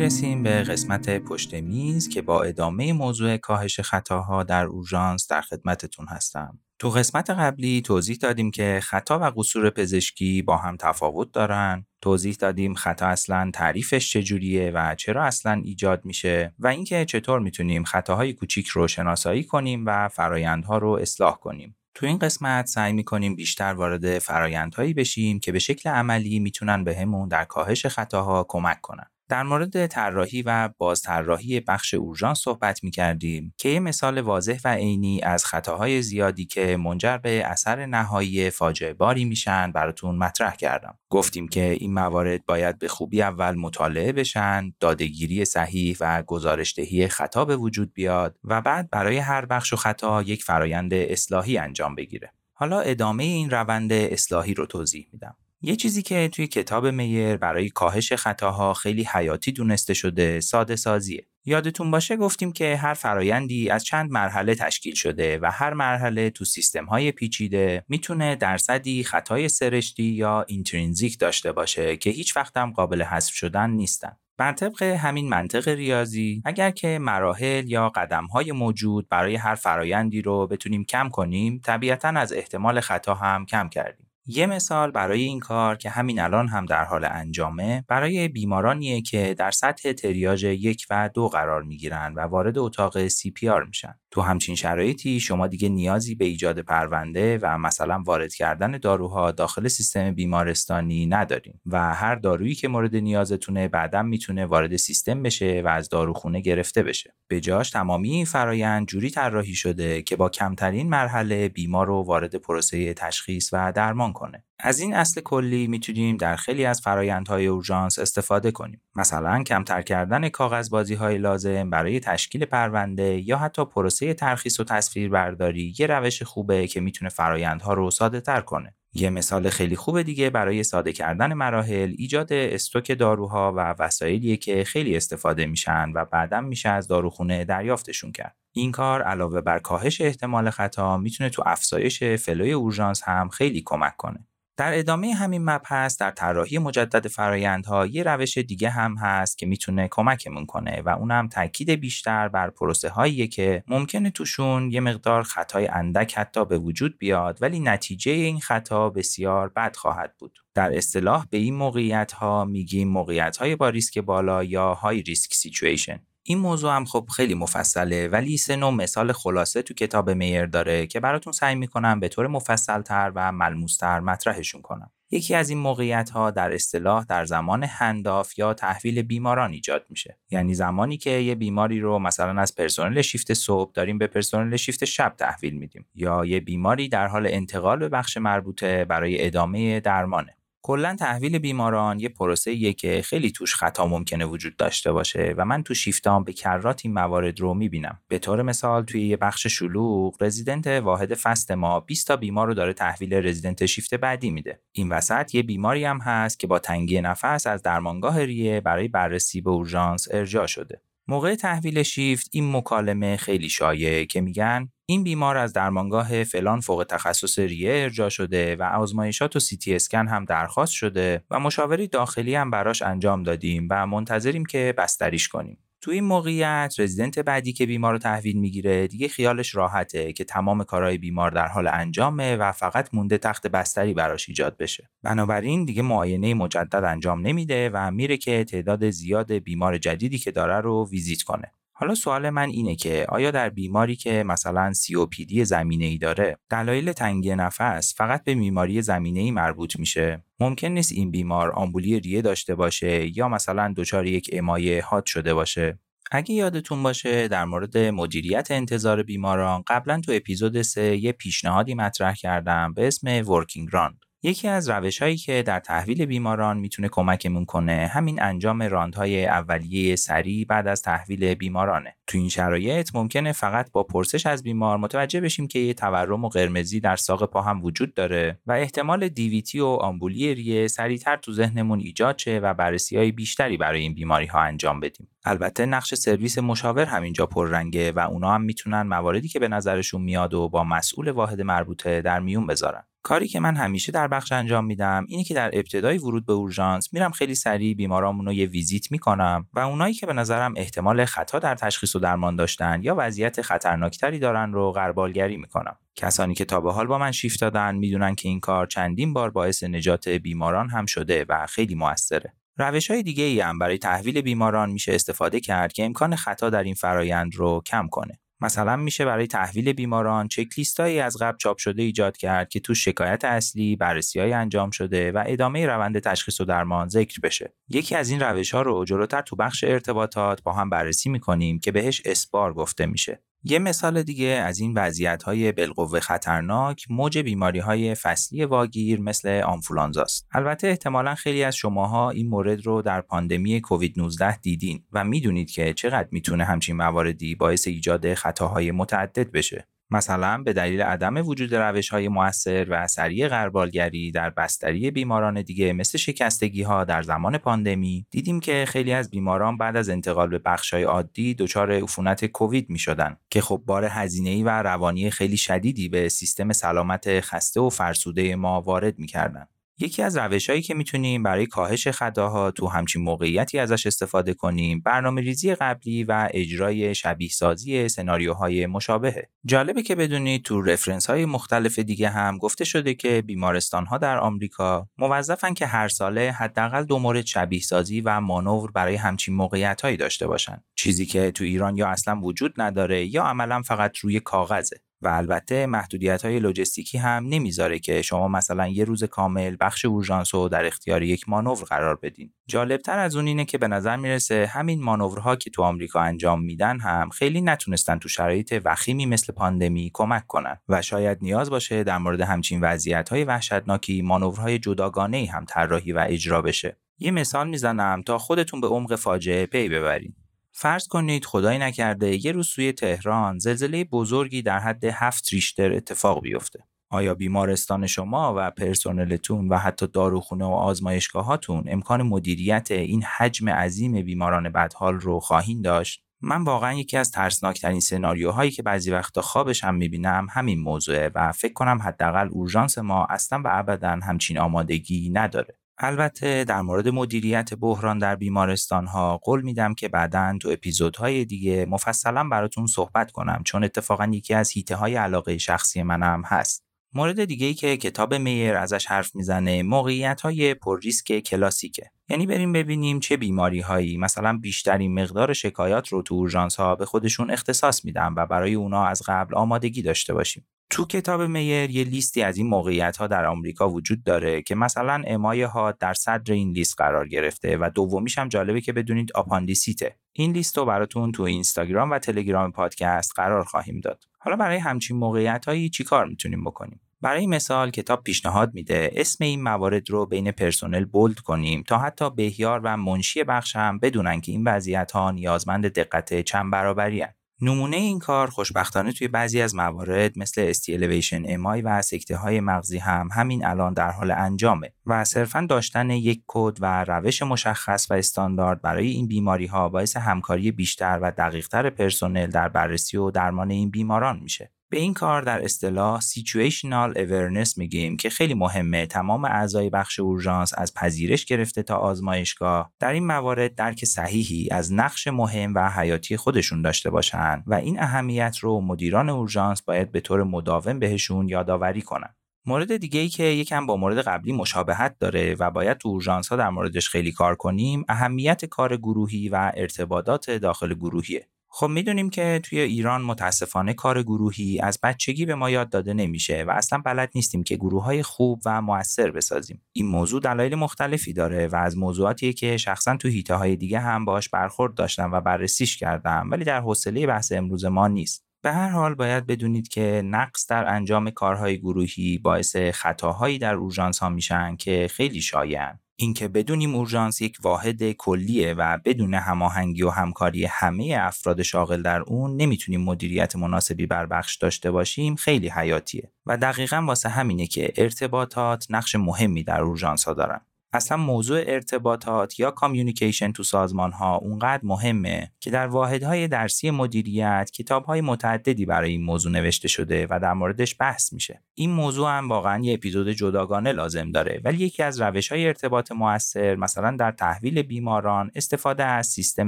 می‌رسیم 0.04 0.44
به 0.44 0.64
قسمت 0.64 1.10
پشت 1.10 1.54
میز 1.54 2.10
که 2.10 2.22
با 2.22 2.44
ادامه 2.44 2.94
موضوع 2.94 3.38
کاهش 3.38 3.80
خطاها 3.80 4.44
در 4.44 4.66
اورژانس 4.66 5.28
در 5.28 5.42
خدمتتون 5.42 6.08
هستم. 6.08 6.60
تو 6.80 6.90
قسمت 6.90 7.30
قبلی 7.30 7.82
توضیح 7.82 8.18
دادیم 8.22 8.52
که 8.52 8.80
خطا 8.84 9.20
و 9.20 9.24
قصور 9.36 9.70
پزشکی 9.70 10.42
با 10.42 10.58
هم 10.58 10.78
تفاوت 10.78 11.32
دارن. 11.32 11.86
توضیح 12.02 12.36
دادیم 12.40 12.74
خطا 12.74 13.06
اصلا 13.06 13.52
تعریفش 13.54 14.12
چجوریه 14.12 14.72
و 14.72 14.96
چرا 14.96 15.24
اصلا 15.24 15.62
ایجاد 15.64 16.06
میشه 16.06 16.54
و 16.60 16.68
اینکه 16.68 17.06
چطور 17.06 17.40
می‌تونیم 17.40 17.84
خطاهای 17.84 18.34
کوچیک 18.34 18.68
رو 18.68 18.88
شناسایی 18.88 19.44
کنیم 19.44 19.84
و 19.86 20.08
فرایندها 20.08 20.78
رو 20.78 20.90
اصلاح 20.90 21.36
کنیم. 21.36 21.76
تو 21.96 22.06
این 22.06 22.18
قسمت 22.18 22.66
سعی 22.66 22.94
می‌کنیم 22.94 23.36
بیشتر 23.36 23.74
وارد 23.74 24.20
فرایندهایی 24.20 24.94
بشیم 24.94 25.40
که 25.40 25.52
به 25.52 25.60
شکل 25.60 25.90
عملی 25.90 26.40
می‌تونن 26.40 26.84
بهمون 26.84 27.28
در 27.28 27.46
کاهش 27.46 27.86
خطاها 27.86 28.46
کمک 28.50 28.82
کنن. 28.82 29.06
در 29.30 29.44
مورد 29.44 29.88
طراحی 29.88 30.42
و 30.42 30.70
بازطراحی 30.78 31.60
بخش 31.60 31.94
اورژانس 31.94 32.40
صحبت 32.40 32.84
می 32.84 32.92
کردیم 32.92 33.54
که 33.58 33.70
یه 33.70 33.80
مثال 33.80 34.22
واضح 34.22 34.60
و 34.66 34.76
عینی 34.76 35.22
از 35.22 35.46
خطاهای 35.46 36.02
زیادی 36.02 36.46
که 36.46 36.78
منجر 36.78 37.18
به 37.18 37.46
اثر 37.46 37.86
نهایی 37.86 38.50
فاجعه 38.50 38.94
باری 38.94 39.26
میشن 39.26 39.72
براتون 39.72 40.16
مطرح 40.16 40.56
کردم. 40.56 40.98
گفتیم 41.10 41.48
که 41.48 41.70
این 41.80 41.94
موارد 41.94 42.46
باید 42.46 42.80
به 42.80 42.88
خوبی 42.88 43.22
اول 43.22 43.56
مطالعه 43.56 44.12
بشن، 44.12 44.74
دادگیری 44.80 45.46
صحیح 45.46 45.98
و 46.00 46.24
گزارشدهی 46.24 47.08
خطا 47.08 47.46
به 47.46 47.58
وجود 47.58 47.94
بیاد 47.94 48.40
و 48.44 48.62
بعد 48.62 48.90
برای 48.90 49.18
هر 49.18 49.46
بخش 49.46 49.74
و 49.74 49.76
خطا 49.76 50.22
یک 50.22 50.44
فرایند 50.44 50.94
اصلاحی 50.94 51.58
انجام 51.58 51.96
بگیره. 51.96 52.34
حالا 52.54 52.80
ادامه 52.80 53.24
این 53.24 53.50
روند 53.50 53.94
اصلاحی 53.94 54.54
رو 54.54 54.66
توضیح 54.66 55.08
میدم. 55.14 55.36
یه 55.66 55.76
چیزی 55.76 56.02
که 56.02 56.30
توی 56.34 56.48
کتاب 56.48 56.88
میر 56.88 57.38
برای 57.38 57.70
کاهش 57.70 58.14
خطاها 58.14 58.74
خیلی 58.74 59.04
حیاتی 59.04 59.52
دونسته 59.52 59.94
شده 59.94 60.40
ساده 60.40 60.76
سازیه. 60.76 61.28
یادتون 61.46 61.92
باشه 61.92 62.18
گفتیم 62.18 62.52
که 62.52 62.76
هر 62.76 62.94
فرایندی 62.94 63.70
از 63.70 63.84
چند 63.84 64.12
مرحله 64.12 64.56
تشکیل 64.56 64.96
شده 64.96 65.40
و 65.42 65.52
هر 65.52 65.74
مرحله 65.74 66.30
تو 66.30 66.46
سیستم 66.46 66.86
های 66.86 67.12
پیچیده 67.12 67.86
می‌تونه 67.90 68.36
درصدی 68.36 69.04
خطای 69.04 69.50
سرشتی 69.50 70.04
یا 70.04 70.46
اینترینزیک 70.48 71.20
داشته 71.20 71.52
باشه 71.52 71.98
که 71.98 72.10
هیچ 72.10 72.38
وقتم 72.38 72.72
قابل 72.72 73.02
حذف 73.02 73.34
شدن 73.34 73.70
نیستن. 73.70 74.18
بر 74.38 74.54
طبق 74.54 74.84
همین 74.84 75.30
منطق 75.30 75.68
ریاضی 75.68 76.42
اگر 76.46 76.72
که 76.72 77.00
مراحل 77.00 77.70
یا 77.70 77.90
قدم 77.90 78.26
های 78.26 78.52
موجود 78.52 79.10
برای 79.10 79.36
هر 79.36 79.56
فرایندی 79.56 80.22
رو 80.22 80.48
بتونیم 80.48 80.84
کم 80.84 81.10
کنیم 81.10 81.62
طبیعتا 81.66 82.08
از 82.08 82.34
احتمال 82.34 82.80
خطا 82.80 83.16
هم 83.16 83.46
کم 83.46 83.70
کردیم. 83.70 84.03
یه 84.26 84.46
مثال 84.46 84.92
برای 84.92 85.22
این 85.22 85.40
کار 85.40 85.76
که 85.76 85.90
همین 85.90 86.20
الان 86.20 86.48
هم 86.48 86.66
در 86.66 86.86
حال 86.86 87.06
انجامه 87.06 87.86
برای 87.88 88.28
بیمارانیه 88.28 89.02
که 89.02 89.34
در 89.34 89.52
سطح 89.52 89.92
تریاج 89.94 90.44
یک 90.44 90.86
و 90.90 91.10
دو 91.14 91.28
قرار 91.28 91.64
می‌گیرن 91.64 92.14
و 92.14 92.20
وارد 92.20 92.58
اتاق 92.58 93.08
CPR 93.08 93.68
میشن. 93.68 93.96
تو 94.14 94.22
همچین 94.22 94.56
شرایطی 94.56 95.20
شما 95.20 95.48
دیگه 95.48 95.70
نیازی 95.70 96.16
به 96.16 96.26
ایجاد 96.26 96.60
پرونده 96.60 97.40
و 97.42 97.58
مثلا 97.58 98.04
وارد 98.06 98.34
کردن 98.34 98.72
داروها 98.78 99.32
داخل 99.32 99.68
سیستم 99.68 100.12
بیمارستانی 100.12 101.06
نداریم 101.06 101.62
و 101.66 101.94
هر 101.94 102.16
دارویی 102.16 102.56
که 102.56 102.68
مورد 102.68 102.96
نیازتونه 102.96 103.68
بعدا 103.68 104.02
می‌تونه 104.02 104.46
وارد 104.46 104.76
سیستم 104.76 105.24
بشه 105.24 105.62
و 105.66 105.68
از 105.68 105.90
داروخونه 105.90 106.40
گرفته 106.40 106.84
بشه. 106.84 107.14
به 107.28 107.40
جاش 107.40 107.70
تمامی 107.70 108.10
این 108.10 108.26
فرایند 108.26 108.88
جوری 108.88 109.10
طراحی 109.10 109.56
شده 109.56 110.02
که 110.02 110.16
با 110.16 110.30
کمترین 110.30 110.90
مرحله 110.90 111.50
بیمار 111.50 111.88
رو 111.88 112.04
وارد 112.04 112.36
پروسه 112.36 112.94
تشخیص 112.94 113.50
و 113.54 113.72
درمان 113.72 114.14
کنه. 114.14 114.44
از 114.60 114.80
این 114.80 114.94
اصل 114.94 115.22
کلی 115.22 115.68
می‌تونیم 115.68 116.18
در 116.18 116.36
خیلی 116.36 116.66
از 116.66 116.82
فرایندهای 116.82 117.48
اورژانس 117.48 118.00
استفاده 118.00 118.52
کنیم. 118.52 118.82
مثلا 118.96 119.44
کمتر 119.44 119.82
کردن 119.82 120.30
کاغذبازی 120.30 120.94
های 120.94 121.18
لازم 121.18 121.70
برای 121.70 122.00
تشکیل 122.00 122.46
پرونده 122.46 123.28
یا 123.28 123.38
حتی 123.38 123.66
پروسه 123.66 124.14
ترخیص 124.14 124.60
و 124.60 124.64
تصویر 124.64 125.10
برداری 125.10 125.74
یه 125.80 125.88
روش 125.88 126.24
خوبه 126.24 126.68
که 126.68 126.82
می‌تونه 126.82 127.10
فرایندها 127.10 127.74
رو 127.74 127.92
ساده 127.92 128.22
تر 128.22 128.42
کنه. 128.42 128.76
یه 128.94 129.10
مثال 129.10 129.50
خیلی 129.50 129.76
خوب 129.76 130.02
دیگه 130.02 130.30
برای 130.30 130.64
ساده 130.64 130.94
کردن 130.94 131.34
مراحل 131.34 131.94
ایجاد 131.98 132.34
استوک 132.34 133.00
داروها 133.00 133.54
و 133.58 133.76
وسایلیه 133.80 134.38
که 134.38 134.64
خیلی 134.64 134.98
استفاده 134.98 135.46
میشن 135.46 135.92
و 135.96 136.06
بعدا 136.06 136.42
میشه 136.42 136.70
از 136.70 136.88
داروخونه 136.88 137.46
دریافتشون 137.46 138.12
کرد. 138.12 138.36
این 138.52 138.72
کار 138.72 139.02
علاوه 139.02 139.42
بر 139.42 139.60
کاهش 139.60 140.02
احتمال 140.02 140.50
خطا 140.50 140.98
می‌تونه 140.98 141.30
تو 141.30 141.44
افزایش 141.46 142.04
فلوی 142.04 142.52
اورژانس 142.52 143.04
هم 143.04 143.30
خیلی 143.30 143.62
کمک 143.66 143.98
کنه. 143.98 144.28
در 144.58 144.80
ادامه 144.80 145.14
همین 145.14 145.46
مبحث 145.46 145.98
در 145.98 146.12
طراحی 146.12 146.58
مجدد 146.58 147.08
فرایندها 147.08 147.86
یه 147.86 148.04
روش 148.04 148.38
دیگه 148.38 148.70
هم 148.70 148.96
هست 148.98 149.38
که 149.38 149.46
می‌تونه 149.46 149.88
کمکمون 149.92 150.46
کنه 150.46 150.82
و 150.86 150.90
اونم 150.90 151.28
تاکید 151.28 151.70
بیشتر 151.70 152.28
بر 152.28 152.50
پروسه 152.50 152.90
هایی 152.90 153.28
که 153.28 153.64
ممکنه 153.68 154.10
توشون 154.10 154.72
یه 154.72 154.80
مقدار 154.80 155.24
خطای 155.24 155.68
اندک 155.68 156.18
حتی 156.18 156.46
به 156.46 156.58
وجود 156.58 156.98
بیاد 156.98 157.38
ولی 157.42 157.60
نتیجه 157.60 158.12
این 158.12 158.40
خطا 158.40 158.90
بسیار 158.90 159.50
بد 159.50 159.76
خواهد 159.76 160.16
بود. 160.20 160.40
در 160.56 160.78
اصطلاح 160.78 161.26
به 161.30 161.38
این 161.38 161.56
موقعیت 161.56 162.12
ها 162.12 162.46
میگیم 162.46 162.88
موقعیت 162.88 163.38
های 163.38 163.56
با 163.56 163.70
ریسک 163.70 164.00
بالا 164.00 164.44
یا 164.44 164.74
های 164.74 165.02
ریسک 165.02 165.34
سیچویشن. 165.34 166.00
این 166.26 166.38
موضوع 166.38 166.76
هم 166.76 166.86
خب 166.86 167.08
خیلی 167.16 167.34
مفصله 167.34 168.08
ولی 168.08 168.38
سه 168.38 168.56
نوع 168.56 168.74
مثال 168.74 169.12
خلاصه 169.12 169.62
تو 169.62 169.74
کتاب 169.74 170.10
میر 170.10 170.46
داره 170.46 170.88
که 170.88 171.00
براتون 171.00 171.34
سعی 171.34 171.56
می‌کنم 171.56 172.00
به 172.00 172.08
طور 172.08 172.28
مفصلتر 172.28 173.12
و 173.16 173.32
ملموستر 173.32 174.00
مطرحشون 174.00 174.62
کنم. 174.62 174.92
یکی 175.14 175.36
از 175.36 175.50
این 175.50 175.58
موقعیت 175.58 176.10
ها 176.10 176.32
در 176.32 176.54
اصطلاح 176.54 177.06
در 177.06 177.26
زمان 177.26 177.64
هنداف 177.64 178.40
یا 178.40 178.54
تحویل 178.54 179.02
بیماران 179.02 179.52
ایجاد 179.52 179.86
میشه 179.90 180.18
یعنی 180.32 180.54
زمانی 180.54 180.98
که 180.98 181.10
یه 181.10 181.36
بیماری 181.36 181.80
رو 181.80 182.00
مثلا 182.00 182.42
از 182.42 182.56
پرسنل 182.56 183.02
شیفت 183.02 183.34
صبح 183.34 183.72
داریم 183.74 183.98
به 183.98 184.08
پرسنل 184.08 184.56
شیفت 184.56 184.86
شب 184.86 185.14
تحویل 185.18 185.54
میدیم 185.54 185.86
یا 185.96 186.26
یه 186.26 186.40
بیماری 186.40 186.90
در 186.90 187.08
حال 187.08 187.28
انتقال 187.28 187.80
به 187.80 187.90
بخش 187.90 188.18
مربوطه 188.18 188.86
برای 188.86 189.26
ادامه 189.26 189.80
درمانه 189.80 190.38
کلا 190.66 190.96
تحویل 191.00 191.40
بیماران 191.40 192.00
یه 192.00 192.10
پروسه 192.10 192.74
که 192.74 193.02
خیلی 193.02 193.32
توش 193.32 193.56
خطا 193.56 193.88
ممکنه 193.88 194.26
وجود 194.26 194.58
داشته 194.58 194.92
باشه 194.92 195.34
و 195.38 195.46
من 195.46 195.64
تو 195.64 195.74
شیفتام 195.74 196.24
به 196.24 196.34
کرات 196.34 196.82
این 196.84 196.94
موارد 196.94 197.40
رو 197.40 197.54
می‌بینم. 197.54 198.00
به 198.08 198.20
طور 198.20 198.42
مثال 198.42 198.84
توی 198.84 199.08
یه 199.08 199.18
بخش 199.18 199.48
شلوغ 199.48 200.24
رزیدنت 200.24 200.68
واحد 200.68 201.14
فست 201.14 201.52
ما 201.52 201.80
20 201.80 202.08
تا 202.08 202.16
بیمار 202.16 202.48
رو 202.48 202.54
داره 202.54 202.74
تحویل 202.74 203.14
رزیدنت 203.14 203.66
شیفت 203.66 203.94
بعدی 203.94 204.30
میده. 204.30 204.60
این 204.72 204.90
وسط 204.90 205.36
یه 205.36 205.44
بیماری 205.44 205.86
هم 205.86 205.98
هست 205.98 206.40
که 206.40 206.48
با 206.48 206.60
تنگی 206.60 207.02
نفس 207.02 207.48
از 207.48 207.62
درمانگاه 207.62 208.24
ریه 208.24 208.62
برای 208.62 208.88
بررسی 208.88 209.42
به 209.42 209.50
اورژانس 209.50 210.08
ارجاع 210.12 210.48
شده. 210.48 210.82
موقع 211.08 211.36
تحویل 211.36 211.84
شیفت 211.84 212.30
این 212.32 212.56
مکالمه 212.56 213.18
خیلی 213.18 213.50
شایعه 213.50 214.06
که 214.06 214.22
میگن 214.22 214.70
این 214.86 215.04
بیمار 215.04 215.38
از 215.38 215.54
درمانگاه 215.54 216.24
فلان 216.24 216.60
فوق 216.60 216.86
تخصص 216.90 217.40
ریه 217.40 217.72
ارجا 217.74 218.10
شده 218.10 218.56
و 218.56 218.64
آزمایشات 218.64 219.36
و 219.36 219.40
سی 219.40 219.58
تی 219.58 219.76
اسکن 219.76 220.08
هم 220.08 220.26
درخواست 220.26 220.74
شده 220.74 221.24
و 221.32 221.40
مشاوری 221.40 221.88
داخلی 221.88 222.36
هم 222.36 222.52
براش 222.52 222.82
انجام 222.82 223.24
دادیم 223.24 223.68
و 223.70 223.88
منتظریم 223.88 224.46
که 224.46 224.74
بستریش 224.78 225.28
کنیم. 225.28 225.58
تو 225.82 225.92
این 225.92 226.04
موقعیت 226.04 226.76
رزیدنت 226.80 227.20
بعدی 227.20 227.54
که 227.54 227.66
بیمار 227.66 227.94
رو 227.94 227.98
تحویل 228.00 228.38
می‌گیره 228.38 228.88
دیگه 228.88 229.08
خیالش 229.08 229.56
راحته 229.56 230.14
که 230.14 230.24
تمام 230.24 230.64
کارهای 230.64 230.98
بیمار 230.98 231.32
در 231.32 231.48
حال 231.48 231.68
انجامه 231.68 232.36
و 232.36 232.52
فقط 232.52 232.90
مونده 232.94 233.18
تخت 233.18 233.48
بستری 233.48 233.94
براش 233.94 234.30
ایجاد 234.30 234.58
بشه. 234.58 234.90
بنابراین 235.04 235.66
دیگه 235.66 235.82
معاینه 235.82 236.34
مجدد 236.34 236.84
انجام 236.84 237.28
نمیده 237.28 237.70
و 237.74 237.92
میره 237.92 238.18
که 238.18 238.44
تعداد 238.44 238.90
زیاد 238.90 239.32
بیمار 239.32 239.78
جدیدی 239.78 240.18
که 240.18 240.32
داره 240.32 240.62
رو 240.62 240.90
ویزیت 240.90 241.22
کنه. 241.22 241.52
حالا 241.76 241.96
سوال 241.96 242.30
من 242.30 242.50
اینه 242.50 242.76
که 242.76 243.06
آیا 243.10 243.32
در 243.32 243.50
بیماری 243.50 243.96
که 243.96 244.24
مثلا 244.24 244.72
COPD 244.74 245.42
زمینه 245.42 245.86
ای 245.86 245.98
داره 245.98 246.38
دلایل 246.50 246.92
تنگی 246.92 247.36
نفس 247.36 247.96
فقط 247.98 248.24
به 248.24 248.36
بیماری 248.36 248.82
زمینه 248.82 249.20
ای 249.20 249.32
مربوط 249.32 249.80
میشه؟ 249.80 250.24
ممکن 250.40 250.68
نیست 250.68 250.92
این 250.92 251.12
بیمار 251.12 251.52
آمبولی 251.52 252.00
ریه 252.00 252.22
داشته 252.22 252.56
باشه 252.56 253.18
یا 253.18 253.28
مثلا 253.28 253.74
دچار 253.78 254.06
یک 254.08 254.30
امایه 254.34 254.84
هات 254.84 255.06
شده 255.06 255.34
باشه؟ 255.34 255.80
اگه 256.12 256.36
یادتون 256.36 256.84
باشه 256.84 257.28
در 257.28 257.46
مورد 257.46 257.78
مدیریت 257.78 258.48
انتظار 258.52 259.04
بیماران 259.04 259.64
قبلا 259.68 260.02
تو 260.02 260.12
اپیزود 260.12 260.62
3 260.62 260.98
یه 260.98 261.12
پیشنهادی 261.12 261.74
مطرح 261.74 262.14
کردم 262.14 262.74
به 262.74 262.88
اسم 262.88 263.30
working 263.30 263.70
round 263.72 264.00
یکی 264.26 264.48
از 264.48 264.70
روش 264.70 265.02
هایی 265.02 265.18
که 265.18 265.44
در 265.44 265.60
تحویل 265.60 266.06
بیماران 266.06 266.58
می‌تونه 266.58 266.90
کمکمون 266.90 267.46
کنه 267.46 267.90
همین 267.94 268.22
انجام 268.22 268.64
round 268.64 269.08
های 269.08 269.26
اولیه 269.26 269.96
سریع 269.96 270.46
بعد 270.50 270.68
از 270.68 270.82
تحویل 270.82 271.34
بیمارانه. 271.34 271.96
تو 272.08 272.18
این 272.18 272.30
شرایط 272.30 272.96
ممکنه 272.96 273.32
فقط 273.32 273.72
با 273.72 273.84
پرسش 273.84 274.26
از 274.26 274.44
بیمار 274.44 274.78
متوجه 274.78 275.22
بشیم 275.22 275.48
که 275.48 275.60
یه 275.60 275.74
تورم 275.74 276.26
و 276.26 276.30
قرمزی 276.30 276.80
در 276.80 276.96
ساق 276.96 277.30
پا 277.30 277.42
هم 277.42 277.64
وجود 277.64 277.94
داره 277.94 278.40
و 278.48 278.52
احتمال 278.52 279.08
DVT 279.08 279.60
و 279.60 279.66
آمبولی 279.66 280.34
ریه 280.34 280.68
سریعتر 280.68 281.18
تو 281.18 281.34
ذهنمون 281.34 281.80
ایجاد 281.80 282.18
شه 282.18 282.40
و 282.44 282.54
بررسی 282.54 282.98
های 282.98 283.12
بیشتری 283.12 283.58
برای 283.58 283.82
این 283.82 283.94
بیماری 283.94 284.26
ها 284.26 284.40
انجام 284.42 284.80
بدیم. 284.80 285.08
البته 285.26 285.66
نقش 285.66 285.94
سرویس 285.94 286.38
مشاور 286.38 286.86
همینجا 286.86 287.26
پررنگه 287.26 287.92
و 287.92 288.00
اونا 288.00 288.34
هم 288.34 288.42
می‌تونن 288.42 288.82
مواردی 288.82 289.28
که 289.28 289.40
به 289.40 289.48
نظرشون 289.48 290.02
میاد 290.02 290.34
و 290.34 290.50
با 290.50 290.64
مسئول 290.64 291.10
واحد 291.10 291.42
مربوطه 291.42 292.02
در 292.02 292.20
میون 292.20 292.48
بذارن. 292.48 292.84
کاری 293.04 293.28
که 293.28 293.40
من 293.40 293.56
همیشه 293.56 293.92
در 293.92 294.08
بخش 294.08 294.32
انجام 294.32 294.66
میدم 294.66 295.06
اینه 295.08 295.24
که 295.24 295.34
در 295.34 295.50
ابتدای 295.54 295.98
ورود 295.98 296.26
به 296.26 296.34
اورژانس 296.34 296.94
میرم 296.94 297.12
خیلی 297.12 297.36
سریع 297.36 297.76
بیمارامون 297.76 298.26
رو 298.26 298.34
یه 298.34 298.46
ویزیت 298.46 298.92
می‌کنم 298.92 299.48
و 299.54 299.60
اونایی 299.60 299.94
که 299.94 300.06
به 300.06 300.14
نظرم 300.14 300.54
احتمال 300.58 301.06
خطا 301.06 301.40
در 301.40 301.56
تشخیص 301.56 301.96
و 301.96 302.00
درمان 302.00 302.36
داشتن 302.36 302.80
یا 302.84 302.96
وضعیت 302.98 303.42
خطرناکتری 303.42 304.20
دارن 304.20 304.54
رو 304.54 304.72
غربالگری 304.72 305.38
می‌کنم 305.38 305.76
کسانی 305.96 306.34
که 306.34 306.46
تا 306.46 306.62
به 306.62 306.74
حال 306.74 306.88
با 306.88 306.98
من 306.98 307.12
شیفت 307.12 307.42
دادن 307.42 307.76
می‌دونن 307.76 308.16
که 308.16 308.30
این 308.30 308.40
کار 308.40 308.68
چندین 308.68 309.14
بار 309.14 309.30
باعث 309.30 309.64
نجات 309.64 310.10
بیماران 310.10 310.70
هم 310.70 310.86
شده 310.86 311.26
و 311.30 311.46
خیلی 311.46 311.76
موثره 311.76 312.34
روش 312.58 312.92
های 312.92 313.04
دیگه 313.04 313.24
ای 313.24 313.40
هم 313.40 313.60
برای 313.60 313.78
تحویل 313.78 314.22
بیماران 314.22 314.72
میشه 314.72 314.96
استفاده 314.96 315.40
کرد 315.40 315.74
که 315.74 315.86
امکان 315.86 316.16
خطا 316.16 316.50
در 316.50 316.64
این 316.64 316.74
فرایند 316.74 317.36
رو 317.36 317.62
کم 317.66 317.88
کنه. 317.88 318.20
مثلا 318.44 318.76
میشه 318.76 319.06
برای 319.06 319.28
تحویل 319.28 319.74
بیماران 319.74 320.28
چک 320.28 320.48
هایی 320.80 321.00
از 321.00 321.18
قبل 321.18 321.38
چاپ 321.38 321.58
شده 321.58 321.82
ایجاد 321.82 322.18
کرد 322.18 322.50
که 322.50 322.60
تو 322.60 322.74
شکایت 322.74 323.26
اصلی 323.26 323.76
بررسی 323.76 324.20
های 324.20 324.34
انجام 324.34 324.72
شده 324.72 325.12
و 325.12 325.24
ادامه 325.28 325.66
روند 325.66 326.00
تشخیص 326.00 326.42
و 326.42 326.46
درمان 326.46 326.88
ذکر 326.88 327.20
بشه. 327.24 327.54
یکی 327.70 327.96
از 327.96 328.10
این 328.10 328.20
روش 328.20 328.54
ها 328.54 328.62
رو 328.62 328.86
جلوتر 328.86 329.22
تو 329.22 329.36
بخش 329.36 329.64
ارتباطات 329.64 330.44
با 330.44 330.54
هم 330.54 330.70
بررسی 330.70 331.10
می‌کنیم 331.10 331.60
که 331.60 331.72
بهش 331.72 332.02
اسبار 332.06 332.54
گفته 332.54 332.86
میشه. 332.86 333.20
یه 333.46 333.60
مثال 333.60 334.04
دیگه 334.04 334.26
از 334.28 334.60
این 334.60 334.74
وضعیت 334.74 335.24
های 335.24 335.52
بالقوه 335.52 336.00
خطرناک 336.00 336.86
موج 336.90 337.18
بیماری 337.18 337.60
های 337.60 337.96
فصلی 337.96 338.46
واگیر 338.46 339.00
مثل 339.00 339.42
آنفولانزاست. 339.46 340.28
البته 340.32 340.68
احتمالا 340.68 341.16
خیلی 341.16 341.44
از 341.44 341.56
شماها 341.56 342.10
این 342.10 342.30
مورد 342.30 342.66
رو 342.66 342.82
در 342.82 343.02
پاندمی 343.02 343.62
کووید 343.62 343.94
19 343.98 344.38
دیدین 344.38 344.84
و 344.92 345.04
می‌دونید 345.04 345.52
که 345.52 345.74
چقدر 345.74 346.08
می‌تونه 346.12 346.46
همچین 346.46 346.76
مواردی 346.76 347.36
باعث 347.36 347.68
ایجاد 347.68 348.14
خطاهای 348.14 348.72
متعدد 348.72 349.32
بشه. 349.32 349.68
مثلا 349.92 350.44
به 350.44 350.54
دلیل 350.54 350.82
عدم 350.82 351.28
وجود 351.28 351.56
روش 351.56 351.90
های 351.90 352.08
موثر 352.08 352.68
و 352.70 352.88
سریع 352.88 353.28
غربالگری 353.28 354.12
در 354.12 354.30
بستری 354.30 354.92
بیماران 354.92 355.42
دیگه 355.42 355.74
مثل 355.74 355.98
شکستگی 355.98 356.62
ها 356.64 356.84
در 356.84 357.02
زمان 357.02 357.38
پاندمی 357.38 358.06
دیدیم 358.12 358.40
که 358.40 358.66
خیلی 358.68 358.94
از 358.94 359.10
بیماران 359.10 359.58
بعد 359.58 359.78
از 359.78 359.90
انتقال 359.90 360.30
به 360.30 360.40
بخش 360.40 360.74
های 360.74 360.84
عادی 360.84 361.34
دچار 361.34 361.72
عفونت 361.72 362.26
کووید 362.26 362.70
می 362.70 362.80
شدن 362.80 363.18
که 363.30 363.42
خب 363.42 363.64
بار 363.66 363.86
هزینه 363.86 364.44
و 364.44 364.50
روانی 364.50 365.10
خیلی 365.10 365.38
شدیدی 365.38 365.90
به 365.90 366.10
سیستم 366.10 366.52
سلامت 366.52 367.20
خسته 367.20 367.62
و 367.62 367.70
فرسوده 367.70 368.36
ما 368.36 368.62
وارد 368.62 369.00
می 369.00 369.08
کردن. 369.08 369.48
یکی 369.80 370.02
از 370.02 370.18
روشهایی 370.18 370.62
که 370.62 370.74
می‌تونیم 370.74 371.24
برای 371.24 371.46
کاهش 371.46 371.88
خطاها 371.88 372.52
تو 372.52 372.68
همچین 372.68 373.02
موقعیتی 373.02 373.60
ازش 373.60 373.88
استفاده 373.88 374.34
کنیم 374.34 374.82
برنامه 374.86 375.22
ریزی 375.22 375.56
قبلی 375.56 376.04
و 376.04 376.30
اجرای 376.34 376.96
شبیه 376.96 377.30
سازی 377.30 377.90
سناریوهای 377.90 378.66
مشابهه. 378.66 379.30
جالبه 379.46 379.84
که 379.84 379.96
بدونید 379.96 380.44
تو 380.44 380.62
رفرنس 380.62 381.10
های 381.10 381.26
مختلف 381.26 381.80
دیگه 381.80 382.10
هم 382.10 382.38
گفته 382.38 382.66
شده 382.66 382.94
که 382.94 383.22
بیمارستان 383.22 383.86
ها 383.86 383.98
در 383.98 384.18
آمریکا 384.18 384.88
موظفن 384.98 385.54
که 385.54 385.66
هر 385.66 385.88
ساله 385.88 386.32
حداقل 386.32 386.84
دو 386.84 387.00
مورد 387.00 387.26
شبیه 387.26 387.62
سازی 387.62 388.02
و 388.02 388.22
مانور 388.22 388.72
برای 388.72 388.96
همچین 388.96 389.36
موقعیت 389.36 389.82
هایی 389.82 389.98
داشته 389.98 390.28
باشن. 390.28 390.64
چیزی 390.76 391.06
که 391.06 391.32
تو 391.32 391.44
ایران 391.44 391.78
یا 391.78 391.88
اصلا 391.88 392.20
وجود 392.20 392.54
نداره 392.58 393.06
یا 393.06 393.24
عملا 393.24 393.62
فقط 393.62 393.98
روی 393.98 394.20
کاغذه. 394.20 394.78
و 395.04 395.08
البته 395.08 395.66
محدودیت 395.66 396.26
های 396.26 396.40
لوجستیکی 396.40 396.98
هم 396.98 397.26
نمی‌ذاره 397.28 397.80
که 397.80 398.02
شما 398.02 398.28
مثلا 398.28 398.68
یه 398.68 398.84
روز 398.84 399.04
کامل 399.04 399.56
بخش 399.60 399.86
اورژانس 399.86 400.36
رو 400.36 400.50
در 400.50 400.66
اختیار 400.66 401.04
یک 401.04 401.30
مانور 401.30 401.64
قرار 401.64 401.96
بدین. 401.96 402.34
جالبتر 402.48 403.00
از 403.00 403.16
اون 403.16 403.28
اینه 403.28 403.46
که 403.46 403.58
به 403.58 403.68
نظر 403.68 403.96
می‌رسه 403.96 404.46
همین 404.46 404.84
مانورها 404.84 405.36
که 405.36 405.50
تو 405.50 405.64
آمریکا 405.64 406.02
انجام 406.02 406.44
میدن 406.44 406.80
هم 406.80 407.10
خیلی 407.10 407.42
نتونستن 407.42 408.00
تو 408.00 408.10
شرایط 408.10 408.62
وخیمی 408.66 409.06
مثل 409.06 409.34
پاندمی 409.34 409.92
کمک 409.94 410.28
کنن 410.28 410.58
و 410.70 410.82
شاید 410.82 411.18
نیاز 411.22 411.50
باشه 411.50 411.84
در 411.84 411.98
مورد 411.98 412.22
همچین 412.22 412.62
وضعیت 412.62 413.10
های 413.10 413.24
وحشتناکی 413.24 414.02
مانورهای 414.02 414.60
جداگانه 414.60 415.30
هم 415.34 415.46
طراحی 415.46 415.92
و 415.92 416.06
اجرا 416.08 416.42
بشه. 416.42 416.78
یه 417.00 417.12
مثال 417.12 417.50
می‌زنم 417.50 418.02
تا 418.02 418.18
خودتون 418.18 418.62
به 418.62 418.68
عمق 418.68 418.96
فاجعه 418.96 419.46
پی 419.46 419.70
ببرین. 419.70 420.16
فرض 420.56 420.88
کنید 420.88 421.26
خدایی 421.26 421.60
نکرده 421.60 422.26
یه 422.26 422.32
روز 422.32 422.48
سوی 422.48 422.72
تهران 422.72 423.40
زلزله 423.40 423.84
بزرگی 423.84 424.42
در 424.42 424.60
حد 424.60 424.86
هفت 424.86 425.34
ریشتر 425.34 425.74
اتفاق 425.74 426.22
بیفته. 426.22 426.64
آیا 426.90 427.16
بیمارستان 427.16 427.88
شما 427.88 428.34
و 428.38 428.52
پرسنلتون 428.52 429.50
و 429.50 429.58
حتی 429.58 429.88
داروخونه 429.88 430.46
و 430.46 430.48
آزمایشگاهاتون 430.48 431.64
امکان 431.68 432.02
مدیریت 432.02 432.72
این 432.72 433.04
حجم 433.04 433.50
عظیم 433.50 434.02
بیماران 434.02 434.50
بدحال 434.50 434.94
رو 434.94 435.20
خواهید 435.20 435.64
داشت؟ 435.64 436.04
من 436.22 436.44
واقعا 436.44 436.74
یکی 436.74 436.98
از 436.98 437.12
ترسناکترین 437.12 437.80
سناریوهایی 437.80 438.52
که 438.52 438.64
بعضی 438.64 438.92
وقتا 438.92 439.22
خوابش 439.22 439.64
هم 439.64 439.76
می‌بینم 439.76 440.28
همین 440.32 440.60
موضوعه 440.60 441.12
و 441.16 441.32
فکر 441.32 441.54
کنم 441.54 441.82
حداقل 441.82 442.30
اورژانس 442.32 442.78
ما 442.78 443.06
اصلا 443.10 443.42
و 443.46 443.48
ابدا 443.52 443.90
همچین 443.90 444.38
آمادگی 444.38 445.10
نداره. 445.10 445.56
البته 445.78 446.44
در 446.44 446.62
مورد 446.62 446.88
مدیریت 446.88 447.54
بحران 447.54 447.98
در 447.98 448.16
بیمارستان 448.16 448.88
ها 448.88 449.18
قول 449.18 449.42
میدم 449.42 449.74
که 449.74 449.88
بعدا 449.88 450.38
تو 450.42 450.50
اپیزودهای 450.50 451.26
دیگه 451.26 451.66
مفصلا 451.66 452.24
براتون 452.24 452.68
صحبت 452.68 453.12
کنم 453.12 453.42
چون 453.46 453.64
اتفاقا 453.64 454.06
یکی 454.06 454.34
از 454.34 454.52
هیته 454.52 454.76
های 454.76 454.96
علاقه 454.96 455.38
شخصی 455.38 455.84
منم 455.84 456.22
هست. 456.26 456.64
مورد 456.96 457.26
دیگه 457.26 457.48
ای 457.48 457.54
که 457.54 457.78
کتاب 457.78 458.14
میر 458.14 458.56
ازش 458.56 458.86
حرف 458.86 459.16
می‌زنه 459.16 459.64
موقعیت 459.64 460.22
های 460.22 460.54
پر 460.54 460.80
ریسک 460.80 461.20
کلاسیکه. 461.20 461.92
یعنی 462.10 462.26
بریم 462.26 462.54
ببینیم 462.54 463.00
چه 463.00 463.18
بیماری 463.18 463.60
هایی 463.60 463.98
مثلا 463.98 464.38
بیشترین 464.38 465.00
مقدار 465.02 465.34
شکایات 465.34 465.88
رو 465.88 466.02
تو 466.02 466.16
اورژانس 466.16 466.56
ها 466.56 466.76
به 466.76 466.86
خودشون 466.86 467.32
اختصاص 467.32 467.86
میدن 467.86 468.14
و 468.18 468.26
برای 468.26 468.54
اونا 468.54 468.86
از 468.86 469.02
قبل 469.08 469.36
آمادگی 469.36 469.82
داشته 469.82 470.14
باشیم. 470.14 470.46
تو 470.74 470.86
کتاب 470.86 471.22
میر 471.22 471.70
یه 471.70 471.84
لیستی 471.84 472.24
از 472.24 472.38
این 472.38 472.48
موقعیت 472.48 472.98
ها 472.98 473.08
در 473.08 473.26
آمریکا 473.26 473.70
وجود 473.70 474.04
داره 474.04 474.42
که 474.42 474.56
مثلا 474.56 475.04
MI 475.08 475.42
ها 475.42 475.72
در 475.72 475.94
صدر 475.94 476.34
این 476.34 476.52
لیست 476.52 476.76
قرار 476.78 477.08
گرفته 477.08 477.58
و 477.58 477.70
دومیش 477.76 478.18
هم 478.18 478.28
جالبه 478.28 478.62
که 478.62 478.74
بدونید 478.74 479.12
آپاندیسیته. 479.16 479.96
این 480.14 480.32
لیست 480.32 480.58
رو 480.58 480.66
براتون 480.66 481.12
تو 481.12 481.24
اینستاگرام 481.24 481.92
و 481.92 482.00
تلگرام 482.00 482.52
پادکست 482.52 483.12
قرار 483.16 483.44
خواهیم 483.44 483.80
داد. 483.80 484.04
حالا 484.20 484.36
برای 484.36 484.58
همچین 484.58 484.98
موقعیت 484.98 485.46
هایی 485.46 485.70
چی 485.70 485.84
کار 485.84 486.06
می‌تونیم 486.06 486.44
بکنیم؟ 486.44 486.82
برای 487.02 487.28
مثال 487.28 487.72
کتاب 487.72 488.04
پیشنهاد 488.04 488.54
میده 488.54 488.92
اسم 488.94 489.24
این 489.24 489.44
موارد 489.44 489.90
رو 489.90 490.06
بین 490.06 490.32
پرسنل 490.32 490.86
bold 490.86 491.20
کنیم 491.20 491.64
تا 491.68 491.78
حتی 491.78 492.10
بهیار 492.10 492.62
و 492.64 492.78
منشی 492.78 493.24
بخش 493.24 493.56
هم 493.56 493.80
بدونن 493.80 494.22
که 494.22 494.32
این 494.32 494.44
وضعیت 494.48 494.92
ها 494.92 495.12
نیازمند 495.12 495.66
دقت 495.66 496.22
چند 496.22 496.52
برابری 496.52 497.02
هن. 497.02 497.14
نمونه 497.44 497.78
این 497.78 498.00
کار 498.00 498.30
خوشبختانه 498.30 498.92
توی 498.92 499.08
بعضی 499.08 499.42
از 499.42 499.56
موارد 499.56 500.20
مثل 500.20 500.42
ST 500.42 500.56
elevation 500.56 501.24
MI 501.28 501.62
و 501.62 501.82
سکته 501.82 502.16
های 502.16 502.40
مغزی 502.40 502.78
هم 502.78 503.10
همین 503.12 503.46
الان 503.46 503.74
در 503.74 503.92
حال 503.92 504.12
انجامه 504.12 504.74
و 504.86 505.04
صرفا 505.04 505.46
داشتن 505.50 505.90
یک 505.90 506.24
کد 506.28 506.58
و 506.62 506.84
روش 506.84 507.22
مشخص 507.22 507.92
و 507.92 507.94
استاندارد 507.94 508.62
برای 508.62 508.88
این 508.88 509.08
بیماری 509.08 509.46
ها 509.46 509.70
باعث 509.70 509.98
همکاری 509.98 510.52
بیشتر 510.52 511.00
و 511.02 511.12
دقیقتر 511.12 511.70
پرسنل 511.70 512.28
در 512.28 512.50
بررسی 512.50 512.98
و 512.98 513.12
درمان 513.12 513.52
این 513.52 513.70
بیماران 513.72 514.20
میشه. 514.20 514.52
به 514.74 514.80
این 514.80 514.94
کار 514.94 515.22
در 515.22 515.44
اصطلاح 515.44 516.02
situational 516.02 516.94
awareness 516.96 517.58
میگیم 517.58 517.98
که 517.98 518.10
خیلی 518.10 518.34
مهمه 518.34 518.86
تمام 518.86 519.26
اعضای 519.26 519.70
بخش 519.70 520.00
اورژانس 520.00 520.54
از 520.58 520.74
پذیرش 520.74 521.26
گرفته 521.26 521.64
تا 521.64 521.76
آزمایشگاه 521.76 522.72
در 522.80 522.94
این 522.94 523.08
موارد 523.08 523.56
درک 523.56 523.86
صحیحی 523.86 524.50
از 524.52 524.74
نقش 524.74 525.08
مهم 525.08 525.54
و 525.56 525.70
حیاتی 525.70 526.18
خودشون 526.18 526.62
داشته 526.62 526.90
باشن 526.90 527.44
و 527.48 527.54
این 527.54 527.80
اهمیت 527.80 528.38
رو 528.38 528.62
مدیران 528.62 529.10
اورژانس 529.10 529.62
باید 529.62 529.92
به 529.92 530.02
طور 530.02 530.24
مداوم 530.24 530.80
بهشون 530.80 531.30
یادآوری 531.30 531.82
کنن. 531.82 532.16
مورد 532.46 532.78
دیگه 532.78 533.00
ای 533.00 533.10
که 533.10 533.24
یکم 533.24 533.66
با 533.66 533.76
مورد 533.76 533.98
قبلی 533.98 534.34
مشابهت 534.34 534.96
داره 535.00 535.36
و 535.40 535.52
باید 535.52 535.78
تو 535.78 535.90
اورژانس 535.90 536.28
ها 536.28 536.36
در 536.36 536.50
موردش 536.50 536.90
خیلی 536.90 537.12
کار 537.12 537.36
کنیم 537.36 537.86
اهمیت 537.90 538.46
کار 538.46 538.78
گروهی 538.78 539.30
و 539.30 539.52
ارتباطات 539.56 540.32
داخل 540.32 540.74
گروهیه 540.74 541.28
خب 541.56 541.68
می‌دونیم 541.68 542.10
که 542.10 542.42
توی 542.44 542.60
ایران 542.60 543.02
متاسفانه 543.02 543.74
کار 543.74 544.04
گروهی 544.04 544.60
از 544.60 544.80
بچگی 544.84 545.26
به 545.26 545.36
ما 545.36 545.50
یاد 545.50 545.70
داده 545.70 545.94
نمیشه 545.94 546.44
و 546.48 546.52
اصلا 546.52 546.80
بلد 546.86 547.12
نیستیم 547.16 547.44
که 547.44 547.56
گروه 547.56 547.84
های 547.84 548.04
خوب 548.04 548.42
و 548.46 548.62
موثر 548.62 549.12
بسازیم. 549.12 549.62
این 549.74 549.88
موضوع 549.88 550.22
دلایل 550.22 550.56
مختلفی 550.56 551.14
داره 551.14 551.48
و 551.48 551.56
از 551.56 551.78
موضوعاتیه 551.78 552.34
که 552.34 552.58
شخصا 552.58 552.98
تو 552.98 553.08
هیته 553.08 553.36
های 553.36 553.56
دیگه 553.56 553.80
هم 553.80 554.06
باش 554.06 554.30
برخورد 554.30 554.74
داشتم 554.74 555.12
و 555.12 555.22
بررسیش 555.22 555.78
کردم 555.78 556.28
ولی 556.32 556.44
در 556.44 556.62
حوصله 556.62 557.08
بحث 557.08 557.32
امروز 557.32 557.66
ما 557.66 557.88
نیست. 557.88 558.26
به 558.42 558.52
هر 558.52 558.70
حال 558.70 558.96
باید 558.96 559.26
بدونید 559.26 559.68
که 559.68 560.02
نقص 560.06 560.48
در 560.50 560.68
انجام 560.68 561.10
کارهای 561.10 561.58
گروهی 561.60 562.18
باعث 562.18 562.56
خطاهایی 562.56 563.38
در 563.38 563.56
اورژانس 563.56 564.00
ها 564.00 564.10
میشن 564.10 564.56
که 564.56 564.88
خیلی 564.92 565.22
شایعن. 565.22 565.80
اینکه 565.96 566.28
بدونیم 566.28 566.76
اورژانس 566.76 567.22
یک 567.22 567.38
واحد 567.42 567.92
کلیه 567.92 568.54
و 568.54 568.80
بدون 568.86 569.14
هماهنگی 569.14 569.84
و 569.84 569.90
همکاری 569.90 570.46
همه 570.46 570.98
افراد 571.00 571.42
شاغل 571.42 571.82
در 571.82 572.02
اون 572.02 572.36
نمی‌تونیم 572.36 572.82
مدیریت 572.82 573.36
مناسبی 573.36 573.86
بر 573.86 574.06
بخش 574.06 574.36
داشته 574.36 574.72
باشیم 574.72 575.16
خیلی 575.16 575.50
حیاتیه. 575.50 576.12
و 576.26 576.38
دقیقا 576.38 576.84
واسه 576.88 577.10
همینه 577.10 577.48
که 577.48 577.74
ارتباطات 577.78 578.68
نقش 578.70 578.96
مهمی 578.96 579.44
در 579.44 579.62
اورژانس 579.62 580.04
ها 580.04 580.14
دارن. 580.14 580.42
اصلا 580.74 580.98
موضوع 580.98 581.44
ارتباطات 581.48 582.40
یا 582.40 582.52
کامیونیکیشن 582.52 583.32
تو 583.32 583.44
سازمان 583.44 583.92
ها 583.92 584.16
اونقدر 584.16 584.62
مهمه 584.64 585.32
که 585.40 585.52
در 585.52 585.68
واحدهای 585.68 586.28
درسی 586.28 586.72
مدیریت 586.72 587.50
کتاب 587.54 587.86
های 587.86 588.02
متعددی 588.02 588.66
برای 588.66 588.92
این 588.92 589.04
موضوع 589.04 589.32
نوشته 589.32 589.68
شده 589.68 590.08
و 590.10 590.20
در 590.20 590.34
موردش 590.34 590.76
بحث 590.80 591.14
میشه. 591.14 591.44
این 591.54 591.72
موضوع 591.72 592.18
هم 592.18 592.30
واقعا 592.30 592.64
یه 592.64 592.74
اپیزود 592.74 593.10
جداگانه 593.10 593.72
لازم 593.72 594.12
داره 594.12 594.42
ولی 594.44 594.58
یکی 594.58 594.84
از 594.84 595.02
روش 595.02 595.32
های 595.32 595.48
ارتباط 595.48 595.92
موثر 595.92 596.56
مثلا 596.56 596.96
در 596.96 597.12
تحویل 597.12 597.62
بیماران 597.62 598.32
استفاده 598.36 598.84
از 598.84 599.08
سیستم 599.08 599.48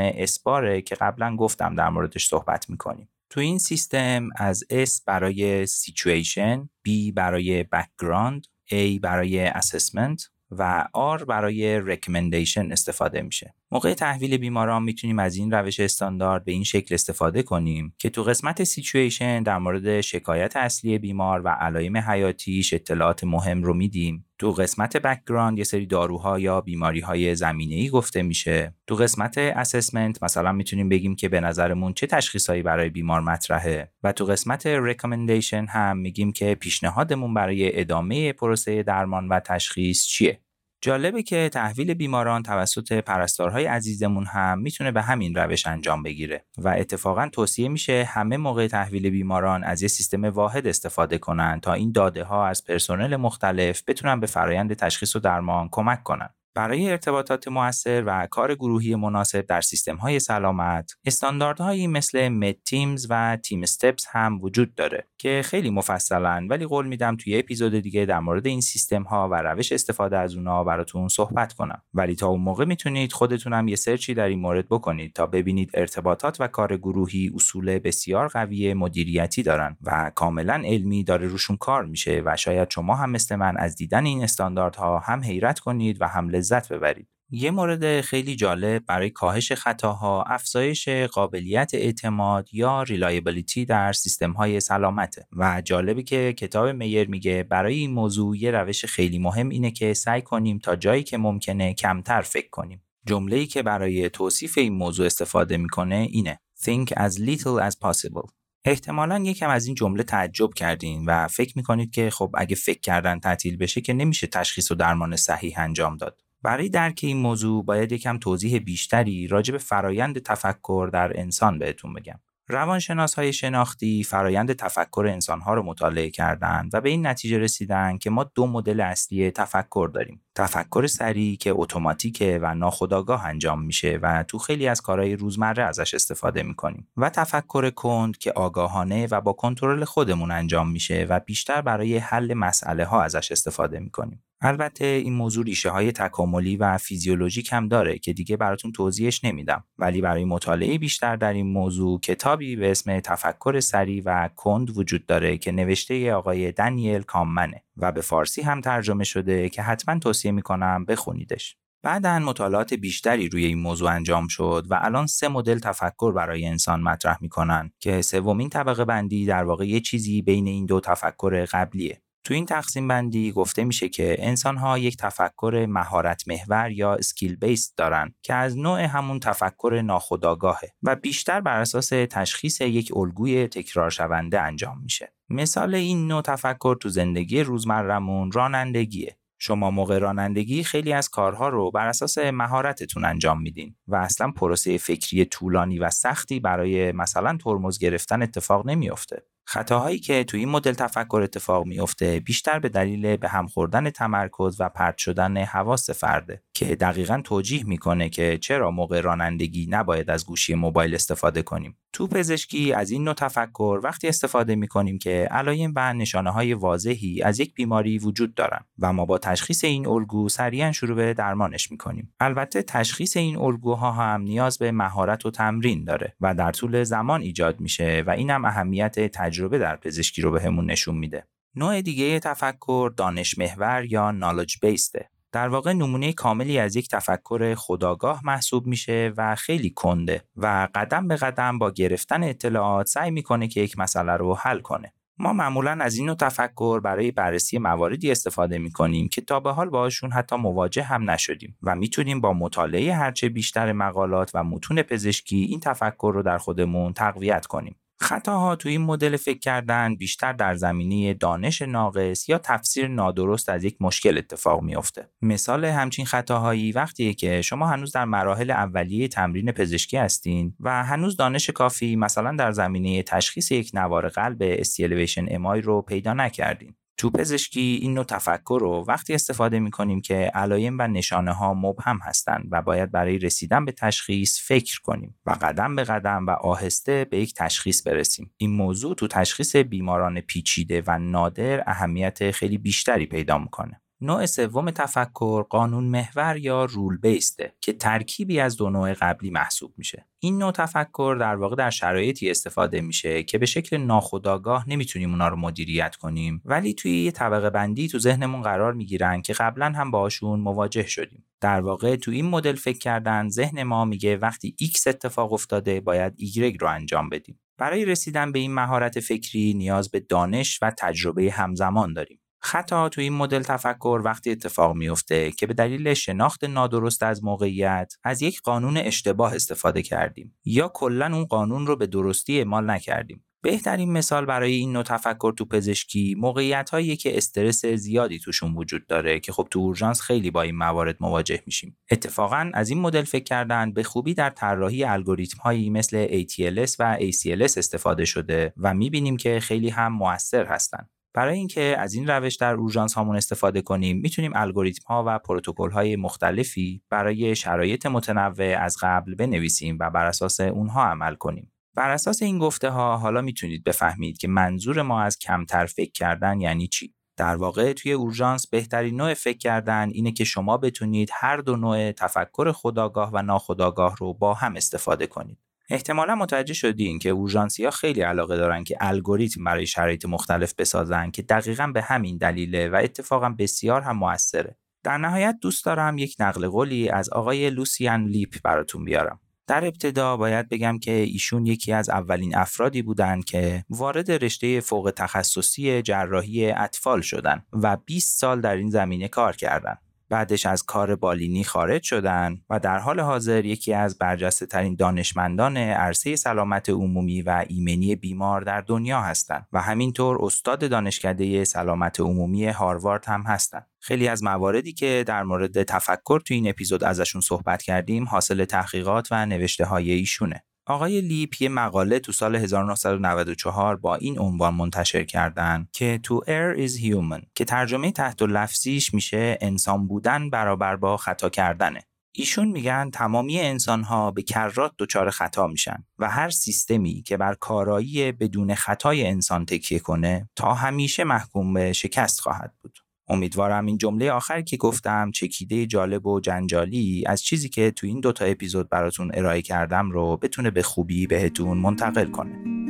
اسباره 0.00 0.82
که 0.82 0.94
قبلا 0.94 1.36
گفتم 1.36 1.74
در 1.74 1.88
موردش 1.88 2.26
صحبت 2.26 2.70
می‌کنیم. 2.70 3.08
تو 3.30 3.40
این 3.40 3.58
سیستم 3.58 4.28
از 4.36 4.64
S 4.70 5.02
برای 5.06 5.66
situation، 5.66 6.68
B 6.88 7.12
برای 7.14 7.64
background، 7.64 8.40
A 8.70 9.00
برای 9.00 9.50
assessment 9.50 10.31
و 10.58 10.88
R 11.18 11.24
برای 11.24 11.96
recommendation 11.96 12.72
استفاده 12.72 13.22
میشه. 13.22 13.54
موقع 13.72 13.94
تحویل 13.94 14.36
بیماران 14.36 14.82
می‌تونیم 14.82 15.18
از 15.18 15.36
این 15.36 15.50
روش 15.50 15.80
استاندارد 15.80 16.44
به 16.44 16.52
این 16.52 16.64
شکل 16.64 16.94
استفاده 16.94 17.42
کنیم 17.42 17.94
که 17.98 18.10
تو 18.10 18.22
قسمت 18.22 18.64
سیچویشن 18.64 19.42
در 19.42 19.58
مورد 19.58 20.00
شکایت 20.00 20.56
اصلی 20.56 20.98
بیمار 20.98 21.42
و 21.44 21.48
علائم 21.48 21.96
حیاتیش 21.96 22.74
اطلاعات 22.74 23.24
مهم 23.24 23.62
رو 23.62 23.74
میدیم. 23.74 24.26
تو 24.38 24.50
قسمت 24.50 24.96
background 24.96 25.58
یه 25.58 25.64
سری 25.64 25.86
داروها 25.86 26.38
یا 26.38 26.60
بیماری 26.60 27.00
های 27.00 27.34
زمینه 27.34 27.74
ای 27.74 27.88
گفته 27.88 28.22
میشه. 28.22 28.74
تو 28.86 28.94
قسمت 28.94 29.38
assessment 29.38 30.22
مثلا 30.22 30.52
می‌تونیم 30.52 30.88
بگیم 30.88 31.16
که 31.16 31.28
به 31.28 31.40
نظرمون 31.40 31.92
چه 31.92 32.06
تشخیصایی 32.06 32.62
برای 32.62 32.88
بیمار 32.88 33.20
مطرحه 33.20 33.92
و 34.02 34.12
تو 34.12 34.24
قسمت 34.24 34.66
recommendation 34.66 35.66
هم 35.68 35.96
میگیم 35.96 36.32
که 36.32 36.54
پیشنهادمون 36.54 37.34
برای 37.34 37.80
ادامه 37.80 38.32
پروسه 38.32 38.82
درمان 38.82 39.28
و 39.28 39.40
تشخیص 39.40 40.06
چیه. 40.06 40.40
جالبه 40.84 41.22
که 41.22 41.50
تحویل 41.52 41.94
بیماران 41.94 42.42
توسط 42.42 42.92
پرستارهای 42.92 43.66
عزیزمون 43.66 44.24
هم 44.24 44.58
می‌تونه 44.58 44.92
به 44.92 45.02
همین 45.02 45.34
روش 45.34 45.66
انجام 45.66 46.02
بگیره 46.02 46.44
و 46.58 46.68
اتفاقا 46.68 47.28
توصیه 47.32 47.68
میشه 47.68 48.08
همه 48.08 48.36
موقع 48.36 48.66
تحویل 48.66 49.10
بیماران 49.10 49.64
از 49.64 49.82
یه 49.82 49.88
سیستم 49.88 50.24
واحد 50.24 50.66
استفاده 50.66 51.18
کنن 51.18 51.60
تا 51.60 51.72
این 51.72 51.92
داده 51.92 52.24
ها 52.24 52.46
از 52.46 52.64
پرسنل 52.64 53.16
مختلف 53.16 53.82
بتونن 53.86 54.20
به 54.20 54.26
فرایند 54.26 54.72
تشخیص 54.72 55.16
و 55.16 55.18
درمان 55.18 55.68
کمک 55.70 56.02
کنن. 56.02 56.28
برای 56.54 56.90
ارتباطات 56.90 57.48
موثر 57.48 58.02
و 58.06 58.26
کار 58.30 58.54
گروهی 58.54 58.94
مناسب 58.94 59.40
در 59.40 59.60
سیستم 59.60 59.96
های 59.96 60.20
سلامت 60.20 60.92
استانداردهایی 61.04 61.86
مثل 61.86 62.28
مد 62.28 62.56
تیمز 62.64 63.06
و 63.10 63.38
تیم 63.42 63.62
استپس 63.62 64.06
هم 64.10 64.40
وجود 64.42 64.74
داره 64.74 65.06
که 65.18 65.42
خیلی 65.44 65.70
مفصلن 65.70 66.46
ولی 66.48 66.66
قول 66.66 66.86
میدم 66.86 67.16
توی 67.16 67.38
اپیزود 67.38 67.74
دیگه 67.74 68.04
در 68.04 68.20
مورد 68.20 68.46
این 68.46 68.60
سیستم 68.60 69.02
ها 69.02 69.28
و 69.28 69.34
روش 69.34 69.72
استفاده 69.72 70.18
از 70.18 70.34
اونها 70.34 70.64
براتون 70.64 71.08
صحبت 71.08 71.52
کنم. 71.52 71.82
ولی 71.94 72.14
تا 72.14 72.26
اون 72.26 72.40
موقع 72.40 72.64
می‌تونید 72.64 73.12
خودتونم 73.12 73.68
یه 73.68 73.76
سرچی 73.76 74.14
در 74.14 74.28
این 74.28 74.38
مورد 74.38 74.68
بکنید 74.68 75.12
تا 75.12 75.26
ببینید 75.26 75.70
ارتباطات 75.74 76.40
و 76.40 76.48
کار 76.48 76.76
گروهی 76.76 77.32
اصول 77.34 77.78
بسیار 77.78 78.28
قوی 78.28 78.74
مدیریتی 78.74 79.42
دارن 79.42 79.76
و 79.82 80.12
کاملا 80.14 80.62
علمی 80.64 81.04
داره 81.04 81.26
روشون 81.26 81.56
کار 81.56 81.84
میشه 81.84 82.22
و 82.24 82.36
شاید 82.36 82.70
شما 82.70 82.94
هم 82.94 83.10
مثل 83.10 83.36
من 83.36 83.56
از 83.56 83.76
دیدن 83.76 84.06
این 84.06 84.22
استانداردها 84.22 84.98
هم 84.98 85.22
حیرت 85.24 85.58
کنید 85.58 86.02
و 86.02 86.08
هم 86.08 86.28
لذت 86.42 86.72
ببرید. 86.72 87.08
یه 87.34 87.50
مورد 87.50 88.00
خیلی 88.00 88.36
جالب 88.36 88.86
برای 88.86 89.10
کاهش 89.10 89.52
خطاها 89.52 90.22
افزایش 90.22 90.88
قابلیت 90.88 91.70
اعتماد 91.74 92.48
یا 92.52 92.82
reliability 92.82 93.64
در 93.64 93.92
سیستم 93.92 94.32
های 94.32 94.60
سلامته 94.60 95.26
و 95.36 95.62
جالبی 95.64 96.02
که 96.02 96.32
کتاب 96.32 96.68
میر 96.68 97.08
میگه 97.08 97.42
برای 97.42 97.74
این 97.74 97.90
موضوع 97.90 98.38
یه 98.38 98.50
روش 98.50 98.84
خیلی 98.84 99.18
مهم 99.18 99.48
اینه 99.48 99.70
که 99.70 99.94
سعی 99.94 100.22
کنیم 100.22 100.58
تا 100.58 100.76
جایی 100.76 101.02
که 101.02 101.18
ممکنه 101.18 101.74
کمتر 101.74 102.20
فکر 102.22 102.50
کنیم 102.50 102.82
جمله 103.06 103.36
ای 103.36 103.46
که 103.46 103.62
برای 103.62 104.10
توصیف 104.10 104.58
این 104.58 104.72
موضوع 104.72 105.06
استفاده 105.06 105.56
می‌کنه 105.56 106.06
اینه 106.10 106.38
Think 106.62 106.88
as 106.90 107.12
little 107.12 107.70
as 107.70 107.74
possible 107.84 108.30
احتمالا 108.64 109.18
یکم 109.18 109.50
از 109.50 109.66
این 109.66 109.74
جمله 109.74 110.02
تعجب 110.02 110.54
کردین 110.54 111.04
و 111.06 111.28
فکر 111.28 111.52
می‌کنید 111.56 111.90
که 111.90 112.10
خب 112.10 112.30
اگه 112.34 112.56
فکر 112.56 112.80
کردن 112.80 113.20
تعطیل 113.20 113.56
بشه 113.56 113.80
که 113.80 113.92
نمیشه 113.92 114.26
تشخیص 114.26 114.70
و 114.70 114.74
درمان 114.74 115.16
صحیح 115.16 115.54
انجام 115.60 115.96
داد. 115.96 116.20
برای 116.42 116.68
درک 116.68 117.00
این 117.02 117.16
موضوع 117.16 117.64
باید 117.64 117.92
یکم 117.92 118.18
توضیح 118.18 118.58
بیشتری 118.58 119.26
راجع 119.28 119.52
به 119.52 119.58
فرایند 119.58 120.18
تفکر 120.18 120.90
در 120.92 121.20
انسان 121.20 121.58
بهتون 121.58 121.92
بگم. 121.92 122.20
روانشناس 122.48 123.14
های 123.14 123.32
شناختی 123.32 124.04
فرایند 124.04 124.52
تفکر 124.52 125.06
انسان 125.08 125.40
ها 125.40 125.54
رو 125.54 125.62
مطالعه 125.62 126.10
کردند 126.10 126.70
و 126.74 126.80
به 126.80 126.88
این 126.88 127.06
نتیجه 127.06 127.38
رسیدن 127.38 127.98
که 127.98 128.10
ما 128.10 128.24
دو 128.34 128.46
مدل 128.46 128.80
اصلی 128.80 129.30
تفکر 129.30 129.90
داریم. 129.94 130.20
تفکر 130.34 130.86
سریع 130.86 131.36
که 131.36 131.52
اتوماتیکه 131.54 132.38
و 132.42 132.54
ناخودآگاه 132.54 133.26
انجام 133.26 133.62
میشه 133.62 133.98
و 134.02 134.22
تو 134.22 134.38
خیلی 134.38 134.68
از 134.68 134.80
کارهای 134.80 135.16
روزمره 135.16 135.62
ازش 135.62 135.94
استفاده 135.94 136.42
می‌کنیم 136.42 136.88
و 136.96 137.10
تفکر 137.10 137.70
کند 137.70 138.18
که 138.18 138.32
آگاهانه 138.32 139.06
و 139.10 139.20
با 139.20 139.32
کنترل 139.32 139.84
خودمون 139.84 140.30
انجام 140.30 140.70
میشه 140.70 141.06
و 141.08 141.20
بیشتر 141.20 141.60
برای 141.60 141.98
حل 141.98 142.34
مسئله 142.34 142.84
ها 142.84 143.02
ازش 143.02 143.32
استفاده 143.32 143.80
می‌کنیم. 143.80 144.22
البته 144.44 144.84
این 144.84 145.12
موضوع 145.12 145.44
ریشه 145.44 145.70
های 145.70 145.92
تکاملی 145.92 146.56
و 146.56 146.78
فیزیولوژیک 146.78 147.52
هم 147.52 147.68
داره 147.68 147.98
که 147.98 148.12
دیگه 148.12 148.36
براتون 148.36 148.72
توضیحش 148.72 149.24
نمیدم. 149.24 149.64
ولی 149.78 150.00
برای 150.00 150.24
مطالعه 150.24 150.78
بیشتر 150.78 151.16
در 151.16 151.32
این 151.32 151.46
موضوع 151.46 152.00
کتابی 152.00 152.56
به 152.56 152.70
اسم 152.70 153.00
تفکر 153.00 153.60
سریع 153.60 154.02
و 154.06 154.28
کند 154.36 154.78
وجود 154.78 155.06
داره 155.06 155.38
که 155.38 155.52
نوشته 155.52 156.12
آقای 156.12 156.52
دنیل 156.52 157.02
کاممنه 157.02 157.62
و 157.76 157.92
به 157.92 158.00
فارسی 158.00 158.42
هم 158.42 158.60
ترجمه 158.60 159.04
شده 159.04 159.48
که 159.48 159.62
حتما 159.62 159.98
توصیه 159.98 160.32
می‌کنم 160.32 160.84
بخونیدش. 160.84 161.56
بعدا 161.82 162.18
مطالعات 162.18 162.74
بیشتری 162.74 163.28
روی 163.28 163.44
این 163.44 163.58
موضوع 163.58 163.90
انجام 163.90 164.28
شد 164.28 164.66
و 164.70 164.78
الان 164.82 165.06
سه 165.06 165.28
مدل 165.28 165.58
تفکر 165.58 166.12
برای 166.12 166.46
انسان 166.46 166.82
مطرح 166.82 167.18
می‌کنن 167.20 167.72
که 167.78 168.02
سومین 168.02 168.48
طبقه 168.48 168.84
بندی 168.84 169.26
در 169.26 169.44
واقع 169.44 169.66
یه 169.66 169.80
چیزی 169.80 170.22
بین 170.22 170.46
این 170.46 170.66
دو 170.66 170.80
تفکر 170.80 171.44
قبلیه. 171.44 172.02
تو 172.24 172.34
این 172.34 172.46
تقسیم 172.46 172.88
بندی 172.88 173.32
گفته 173.32 173.64
میشه 173.64 173.88
که 173.88 174.16
انسان 174.18 174.56
ها 174.56 174.78
یک 174.78 174.96
تفکر 174.96 175.66
مهارت 175.68 176.28
محور 176.28 176.70
یا 176.70 176.94
اسکیل 176.94 177.36
بیست 177.36 177.76
دارن 177.76 178.14
که 178.22 178.34
از 178.34 178.58
نوع 178.58 178.80
همون 178.80 179.20
تفکر 179.20 179.82
ناخودآگاهه 179.84 180.72
و 180.82 180.96
بیشتر 180.96 181.40
بر 181.40 181.60
اساس 181.60 181.88
تشخیص 181.88 182.60
یک 182.60 182.96
الگوی 182.96 183.48
تکرار 183.48 183.90
شونده 183.90 184.40
انجام 184.40 184.80
میشه. 184.82 185.12
مثال 185.28 185.74
این 185.74 186.06
نوع 186.06 186.22
تفکر 186.22 186.74
تو 186.74 186.88
زندگی 186.88 187.40
روزمرمون 187.40 188.32
رانندگیه. 188.32 189.16
شما 189.38 189.70
موقع 189.70 189.98
رانندگی 189.98 190.64
خیلی 190.64 190.92
از 190.92 191.08
کارها 191.08 191.48
رو 191.48 191.70
بر 191.70 191.86
اساس 191.86 192.18
مهارتتون 192.18 193.04
انجام 193.04 193.42
میدین 193.42 193.76
و 193.88 193.96
اصلا 193.96 194.30
پروسه 194.30 194.78
فکری 194.78 195.24
طولانی 195.24 195.78
و 195.78 195.90
سختی 195.90 196.40
برای 196.40 196.92
مثلا 196.92 197.38
ترمز 197.44 197.78
گرفتن 197.78 198.22
اتفاق 198.22 198.66
نمیافته. 198.66 199.22
خطاهایی 199.44 199.98
که 199.98 200.24
توی 200.24 200.40
این 200.40 200.48
مدل 200.48 200.72
تفکر 200.72 201.20
اتفاق 201.24 201.66
میافته 201.66 202.20
بیشتر 202.20 202.58
به 202.58 202.68
دلیل 202.68 203.16
به 203.16 203.28
هم 203.28 203.46
خوردن 203.46 203.90
تمرکز 203.90 204.56
و 204.60 204.68
پرت 204.68 204.98
شدن 204.98 205.36
حواس 205.36 205.90
فرده 205.90 206.42
که 206.54 206.76
دقیقا 206.76 207.20
توجیه 207.24 207.66
می‌کنه 207.66 208.08
که 208.08 208.38
چرا 208.38 208.70
موقع 208.70 209.00
رانندگی 209.00 209.66
نباید 209.70 210.10
از 210.10 210.26
گوشی 210.26 210.54
موبایل 210.54 210.94
استفاده 210.94 211.42
کنیم. 211.42 211.78
تو 211.92 212.06
پزشکی 212.06 212.72
از 212.72 212.90
این 212.90 213.04
نوع 213.04 213.14
تفکر 213.14 213.80
وقتی 213.82 214.08
استفاده 214.08 214.54
می‌کنیم 214.54 214.98
که 214.98 215.28
علایم 215.30 215.72
و 215.76 215.94
نشانه 215.94 216.30
های 216.30 216.54
واضحی 216.54 217.22
از 217.22 217.40
یک 217.40 217.54
بیماری 217.54 217.98
وجود 217.98 218.34
دارن 218.34 218.64
و 218.78 218.92
ما 218.92 219.04
با 219.04 219.18
تشخیص 219.18 219.64
این 219.64 219.86
الگو 219.86 220.28
سریعا 220.28 220.72
شروع 220.72 220.96
به 220.96 221.14
درمانش 221.14 221.70
می‌کنیم 221.70 222.14
البته 222.20 222.62
تشخیص 222.62 223.16
این 223.16 223.36
الگوها 223.36 223.92
هم 223.92 224.20
نیاز 224.20 224.58
به 224.58 224.72
مهارت 224.72 225.26
و 225.26 225.30
تمرین 225.30 225.84
داره 225.84 226.16
و 226.20 226.34
در 226.34 226.52
طول 226.52 226.84
زمان 226.84 227.20
ایجاد 227.20 227.60
میشه 227.60 228.04
و 228.06 228.10
اینم 228.10 228.44
اهمیت 228.44 229.00
تجربه 229.00 229.58
در 229.58 229.76
پزشکی 229.76 230.22
رو 230.22 230.30
بهمون 230.30 230.66
به 230.66 230.72
نشون 230.72 230.94
میده. 230.94 231.24
نوع 231.54 231.82
دیگه 231.82 232.18
تفکر 232.18 232.92
دانش 232.96 233.38
محور 233.38 233.84
یا 233.84 234.10
نالج 234.10 234.56
بیسته. 234.62 235.11
در 235.32 235.48
واقع 235.48 235.72
نمونه 235.72 236.12
کاملی 236.12 236.58
از 236.58 236.76
یک 236.76 236.88
تفکر 236.88 237.54
خداگاه 237.54 238.20
محسوب 238.24 238.66
میشه 238.66 239.12
و 239.16 239.34
خیلی 239.34 239.70
کنده 239.70 240.24
و 240.36 240.68
قدم 240.74 241.08
به 241.08 241.16
قدم 241.16 241.58
با 241.58 241.70
گرفتن 241.70 242.22
اطلاعات 242.22 242.86
سعی 242.86 243.10
می‌کنه 243.10 243.48
که 243.48 243.60
یک 243.60 243.78
مسئله 243.78 244.12
رو 244.12 244.34
حل 244.34 244.60
کنه. 244.60 244.92
ما 245.18 245.32
معمولا 245.32 245.78
از 245.80 245.96
این 245.96 246.06
نوع 246.06 246.16
تفکر 246.16 246.80
برای 246.80 247.10
بررسی 247.10 247.58
مواردی 247.58 248.10
استفاده 248.10 248.58
می 248.58 248.70
کنیم 248.70 249.08
که 249.08 249.20
تا 249.20 249.40
به 249.40 249.52
حال 249.52 249.70
باشون 249.70 250.12
حتی 250.12 250.36
مواجه 250.36 250.82
هم 250.82 251.10
نشدیم 251.10 251.56
و 251.62 251.76
می‌تونیم 251.76 252.20
با 252.20 252.32
مطالعه 252.32 252.94
هرچه 252.94 253.28
بیشتر 253.28 253.72
مقالات 253.72 254.30
و 254.34 254.44
متون 254.44 254.82
پزشکی 254.82 255.36
این 255.36 255.60
تفکر 255.60 256.12
رو 256.14 256.22
در 256.22 256.38
خودمون 256.38 256.92
تقویت 256.92 257.46
کنیم. 257.46 257.76
خطاها 258.02 258.56
تو 258.56 258.68
این 258.68 258.80
مدل 258.80 259.16
فکر 259.16 259.38
کردن 259.38 259.94
بیشتر 259.94 260.32
در 260.32 260.54
زمینه 260.54 261.14
دانش 261.14 261.62
ناقص 261.62 262.28
یا 262.28 262.38
تفسیر 262.38 262.88
نادرست 262.88 263.48
از 263.48 263.64
یک 263.64 263.76
مشکل 263.80 264.18
اتفاق 264.18 264.62
میافته. 264.62 265.08
مثال 265.22 265.64
همچین 265.64 266.06
خطاهایی 266.06 266.72
وقتیه 266.72 267.14
که 267.14 267.42
شما 267.42 267.66
هنوز 267.66 267.92
در 267.92 268.04
مراحل 268.04 268.50
اولیه 268.50 269.08
تمرین 269.08 269.52
پزشکی 269.52 269.96
هستین 269.96 270.54
و 270.60 270.84
هنوز 270.84 271.16
دانش 271.16 271.50
کافی 271.50 271.96
مثلا 271.96 272.36
در 272.36 272.50
زمینه 272.50 273.02
تشخیص 273.02 273.52
یک 273.52 273.70
نوار 273.74 274.08
قلب 274.08 274.38
ST 274.40 274.56
elevation 274.56 275.26
MI 275.30 275.60
رو 275.60 275.82
پیدا 275.82 276.12
نکردین. 276.12 276.74
تو 277.02 277.10
پزشکی 277.10 277.78
این 277.82 277.94
نوع 277.94 278.04
تفکر 278.04 278.58
رو 278.60 278.84
وقتی 278.88 279.14
استفاده 279.14 279.58
می 279.58 279.70
کنیم 279.70 280.00
که 280.00 280.14
علایم 280.14 280.76
و 280.78 280.82
نشانه 280.82 281.32
ها 281.32 281.54
مبهم 281.54 281.98
هستند 282.02 282.48
و 282.50 282.62
باید 282.62 282.92
برای 282.92 283.18
رسیدن 283.18 283.64
به 283.64 283.72
تشخیص 283.72 284.40
فکر 284.42 284.80
کنیم 284.80 285.18
و 285.26 285.30
قدم 285.30 285.76
به 285.76 285.84
قدم 285.84 286.26
و 286.26 286.30
آهسته 286.30 287.06
به 287.10 287.18
یک 287.18 287.34
تشخیص 287.34 287.86
برسیم. 287.86 288.34
این 288.36 288.50
موضوع 288.50 288.94
تو 288.94 289.08
تشخیص 289.08 289.56
بیماران 289.56 290.20
پیچیده 290.20 290.82
و 290.86 290.98
نادر 290.98 291.70
اهمیت 291.70 292.30
خیلی 292.30 292.58
بیشتری 292.58 293.06
پیدا 293.06 293.38
می‌کنه. 293.38 293.82
نوع 294.04 294.26
سوم 294.26 294.70
تفکر 294.70 295.42
قانون 295.42 295.84
محور 295.84 296.36
یا 296.36 296.64
rule 296.64 296.98
based 296.98 297.43
ه 297.43 297.52
که 297.60 297.72
ترکیبی 297.72 298.40
از 298.40 298.56
دو 298.56 298.70
نوع 298.70 298.92
قبلی 298.92 299.30
محسوب 299.30 299.74
میشه. 299.76 300.06
این 300.18 300.38
نوع 300.38 300.52
تفکر 300.52 301.16
در 301.20 301.36
واقع 301.36 301.56
در 301.56 301.70
شرایطی 301.70 302.30
استفاده 302.30 302.80
میشه 302.80 303.22
که 303.22 303.38
به 303.38 303.46
شکل 303.46 303.76
ناخودآگاه 303.76 304.68
نمی‌تونیم 304.68 305.10
اونا 305.10 305.28
رو 305.28 305.36
مدیریت 305.36 305.96
کنیم 305.96 306.42
ولی 306.44 306.74
توی 306.74 307.04
یه 307.04 307.10
طبقه 307.10 307.50
بندی 307.50 307.88
تو 307.88 307.98
ذهنمون 307.98 308.42
قرار 308.42 308.72
می‌گیرن 308.72 309.22
که 309.22 309.32
قبلا 309.32 309.72
هم 309.76 309.90
باشون 309.90 310.40
مواجه 310.40 310.86
شدیم. 310.86 311.24
در 311.40 311.60
واقع 311.60 311.96
تو 311.96 312.10
این 312.10 312.26
مدل 312.26 312.54
فکر 312.54 312.78
کردن 312.78 313.28
ذهن 313.28 313.62
ما 313.62 313.84
میگه 313.84 314.16
وقتی 314.16 314.56
X 314.62 314.86
اتفاق 314.86 315.32
افتاده 315.32 315.80
باید 315.80 316.14
Y 316.20 316.56
رو 316.60 316.68
انجام 316.68 317.08
بدیم. 317.08 317.40
برای 317.58 317.84
رسیدن 317.84 318.32
به 318.32 318.38
این 318.38 318.54
مهارت 318.54 319.00
فکری 319.00 319.54
نیاز 319.54 319.90
به 319.90 320.00
دانش 320.00 320.58
و 320.62 320.72
تجربه 320.78 321.30
همزمان 321.30 321.92
داریم. 321.92 322.21
خطا 322.44 322.88
تو 322.88 323.00
این 323.00 323.12
مدل 323.12 323.42
تفکر 323.42 324.00
وقتی 324.04 324.30
اتفاق 324.30 324.76
میفته 324.76 325.30
که 325.30 325.46
به 325.46 325.54
دلیل 325.54 325.94
شناخت 325.94 326.44
نادرست 326.44 327.02
از 327.02 327.24
موقعیت 327.24 327.94
از 328.04 328.22
یک 328.22 328.40
قانون 328.40 328.76
اشتباه 328.76 329.34
استفاده 329.34 329.82
کردیم 329.82 330.34
یا 330.44 330.68
کلا 330.74 331.06
اون 331.14 331.24
قانون 331.24 331.66
رو 331.66 331.76
به 331.76 331.86
درستی 331.86 332.38
اعمال 332.38 332.70
نکردیم. 332.70 333.24
بهترین 333.42 333.92
مثال 333.92 334.26
برای 334.26 334.52
این 334.52 334.72
نوع 334.72 334.82
تفکر 334.82 335.32
تو 335.32 335.44
پزشکی 335.44 336.14
موقعیت 336.18 336.70
هایی 336.70 336.96
که 336.96 337.16
استرس 337.16 337.66
زیادی 337.66 338.18
توشون 338.18 338.54
وجود 338.54 338.86
داره 338.86 339.20
که 339.20 339.32
خب 339.32 339.48
تو 339.50 339.58
اورژانس 339.58 340.00
خیلی 340.00 340.30
با 340.30 340.42
این 340.42 340.56
موارد 340.56 340.96
مواجه 341.00 341.42
میشیم. 341.46 341.78
اتفاقا 341.90 342.50
از 342.54 342.70
این 342.70 342.80
مدل 342.80 343.02
فکر 343.02 343.24
کردن 343.24 343.72
به 343.72 343.82
خوبی 343.82 344.14
در 344.14 344.30
طراحی 344.30 344.84
الگوریتم 344.84 345.38
هایی 345.38 345.70
مثل 345.70 346.06
ATLS 346.06 346.76
و 346.78 346.98
ACLS 346.98 347.58
استفاده 347.58 348.04
شده 348.04 348.52
و 348.56 348.74
می‌بینیم 348.74 349.16
که 349.16 349.40
خیلی 349.40 349.68
هم 349.68 349.92
موثر 349.92 350.44
هستند 350.44 350.90
برای 351.14 351.38
اینکه 351.38 351.76
از 351.78 351.94
این 351.94 352.06
روش 352.06 352.36
در 352.36 352.54
اورژانس 352.54 352.94
هامون 352.94 353.16
استفاده 353.16 353.62
کنیم 353.62 353.96
می‌تونیم 354.00 354.32
الگوریتم 354.34 354.84
ها 354.86 355.04
و 355.06 355.18
پروتکل 355.18 355.70
های 355.70 355.96
مختلفی 355.96 356.82
برای 356.90 357.36
شرایط 357.36 357.86
متنوع 357.86 358.56
از 358.58 358.76
قبل 358.82 359.14
بنویسیم 359.14 359.76
و 359.80 359.90
بر 359.90 360.06
اساس 360.06 360.40
اونها 360.40 360.84
عمل 360.84 361.14
کنیم. 361.14 361.52
بر 361.74 361.90
اساس 361.90 362.22
این 362.22 362.38
گفته 362.38 362.70
ها 362.70 362.96
حالا 362.96 363.20
می‌تونید 363.20 363.64
بفهمید 363.64 364.18
که 364.18 364.28
منظور 364.28 364.82
ما 364.82 365.02
از 365.02 365.18
کمتر 365.18 365.66
فکر 365.66 365.92
کردن 365.92 366.40
یعنی 366.40 366.66
چی. 366.66 366.94
در 367.16 367.36
واقع 367.36 367.72
توی 367.72 367.92
اورژانس 367.92 368.46
بهترین 368.46 368.96
نوع 368.96 369.14
فکر 369.14 369.38
کردن 369.38 369.88
اینه 369.88 370.12
که 370.12 370.24
شما 370.24 370.56
بتونید 370.56 371.10
هر 371.12 371.36
دو 371.36 371.56
نوع 371.56 371.92
تفکر 371.92 372.52
خداگاه 372.52 373.10
و 373.12 373.22
ناخداگاه 373.22 373.96
رو 373.96 374.14
با 374.14 374.34
هم 374.34 374.56
استفاده 374.56 375.06
کنید. 375.06 375.38
احتمالا 375.72 376.14
متوجه 376.14 376.54
شدین 376.54 376.98
که 376.98 377.08
اورژانسیا 377.08 377.70
خیلی 377.70 378.00
علاقه 378.00 378.36
دارن 378.36 378.64
که 378.64 378.76
الگوریتم 378.80 379.44
برای 379.44 379.66
شرایط 379.66 380.04
مختلف 380.04 380.54
بسازن 380.58 381.10
که 381.10 381.22
دقیقا 381.22 381.66
به 381.66 381.82
همین 381.82 382.16
دلیله 382.16 382.68
و 382.68 382.80
اتفاقا 382.82 383.28
بسیار 383.38 383.82
هم 383.82 383.96
موثره. 383.96 384.56
در 384.84 384.98
نهایت 384.98 385.38
دوست 385.40 385.64
دارم 385.64 385.98
یک 385.98 386.16
نقل 386.18 386.48
قولی 386.48 386.88
از 386.88 387.10
آقای 387.10 387.50
لوسیان 387.50 388.04
لیپ 388.04 388.36
براتون 388.44 388.84
بیارم. 388.84 389.20
در 389.46 389.64
ابتدا 389.64 390.16
باید 390.16 390.48
بگم 390.48 390.78
که 390.78 390.92
ایشون 390.92 391.46
یکی 391.46 391.72
از 391.72 391.90
اولین 391.90 392.36
افرادی 392.36 392.82
بودند 392.82 393.24
که 393.24 393.64
وارد 393.70 394.10
رشته 394.24 394.60
فوق 394.60 394.92
تخصصی 394.96 395.82
جراحی 395.82 396.50
اطفال 396.50 397.00
شدن 397.00 397.42
و 397.52 397.76
20 397.76 398.18
سال 398.18 398.40
در 398.40 398.56
این 398.56 398.70
زمینه 398.70 399.08
کار 399.08 399.36
کردند. 399.36 399.78
بعدش 400.12 400.46
از 400.46 400.62
کار 400.62 400.96
بالینی 400.96 401.44
خارج 401.44 401.82
شدن 401.82 402.40
و 402.50 402.58
در 402.58 402.78
حال 402.78 403.00
حاضر 403.00 403.44
یکی 403.44 403.72
از 403.72 403.98
برجسته 403.98 404.46
ترین 404.46 404.74
دانشمندان 404.74 405.56
عرصه 405.56 406.16
سلامت 406.16 406.68
عمومی 406.68 407.22
و 407.22 407.44
ایمنی 407.48 407.96
بیمار 407.96 408.40
در 408.40 408.60
دنیا 408.60 409.00
هستند 409.00 409.46
و 409.52 409.62
همینطور 409.62 410.24
استاد 410.24 410.70
دانشکده 410.70 411.44
سلامت 411.44 412.00
عمومی 412.00 412.46
هاروارد 412.46 413.04
هم 413.04 413.22
هستند. 413.22 413.66
خیلی 413.80 414.08
از 414.08 414.22
مواردی 414.22 414.72
که 414.72 415.04
در 415.06 415.22
مورد 415.22 415.62
تفکر 415.62 416.20
تو 416.20 416.34
این 416.34 416.48
اپیزود 416.48 416.84
ازشون 416.84 417.20
صحبت 417.20 417.62
کردیم 417.62 418.04
حاصل 418.04 418.44
تحقیقات 418.44 419.08
و 419.10 419.26
نوشته 419.26 419.64
های 419.64 419.90
ایشونه. 419.90 420.44
آقای 420.66 421.00
لیپ 421.00 421.42
یه 421.42 421.48
مقاله 421.48 421.98
تو 421.98 422.12
سال 422.12 422.36
1994 422.36 423.76
با 423.76 423.94
این 423.94 424.18
عنوان 424.18 424.54
منتشر 424.54 425.04
کردن 425.04 425.68
که 425.72 426.00
تو 426.02 426.24
Air 426.26 426.68
is 426.68 426.80
Human 426.80 427.26
که 427.34 427.44
ترجمه 427.44 427.92
تحت 427.92 428.22
لفظیش 428.22 428.94
میشه 428.94 429.38
انسان 429.40 429.86
بودن 429.86 430.30
برابر 430.30 430.76
با 430.76 430.96
خطا 430.96 431.28
کردنه. 431.28 431.80
ایشون 432.14 432.48
میگن 432.48 432.90
تمامی 432.90 433.40
انسان 433.40 433.82
ها 433.82 434.10
به 434.10 434.22
کرات 434.22 434.72
دچار 434.78 435.10
خطا 435.10 435.46
میشن 435.46 435.84
و 435.98 436.10
هر 436.10 436.30
سیستمی 436.30 437.02
که 437.02 437.16
بر 437.16 437.34
کارایی 437.34 438.12
بدون 438.12 438.54
خطای 438.54 439.06
انسان 439.06 439.46
تکیه 439.46 439.78
کنه 439.78 440.28
تا 440.36 440.54
همیشه 440.54 441.04
محکوم 441.04 441.54
به 441.54 441.72
شکست 441.72 442.20
خواهد 442.20 442.54
بود. 442.62 442.78
امیدوارم 443.08 443.66
این 443.66 443.78
جمله 443.78 444.12
آخر 444.12 444.42
که 444.42 444.56
گفتم 444.56 445.10
چکیده 445.10 445.66
جالب 445.66 446.06
و 446.06 446.20
جنجالی 446.20 447.04
از 447.06 447.22
چیزی 447.22 447.48
که 447.48 447.70
تو 447.70 447.86
این 447.86 448.00
دوتا 448.00 448.24
اپیزود 448.24 448.68
براتون 448.68 449.10
ارائه 449.14 449.42
کردم 449.42 449.90
رو 449.90 450.16
بتونه 450.16 450.50
به 450.50 450.62
خوبی 450.62 451.06
بهتون 451.06 451.58
منتقل 451.58 452.10
کنه. 452.10 452.62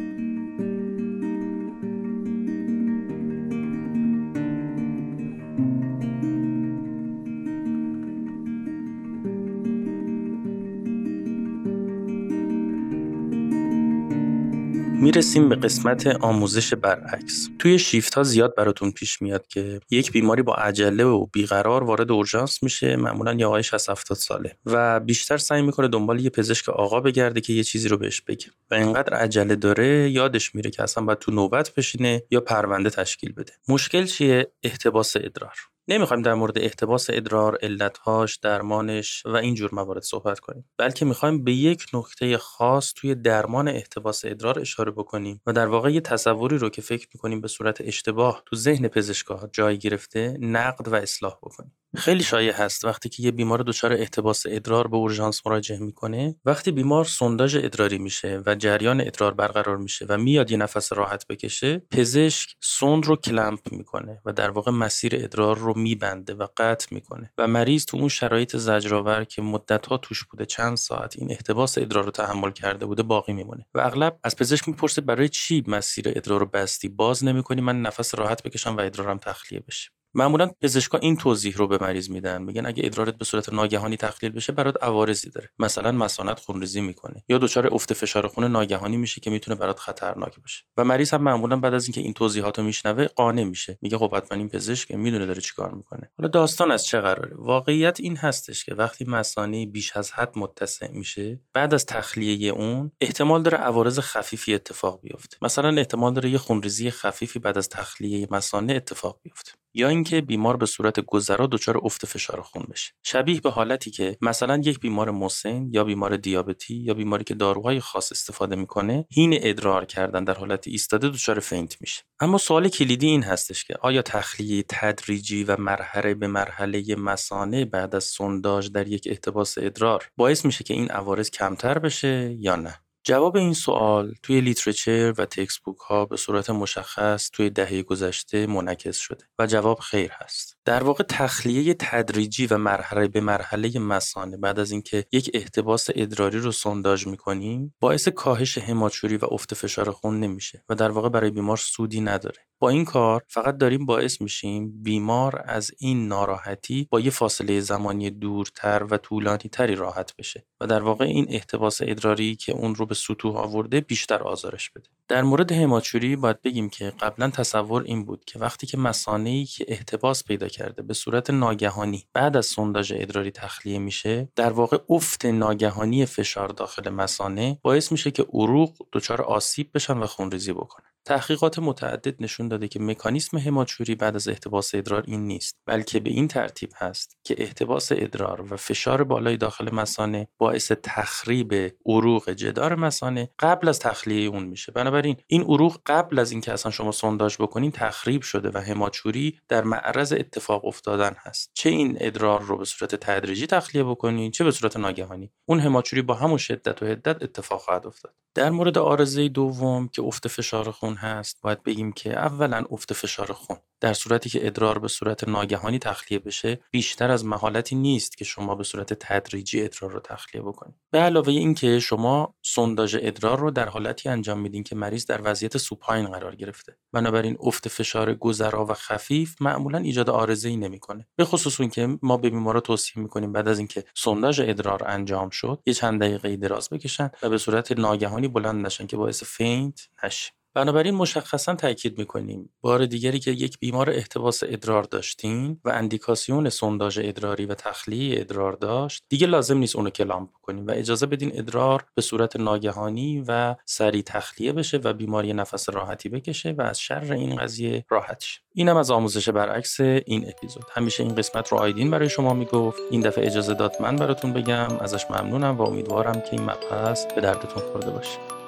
می‌رسیم 15.02 15.48
به 15.48 15.56
قسمت 15.56 16.06
آموزش 16.06 16.74
برعکس. 16.74 17.48
توی 17.58 17.78
شیفت 17.78 18.14
ها 18.14 18.22
زیاد 18.22 18.54
براتون 18.56 18.90
پیش 18.90 19.22
میاد 19.22 19.46
که 19.46 19.80
یک 19.90 20.12
بیماری 20.12 20.42
با 20.42 20.54
عجله 20.54 21.04
و 21.04 21.26
بیقرار 21.26 21.84
وارد 21.84 22.12
اورژانس 22.12 22.62
میشه 22.62 22.96
معمولا 22.96 23.34
یه 23.34 23.46
آقای 23.46 23.62
60 23.62 23.90
70 23.90 24.18
ساله 24.18 24.56
و 24.66 25.00
بیشتر 25.00 25.36
سعی 25.36 25.62
می‌کنه 25.62 25.88
دنبال 25.88 26.20
یه 26.20 26.30
پزشک 26.30 26.68
آقا 26.68 27.00
بگرده 27.00 27.40
که 27.40 27.52
یه 27.52 27.64
چیزی 27.64 27.88
رو 27.88 27.96
بهش 27.96 28.20
بگه 28.20 28.46
و 28.70 28.74
اینقدر 28.74 29.14
عجله 29.14 29.56
داره 29.56 30.10
یادش 30.10 30.54
میره 30.54 30.70
که 30.70 30.82
اصلا 30.82 31.04
باید 31.04 31.18
تو 31.18 31.32
نوبت 31.32 31.74
بشینه 31.74 32.22
یا 32.30 32.40
پرونده 32.40 32.90
تشکیل 32.90 33.32
بده. 33.32 33.52
مشکل 33.68 34.04
چیه؟ 34.04 34.52
احتباس 34.62 35.16
ادرار. 35.16 35.54
نمی‌خوایم 35.92 36.22
در 36.22 36.34
مورد 36.34 36.58
احتباس 36.58 37.06
ادرار، 37.10 37.58
علتهاش، 37.62 38.36
درمانش 38.36 39.22
و 39.26 39.36
اینجور 39.36 39.74
موارد 39.74 40.02
صحبت 40.02 40.40
کنیم. 40.40 40.70
بلکه 40.78 41.04
می‌خوایم 41.04 41.44
به 41.44 41.52
یک 41.52 41.86
نکته 41.94 42.38
خاص 42.38 42.92
توی 42.96 43.14
درمان 43.14 43.68
احتباس 43.68 44.24
ادرار 44.24 44.58
اشاره 44.58 44.90
بکنیم 44.90 45.40
و 45.46 45.52
در 45.52 45.66
واقع 45.66 45.92
یه 45.92 46.00
تصوری 46.00 46.58
رو 46.58 46.68
که 46.68 46.82
فکر 46.82 47.08
می‌کنیم 47.14 47.40
به 47.40 47.48
صورت 47.48 47.80
اشتباه 47.80 48.42
تو 48.46 48.56
ذهن 48.56 48.88
پزشکها 48.88 49.48
جای 49.52 49.78
گرفته 49.78 50.36
نقد 50.40 50.88
و 50.88 50.94
اصلاح 50.94 51.36
بکنیم. 51.42 51.72
خیلی 51.96 52.22
شایع 52.22 52.52
هست 52.52 52.84
وقتی 52.84 53.08
که 53.08 53.22
یه 53.22 53.30
بیمار 53.30 53.62
دچار 53.62 53.92
احتباس 53.92 54.42
ادرار 54.48 54.88
به 54.88 54.96
اورژانس 54.96 55.46
مراجعه 55.46 55.78
می‌کنه 55.78 56.36
وقتی 56.44 56.70
بیمار 56.70 57.04
سونداژ 57.04 57.56
ادراری 57.56 57.98
میشه 57.98 58.42
و 58.46 58.54
جریان 58.54 59.00
ادرار 59.00 59.34
برقرار 59.34 59.76
میشه 59.76 60.06
و 60.08 60.18
میاد 60.18 60.50
یه 60.50 60.56
نفس 60.56 60.92
راحت 60.92 61.26
بکشه 61.26 61.82
پزشک 61.90 62.56
سوند 62.60 63.06
رو 63.06 63.16
کلمپ 63.16 63.72
می‌کنه 63.72 64.22
و 64.24 64.32
در 64.32 64.50
واقع 64.50 64.70
مسیر 64.70 65.12
ادرار 65.14 65.58
رو 65.58 65.78
میبنده 65.82 66.34
و 66.34 66.46
قطع 66.56 66.94
می‌کنه 66.94 67.32
و 67.38 67.48
مریض 67.48 67.84
تو 67.84 67.96
اون 67.96 68.08
شرایط 68.08 68.56
زجرآور 68.56 69.24
که 69.24 69.42
مدت 69.42 69.86
ها 69.86 69.96
توش 69.96 70.24
بوده 70.24 70.46
چند 70.46 70.76
ساعت 70.76 71.16
این 71.18 71.30
احتباس 71.30 71.78
ادرار 71.78 72.04
رو 72.04 72.10
تحمل 72.10 72.50
کرده 72.50 72.86
بوده 72.86 73.02
باقی 73.02 73.32
میمونه. 73.32 73.66
و 73.74 73.80
اغلب 73.80 74.18
از 74.24 74.36
پزشک 74.36 74.68
می‌پرسه 74.68 75.00
برای 75.00 75.28
چی 75.28 75.64
مسیر 75.66 76.04
ادرار 76.08 76.40
رو 76.40 76.46
بستی؟ 76.46 76.88
باز 76.88 77.24
نمی‌کنی 77.24 77.60
من 77.60 77.82
نفس 77.82 78.14
راحت 78.14 78.42
بکشم 78.42 78.76
و 78.76 78.80
ادرارم 78.80 79.18
تخلیه 79.18 79.60
بشه. 79.60 79.90
معمولا 80.14 80.50
پزشکا 80.60 80.98
این 80.98 81.16
توضیح 81.16 81.56
رو 81.56 81.68
به 81.68 81.78
مریض 81.80 82.10
میدن. 82.10 82.42
میگن 82.42 82.66
اگه 82.66 82.86
ادرارت 82.86 83.14
به 83.14 83.24
صورت 83.24 83.52
ناگهانی 83.52 83.96
تخلیل 83.96 84.32
بشه 84.32 84.52
برات 84.52 84.84
عوارضی 84.84 85.30
داره. 85.30 85.50
مثلا 85.58 85.92
مسانت 85.92 86.40
خونریزی 86.40 86.80
می‌کنه. 86.80 87.24
یا 87.28 87.38
دچار 87.38 87.74
افت 87.74 87.92
فشار 87.92 88.26
خون 88.26 88.44
ناگهانی 88.44 88.96
میشه 88.96 89.20
که 89.20 89.30
می‌تونه 89.30 89.56
برات 89.56 89.78
خطرناک 89.78 90.40
باشه. 90.40 90.64
و 90.76 90.84
مریض 90.84 91.14
هم 91.14 91.22
معمولا 91.22 91.56
بعد 91.56 91.74
از 91.74 91.84
اینکه 91.84 92.00
این 92.00 92.12
توضیحات 92.12 92.58
رو 92.58 92.64
میشنوه 92.64 93.06
قانع 93.06 93.44
میشه. 93.44 93.78
میگه 93.82 93.98
خب 93.98 94.14
حتما 94.14 94.38
این 94.38 94.48
پزشک 94.48 94.90
می‌دونه 94.90 95.26
داره 95.26 95.40
چیکار 95.40 95.74
می‌کنه. 95.74 96.10
حالا 96.18 96.28
داستان 96.28 96.70
از 96.70 96.86
چه 96.86 97.00
قراره؟ 97.00 97.36
واقعیت 97.36 98.00
این 98.00 98.16
هستش 98.16 98.64
که 98.64 98.74
وقتی 98.74 99.04
مثانه 99.04 99.66
بیش 99.66 99.96
از 99.96 100.12
حد 100.12 100.32
متسع 100.36 100.90
میشه 100.90 101.40
بعد 101.52 101.74
از 101.74 101.86
تخلیه 101.86 102.52
اون 102.52 102.92
احتمال 103.00 103.42
داره 103.42 103.58
عوارض 103.58 103.98
خفیفی 103.98 104.54
اتفاق 104.54 105.00
بیفته. 105.00 105.36
مثلا 105.42 105.68
احتمال 105.68 106.14
داره 106.14 106.30
یه 106.30 106.38
خونریزی 106.38 106.90
خفیفی 106.90 107.38
بعد 107.38 107.58
از 107.58 107.68
تخلیه 107.68 108.28
مثانه 108.30 108.72
اتفاق 108.72 109.20
بیفته. 109.22 109.52
یا 109.74 109.88
اینکه 109.88 110.20
بیمار 110.20 110.56
به 110.56 110.66
صورت 110.66 111.00
گذرا 111.00 111.46
دچار 111.46 111.80
افت 111.82 112.06
فشار 112.06 112.42
خون 112.42 112.66
بشه. 112.70 112.92
شبیه 113.02 113.40
به 113.40 113.50
حالتی 113.50 113.90
که 113.90 114.16
مثلا 114.20 114.56
یک 114.56 114.80
بیمار 114.80 115.10
مسن 115.10 115.68
یا 115.70 115.84
بیمار 115.84 116.16
دیابتی 116.16 116.74
یا 116.74 116.94
بیماری 116.94 117.24
که 117.24 117.34
داروهای 117.34 117.80
خاص 117.80 118.12
استفاده 118.12 118.56
می‌کنه 118.56 119.06
حین 119.10 119.38
ادرار 119.42 119.84
کردن 119.84 120.24
در 120.24 120.34
حالت 120.34 120.68
ایستاده 120.68 121.08
دچار 121.08 121.40
faint 121.40 121.80
میشه. 121.80 122.02
اما 122.20 122.38
سوال 122.38 122.68
کلیدی 122.68 123.06
این 123.06 123.22
هستش 123.22 123.64
که 123.64 123.74
آیا 123.80 124.02
تخلیه 124.02 124.64
تدریجی 124.68 125.44
و 125.44 125.60
مرحله 125.60 126.14
به 126.14 126.26
مرحله 126.26 126.96
مثانه 126.96 127.64
بعد 127.64 127.94
از 127.94 128.04
سونداژ 128.04 128.68
در 128.68 128.88
یک 128.88 129.08
احتباس 129.10 129.58
ادرار 129.58 130.08
باعث 130.16 130.44
میشه 130.44 130.64
که 130.64 130.74
این 130.74 130.90
عوارض 130.90 131.30
کمتر 131.30 131.78
بشه 131.78 132.36
یا 132.38 132.56
نه؟ 132.56 132.81
جواب 133.04 133.36
این 133.36 133.54
سوال 133.54 134.14
توی 134.22 134.40
literature 134.40 135.14
و 135.18 135.26
textbook 135.26 135.78
ها 135.78 136.06
به 136.06 136.16
صورت 136.16 136.50
مشخص 136.50 137.30
توی 137.30 137.50
دهه 137.50 137.82
گذشته 137.82 138.46
منعکس 138.46 138.96
شده 138.98 139.24
و 139.38 139.46
جواب 139.46 139.78
خیر 139.80 140.10
هست. 140.12 140.56
در 140.64 140.84
واقع 140.84 141.04
تخلیه 141.08 141.74
تدریجی 141.74 142.46
و 142.46 142.58
مرحله 142.58 143.08
به 143.08 143.20
مرحله 143.20 143.78
مثانه 143.78 144.36
بعد 144.36 144.58
از 144.58 144.70
اینکه 144.70 145.04
یک 145.12 145.30
احتباس 145.34 145.88
ادراری 145.94 146.38
رو 146.38 146.52
سونداژ 146.52 147.06
می‌کنیم 147.06 147.74
باعث 147.80 148.08
کاهش 148.08 148.58
هماتوری 148.58 149.16
و 149.16 149.24
افت 149.30 149.54
فشار 149.54 149.90
خون 149.90 150.20
نمیشه 150.20 150.64
و 150.68 150.74
در 150.74 150.90
واقع 150.90 151.08
برای 151.08 151.30
بیمار 151.30 151.56
سودی 151.56 152.00
نداره. 152.00 152.38
با 152.62 152.68
این 152.68 152.84
کار 152.84 153.22
فقط 153.28 153.56
داریم 153.56 153.86
باعث 153.86 154.20
میشیم 154.20 154.82
بیمار 154.82 155.42
از 155.44 155.70
این 155.78 156.08
ناراحتی 156.08 156.88
با 156.90 157.00
یه 157.00 157.10
فاصله 157.10 157.60
زمانی 157.60 158.10
دورتر 158.10 158.86
و 158.90 158.96
طولانی 158.96 159.38
تری 159.52 159.74
راحت 159.74 160.16
بشه 160.16 160.46
و 160.60 160.66
در 160.66 160.82
واقع 160.82 161.04
این 161.04 161.26
احتباس 161.28 161.78
ادراری 161.82 162.36
که 162.36 162.52
اون 162.52 162.74
رو 162.74 162.86
به 162.86 162.94
سطوح 162.94 163.36
آورده 163.36 163.80
بیشتر 163.80 164.22
آزارش 164.22 164.70
بده 164.70 164.88
در 165.08 165.22
مورد 165.22 165.52
هماچوری 165.52 166.16
باید 166.16 166.42
بگیم 166.42 166.70
که 166.70 166.92
قبلا 167.00 167.30
تصور 167.30 167.82
این 167.82 168.04
بود 168.04 168.24
که 168.24 168.38
وقتی 168.38 168.66
که 168.66 168.78
ای 169.24 169.44
که 169.44 169.64
احتباس 169.68 170.24
پیدا 170.24 170.48
کرده 170.52 170.82
به 170.82 170.94
صورت 170.94 171.30
ناگهانی. 171.30 172.06
بعد 172.12 172.36
از 172.36 172.46
سونداژ 172.46 172.92
ادراری 172.96 173.30
تخلیه 173.30 173.78
میشه 173.78 174.28
در 174.36 174.52
واقع 174.52 174.78
افت 174.90 175.26
ناگهانی 175.26 176.06
فشار 176.06 176.48
داخل 176.48 176.90
مسانه 176.90 177.58
باعث 177.62 177.92
میشه 177.92 178.10
که 178.10 178.26
عروق 178.32 178.76
دچار 178.92 179.22
آسیب 179.22 179.70
بشن 179.74 179.98
و 179.98 180.06
خونریزی 180.06 180.52
بکنن 180.52 180.91
تحقیقات 181.04 181.58
متعدد 181.58 182.22
نشون 182.22 182.48
داده 182.48 182.68
که 182.68 182.80
مکانیسم 182.80 183.38
هماچوری 183.38 183.94
بعد 183.94 184.16
از 184.16 184.28
احتباس 184.28 184.74
ادرار 184.74 185.04
این 185.06 185.26
نیست 185.26 185.56
بلکه 185.66 186.00
به 186.00 186.10
این 186.10 186.28
ترتیب 186.28 186.70
هست 186.76 187.16
که 187.24 187.34
احتباس 187.38 187.88
ادرار 187.92 188.52
و 188.52 188.56
فشار 188.56 189.04
بالای 189.04 189.36
داخل 189.36 189.74
مسانه 189.74 190.28
باعث 190.38 190.72
تخریب 190.72 191.74
عروق 191.86 192.30
جدار 192.30 192.74
مسانه 192.74 193.30
قبل 193.38 193.68
از 193.68 193.78
تخلیه 193.78 194.28
اون 194.28 194.42
میشه. 194.42 194.72
بنابراین 194.72 195.16
این 195.26 195.42
عروق 195.42 195.80
قبل 195.86 196.18
از 196.18 196.32
اینکه 196.32 196.52
اصلا 196.52 196.72
شما 196.72 196.92
سونداژ 196.92 197.36
بکنین 197.36 197.70
تخریب 197.70 198.22
شده 198.22 198.50
و 198.54 198.58
هماچوری 198.58 199.40
در 199.48 199.64
معرض 199.64 200.12
اتفاق 200.12 200.64
افتادن 200.64 201.16
هست. 201.18 201.50
چه 201.54 201.70
این 201.70 201.96
ادرار 202.00 202.42
رو 202.42 202.56
به 202.56 202.64
صورت 202.64 202.94
تدریجی 202.94 203.46
تخلیه 203.46 203.84
بکنین 203.84 204.30
چه 204.30 204.44
به 204.44 204.50
صورت 204.50 204.76
ناگهانی. 204.76 205.32
اون 205.46 205.60
هماچوری 205.60 206.02
با 206.02 206.14
همون 206.14 206.38
شدت 206.38 206.82
و 206.82 206.86
حدت 206.86 207.22
اتفاق 207.22 207.60
خواهد 207.60 207.86
افتاد. 207.86 208.14
در 208.34 208.50
مورد 208.50 208.78
آرزه 208.78 209.28
دوم 209.28 209.88
که 209.88 210.02
افت 210.02 210.28
فشار 210.28 210.70
خون 210.70 210.94
هست 210.94 211.38
باید 211.42 211.62
بگیم 211.62 211.92
که 211.92 212.18
اولا 212.18 212.64
افت 212.70 212.92
فشار 212.92 213.32
خون 213.32 213.56
در 213.82 213.92
صورتی 213.92 214.30
که 214.30 214.46
ادرار 214.46 214.78
به 214.78 214.88
صورت 214.88 215.28
ناگهانی 215.28 215.78
تخلیه 215.78 216.18
بشه 216.18 216.60
بیشتر 216.70 217.10
از 217.10 217.24
محالتی 217.24 217.76
نیست 217.76 218.16
که 218.16 218.24
شما 218.24 218.54
به 218.54 218.64
صورت 218.64 218.94
تدریجی 218.94 219.64
ادرار 219.64 219.90
رو 219.90 220.00
تخلیه 220.00 220.42
بکنید. 220.42 220.74
به 220.90 220.98
علاوه 220.98 221.28
اینکه 221.28 221.80
شما 221.80 222.34
سونداژ 222.42 222.96
ادرار 223.00 223.38
رو 223.38 223.50
در 223.50 223.68
حالتی 223.68 224.08
انجام 224.08 224.40
میدین 224.40 224.62
که 224.62 224.76
مریض 224.76 225.06
در 225.06 225.20
وضعیت 225.24 225.56
سوپاین 225.56 226.06
قرار 226.06 226.34
گرفته. 226.34 226.76
بنابراین 226.92 227.36
افت 227.40 227.68
فشار 227.68 228.14
گذرا 228.14 228.66
و 228.66 228.74
خفیف 228.74 229.42
معمولا 229.42 229.78
ایجاد 229.78 230.10
آرزه 230.10 230.48
ای 230.48 230.56
نمی‌کنه. 230.56 231.06
به 231.16 231.24
خصوص 231.24 231.60
اینکه 231.60 231.98
ما 232.02 232.16
به 232.16 232.30
بیمارا 232.30 232.60
توصیه 232.60 233.02
می‌کنیم 233.02 233.32
بعد 233.32 233.48
از 233.48 233.58
اینکه 233.58 233.84
سونداژ 233.94 234.40
ادرار 234.40 234.82
انجام 234.86 235.30
شد 235.30 235.62
یه 235.66 235.74
چند 235.74 236.00
دقیقه 236.00 236.36
دراز 236.36 236.68
بکشن 236.68 237.10
و 237.22 237.28
به 237.28 237.38
صورت 237.38 237.72
ناگهانی 237.72 238.21
بلند 238.28 238.66
نشن 238.66 238.86
که 238.86 238.96
باعث 238.96 239.24
faint 239.24 239.88
نشه 240.04 240.32
بنابراین 240.54 240.94
مشخصا 240.94 241.54
تاکید 241.54 241.98
می‌کنیم 241.98 242.50
بار 242.60 242.86
دیگری 242.86 243.18
که 243.18 243.30
یک 243.30 243.58
بیمار 243.58 243.90
احتباس 243.90 244.42
ادرار 244.46 244.82
داشتین 244.82 245.60
و 245.64 245.68
اندیکاسیون 245.68 246.48
سونداژ 246.48 246.98
ادراری 247.02 247.46
و 247.46 247.54
تخلیه 247.54 248.20
ادرار 248.20 248.52
داشت 248.52 249.04
دیگه 249.08 249.26
لازم 249.26 249.58
نیست 249.58 249.76
اونو 249.76 249.90
clamp 249.90 250.26
بکنیم 250.26 250.66
و 250.66 250.70
اجازه 250.70 251.06
بدین 251.06 251.32
ادرار 251.34 251.84
به 251.94 252.02
صورت 252.02 252.36
ناگهانی 252.36 253.24
و 253.28 253.54
سریع 253.64 254.02
تخلیه 254.02 254.52
بشه 254.52 254.76
و 254.76 254.92
بیماری 254.92 255.32
نفس 255.32 255.68
راحتی 255.68 256.08
بکشه 256.08 256.54
و 256.58 256.62
از 256.62 256.80
شر 256.80 257.12
این 257.12 257.36
قضیه 257.36 257.84
راحت 257.88 258.20
شه. 258.20 258.40
اینم 258.54 258.76
از 258.76 258.90
آموزش 258.90 259.28
برعکس 259.28 259.80
این 259.80 260.28
اپیزود. 260.28 260.64
همیشه 260.72 261.02
این 261.02 261.14
قسمت 261.14 261.48
رو 261.48 261.58
آیدین 261.58 261.90
برای 261.90 262.08
شما 262.08 262.34
می‌گفت. 262.34 262.82
این 262.90 263.00
دفعه 263.00 263.26
اجازه 263.26 263.54
داد 263.54 263.72
من 263.80 263.96
براتون 263.96 264.32
بگم. 264.32 264.68
ازش 264.80 265.04
ممنونم 265.10 265.56
و 265.56 265.62
امیدوارم 265.62 266.20
که 266.20 266.32
این 266.32 266.42
مبحث 266.42 267.06
به 267.14 267.20
دردتون 267.20 267.62
خورده 267.62 267.90
باشه. 267.90 268.41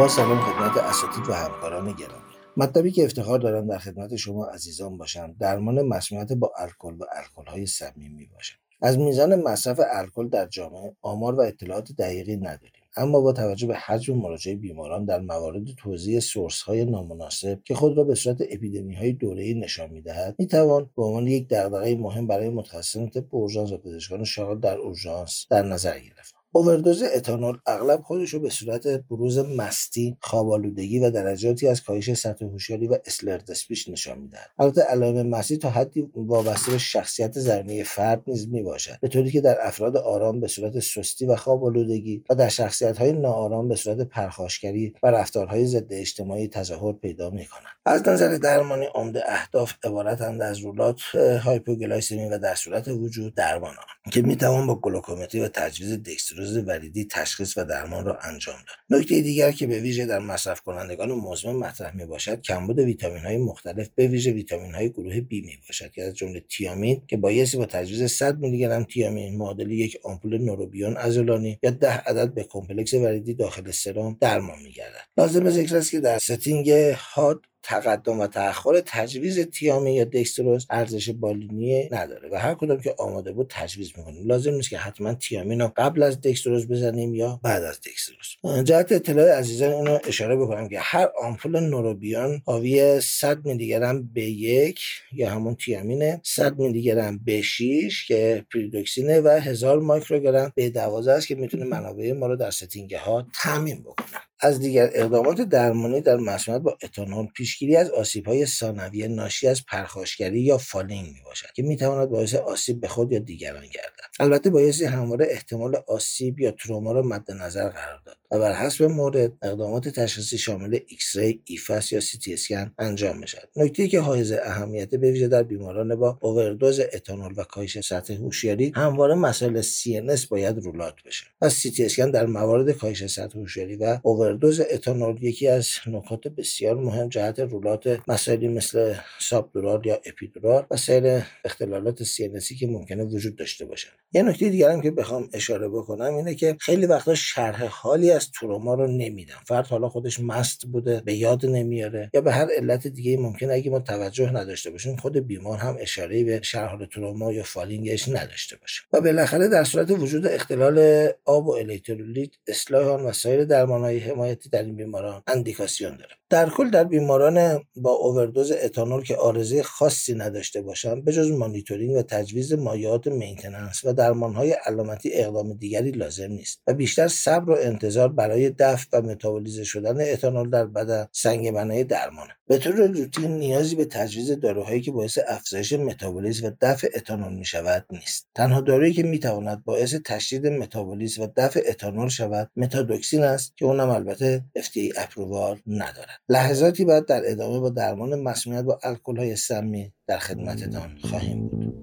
با 0.00 0.08
سلام 0.08 0.40
خدمت 0.40 0.76
اساتید 0.76 1.28
و 1.28 1.32
همکاران 1.32 1.92
گرامی. 1.92 2.32
مطلبی 2.56 2.90
که 2.90 3.04
افتخار 3.04 3.38
دارم 3.38 3.66
در 3.66 3.78
خدمت 3.78 4.16
شما 4.16 4.46
عزیزان 4.46 4.98
باشم 4.98 5.34
درمان 5.40 5.82
مسمومیت 5.82 6.32
با 6.32 6.52
الکل 6.58 6.94
و 6.94 7.04
الکل‌های 7.16 7.66
سمی 7.66 8.28
باشم 8.34 8.56
از 8.82 8.98
میزان 8.98 9.42
مصرف 9.42 9.80
الکل 9.92 10.28
در 10.28 10.46
جامعه 10.46 10.96
آمار 11.02 11.34
و 11.34 11.40
اطلاعات 11.40 11.92
دقیقی 11.92 12.36
نداریم 12.36 12.82
اما 12.96 13.20
با 13.20 13.32
توجه 13.32 13.66
به 13.66 13.76
حجم 13.76 14.16
مراجعه 14.16 14.56
بیماران 14.56 15.04
در 15.04 15.20
موارد 15.20 15.64
توزیع 15.78 16.20
سورس 16.20 16.62
های 16.62 16.84
نامناسب 16.84 17.60
که 17.64 17.74
خود 17.74 17.96
را 17.96 18.04
به 18.04 18.14
صورت 18.14 18.36
اپیدمی 18.40 18.94
های 18.94 19.12
دوره 19.12 19.54
نشان 19.54 19.90
می‌دهد 19.90 20.34
می‌توان 20.38 20.90
به 20.96 21.02
عنوان 21.02 21.26
یک 21.26 21.48
دغدغه 21.48 21.94
مهم 21.94 22.26
برای 22.26 22.48
متخصصان 22.48 23.10
طب 23.10 23.24
اورژانس 23.30 23.72
و 23.72 23.78
پزشکان 23.78 24.24
شاغل 24.24 24.58
در 24.58 24.78
اورژانس 24.78 25.46
در 25.50 25.62
نظر 25.62 25.98
گرفت. 25.98 26.39
اووردوز 26.52 27.02
اتانول 27.02 27.58
اغلب 27.66 28.00
خودش 28.02 28.34
رو 28.34 28.40
به 28.40 28.50
صورت 28.50 28.86
بروز 28.86 29.38
مستی 29.38 30.16
خوابالودگی 30.20 30.98
و 30.98 31.10
درجاتی 31.10 31.68
از 31.68 31.82
کاهش 31.82 32.14
سطح 32.14 32.44
هوشیاری 32.44 32.86
و 32.86 32.98
اسلرد 33.04 33.50
اسپیچ 33.50 33.88
نشان 33.88 34.18
می‌دهد. 34.18 34.50
البته 34.58 34.82
علائم 34.82 35.26
مستی 35.26 35.56
تا 35.56 35.70
حدی 35.70 36.10
وابسته 36.14 36.72
به 36.72 36.78
شخصیت 36.78 37.38
زمینی 37.38 37.84
فرد 37.84 38.22
نیز 38.26 38.48
می‌باشد 38.48 38.98
به 39.00 39.08
طوری 39.08 39.30
که 39.30 39.40
در 39.40 39.66
افراد 39.66 39.96
آرام 39.96 40.40
به 40.40 40.48
صورت 40.48 40.78
سستی 40.78 41.26
و 41.26 41.36
خوابالودگی 41.36 42.24
و 42.30 42.34
در 42.34 42.48
شخصیت 42.48 42.98
های 42.98 43.12
ناآرام 43.12 43.68
به 43.68 43.76
صورت 43.76 44.00
پرخاشگری 44.00 44.94
و 45.02 45.06
رفتارهای 45.06 45.66
ضد 45.66 45.92
اجتماعی 45.92 46.48
تظاهر 46.48 46.92
پیدا 46.92 47.30
می‌کنند 47.30 47.72
از 47.86 48.08
نظر 48.08 48.36
درمانی 48.36 48.86
عمده 48.94 49.22
اهداف 49.26 49.72
عبارتند 49.84 50.42
از 50.42 50.58
rule 50.58 50.82
out 50.82 51.00
هایپوگلایسمی 51.14 52.28
و 52.28 52.38
در 52.38 52.54
صورت 52.54 52.88
وجود 52.88 53.34
درمان 53.34 53.74
که 54.12 54.22
می‌توان 54.22 54.66
با 54.66 54.74
گلوکومتری 54.74 55.40
و 55.40 55.48
تجویز 55.48 56.02
دکستروز 56.40 56.68
وریدی 56.68 57.04
تشخیص 57.04 57.58
و 57.58 57.64
درمان 57.64 58.04
را 58.04 58.18
انجام 58.18 58.54
داد. 58.54 59.00
نکته 59.00 59.20
دیگر 59.20 59.52
که 59.52 59.66
به 59.66 59.80
ویژه 59.80 60.06
در 60.06 60.18
مصرف 60.18 60.60
کنندگان 60.60 61.12
مزمن 61.12 61.52
مطرح 61.52 61.96
می 61.96 62.06
باشد 62.06 62.40
کمبود 62.40 62.78
ویتامین 62.78 63.22
های 63.22 63.36
مختلف 63.36 63.88
به 63.94 64.06
ویژه 64.06 64.32
ویتامین 64.32 64.74
های 64.74 64.90
گروه 64.90 65.20
B 65.20 65.40
می 65.40 65.56
باشد 65.68 65.90
که 65.90 66.04
از 66.04 66.14
جمله 66.14 66.40
تیامین 66.40 67.02
که 67.08 67.16
بایستی 67.16 67.56
با 67.56 67.66
تجویز 67.66 68.12
100 68.12 68.38
میلی 68.38 68.58
گرم 68.58 68.84
تیامین 68.84 69.36
معادل 69.36 69.70
یک 69.70 69.98
آمپول 70.04 70.38
نوروبیون 70.38 70.96
عضلانی 70.96 71.58
یا 71.62 71.70
10 71.70 71.90
عدد 71.90 72.34
B 72.34 72.44
complex 72.44 72.94
وریدی 72.94 73.34
داخل 73.34 73.70
سرم 73.70 74.16
درمان 74.20 74.62
میگردد. 74.62 75.06
لازم 75.18 75.50
ذکر 75.50 75.76
است 75.76 75.90
که 75.90 76.00
در 76.00 76.18
setting 76.18 76.70
حاد 76.96 77.40
تقدم 77.62 78.20
و 78.20 78.26
تأخر 78.26 78.82
تجویز 78.86 79.40
تیامین 79.40 79.94
یا 79.94 80.04
دکستروز 80.04 80.66
ارزش 80.70 81.10
بالینی 81.10 81.88
نداره 81.92 82.28
و 82.32 82.36
هر 82.36 82.54
کدام 82.54 82.80
که 82.80 82.94
آماده 82.98 83.32
بود 83.32 83.46
تجویز 83.50 83.92
می‌کنیم. 83.96 84.26
لازم 84.26 84.54
نیست 84.54 84.70
که 84.70 84.78
حتما 84.78 85.14
تیامین 85.14 85.60
رو 85.60 85.72
قبل 85.76 86.02
از 86.02 86.20
دکستروز 86.20 86.68
بزنیم 86.68 87.14
یا 87.14 87.40
بعد 87.42 87.62
از 87.62 87.80
دکستروز 87.80 88.28
جهت 88.64 88.92
اطلاع 88.92 89.38
عزیزان 89.38 89.72
اینو 89.72 89.98
اشاره 90.04 90.36
بکنم 90.36 90.68
که 90.68 90.80
هر 90.80 91.08
آمپول 91.22 91.60
نوروبیون 91.60 92.42
حاوی 92.46 93.00
100 93.00 93.46
میلی 93.46 93.68
گرم 93.68 94.10
B 94.14 94.24
یک 94.24 94.80
یا 95.12 95.30
همون 95.30 95.54
تیامینه 95.54 96.20
100 96.24 96.58
میلی 96.58 96.82
گرم 96.82 97.18
B 97.24 97.42
6 97.42 98.06
که 98.06 98.44
پیریدوکسینه 98.52 99.20
و 99.20 99.28
1000 99.28 99.78
مایکروگرم 99.78 100.52
B 100.54 100.70
12 100.70 101.12
است 101.12 101.28
که 101.28 101.34
می‌تونه 101.34 101.64
منابع 101.64 102.12
ما 102.12 102.26
رو 102.26 102.36
در 102.36 102.50
setting 102.50 102.94
حاد 102.94 103.26
تامین 103.42 103.82
بکنه. 103.82 104.29
از 104.42 104.60
دیگر 104.60 104.90
اقدامات 104.94 105.40
درمانی 105.40 106.00
در 106.00 106.16
مسمومیت 106.16 106.62
با 106.62 106.78
اتانول 106.82 107.26
پیشگیری 107.26 107.76
از 107.76 107.90
آسیب‌های 107.90 108.46
ثانویه 108.46 109.08
ناشی 109.08 109.48
از 109.48 109.64
پرخاشگری 109.66 110.40
یا 110.40 110.58
falling 110.58 111.06
می‌باشد 111.14 111.52
که 111.54 111.62
می‌تواند 111.62 112.08
باعث 112.08 112.34
آسیب 112.34 112.80
به 112.80 112.88
خود 112.88 113.12
یا 113.12 113.18
دیگران 113.18 113.62
گردد 113.62 114.00
البته 114.20 114.50
بایستی 114.50 114.84
همواره 114.84 115.26
احتمال 115.30 115.76
آسیب 115.88 116.40
یا 116.40 116.50
تروما 116.50 116.92
را 116.92 117.02
مد 117.02 117.30
نظر 117.32 117.68
قرار 117.68 118.00
داد 118.06 118.16
و 118.30 118.38
بر 118.38 118.52
حسب 118.52 118.84
مورد 118.84 119.32
اقدامات 119.42 119.88
تشخیصی 119.88 120.38
شامل 120.38 120.78
X-ray، 120.86 121.42
eFAST 121.44 121.92
یا 121.92 122.00
سی 122.00 122.18
تی 122.18 122.34
اسکن 122.34 122.72
انجام 122.78 123.18
می‌شد. 123.18 123.48
نکته 123.56 123.88
که 123.88 124.00
حائز 124.00 124.32
اهمیت 124.32 124.94
به 124.94 125.10
ویژه 125.10 125.28
در 125.28 125.42
بیماران 125.42 125.96
با 125.96 126.18
اووردوز 126.20 126.80
اتانول 126.80 127.34
و 127.36 127.44
کاهش 127.44 127.80
سطح 127.80 128.14
هوشیاری 128.14 128.72
همواره 128.76 129.14
مسائل 129.14 129.62
CNS 129.62 130.26
باید 130.28 130.58
rule 130.58 130.79
out 130.79 130.94
بشه. 131.06 131.26
پس 131.40 131.54
سی 131.54 131.70
تی 131.70 131.84
اسکن 131.84 132.10
در 132.10 132.26
موارد 132.26 132.70
کاهش 132.70 133.06
سطح 133.06 133.38
هوشیاری 133.38 133.76
و 133.76 133.98
اووردوز 134.30 134.60
اتانول 134.60 135.22
یکی 135.22 135.48
از 135.48 135.68
نکات 135.86 136.28
بسیار 136.28 136.74
مهم 136.76 137.08
جهت 137.08 137.40
rule 137.40 137.74
out 137.74 138.00
مسائلی 138.08 138.48
مثل 138.48 138.94
subdural 139.18 139.86
یا 139.86 140.00
epidural 140.06 140.66
و 140.70 140.76
سایر 140.76 141.22
اختلالات 141.44 142.04
CNS 142.04 142.44
ی 142.44 142.58
که 142.60 142.66
ممکنه 142.66 143.04
وجود 143.04 143.36
داشته 143.36 143.64
باشن. 143.64 143.90
یه 144.12 144.22
نکته 144.22 144.48
دیگرم 144.48 144.80
که 144.80 144.90
بخوام 144.90 145.28
اشاره 145.32 145.68
بکنم 145.68 146.14
اینه 146.14 146.34
که 146.34 146.56
خیلی 146.60 146.86
وقتا 146.86 147.14
شرح 147.14 147.64
حالی 147.64 148.10
از 148.10 148.30
تروما 148.30 148.74
رو 148.74 148.86
نمیدن. 148.86 149.40
فرد 149.46 149.66
حالا 149.66 149.88
خودش 149.88 150.20
مست 150.20 150.66
بوده 150.66 151.02
به 151.04 151.14
یاد 151.14 151.46
نمیاره 151.46 152.10
یا 152.14 152.20
به 152.20 152.32
هر 152.32 152.48
علت 152.56 152.86
دیگه 152.86 153.16
ممکنه 153.16 153.52
اگه 153.52 153.70
ما 153.70 153.78
توجه 153.78 154.30
نداشته 154.30 154.70
باشیم 154.70 154.96
خود 154.96 155.16
بیمار 155.16 155.58
هم 155.58 155.76
اشاره 155.80 156.24
به 156.24 156.40
شرح 156.42 156.70
حال 156.70 156.86
تروما 156.86 157.32
یا 157.32 157.42
falling 157.42 157.93
ش 157.93 158.08
نداشته 158.08 158.56
باشه. 158.56 158.82
و 158.92 159.00
بالاخره 159.00 159.48
در 159.48 159.64
صورت 159.64 159.90
وجود 159.90 160.26
اختلال 160.26 161.08
آب 161.24 161.46
و 161.46 161.52
الکترولیت 161.52 162.30
اصلاح 162.46 162.88
آن 162.88 163.00
و 163.00 163.12
سایر 163.12 163.44
درمانهای 163.44 163.98
حمایتی 163.98 164.48
در 164.48 164.62
این 164.62 164.76
بیماران 164.76 165.22
اندیکاسیون 165.26 165.96
داره. 165.96 166.19
در 166.30 166.48
کل 166.50 166.70
در 166.70 166.84
بیماران 166.84 167.60
با 167.76 167.90
اووردوز 167.90 168.52
اتانول 168.52 169.02
که 169.02 169.16
عارضه 169.16 169.62
خاصی 169.62 170.14
نداشته 170.14 170.62
باشند 170.62 171.04
به 171.04 171.12
جز 171.12 171.30
مانیتورینگ 171.30 171.96
و 171.96 172.02
تجویز 172.02 172.52
مایعات 172.52 173.06
maintenance 173.06 173.84
و 173.84 173.92
درمانهای 173.92 174.52
علامتی 174.52 175.10
اقدام 175.12 175.52
دیگری 175.52 175.90
لازم 175.90 176.32
نیست 176.32 176.60
و 176.66 176.74
بیشتر 176.74 177.08
صبر 177.08 177.50
و 177.50 177.56
انتظار 177.60 178.08
برای 178.08 178.50
دفع 178.50 178.98
و 178.98 179.02
متابولیزه 179.02 179.64
شدن 179.64 180.12
اتانول 180.12 180.50
در 180.50 180.66
بدن 180.66 181.06
سنگ 181.12 181.50
بنای 181.50 181.84
درمانه. 181.84 182.32
به 182.46 182.58
طور 182.58 182.74
روتین 182.74 183.38
نیازی 183.38 183.76
به 183.76 183.84
تجویز 183.84 184.30
داروهایی 184.30 184.80
که 184.80 184.92
باعث 184.92 185.18
افزایش 185.28 185.72
متابولیسم 185.72 186.46
و 186.46 186.50
دفع 186.60 186.88
اتانول 186.96 187.32
می 187.32 187.44
شود 187.44 187.86
نیست. 187.90 188.28
تنها 188.34 188.60
دارویی 188.60 188.92
که 188.92 189.02
می 189.02 189.18
تواند 189.18 189.64
باعث 189.64 189.94
تشدید 190.04 190.46
متابولیسم 190.46 191.22
و 191.22 191.28
دفع 191.36 191.62
اتانول 191.68 192.08
شود 192.08 192.50
متادوکسین 192.56 193.22
است 193.22 193.56
که 193.56 193.64
اونم 193.64 193.90
البته 193.90 194.44
FDA 194.58 194.92
approval 194.96 195.60
ندارد. 195.66 196.19
لحظاتی 196.28 196.84
بعد 196.84 197.06
در 197.06 197.22
ادامه 197.24 197.60
با 197.60 197.70
درمان 197.70 198.22
مسمومیت 198.22 198.64
با 198.64 198.78
الکل 198.82 199.34
سمی 199.34 199.92
در 200.06 200.18
خدمتتان 200.18 200.98
خواهیم 200.98 201.48
بود. 201.48 201.74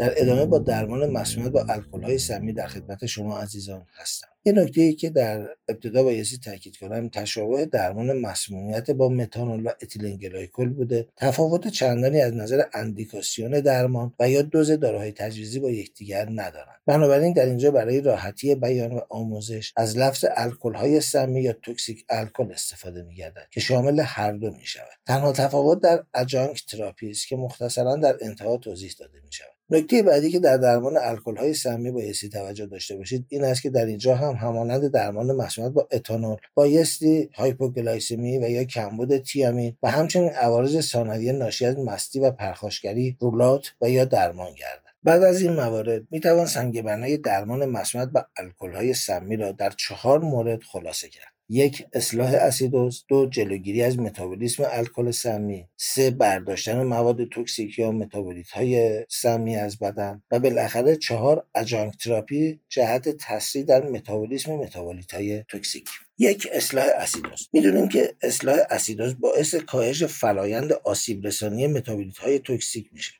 در 0.00 0.12
ادامه 0.16 0.46
با 0.46 0.58
درمان 0.58 1.10
مسمومیت 1.10 1.52
با 1.52 1.64
الکل 1.68 2.02
های 2.02 2.18
سمی 2.18 2.52
در 2.52 2.66
خدمت 2.66 3.06
شما 3.06 3.38
عزیزان 3.38 3.86
هستم. 3.94 4.28
یه 4.44 4.52
نکته 4.52 4.80
ای 4.80 4.94
که 4.94 5.10
در 5.10 5.48
ابتدا 5.68 6.02
بایستی 6.02 6.38
تاکید 6.38 6.76
کنم 6.76 7.08
تشابه 7.08 7.66
درمان 7.66 8.12
مسمومیت 8.12 8.90
با 8.90 9.08
متانول 9.08 9.66
و 9.66 9.68
اتیلن 9.82 10.16
گلایکول 10.16 10.68
بوده. 10.68 11.08
تفاوت 11.16 11.68
چندانی 11.68 12.20
از 12.20 12.34
نظر 12.34 12.62
اندیکاسیون 12.74 13.60
درمان 13.60 14.14
و 14.20 14.30
یا 14.30 14.42
دوز 14.42 14.70
داروهای 14.70 15.12
تجویزی 15.12 15.58
با 15.58 15.70
یکدیگر 15.70 16.28
ندارند. 16.30 16.80
بنابراین 16.86 17.32
در 17.32 17.46
اینجا 17.46 17.70
برای 17.70 18.00
راحتی 18.00 18.54
بیان 18.54 18.92
و 18.92 19.00
آموزش 19.08 19.72
از 19.76 19.98
لفظ 19.98 20.24
الکل 20.36 20.74
های 20.74 21.00
سمی 21.00 21.42
یا 21.42 21.52
toxic 21.52 22.04
alcohol 22.08 22.52
استفاده 22.52 23.02
میگردد 23.02 23.46
که 23.50 23.60
شامل 23.60 24.00
هر 24.00 24.32
دو 24.32 24.50
می 24.50 24.66
شود 24.66 24.98
تنها 25.06 25.32
تفاوت 25.32 25.80
در 25.80 26.04
adjunct 26.14 26.66
therapy 26.66 27.10
است 27.10 27.28
که 27.28 27.36
مختصرا 27.36 27.96
در 27.96 28.16
انتها 28.20 28.56
توضیح 28.56 28.92
داده 28.98 29.20
می 29.24 29.32
شود 29.32 29.59
نکته 29.72 30.02
بعدی 30.02 30.30
که 30.30 30.38
در 30.38 30.56
درمان 30.56 30.96
الکل 30.96 31.36
های 31.36 31.54
سمی 31.54 31.90
بایستی 31.90 32.28
توجه 32.28 32.66
داشته 32.66 32.96
باشید 32.96 33.26
این 33.28 33.44
است 33.44 33.62
که 33.62 33.70
در 33.70 33.86
اینجا 33.86 34.14
هم 34.14 34.34
همانند 34.34 34.92
درمان 34.92 35.32
مسمومیت 35.32 35.74
با 35.74 35.88
اتانول 35.92 36.36
بایستی 36.54 37.30
هایپوگلایسمی 37.34 38.38
و 38.38 38.50
یا 38.50 38.64
کمبود 38.64 39.18
تیامین 39.18 39.76
و 39.82 39.90
همچنین 39.90 40.30
عوارض 40.30 40.80
ثانویه 40.80 41.32
ناشی 41.32 41.66
از 41.66 41.78
مستی 41.78 42.20
و 42.20 42.30
پرخاشگری 42.30 43.16
rule 43.20 43.51
out 43.51 43.74
و 43.80 43.90
یا 43.90 44.04
درمان 44.04 44.54
گردد. 44.54 44.90
بعد 45.02 45.22
از 45.22 45.40
این 45.40 45.52
موارد 45.52 46.02
می 46.10 46.20
توان 46.20 46.46
سنگ 46.46 46.82
بنای 46.82 47.16
درمان 47.16 47.66
مسمومیت 47.66 48.10
با 48.10 48.26
الکل 48.36 48.72
های 48.72 48.94
سمی 48.94 49.36
را 49.36 49.52
در 49.52 49.70
چهار 49.70 50.18
مورد 50.18 50.62
خلاصه 50.62 51.08
کرد. 51.08 51.32
یک 51.52 51.86
اصلاح 51.92 52.34
اسیدوز 52.34 53.04
دو 53.08 53.26
جلوگیری 53.26 53.82
از 53.82 53.98
متابولیسم 53.98 54.62
الکل 54.70 55.10
سمی 55.10 55.68
سه 55.76 56.10
برداشتن 56.10 56.82
مواد 56.82 57.24
toxic 57.24 57.78
یا 57.78 57.92
متابولیت 57.92 58.50
های 58.50 59.04
سمی 59.08 59.56
از 59.56 59.78
بدن 59.78 60.22
و 60.30 60.38
بالاخره 60.38 60.96
چهار 60.96 61.46
adjunct 61.54 61.96
therapy 61.96 62.60
جهت 62.68 63.08
تسریع 63.08 63.64
در 63.64 63.88
متابولیسم 63.88 64.52
متابولیت 64.52 65.14
های 65.14 65.44
toxic 65.48 65.88
یک 66.22 66.48
اصلاح 66.52 66.86
اسیدوز 66.96 67.48
می‌دونیم 67.52 67.88
که 67.88 68.14
اصلاح 68.22 68.58
اسیدوز 68.70 69.20
باعث 69.20 69.54
کاهش 69.54 70.04
فرایند 70.04 70.72
آسیب 70.72 71.26
رسانی 71.26 71.66
متابولیت 71.66 72.18
های 72.18 72.38
toxic 72.38 72.86
میشه 72.92 73.12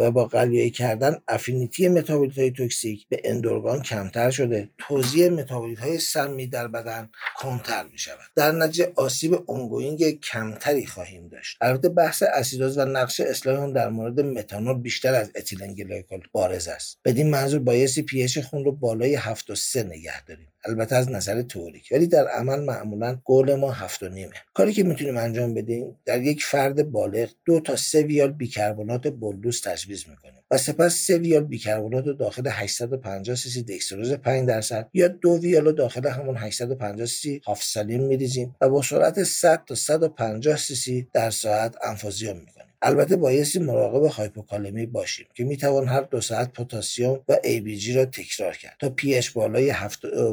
و 0.00 0.10
با 0.10 0.24
قلیایی 0.24 0.70
کردن 0.70 1.16
affinity 1.28 1.88
متابولیت 1.88 2.38
های 2.38 2.50
toxic 2.50 3.08
به 3.08 3.20
end 3.24 3.46
organ 3.46 3.82
کمتر 3.82 4.30
شده. 4.30 4.68
توزیع 4.78 5.28
متابولیت 5.28 5.78
های 5.78 5.98
سمی 5.98 6.46
در 6.46 6.68
بدن 6.68 7.10
کمتر 7.40 7.84
می 7.92 7.98
شود 7.98 8.18
در 8.36 8.52
نتیجه 8.52 8.92
آسیب 8.96 9.44
ongoing 9.46 10.20
کمتری 10.20 10.86
خواهیم 10.86 11.28
داشت. 11.28 11.56
البته 11.60 11.88
بحث 11.88 12.22
اسیدوز 12.34 12.78
و 12.78 12.84
نقش 12.84 13.20
اصلاح 13.20 13.72
در 13.72 13.88
مورد 13.88 14.20
متانول 14.20 14.78
بیشتر 14.78 15.14
از 15.14 15.30
اتیلن 15.36 15.74
گلیکول 15.74 16.20
بارز 16.32 16.68
است. 16.68 16.98
بدین 17.04 17.30
منظور 17.30 17.60
بایستی 17.60 18.02
pH 18.02 18.38
خون 18.38 18.64
رو 18.64 18.72
بالای 18.72 19.14
7 19.14 19.50
و 19.50 19.54
3 19.54 19.82
نگه 19.82 20.24
داریم. 20.24 20.48
البته 20.64 20.96
از 20.96 21.10
نظر 21.10 21.42
تئوریک. 21.42 21.88
ولی 21.92 22.06
در 22.06 22.28
عمل 22.28 22.60
معمولا 22.60 23.18
گل 23.24 23.54
ما 23.54 23.72
هفت 23.72 24.02
و 24.02 24.08
نیمه 24.08 24.32
کاری 24.54 24.72
که 24.72 24.82
می‌تونیم 24.82 25.16
انجام 25.16 25.54
بدیم 25.54 25.96
در 26.04 26.22
یک 26.22 26.44
فرد 26.44 26.90
بالغ 26.90 27.28
دو 27.44 27.60
تا 27.60 27.76
سه 27.76 28.02
ویال 28.02 28.32
بیکربنات 28.32 29.08
bolus 29.08 29.62
تجویز 29.62 30.04
می‌کنیم 30.08 30.42
و 30.50 30.58
سپس 30.58 30.94
سه 30.94 31.18
ویال 31.18 31.44
بیکربنات 31.44 32.06
رو 32.06 32.12
داخل 32.12 32.48
850 32.50 33.36
سی 33.36 33.62
دکستروز 33.62 34.12
5 34.12 34.48
درصد 34.48 34.88
یا 34.92 35.08
دو 35.08 35.38
ویال 35.38 35.64
رو 35.64 35.72
داخل 35.72 36.08
همون 36.08 36.36
850 36.36 37.06
سی 37.06 37.40
half 37.46 37.70
saline 37.70 38.06
میریزیم 38.06 38.56
و 38.60 38.68
با 38.68 38.82
سرعت 38.82 39.22
100 39.22 39.64
تا 39.66 39.74
150 39.74 40.56
سی 40.56 40.74
سی 40.74 41.08
در 41.12 41.30
ساعت 41.30 41.76
انفوزیون 41.84 42.36
می‌کنیم. 42.36 42.57
البته 42.82 43.16
بایستی 43.16 43.58
مراقب 43.58 44.04
هایپوکالمی 44.04 44.86
باشیم 44.86 45.26
که 45.34 45.44
می‌توان 45.44 45.88
هر 45.88 46.00
دو 46.00 46.20
ساعت 46.20 46.52
پتاسیم 46.52 47.20
و 47.28 47.34
ABG 47.34 47.96
را 47.96 48.04
تکرار 48.04 48.56
کرد 48.56 48.76
تا 48.78 48.94
pH 49.00 49.30
بالای 49.30 49.74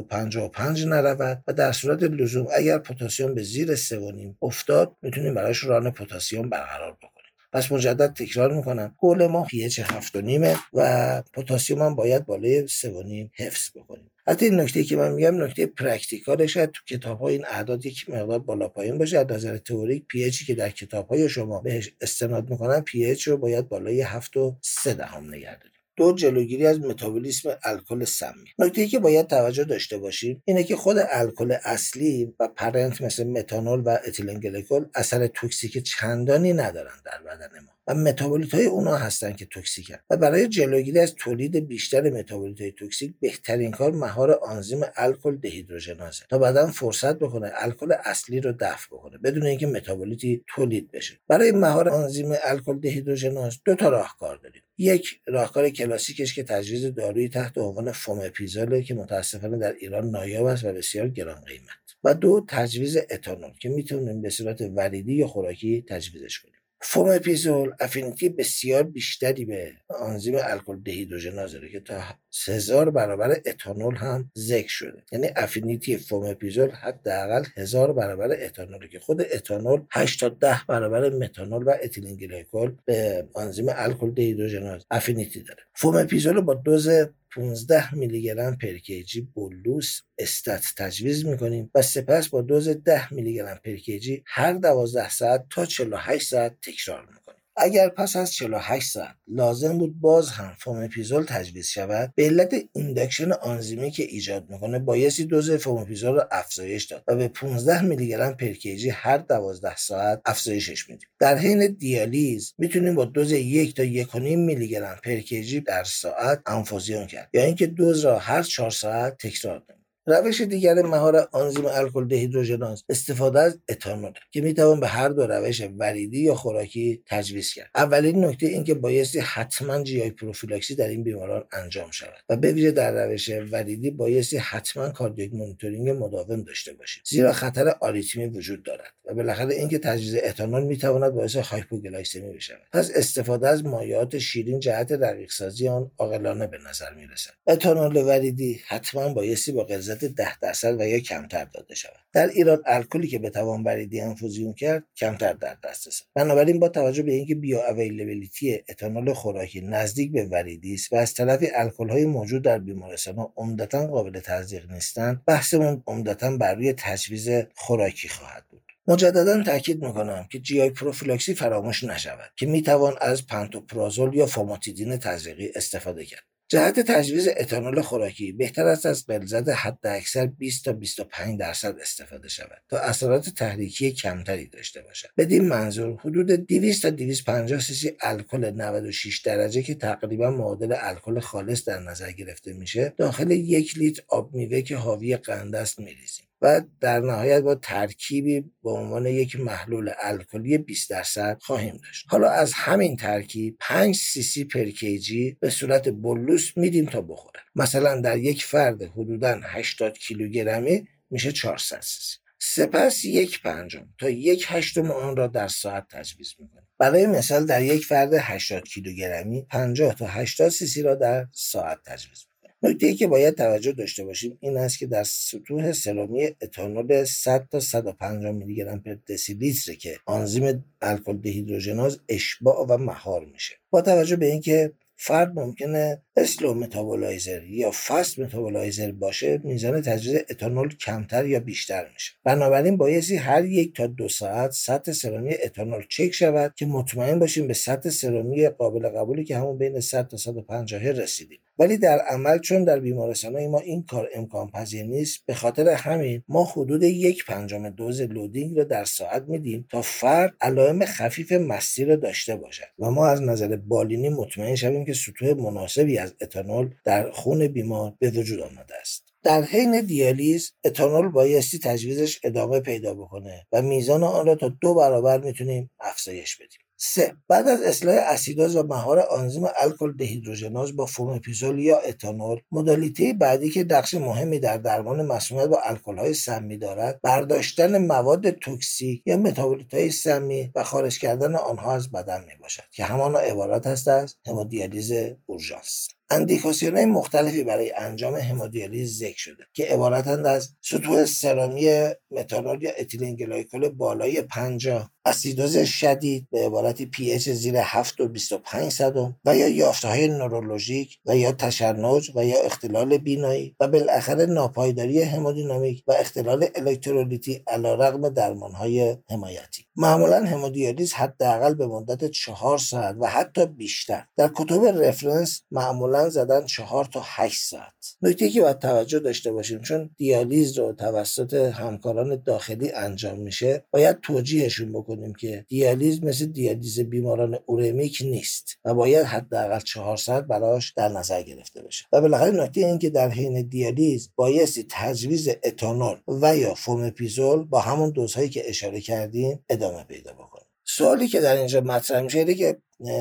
55 0.08 0.84
نرود 0.86 1.42
و 1.46 1.52
در 1.52 1.72
صورت 1.72 2.02
لزوم 2.02 2.46
اگر 2.56 2.78
پتاسیم 2.78 3.34
به 3.34 3.42
زیر 3.42 3.76
3.5 3.76 4.34
افتاد 4.42 4.92
می‌تونیم 5.02 5.34
براش 5.34 5.64
run 5.64 5.90
پتاسیم 5.90 6.48
برقرار 6.48 6.92
بکنیم. 6.92 7.15
پس 7.56 7.72
مجدد 7.72 8.12
تکرار 8.12 8.52
می‌کنم. 8.52 8.94
گل 8.98 9.26
ما 9.26 9.44
pH 9.44 9.78
هفت 9.78 10.16
و 10.16 10.20
نیمه 10.20 10.56
و 10.72 11.22
پتاسیم 11.32 11.82
هم 11.82 11.94
باید 11.94 12.26
بالای 12.26 12.66
سه 12.68 12.90
و 12.90 13.02
نیم 13.02 13.30
حفظ 13.34 13.70
بکنیم. 13.76 14.10
حتی 14.26 14.46
این 14.46 14.60
نکته 14.60 14.84
که 14.84 14.96
من 14.96 15.12
میگم 15.12 15.42
نکته 15.42 15.66
practical 15.66 16.46
شاید 16.46 16.70
تو 16.70 16.96
کتاب 16.96 17.18
ها 17.20 17.28
این 17.28 17.44
اعداد 17.44 17.86
یک 17.86 18.10
مقدار 18.10 18.38
بالا 18.38 18.68
پایین 18.68 18.98
باشه. 18.98 19.18
از 19.18 19.26
نظر 19.30 19.56
تئوریک 19.56 20.06
pH 20.08 20.30
که 20.30 20.54
در 20.54 20.70
کتاب 20.70 21.08
های 21.08 21.28
شما 21.28 21.60
بهش 21.60 21.90
استناد 22.00 22.50
می‌کنن 22.50 22.80
pH 22.80 23.14
رو 23.26 23.36
باید 23.36 23.68
بالای 23.68 24.00
هفت 24.00 24.36
و 24.36 24.56
سه 24.62 24.94
دهم 24.94 25.28
نگه 25.28 25.58
داریم 25.58 25.75
دو 25.96 26.12
جلوگیری 26.12 26.66
از 26.66 26.80
متابولیسم 26.80 27.58
الکل 27.64 28.04
سمی 28.04 28.50
نکته 28.58 28.86
که 28.86 28.98
باید 28.98 29.26
توجه 29.26 29.64
داشته 29.64 29.98
باشیم 29.98 30.42
اینه 30.44 30.64
که 30.64 30.76
خود 30.76 30.96
الکل 31.10 31.56
اصلی 31.64 32.34
و 32.40 32.48
parent 32.48 33.00
مثل 33.00 33.24
متانول 33.24 33.80
و 33.80 33.98
اتیلن 34.06 34.40
گلیکول 34.40 34.86
اثر 34.94 35.26
toxic 35.26 35.78
چندانی 35.78 36.52
ندارن 36.52 36.94
در 37.04 37.22
بدن 37.22 37.64
ما. 37.64 37.75
و 37.88 37.94
متابولیت 37.94 38.54
های 38.54 38.66
اونا 38.66 38.96
هستن 38.96 39.32
که 39.32 39.46
toxic 39.46 39.88
ن 39.88 39.96
و 40.10 40.16
برای 40.16 40.48
جلوگیری 40.48 40.98
از 40.98 41.14
تولید 41.14 41.68
بیشتر 41.68 42.10
متابولیت 42.10 42.60
های 42.60 42.72
toxic 42.72 43.14
بهترین 43.20 43.70
کار 43.70 43.92
مهار 43.92 44.30
آنزیم 44.30 44.80
الکل 44.96 45.36
دهیدروژنازه. 45.36 46.24
تا 46.30 46.38
بعدا 46.38 46.66
فرصت 46.66 47.18
بکنه 47.18 47.52
الکل 47.54 47.92
اصلی 48.04 48.40
رو 48.40 48.52
دفع 48.60 48.86
بکنه 48.96 49.18
بدون 49.18 49.46
اینکه 49.46 49.66
متابولیتی 49.66 50.44
تولید 50.54 50.90
بشه. 50.90 51.18
برای 51.28 51.52
مهار 51.52 51.88
آنزیم 51.88 52.32
الکل 52.44 52.80
دهیدروژناز 52.80 53.58
دو 53.64 53.74
تا 53.74 53.88
راهکار 53.88 54.36
داریم. 54.36 54.62
یک 54.78 55.20
راهکار 55.26 55.70
کلاسیکش 55.70 56.34
که 56.34 56.42
تجویز 56.42 56.94
دارویی 56.94 57.28
تحت 57.28 57.58
عنوان 57.58 57.92
فومپیزاله 57.92 58.82
که 58.82 58.94
متاسفانه 58.94 59.58
در 59.58 59.72
ایران 59.72 60.10
نایاب 60.10 60.46
است 60.46 60.64
و 60.64 60.72
بسیار 60.72 61.08
گران 61.08 61.40
قیمت 61.40 61.86
و 62.04 62.14
دو 62.14 62.44
تجویز 62.48 62.96
اتانول 63.10 63.52
که 63.60 63.68
می‌تونیم 63.68 64.22
به 64.22 64.30
صورت 64.30 64.60
وریدی 64.60 65.14
یا 65.14 65.26
خوراکی 65.26 65.84
تجویزش 65.88 66.38
کنیم. 66.38 66.55
فومپیزول 66.88 67.74
affinity 67.80 68.28
بسیار 68.28 68.82
بیشتری 68.82 69.44
به 69.44 69.72
آنزیم 69.88 70.34
الکل 70.42 70.80
دهیدروژناز 70.84 71.52
داره 71.52 71.68
که 71.68 71.80
تا 71.80 72.00
هزار 72.46 72.90
برابر 72.90 73.40
اتانول 73.46 73.94
هم 73.94 74.30
ذکر 74.38 74.68
شده. 74.68 75.02
یعنی 75.12 75.28
affinity 75.36 75.96
فومپیزول 75.96 76.70
حداقل 76.70 77.44
هزار 77.56 77.92
برابر 77.92 78.36
اتانول 78.44 78.88
که 78.88 78.98
خود 78.98 79.22
اتانول 79.32 79.80
8 79.90 80.20
تا 80.20 80.28
10 80.28 80.60
برابر 80.68 81.10
متانول 81.10 81.62
و 81.62 81.72
اتیلین 81.82 82.16
گلیکول 82.16 82.76
به 82.84 83.28
آنزیم 83.34 83.66
الکل 83.68 84.10
دهیدروژناز 84.10 84.84
affinity 84.90 85.42
داره. 85.42 85.62
فومپیزول 85.74 86.40
با 86.40 86.54
دوز 86.54 86.88
15 87.36 87.94
میلی 87.94 88.22
گرم 88.22 88.58
per 88.58 88.78
kg 88.78 89.20
bolus 89.20 90.00
stat 90.18 90.64
تجویز 90.78 91.26
می‌کنیم 91.26 91.70
و 91.74 91.82
سپس 91.82 92.28
با 92.28 92.42
دوز 92.42 92.68
10 92.68 93.14
میلی 93.14 93.34
گرم 93.34 93.60
per 93.64 93.76
kg 93.76 94.24
هر 94.26 94.52
12 94.52 95.08
ساعت 95.10 95.46
تا 95.50 95.66
48 95.66 96.28
ساعت 96.28 96.56
تکرار 96.62 97.06
می‌کنیم. 97.06 97.35
اگر 97.56 97.88
پس 97.88 98.16
از 98.16 98.32
48 98.32 98.90
ساعت 98.90 99.14
لازم 99.28 99.78
بود 99.78 100.00
باز 100.00 100.30
هم 100.30 100.52
فومپیزول 100.58 101.24
تجویز 101.24 101.68
شود 101.68 102.12
به 102.14 102.24
علت 102.24 102.54
induction 102.72 103.32
آنزیمی 103.32 103.90
که 103.90 104.02
ایجاد 104.02 104.50
می‌کنه 104.50 104.78
بایستی 104.78 105.24
دوز 105.24 105.50
فومپیزول 105.50 106.14
را 106.14 106.28
افزایش 106.32 106.84
داد 106.84 107.04
و 107.08 107.16
به 107.16 107.28
15 107.28 107.82
میلی 107.82 108.08
گرم 108.08 108.34
per 108.34 108.52
هر 108.92 109.18
12 109.18 109.76
ساعت 109.76 110.20
افزایشش 110.24 110.88
میدیم. 110.90 111.08
در 111.18 111.38
حین 111.38 111.66
دیالیز 111.66 112.54
می‌تونیم 112.58 112.94
با 112.94 113.04
دوز 113.04 113.32
یک 113.32 113.76
تا 113.76 113.84
یک 113.84 114.16
میلی 114.16 114.68
گرم 114.68 114.98
per 115.04 115.20
در 115.66 115.84
ساعت 115.84 116.42
انفوزیون 116.46 117.06
کرد. 117.06 117.28
یا 117.32 117.42
اینکه 117.44 117.66
دوز 117.66 118.04
را 118.04 118.18
هر 118.18 118.42
4 118.42 118.70
ساعت 118.70 119.16
تکرار 119.18 119.58
کنیم. 119.58 119.75
روش 120.08 120.40
دیگر 120.40 120.74
مهار 120.74 121.28
آنزیم 121.32 121.66
الکل 121.66 122.08
دهیدروژناز 122.08 122.84
استفاده 122.88 123.40
از 123.40 123.58
اتانول 123.68 124.12
که 124.30 124.40
می‌توان 124.40 124.80
به 124.80 124.86
هر 124.86 125.08
دو 125.08 125.26
روش 125.26 125.62
وریدی 125.78 126.20
یا 126.20 126.34
خوراکی 126.34 127.02
تجویز 127.06 127.52
کرد. 127.52 127.70
اولین 127.74 128.24
نکته 128.24 128.46
اینکه 128.46 128.74
بایستی 128.74 129.18
حتما 129.18 129.82
GI 129.82 130.10
prophylaxis 130.10 130.74
در 130.74 130.88
این 130.88 131.02
بیماران 131.02 131.44
انجام 131.52 131.90
شود 131.90 132.24
و 132.28 132.36
به 132.36 132.52
ویژه 132.52 132.70
در 132.70 133.06
روش 133.06 133.30
وریدی 133.50 133.90
بایستی 133.90 134.36
حتما 134.36 134.88
cardiac 134.88 135.34
monitoring 135.34 135.90
مداوم 135.90 136.42
داشته 136.42 136.72
باشید 136.72 137.02
زیرا 137.06 137.32
خطر 137.32 137.68
آریتمی 137.68 138.26
وجود 138.26 138.62
دارد 138.62 138.92
و 139.04 139.14
بالاخره 139.14 139.54
اینکه 139.54 139.78
تجویز 139.78 140.16
اتانول 140.24 140.62
می‌تواند 140.62 141.12
باعث 141.12 141.36
hypoglycemia 141.36 142.36
بشود. 142.36 142.58
پس 142.72 142.90
استفاده 142.94 143.48
از 143.48 143.64
مایعات 143.64 144.18
شیرین 144.18 144.60
جهت 144.60 144.92
رقیق 144.92 145.30
سازی 145.30 145.68
آن 145.68 145.90
عاقلانه 145.98 146.46
به 146.46 146.58
نظر 146.68 146.94
می‌رسد. 146.94 147.30
اتانول 147.46 147.96
وریدی 147.96 148.60
حتما 148.66 149.08
بایستی 149.08 149.52
با 149.52 149.64
غلظت 149.64 149.95
ده 150.04 150.38
درصد 150.38 150.80
و 150.80 150.88
یا 150.88 150.98
کمتر 150.98 151.44
داده 151.44 151.74
شود. 151.74 151.92
در 152.12 152.26
ایران 152.26 152.62
الکلی 152.66 153.08
که 153.08 153.18
بتوان 153.18 153.62
وریدی 153.62 154.00
انفوزیون 154.00 154.52
کرد 154.52 154.84
کمتر 154.96 155.32
در 155.32 155.56
دسترس 155.64 156.02
بنابراین 156.14 156.60
با 156.60 156.68
توجه 156.68 157.02
به 157.02 157.12
اینکه 157.12 157.34
bioavailability 157.34 158.64
اتانول 158.68 159.12
خوراکی 159.12 159.60
نزدیک 159.60 160.12
به 160.12 160.24
وریدی 160.24 160.74
است 160.74 160.92
و 160.92 160.96
از 160.96 161.14
طرفی 161.14 161.48
الکل 161.54 161.88
های 161.88 162.04
موجود 162.04 162.42
در 162.42 162.58
بیمارستان 162.58 163.14
ها 163.14 163.32
عمدتا 163.36 163.86
قابل 163.86 164.20
تزریق 164.20 164.72
نیستند 164.72 165.22
بحثمون 165.26 165.82
عمدتا 165.86 166.36
بر 166.36 166.54
روی 166.54 166.72
تجویز 166.72 167.28
خوراکی 167.54 168.08
خواهد 168.08 168.44
بود. 168.50 168.62
مجددا 168.88 169.42
تاکید 169.42 169.84
می‌کنم 169.84 170.26
که 170.32 170.38
GI 170.38 170.60
prophylaxis 170.60 171.34
فراموش 171.34 171.84
نشود 171.84 172.30
که 172.36 172.46
می‌توان 172.46 172.94
از 173.00 173.26
پنتوپرازول 173.26 174.14
یا 174.14 174.26
فوماتیدین 174.26 174.96
تزریقی 174.96 175.52
استفاده 175.54 176.04
کرد. 176.04 176.24
جهت 176.48 176.80
تجویز 176.80 177.28
اتانول 177.28 177.82
خوراکی 177.82 178.32
بهتر 178.32 178.66
است 178.66 178.86
از 178.86 179.10
حد 179.10 179.48
حداکثر 179.48 180.26
20 180.26 180.64
تا 180.64 180.72
25 180.72 181.40
درصد 181.40 181.78
استفاده 181.78 182.28
شود 182.28 182.62
تا 182.68 182.78
اثرات 182.78 183.28
تحریکی 183.28 183.92
کمتری 183.92 184.46
داشته 184.46 184.82
باشد. 184.82 185.08
بدین 185.16 185.48
منظور 185.48 186.00
حدود 186.00 186.26
200 186.26 186.82
تا 186.82 186.90
250 186.90 187.60
سی 187.60 187.92
الکل 188.00 188.50
96 188.50 189.18
درجه 189.18 189.62
که 189.62 189.74
تقریبا 189.74 190.30
معادل 190.30 190.74
الکل 190.78 191.20
خالص 191.20 191.64
در 191.64 191.80
نظر 191.80 192.12
گرفته 192.12 192.52
میشه 192.52 192.94
داخل 192.96 193.30
یک 193.30 193.78
لیتر 193.78 194.02
آب 194.08 194.34
میوه 194.34 194.62
که 194.62 194.76
حاوی 194.76 195.16
قند 195.16 195.54
است 195.54 195.78
میریزیم. 195.78 196.25
و 196.42 196.62
در 196.80 197.00
نهایت 197.00 197.42
با 197.42 197.54
ترکیبی 197.54 198.40
به 198.62 198.70
عنوان 198.70 199.06
یک 199.06 199.40
محلول 199.40 199.90
الکلی 200.02 200.58
20 200.58 200.90
درصد 200.90 201.38
خواهیم 201.40 201.80
داشت. 201.84 202.06
حالا 202.08 202.30
از 202.30 202.52
همین 202.52 202.96
ترکیب 202.96 203.56
5 203.60 203.96
سی 203.96 204.22
سی 204.22 204.44
per 204.44 204.64
kg 204.64 205.36
به 205.40 205.50
صورت 205.50 205.88
bolus 205.88 206.56
میدیم 206.56 206.86
تا 206.86 207.00
بخوره. 207.00 207.40
مثلا 207.54 208.00
در 208.00 208.18
یک 208.18 208.44
فرد 208.44 208.82
حدودا 208.82 209.40
80 209.42 209.98
کیلوگرمی 209.98 210.88
میشه 211.10 211.32
400 211.32 211.80
سی 211.80 212.00
سی 212.00 212.16
سپس 212.38 213.04
یک 213.04 213.42
پنجم 213.42 213.88
تا 213.98 214.10
یک 214.10 214.46
هشتم 214.48 214.90
آن 214.90 215.16
را 215.16 215.26
در 215.26 215.48
ساعت 215.48 215.86
تجویز 215.90 216.34
می‌کنیم. 216.38 216.68
برای 216.78 217.06
مثال 217.06 217.46
در 217.46 217.62
یک 217.62 217.84
فرد 217.84 218.14
80 218.14 218.64
کیلوگرمی 218.64 219.46
50 219.50 219.94
تا 219.94 220.06
80 220.06 220.48
سی 220.48 220.82
را 220.82 220.94
در 220.94 221.26
ساعت 221.32 221.78
تجویز 221.86 222.26
نکته 222.66 222.86
ای 222.86 222.94
که 222.94 223.06
باید 223.06 223.34
توجه 223.34 223.72
داشته 223.72 224.04
باشیم 224.04 224.38
این 224.40 224.56
است 224.56 224.78
که 224.78 224.86
در 224.86 225.04
سطوح 225.04 225.72
سرمی 225.72 226.26
اتانول 226.42 227.04
100 227.04 227.48
تا 227.50 227.60
150 227.60 228.32
میلی 228.32 228.54
گرم 228.54 228.80
per 228.80 228.96
دسی‌لیتر 229.08 229.74
که 229.74 229.98
آنزیم 230.06 230.64
الکل 230.82 231.16
دهیدروژناز 231.16 232.00
اشباع 232.08 232.66
و 232.68 232.76
مهار 232.76 233.24
میشه. 233.24 233.54
با 233.70 233.82
توجه 233.82 234.16
به 234.16 234.26
اینکه 234.26 234.72
فرد 234.96 235.38
ممکنه 235.38 236.02
slow 236.16 236.54
metabolizer 236.54 237.42
یا 237.44 237.70
fast 237.70 238.18
metabolizer 238.18 238.92
باشه 238.92 239.40
میزان 239.44 239.82
تجویز 239.82 240.20
اتانول 240.30 240.68
کمتر 240.68 241.26
یا 241.26 241.40
بیشتر 241.40 241.90
میشه. 241.94 242.12
بنابراین 242.24 242.76
بایستی 242.76 243.16
هر 243.16 243.44
یک 243.44 243.76
تا 243.76 243.86
دو 243.86 244.08
ساعت 244.08 244.50
سطح 244.50 244.92
سرمی 244.92 245.34
اتانول 245.44 245.82
چک 245.88 246.10
شود 246.10 246.54
که 246.56 246.66
مطمئن 246.66 247.18
باشیم 247.18 247.46
به 247.46 247.54
سطح 247.54 247.90
سرمی 247.90 248.48
قابل 248.48 248.88
قبولی 248.88 249.24
که 249.24 249.36
همون 249.36 249.58
بین 249.58 249.80
100 249.80 250.08
تا 250.08 250.16
150 250.16 250.82
رسیدیم. 250.82 251.38
ولی 251.58 251.76
در 251.76 251.98
عمل 251.98 252.38
چون 252.38 252.64
در 252.64 252.80
بیمارستانهای 252.80 253.46
ما 253.46 253.60
این 253.60 253.82
کار 253.82 254.08
امکان 254.14 254.50
پذیر 254.50 254.84
نیست 254.84 255.26
به 255.26 255.34
خاطر 255.34 255.68
همین 255.68 256.22
ما 256.28 256.44
حدود 256.44 256.82
یک 256.82 257.24
پنجم 257.24 257.70
دوز 257.70 258.00
loading 258.00 258.56
رو 258.56 258.64
در 258.64 258.84
ساعت 258.84 259.22
میدیم 259.28 259.66
تا 259.70 259.82
فرد 259.82 260.34
علائم 260.40 260.84
خفیف 260.84 261.32
مستی 261.32 261.84
رو 261.84 261.96
داشته 261.96 262.36
باشد. 262.36 262.64
و 262.78 262.90
ما 262.90 263.06
از 263.06 263.22
نظر 263.22 263.56
بالینی 263.56 264.08
مطمئن 264.08 264.54
شویم 264.54 264.84
که 264.84 264.92
سطوح 264.92 265.34
مناسبی 265.34 265.98
از 265.98 266.14
اتانول 266.20 266.70
در 266.84 267.10
خون 267.10 267.48
بیمار 267.48 267.94
به 267.98 268.10
وجود 268.10 268.40
آمده 268.40 268.74
است. 268.80 269.04
در 269.22 269.42
حین 269.42 269.80
دیالیز 269.80 270.52
اتانول 270.64 271.08
بایستی 271.08 271.58
تجویزش 271.58 272.20
ادامه 272.24 272.60
پیدا 272.60 272.94
بکنه 272.94 273.46
و 273.52 273.62
میزان 273.62 274.04
آن 274.04 274.26
را 274.26 274.34
تا 274.34 274.48
دو 274.48 274.74
برابر 274.74 275.20
می‌تونیم 275.20 275.70
افزایش 275.80 276.36
بدیم. 276.36 276.65
سه. 276.78 277.16
بعد 277.28 277.48
از 277.48 277.62
اصلاح 277.62 277.94
اسیداز 277.96 278.56
و 278.56 278.62
مهار 278.62 278.98
آنزیم 278.98 279.44
الکل 279.62 279.96
دهیدروژناز 279.96 280.76
با 280.76 280.86
فومپیزول 280.86 281.58
یا 281.58 281.78
اتانول 281.78 282.40
مدالیته 282.52 283.12
بعدی 283.12 283.50
که 283.50 283.64
نقش 283.64 283.94
مهمی 283.94 284.38
در 284.38 284.56
درمان 284.56 285.06
مسمومیت 285.06 285.48
با 285.48 285.60
الکل 285.64 286.12
سمی 286.12 286.58
دارد 286.58 287.00
برداشتن 287.02 287.86
مواد 287.86 288.30
توکسیک 288.30 289.02
یا 289.06 289.16
متابولیت 289.16 289.74
های 289.74 289.90
سمی 289.90 290.52
و 290.54 290.64
خارج 290.64 290.98
کردن 290.98 291.34
آنها 291.34 291.74
از 291.74 291.90
بدن 291.90 292.20
می 292.20 292.34
باشد 292.40 292.62
که 292.72 292.84
همانا 292.84 293.18
عبارت 293.18 293.66
است 293.66 293.88
از 293.88 294.16
همودیالیز 294.26 294.92
اورژانس 295.26 295.88
اندیکاسیون 296.10 296.84
مختلفی 296.84 297.44
برای 297.44 297.72
انجام 297.72 298.14
همودیالیز 298.14 298.98
ذکر 298.98 299.18
شده 299.18 299.44
که 299.52 299.64
عبارتند 299.64 300.26
از 300.26 300.50
سطوح 300.60 301.04
سرمی 301.04 301.88
متانول 302.10 302.62
یا 302.62 302.70
ethylene 302.78 303.16
glycol 303.16 303.68
بالای 303.68 304.22
50 304.22 304.90
اسیدوز 305.06 305.58
شدید 305.58 306.28
به 306.30 306.46
عبارتی 306.46 306.86
pH 306.86 307.18
زیر 307.18 307.56
7 307.56 308.00
و 308.00 308.08
25 308.08 308.72
صدم 308.72 309.16
و 309.24 309.36
یا 309.36 309.48
یافته 309.48 309.88
های 309.88 310.08
نورولوژیک 310.08 310.98
و 311.06 311.16
یا 311.16 311.32
تشنج 311.32 312.12
و 312.14 312.24
یا 312.24 312.42
اختلال 312.42 312.98
بینایی 312.98 313.56
و 313.60 313.68
بالاخره 313.68 314.26
ناپایداری 314.26 315.02
همودینامیک 315.02 315.84
و 315.86 315.92
اختلال 315.92 316.46
الکترولیتی 316.54 317.42
علیرغم 317.46 318.08
درمان 318.08 318.52
های 318.52 318.96
حمایتی. 319.10 319.64
معمولا 319.76 320.24
همودیالیز 320.24 320.92
حداقل 320.92 321.54
به 321.54 321.66
مدت 321.66 322.04
چهار 322.04 322.58
ساعت 322.58 322.96
و 323.00 323.06
حتی 323.06 323.46
بیشتر. 323.46 324.04
در 324.16 324.30
کتب 324.36 324.64
reference 324.64 325.42
معمولا 325.50 325.95
زدن 326.08 326.44
چهار 326.46 326.84
تا 326.84 327.02
هشت 327.04 327.42
ساعت. 327.42 327.96
نکته 328.02 328.30
که 328.30 328.40
باید 328.40 328.58
توجه 328.58 328.98
داشته 328.98 329.32
باشیم 329.32 329.60
چون 329.60 329.90
دیالیز 329.96 330.58
رو 330.58 330.72
توسط 330.72 331.34
همکاران 331.34 332.22
داخلی 332.26 332.70
انجام 332.70 333.18
میشه 333.18 333.64
باید 333.70 334.00
توجیهشون 334.00 334.72
بکنیم 334.72 335.14
که 335.14 335.44
دیالیز 335.48 336.04
مثل 336.04 336.26
دیالیز 336.26 336.80
بیماران 336.80 337.38
اورمیک 337.46 338.02
نیست 338.04 338.58
و 338.64 338.74
باید 338.74 339.06
حداقل 339.06 339.60
چهار 339.60 339.96
ساعت 339.96 340.24
براش 340.24 340.72
در 340.76 340.88
نظر 340.88 341.22
گرفته 341.22 341.62
بشه. 341.62 341.84
و 341.92 342.00
بالاخره 342.00 342.30
نکته 342.30 342.60
این 342.60 342.78
که 342.78 342.90
در 342.90 343.08
حین 343.08 343.48
دیالیز 343.48 344.10
بایستی 344.16 344.66
تجویز 344.70 345.28
اتانول 345.44 345.96
و 346.08 346.36
یا 346.36 346.54
فومپیزول 346.54 347.44
با 347.44 347.60
همون 347.60 347.90
دوزهایی 347.90 348.28
که 348.28 348.48
اشاره 348.48 348.80
کردیم 348.80 349.44
ادامه 349.48 349.84
پیدا 349.84 350.12
بکنه. 350.12 350.35
سوالی 350.68 351.08
که 351.08 351.20
در 351.20 351.36
اینجا 351.36 351.60
مطرح 351.60 352.00
میشه 352.00 352.18
اینه 352.18 352.34
که 352.34 352.56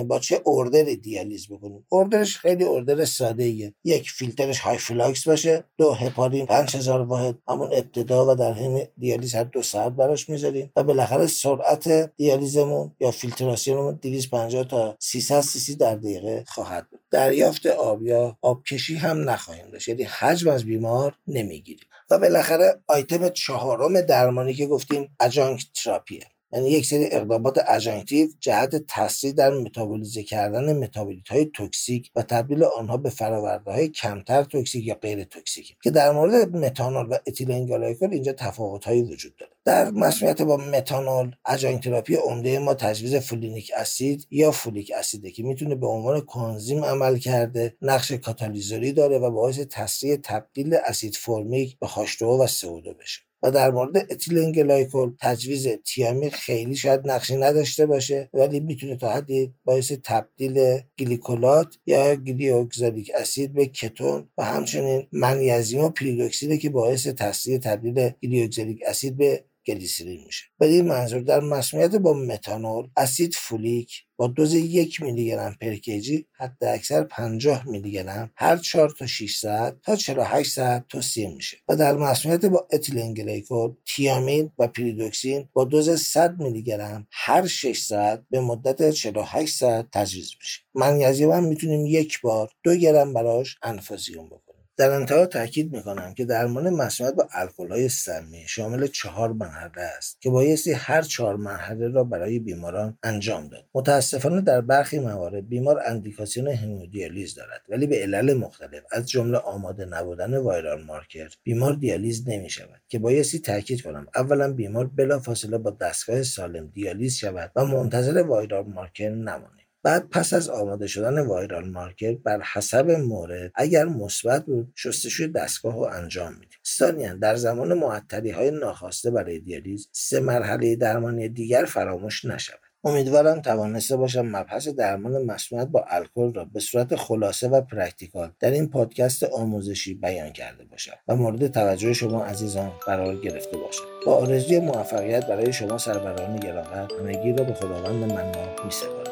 با 0.07 0.19
چه 0.19 0.41
order 0.43 0.83
دیالیز 0.83 1.47
بکنیم؟ 1.47 1.85
order 1.89 2.24
ش 2.24 2.37
خیلی 2.37 2.63
order 2.63 3.05
ساده 3.05 3.43
ایه 3.43 3.73
یک 3.83 4.11
فیلترش 4.11 4.59
high 4.59 4.77
flux 4.77 5.27
باشه 5.27 5.63
دوز 5.77 5.93
هپارین 5.93 6.45
5000 6.45 7.01
واحد 7.01 7.37
همون 7.47 7.69
ابتدا 7.73 8.31
و 8.31 8.35
در 8.35 8.53
حین 8.53 8.87
دیالیز 8.97 9.35
هر 9.35 9.43
دو 9.43 9.61
ساعت 9.61 9.91
براش 9.91 10.29
می‌ذاریم 10.29 10.71
و 10.75 10.83
بالاخره 10.83 11.27
سرعت 11.27 12.15
دیالیزمون 12.17 12.95
یا 12.99 13.11
فیلتراسیونمون 13.11 13.99
250 14.01 14.63
تا 14.63 14.97
300 14.99 15.41
سی 15.41 15.75
در 15.75 15.95
دقیقه 15.95 16.43
خواهد 16.47 16.89
بود. 16.89 16.99
دریافت 17.11 17.65
آب 17.65 18.03
یا 18.03 18.37
آبکشی 18.41 18.95
هم 18.95 19.29
نخواهیم 19.29 19.69
داشت. 19.71 19.87
یعنی 19.87 20.03
حجم 20.03 20.49
از 20.49 20.63
بیمار 20.63 21.15
نمی‌گیریم. 21.27 21.85
و 22.09 22.19
بالاخره 22.19 22.81
آیتم 22.87 23.29
چهارم 23.29 24.01
درمانی 24.01 24.53
که 24.53 24.67
گفتیم 24.67 25.15
adjunct 25.19 25.65
therapy 25.83 26.23
ه. 26.23 26.34
یعنی 26.55 26.69
یک 26.69 26.85
سری 26.85 27.05
اقدامات 27.11 27.59
adjunctive 27.67 28.27
جهت 28.39 28.75
تسریع 28.87 29.33
در 29.33 29.49
متابولیزه 29.49 30.23
کردن 30.23 30.77
متابولیت 30.77 31.27
های 31.27 31.45
toxic 31.45 32.11
و 32.15 32.21
تبدیل 32.21 32.63
آنها 32.63 32.97
به 32.97 33.09
فراورده 33.09 33.71
های 33.71 33.87
کمتر 33.87 34.43
toxic 34.43 34.87
یا 34.87 34.95
غیر 34.95 35.23
toxic 35.23 35.75
که 35.83 35.91
در 35.91 36.11
مورد 36.11 36.55
متانول 36.55 37.05
و 37.09 37.17
ethylene 37.27 37.65
glycol 37.65 38.13
اینجا 38.13 38.33
تفاوت 38.33 38.85
هایی 38.85 39.01
وجود 39.01 39.35
داره. 39.35 39.51
در 39.65 39.91
مسمومیت 39.91 40.41
با 40.41 40.57
متانول 40.57 41.35
adjunct 41.45 41.83
therapy 41.83 42.15
عمده 42.15 42.59
ما 42.59 42.73
تجویز 42.73 43.15
folinic 43.15 43.71
acid 43.77 44.27
یا 44.31 44.51
folic 44.51 44.91
acid 44.95 45.24
ه 45.24 45.31
که 45.31 45.43
می‌تونه 45.43 45.75
به 45.75 45.87
عنوان 45.87 46.21
کوآنزیم 46.21 46.85
عمل 46.85 47.17
کرده 47.17 47.75
نقش 47.81 48.11
کاتالیزوری 48.11 48.93
داره 48.93 49.17
و 49.17 49.31
باعث 49.31 49.59
تسریع 49.59 50.17
تبدیل 50.23 50.75
اسید 50.85 51.15
فرمیک 51.15 51.79
به 51.79 51.87
H2O 51.87 52.21
و 52.21 52.47
CO2 52.47 52.87
بشه. 52.99 53.24
و 53.45 53.51
در 53.51 53.71
مورد 53.71 53.97
ethylene 53.97 54.51
glycol 54.51 55.11
تجویز 55.21 55.67
تیامین 55.67 56.29
خیلی 56.29 56.75
شاید 56.75 57.01
نقشی 57.09 57.35
نداشته 57.35 57.85
باشه 57.85 58.29
ولی 58.33 58.59
می‌تونه 58.59 58.95
تا 58.95 59.09
حدی 59.09 59.53
باعث 59.65 59.91
تبدیل 60.03 60.79
گلیکولات 60.99 61.77
یا 61.85 62.15
glyoxylic 62.15 63.11
acid 63.15 63.53
به 63.53 63.65
کتون 63.65 64.29
و 64.37 64.43
همچنین 64.43 65.07
منیزیم 65.11 65.81
و 65.81 65.89
پیریدوکسینه 65.89 66.57
که 66.57 66.69
باعث 66.69 67.07
تسریع 67.07 67.57
تبدیل 67.57 68.09
glyoxylic 68.23 68.79
acid 68.87 69.17
به 69.17 69.43
گلیسین 69.67 70.23
میشه. 70.25 70.43
این 70.61 70.87
منظور 70.87 71.21
در 71.21 71.39
مسمومیت 71.39 71.95
با 71.95 72.13
متانول 72.13 72.87
اسید 72.97 73.35
فولیک 73.35 74.03
با 74.17 74.27
دوز 74.27 74.53
یک 74.53 75.01
میلی 75.01 75.25
گرم 75.25 75.55
per 75.61 75.75
kg 75.75 76.25
حداکثر 76.31 77.03
50 77.03 77.67
میلی 77.67 77.91
گرم 77.91 78.31
هر 78.35 78.57
4 78.57 78.89
تا 78.89 79.07
6 79.07 79.35
ساعت 79.35 79.81
تا 79.81 79.95
48 79.95 80.51
ساعت 80.51 80.87
توصیه 80.87 81.29
میشه. 81.29 81.57
و 81.67 81.75
در 81.75 81.97
مسمومیت 81.97 82.45
با 82.45 82.67
اتیلن 82.73 83.13
گلیکول 83.13 83.73
تیامین 83.95 84.51
و 84.59 84.67
پیریدوکسین 84.67 85.49
با 85.53 85.63
دوز 85.63 86.01
100 86.01 86.39
میلی 86.39 86.63
گرم 86.63 87.07
هر 87.11 87.47
6 87.47 87.79
ساعت 87.79 88.23
به 88.29 88.39
مدت 88.39 88.91
48 88.91 89.55
ساعت 89.55 89.85
تجویز 89.91 90.31
میشه. 90.39 90.61
منیزیم 90.75 91.31
هم 91.31 91.43
می‌تونیم 91.43 91.85
یک 91.85 92.21
بار 92.21 92.49
دو 92.63 92.75
گرم 92.75 93.13
براش 93.13 93.57
infusion 93.63 94.25
بکنیم. 94.25 94.44
در 94.77 94.91
انتها 94.91 95.25
تاکید 95.25 95.75
می‌کنم 95.75 96.13
که 96.13 96.25
درمان 96.25 96.69
مسمومیت 96.69 97.15
با 97.15 97.27
های 97.69 97.89
سمی 97.89 98.43
شامل 98.47 98.87
چهار 98.87 99.33
مرحله 99.33 99.81
است 99.81 100.21
که 100.21 100.29
بایستی 100.29 100.71
هر 100.71 101.01
چهار 101.01 101.35
مرحله 101.35 101.87
را 101.87 102.03
برای 102.03 102.39
بیماران 102.39 102.97
انجام 103.03 103.47
داد. 103.47 103.65
متاسفانه 103.73 104.41
در 104.41 104.61
برخی 104.61 104.99
موارد 104.99 105.49
بیمار 105.49 105.81
اندیکاسیون 105.85 106.47
همودیالیز 106.47 107.35
دارد 107.35 107.61
ولی 107.69 107.87
به 107.87 108.01
علل 108.01 108.33
مختلف 108.33 108.83
از 108.91 109.09
جمله 109.09 109.37
آماده 109.37 109.85
نبودن 109.85 110.37
وایرال 110.37 110.83
مارکر 110.83 111.29
بیمار 111.43 111.73
دیالیز 111.73 112.29
نمی 112.29 112.49
شود 112.49 112.81
که 112.89 112.99
بایستی 112.99 113.39
تاکید 113.39 113.81
کنم 113.81 114.07
اولا 114.15 114.53
بیمار 114.53 114.87
بلافاصله 114.87 115.57
با 115.57 115.71
دستگاه 115.71 116.23
سالم 116.23 116.67
دیالیز 116.67 117.15
شود 117.15 117.51
و 117.55 117.65
منتظر 117.65 118.21
وایرال 118.21 118.65
مارکر 118.65 119.09
نماند 119.09 119.64
بعد 119.85 120.09
پس 120.09 120.33
از 120.33 120.49
آماده 120.49 120.87
شدن 120.87 121.19
وایرال 121.19 121.69
مارکر 121.69 122.15
بر 122.15 122.41
حسب 122.41 122.91
مورد 122.91 123.51
اگر 123.55 123.85
مثبت 123.85 124.45
بود 124.45 124.73
شستشوی 124.75 125.27
دستگاه 125.27 125.73
رو 125.73 125.79
انجام 125.79 126.33
میدیم. 126.33 126.59
ثانیا 126.67 127.13
در 127.13 127.35
زمان 127.35 127.73
معطلی 127.73 128.31
های 128.31 128.51
ناخواسته 128.51 129.11
برای 129.11 129.39
دیالیز 129.39 129.89
سه 129.91 130.19
مرحله 130.19 130.75
درمانی 130.75 131.29
دیگر 131.29 131.65
فراموش 131.65 132.25
نشود. 132.25 132.59
امیدوارم 132.83 133.41
توانسته 133.41 133.97
باشم 133.97 134.25
مبحث 134.25 134.67
درمان 134.67 135.25
مسمومیت 135.25 135.67
با 135.67 135.85
الکل 135.89 136.33
را 136.33 136.45
به 136.45 136.59
صورت 136.59 136.95
خلاصه 136.95 137.47
و 137.47 137.61
practical 137.61 138.31
در 138.39 138.51
این 138.51 138.69
پادکست 138.69 139.23
آموزشی 139.23 139.93
بیان 139.93 140.33
کرده 140.33 140.65
باشم 140.65 140.95
و 141.07 141.15
مورد 141.15 141.47
توجه 141.47 141.93
شما 141.93 142.25
عزیزان 142.25 142.71
قرار 142.85 143.15
گرفته 143.15 143.57
باشم. 143.57 143.83
با 144.05 144.15
آرزوی 144.15 144.59
موفقیت 144.59 145.27
برای 145.27 145.53
شما 145.53 145.77
سروران 145.77 146.35
گرامی 146.35 146.93
همگی 146.99 147.33
را 147.33 147.43
به 147.43 147.53
خداوند 147.53 148.11
منان 148.11 148.49
میسپارم. 148.65 149.04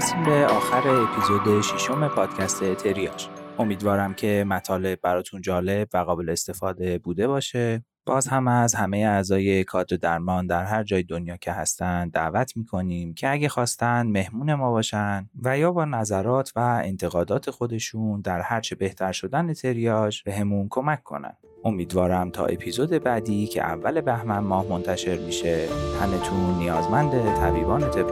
می‌رسیم 0.00 0.24
به 0.24 0.46
آخر 0.46 0.88
اپیزود 0.88 1.60
ششم 1.60 2.08
پادکست 2.08 2.74
تریاج 2.74 3.28
امیدوارم 3.58 4.14
که 4.14 4.44
مطالب 4.48 5.00
براتون 5.00 5.40
جالب 5.40 5.88
و 5.94 5.98
قابل 5.98 6.30
استفاده 6.30 6.98
بوده 6.98 7.28
باشه. 7.28 7.84
باز 8.06 8.28
هم 8.28 8.48
از 8.48 8.74
همه 8.74 8.98
اعضای 8.98 9.64
کادر 9.64 9.96
درمان 9.96 10.46
در 10.46 10.64
هر 10.64 10.82
جای 10.82 11.02
دنیا 11.02 11.36
که 11.36 11.52
هستن 11.52 12.08
دعوت 12.08 12.56
می‌کنیم 12.56 13.14
که 13.14 13.30
اگه 13.30 13.48
خواستن 13.48 14.06
مهمون 14.06 14.54
ما 14.54 14.70
باشن 14.70 15.28
و 15.42 15.58
یا 15.58 15.72
با 15.72 15.84
نظرات 15.84 16.52
و 16.56 16.80
انتقادات 16.84 17.50
خودشون 17.50 18.20
در 18.20 18.40
هرچه 18.40 18.76
بهتر 18.76 19.12
شدن 19.12 19.52
تریاج 19.52 20.22
به 20.22 20.34
همون 20.34 20.66
کمک 20.70 21.02
کنن. 21.02 21.36
امیدوارم 21.64 22.30
تا 22.30 22.44
اپیزود 22.46 22.90
بعدی 22.90 23.46
که 23.46 23.62
اول 23.62 24.00
بهمن 24.00 24.38
ماه 24.38 24.66
منتشر 24.66 25.18
میشه 25.18 25.68
تنتون 26.00 26.58
نیازمند 26.58 27.34
طبیبان 27.34 27.80
تب 27.80 28.10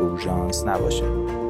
نباشه 0.67 1.48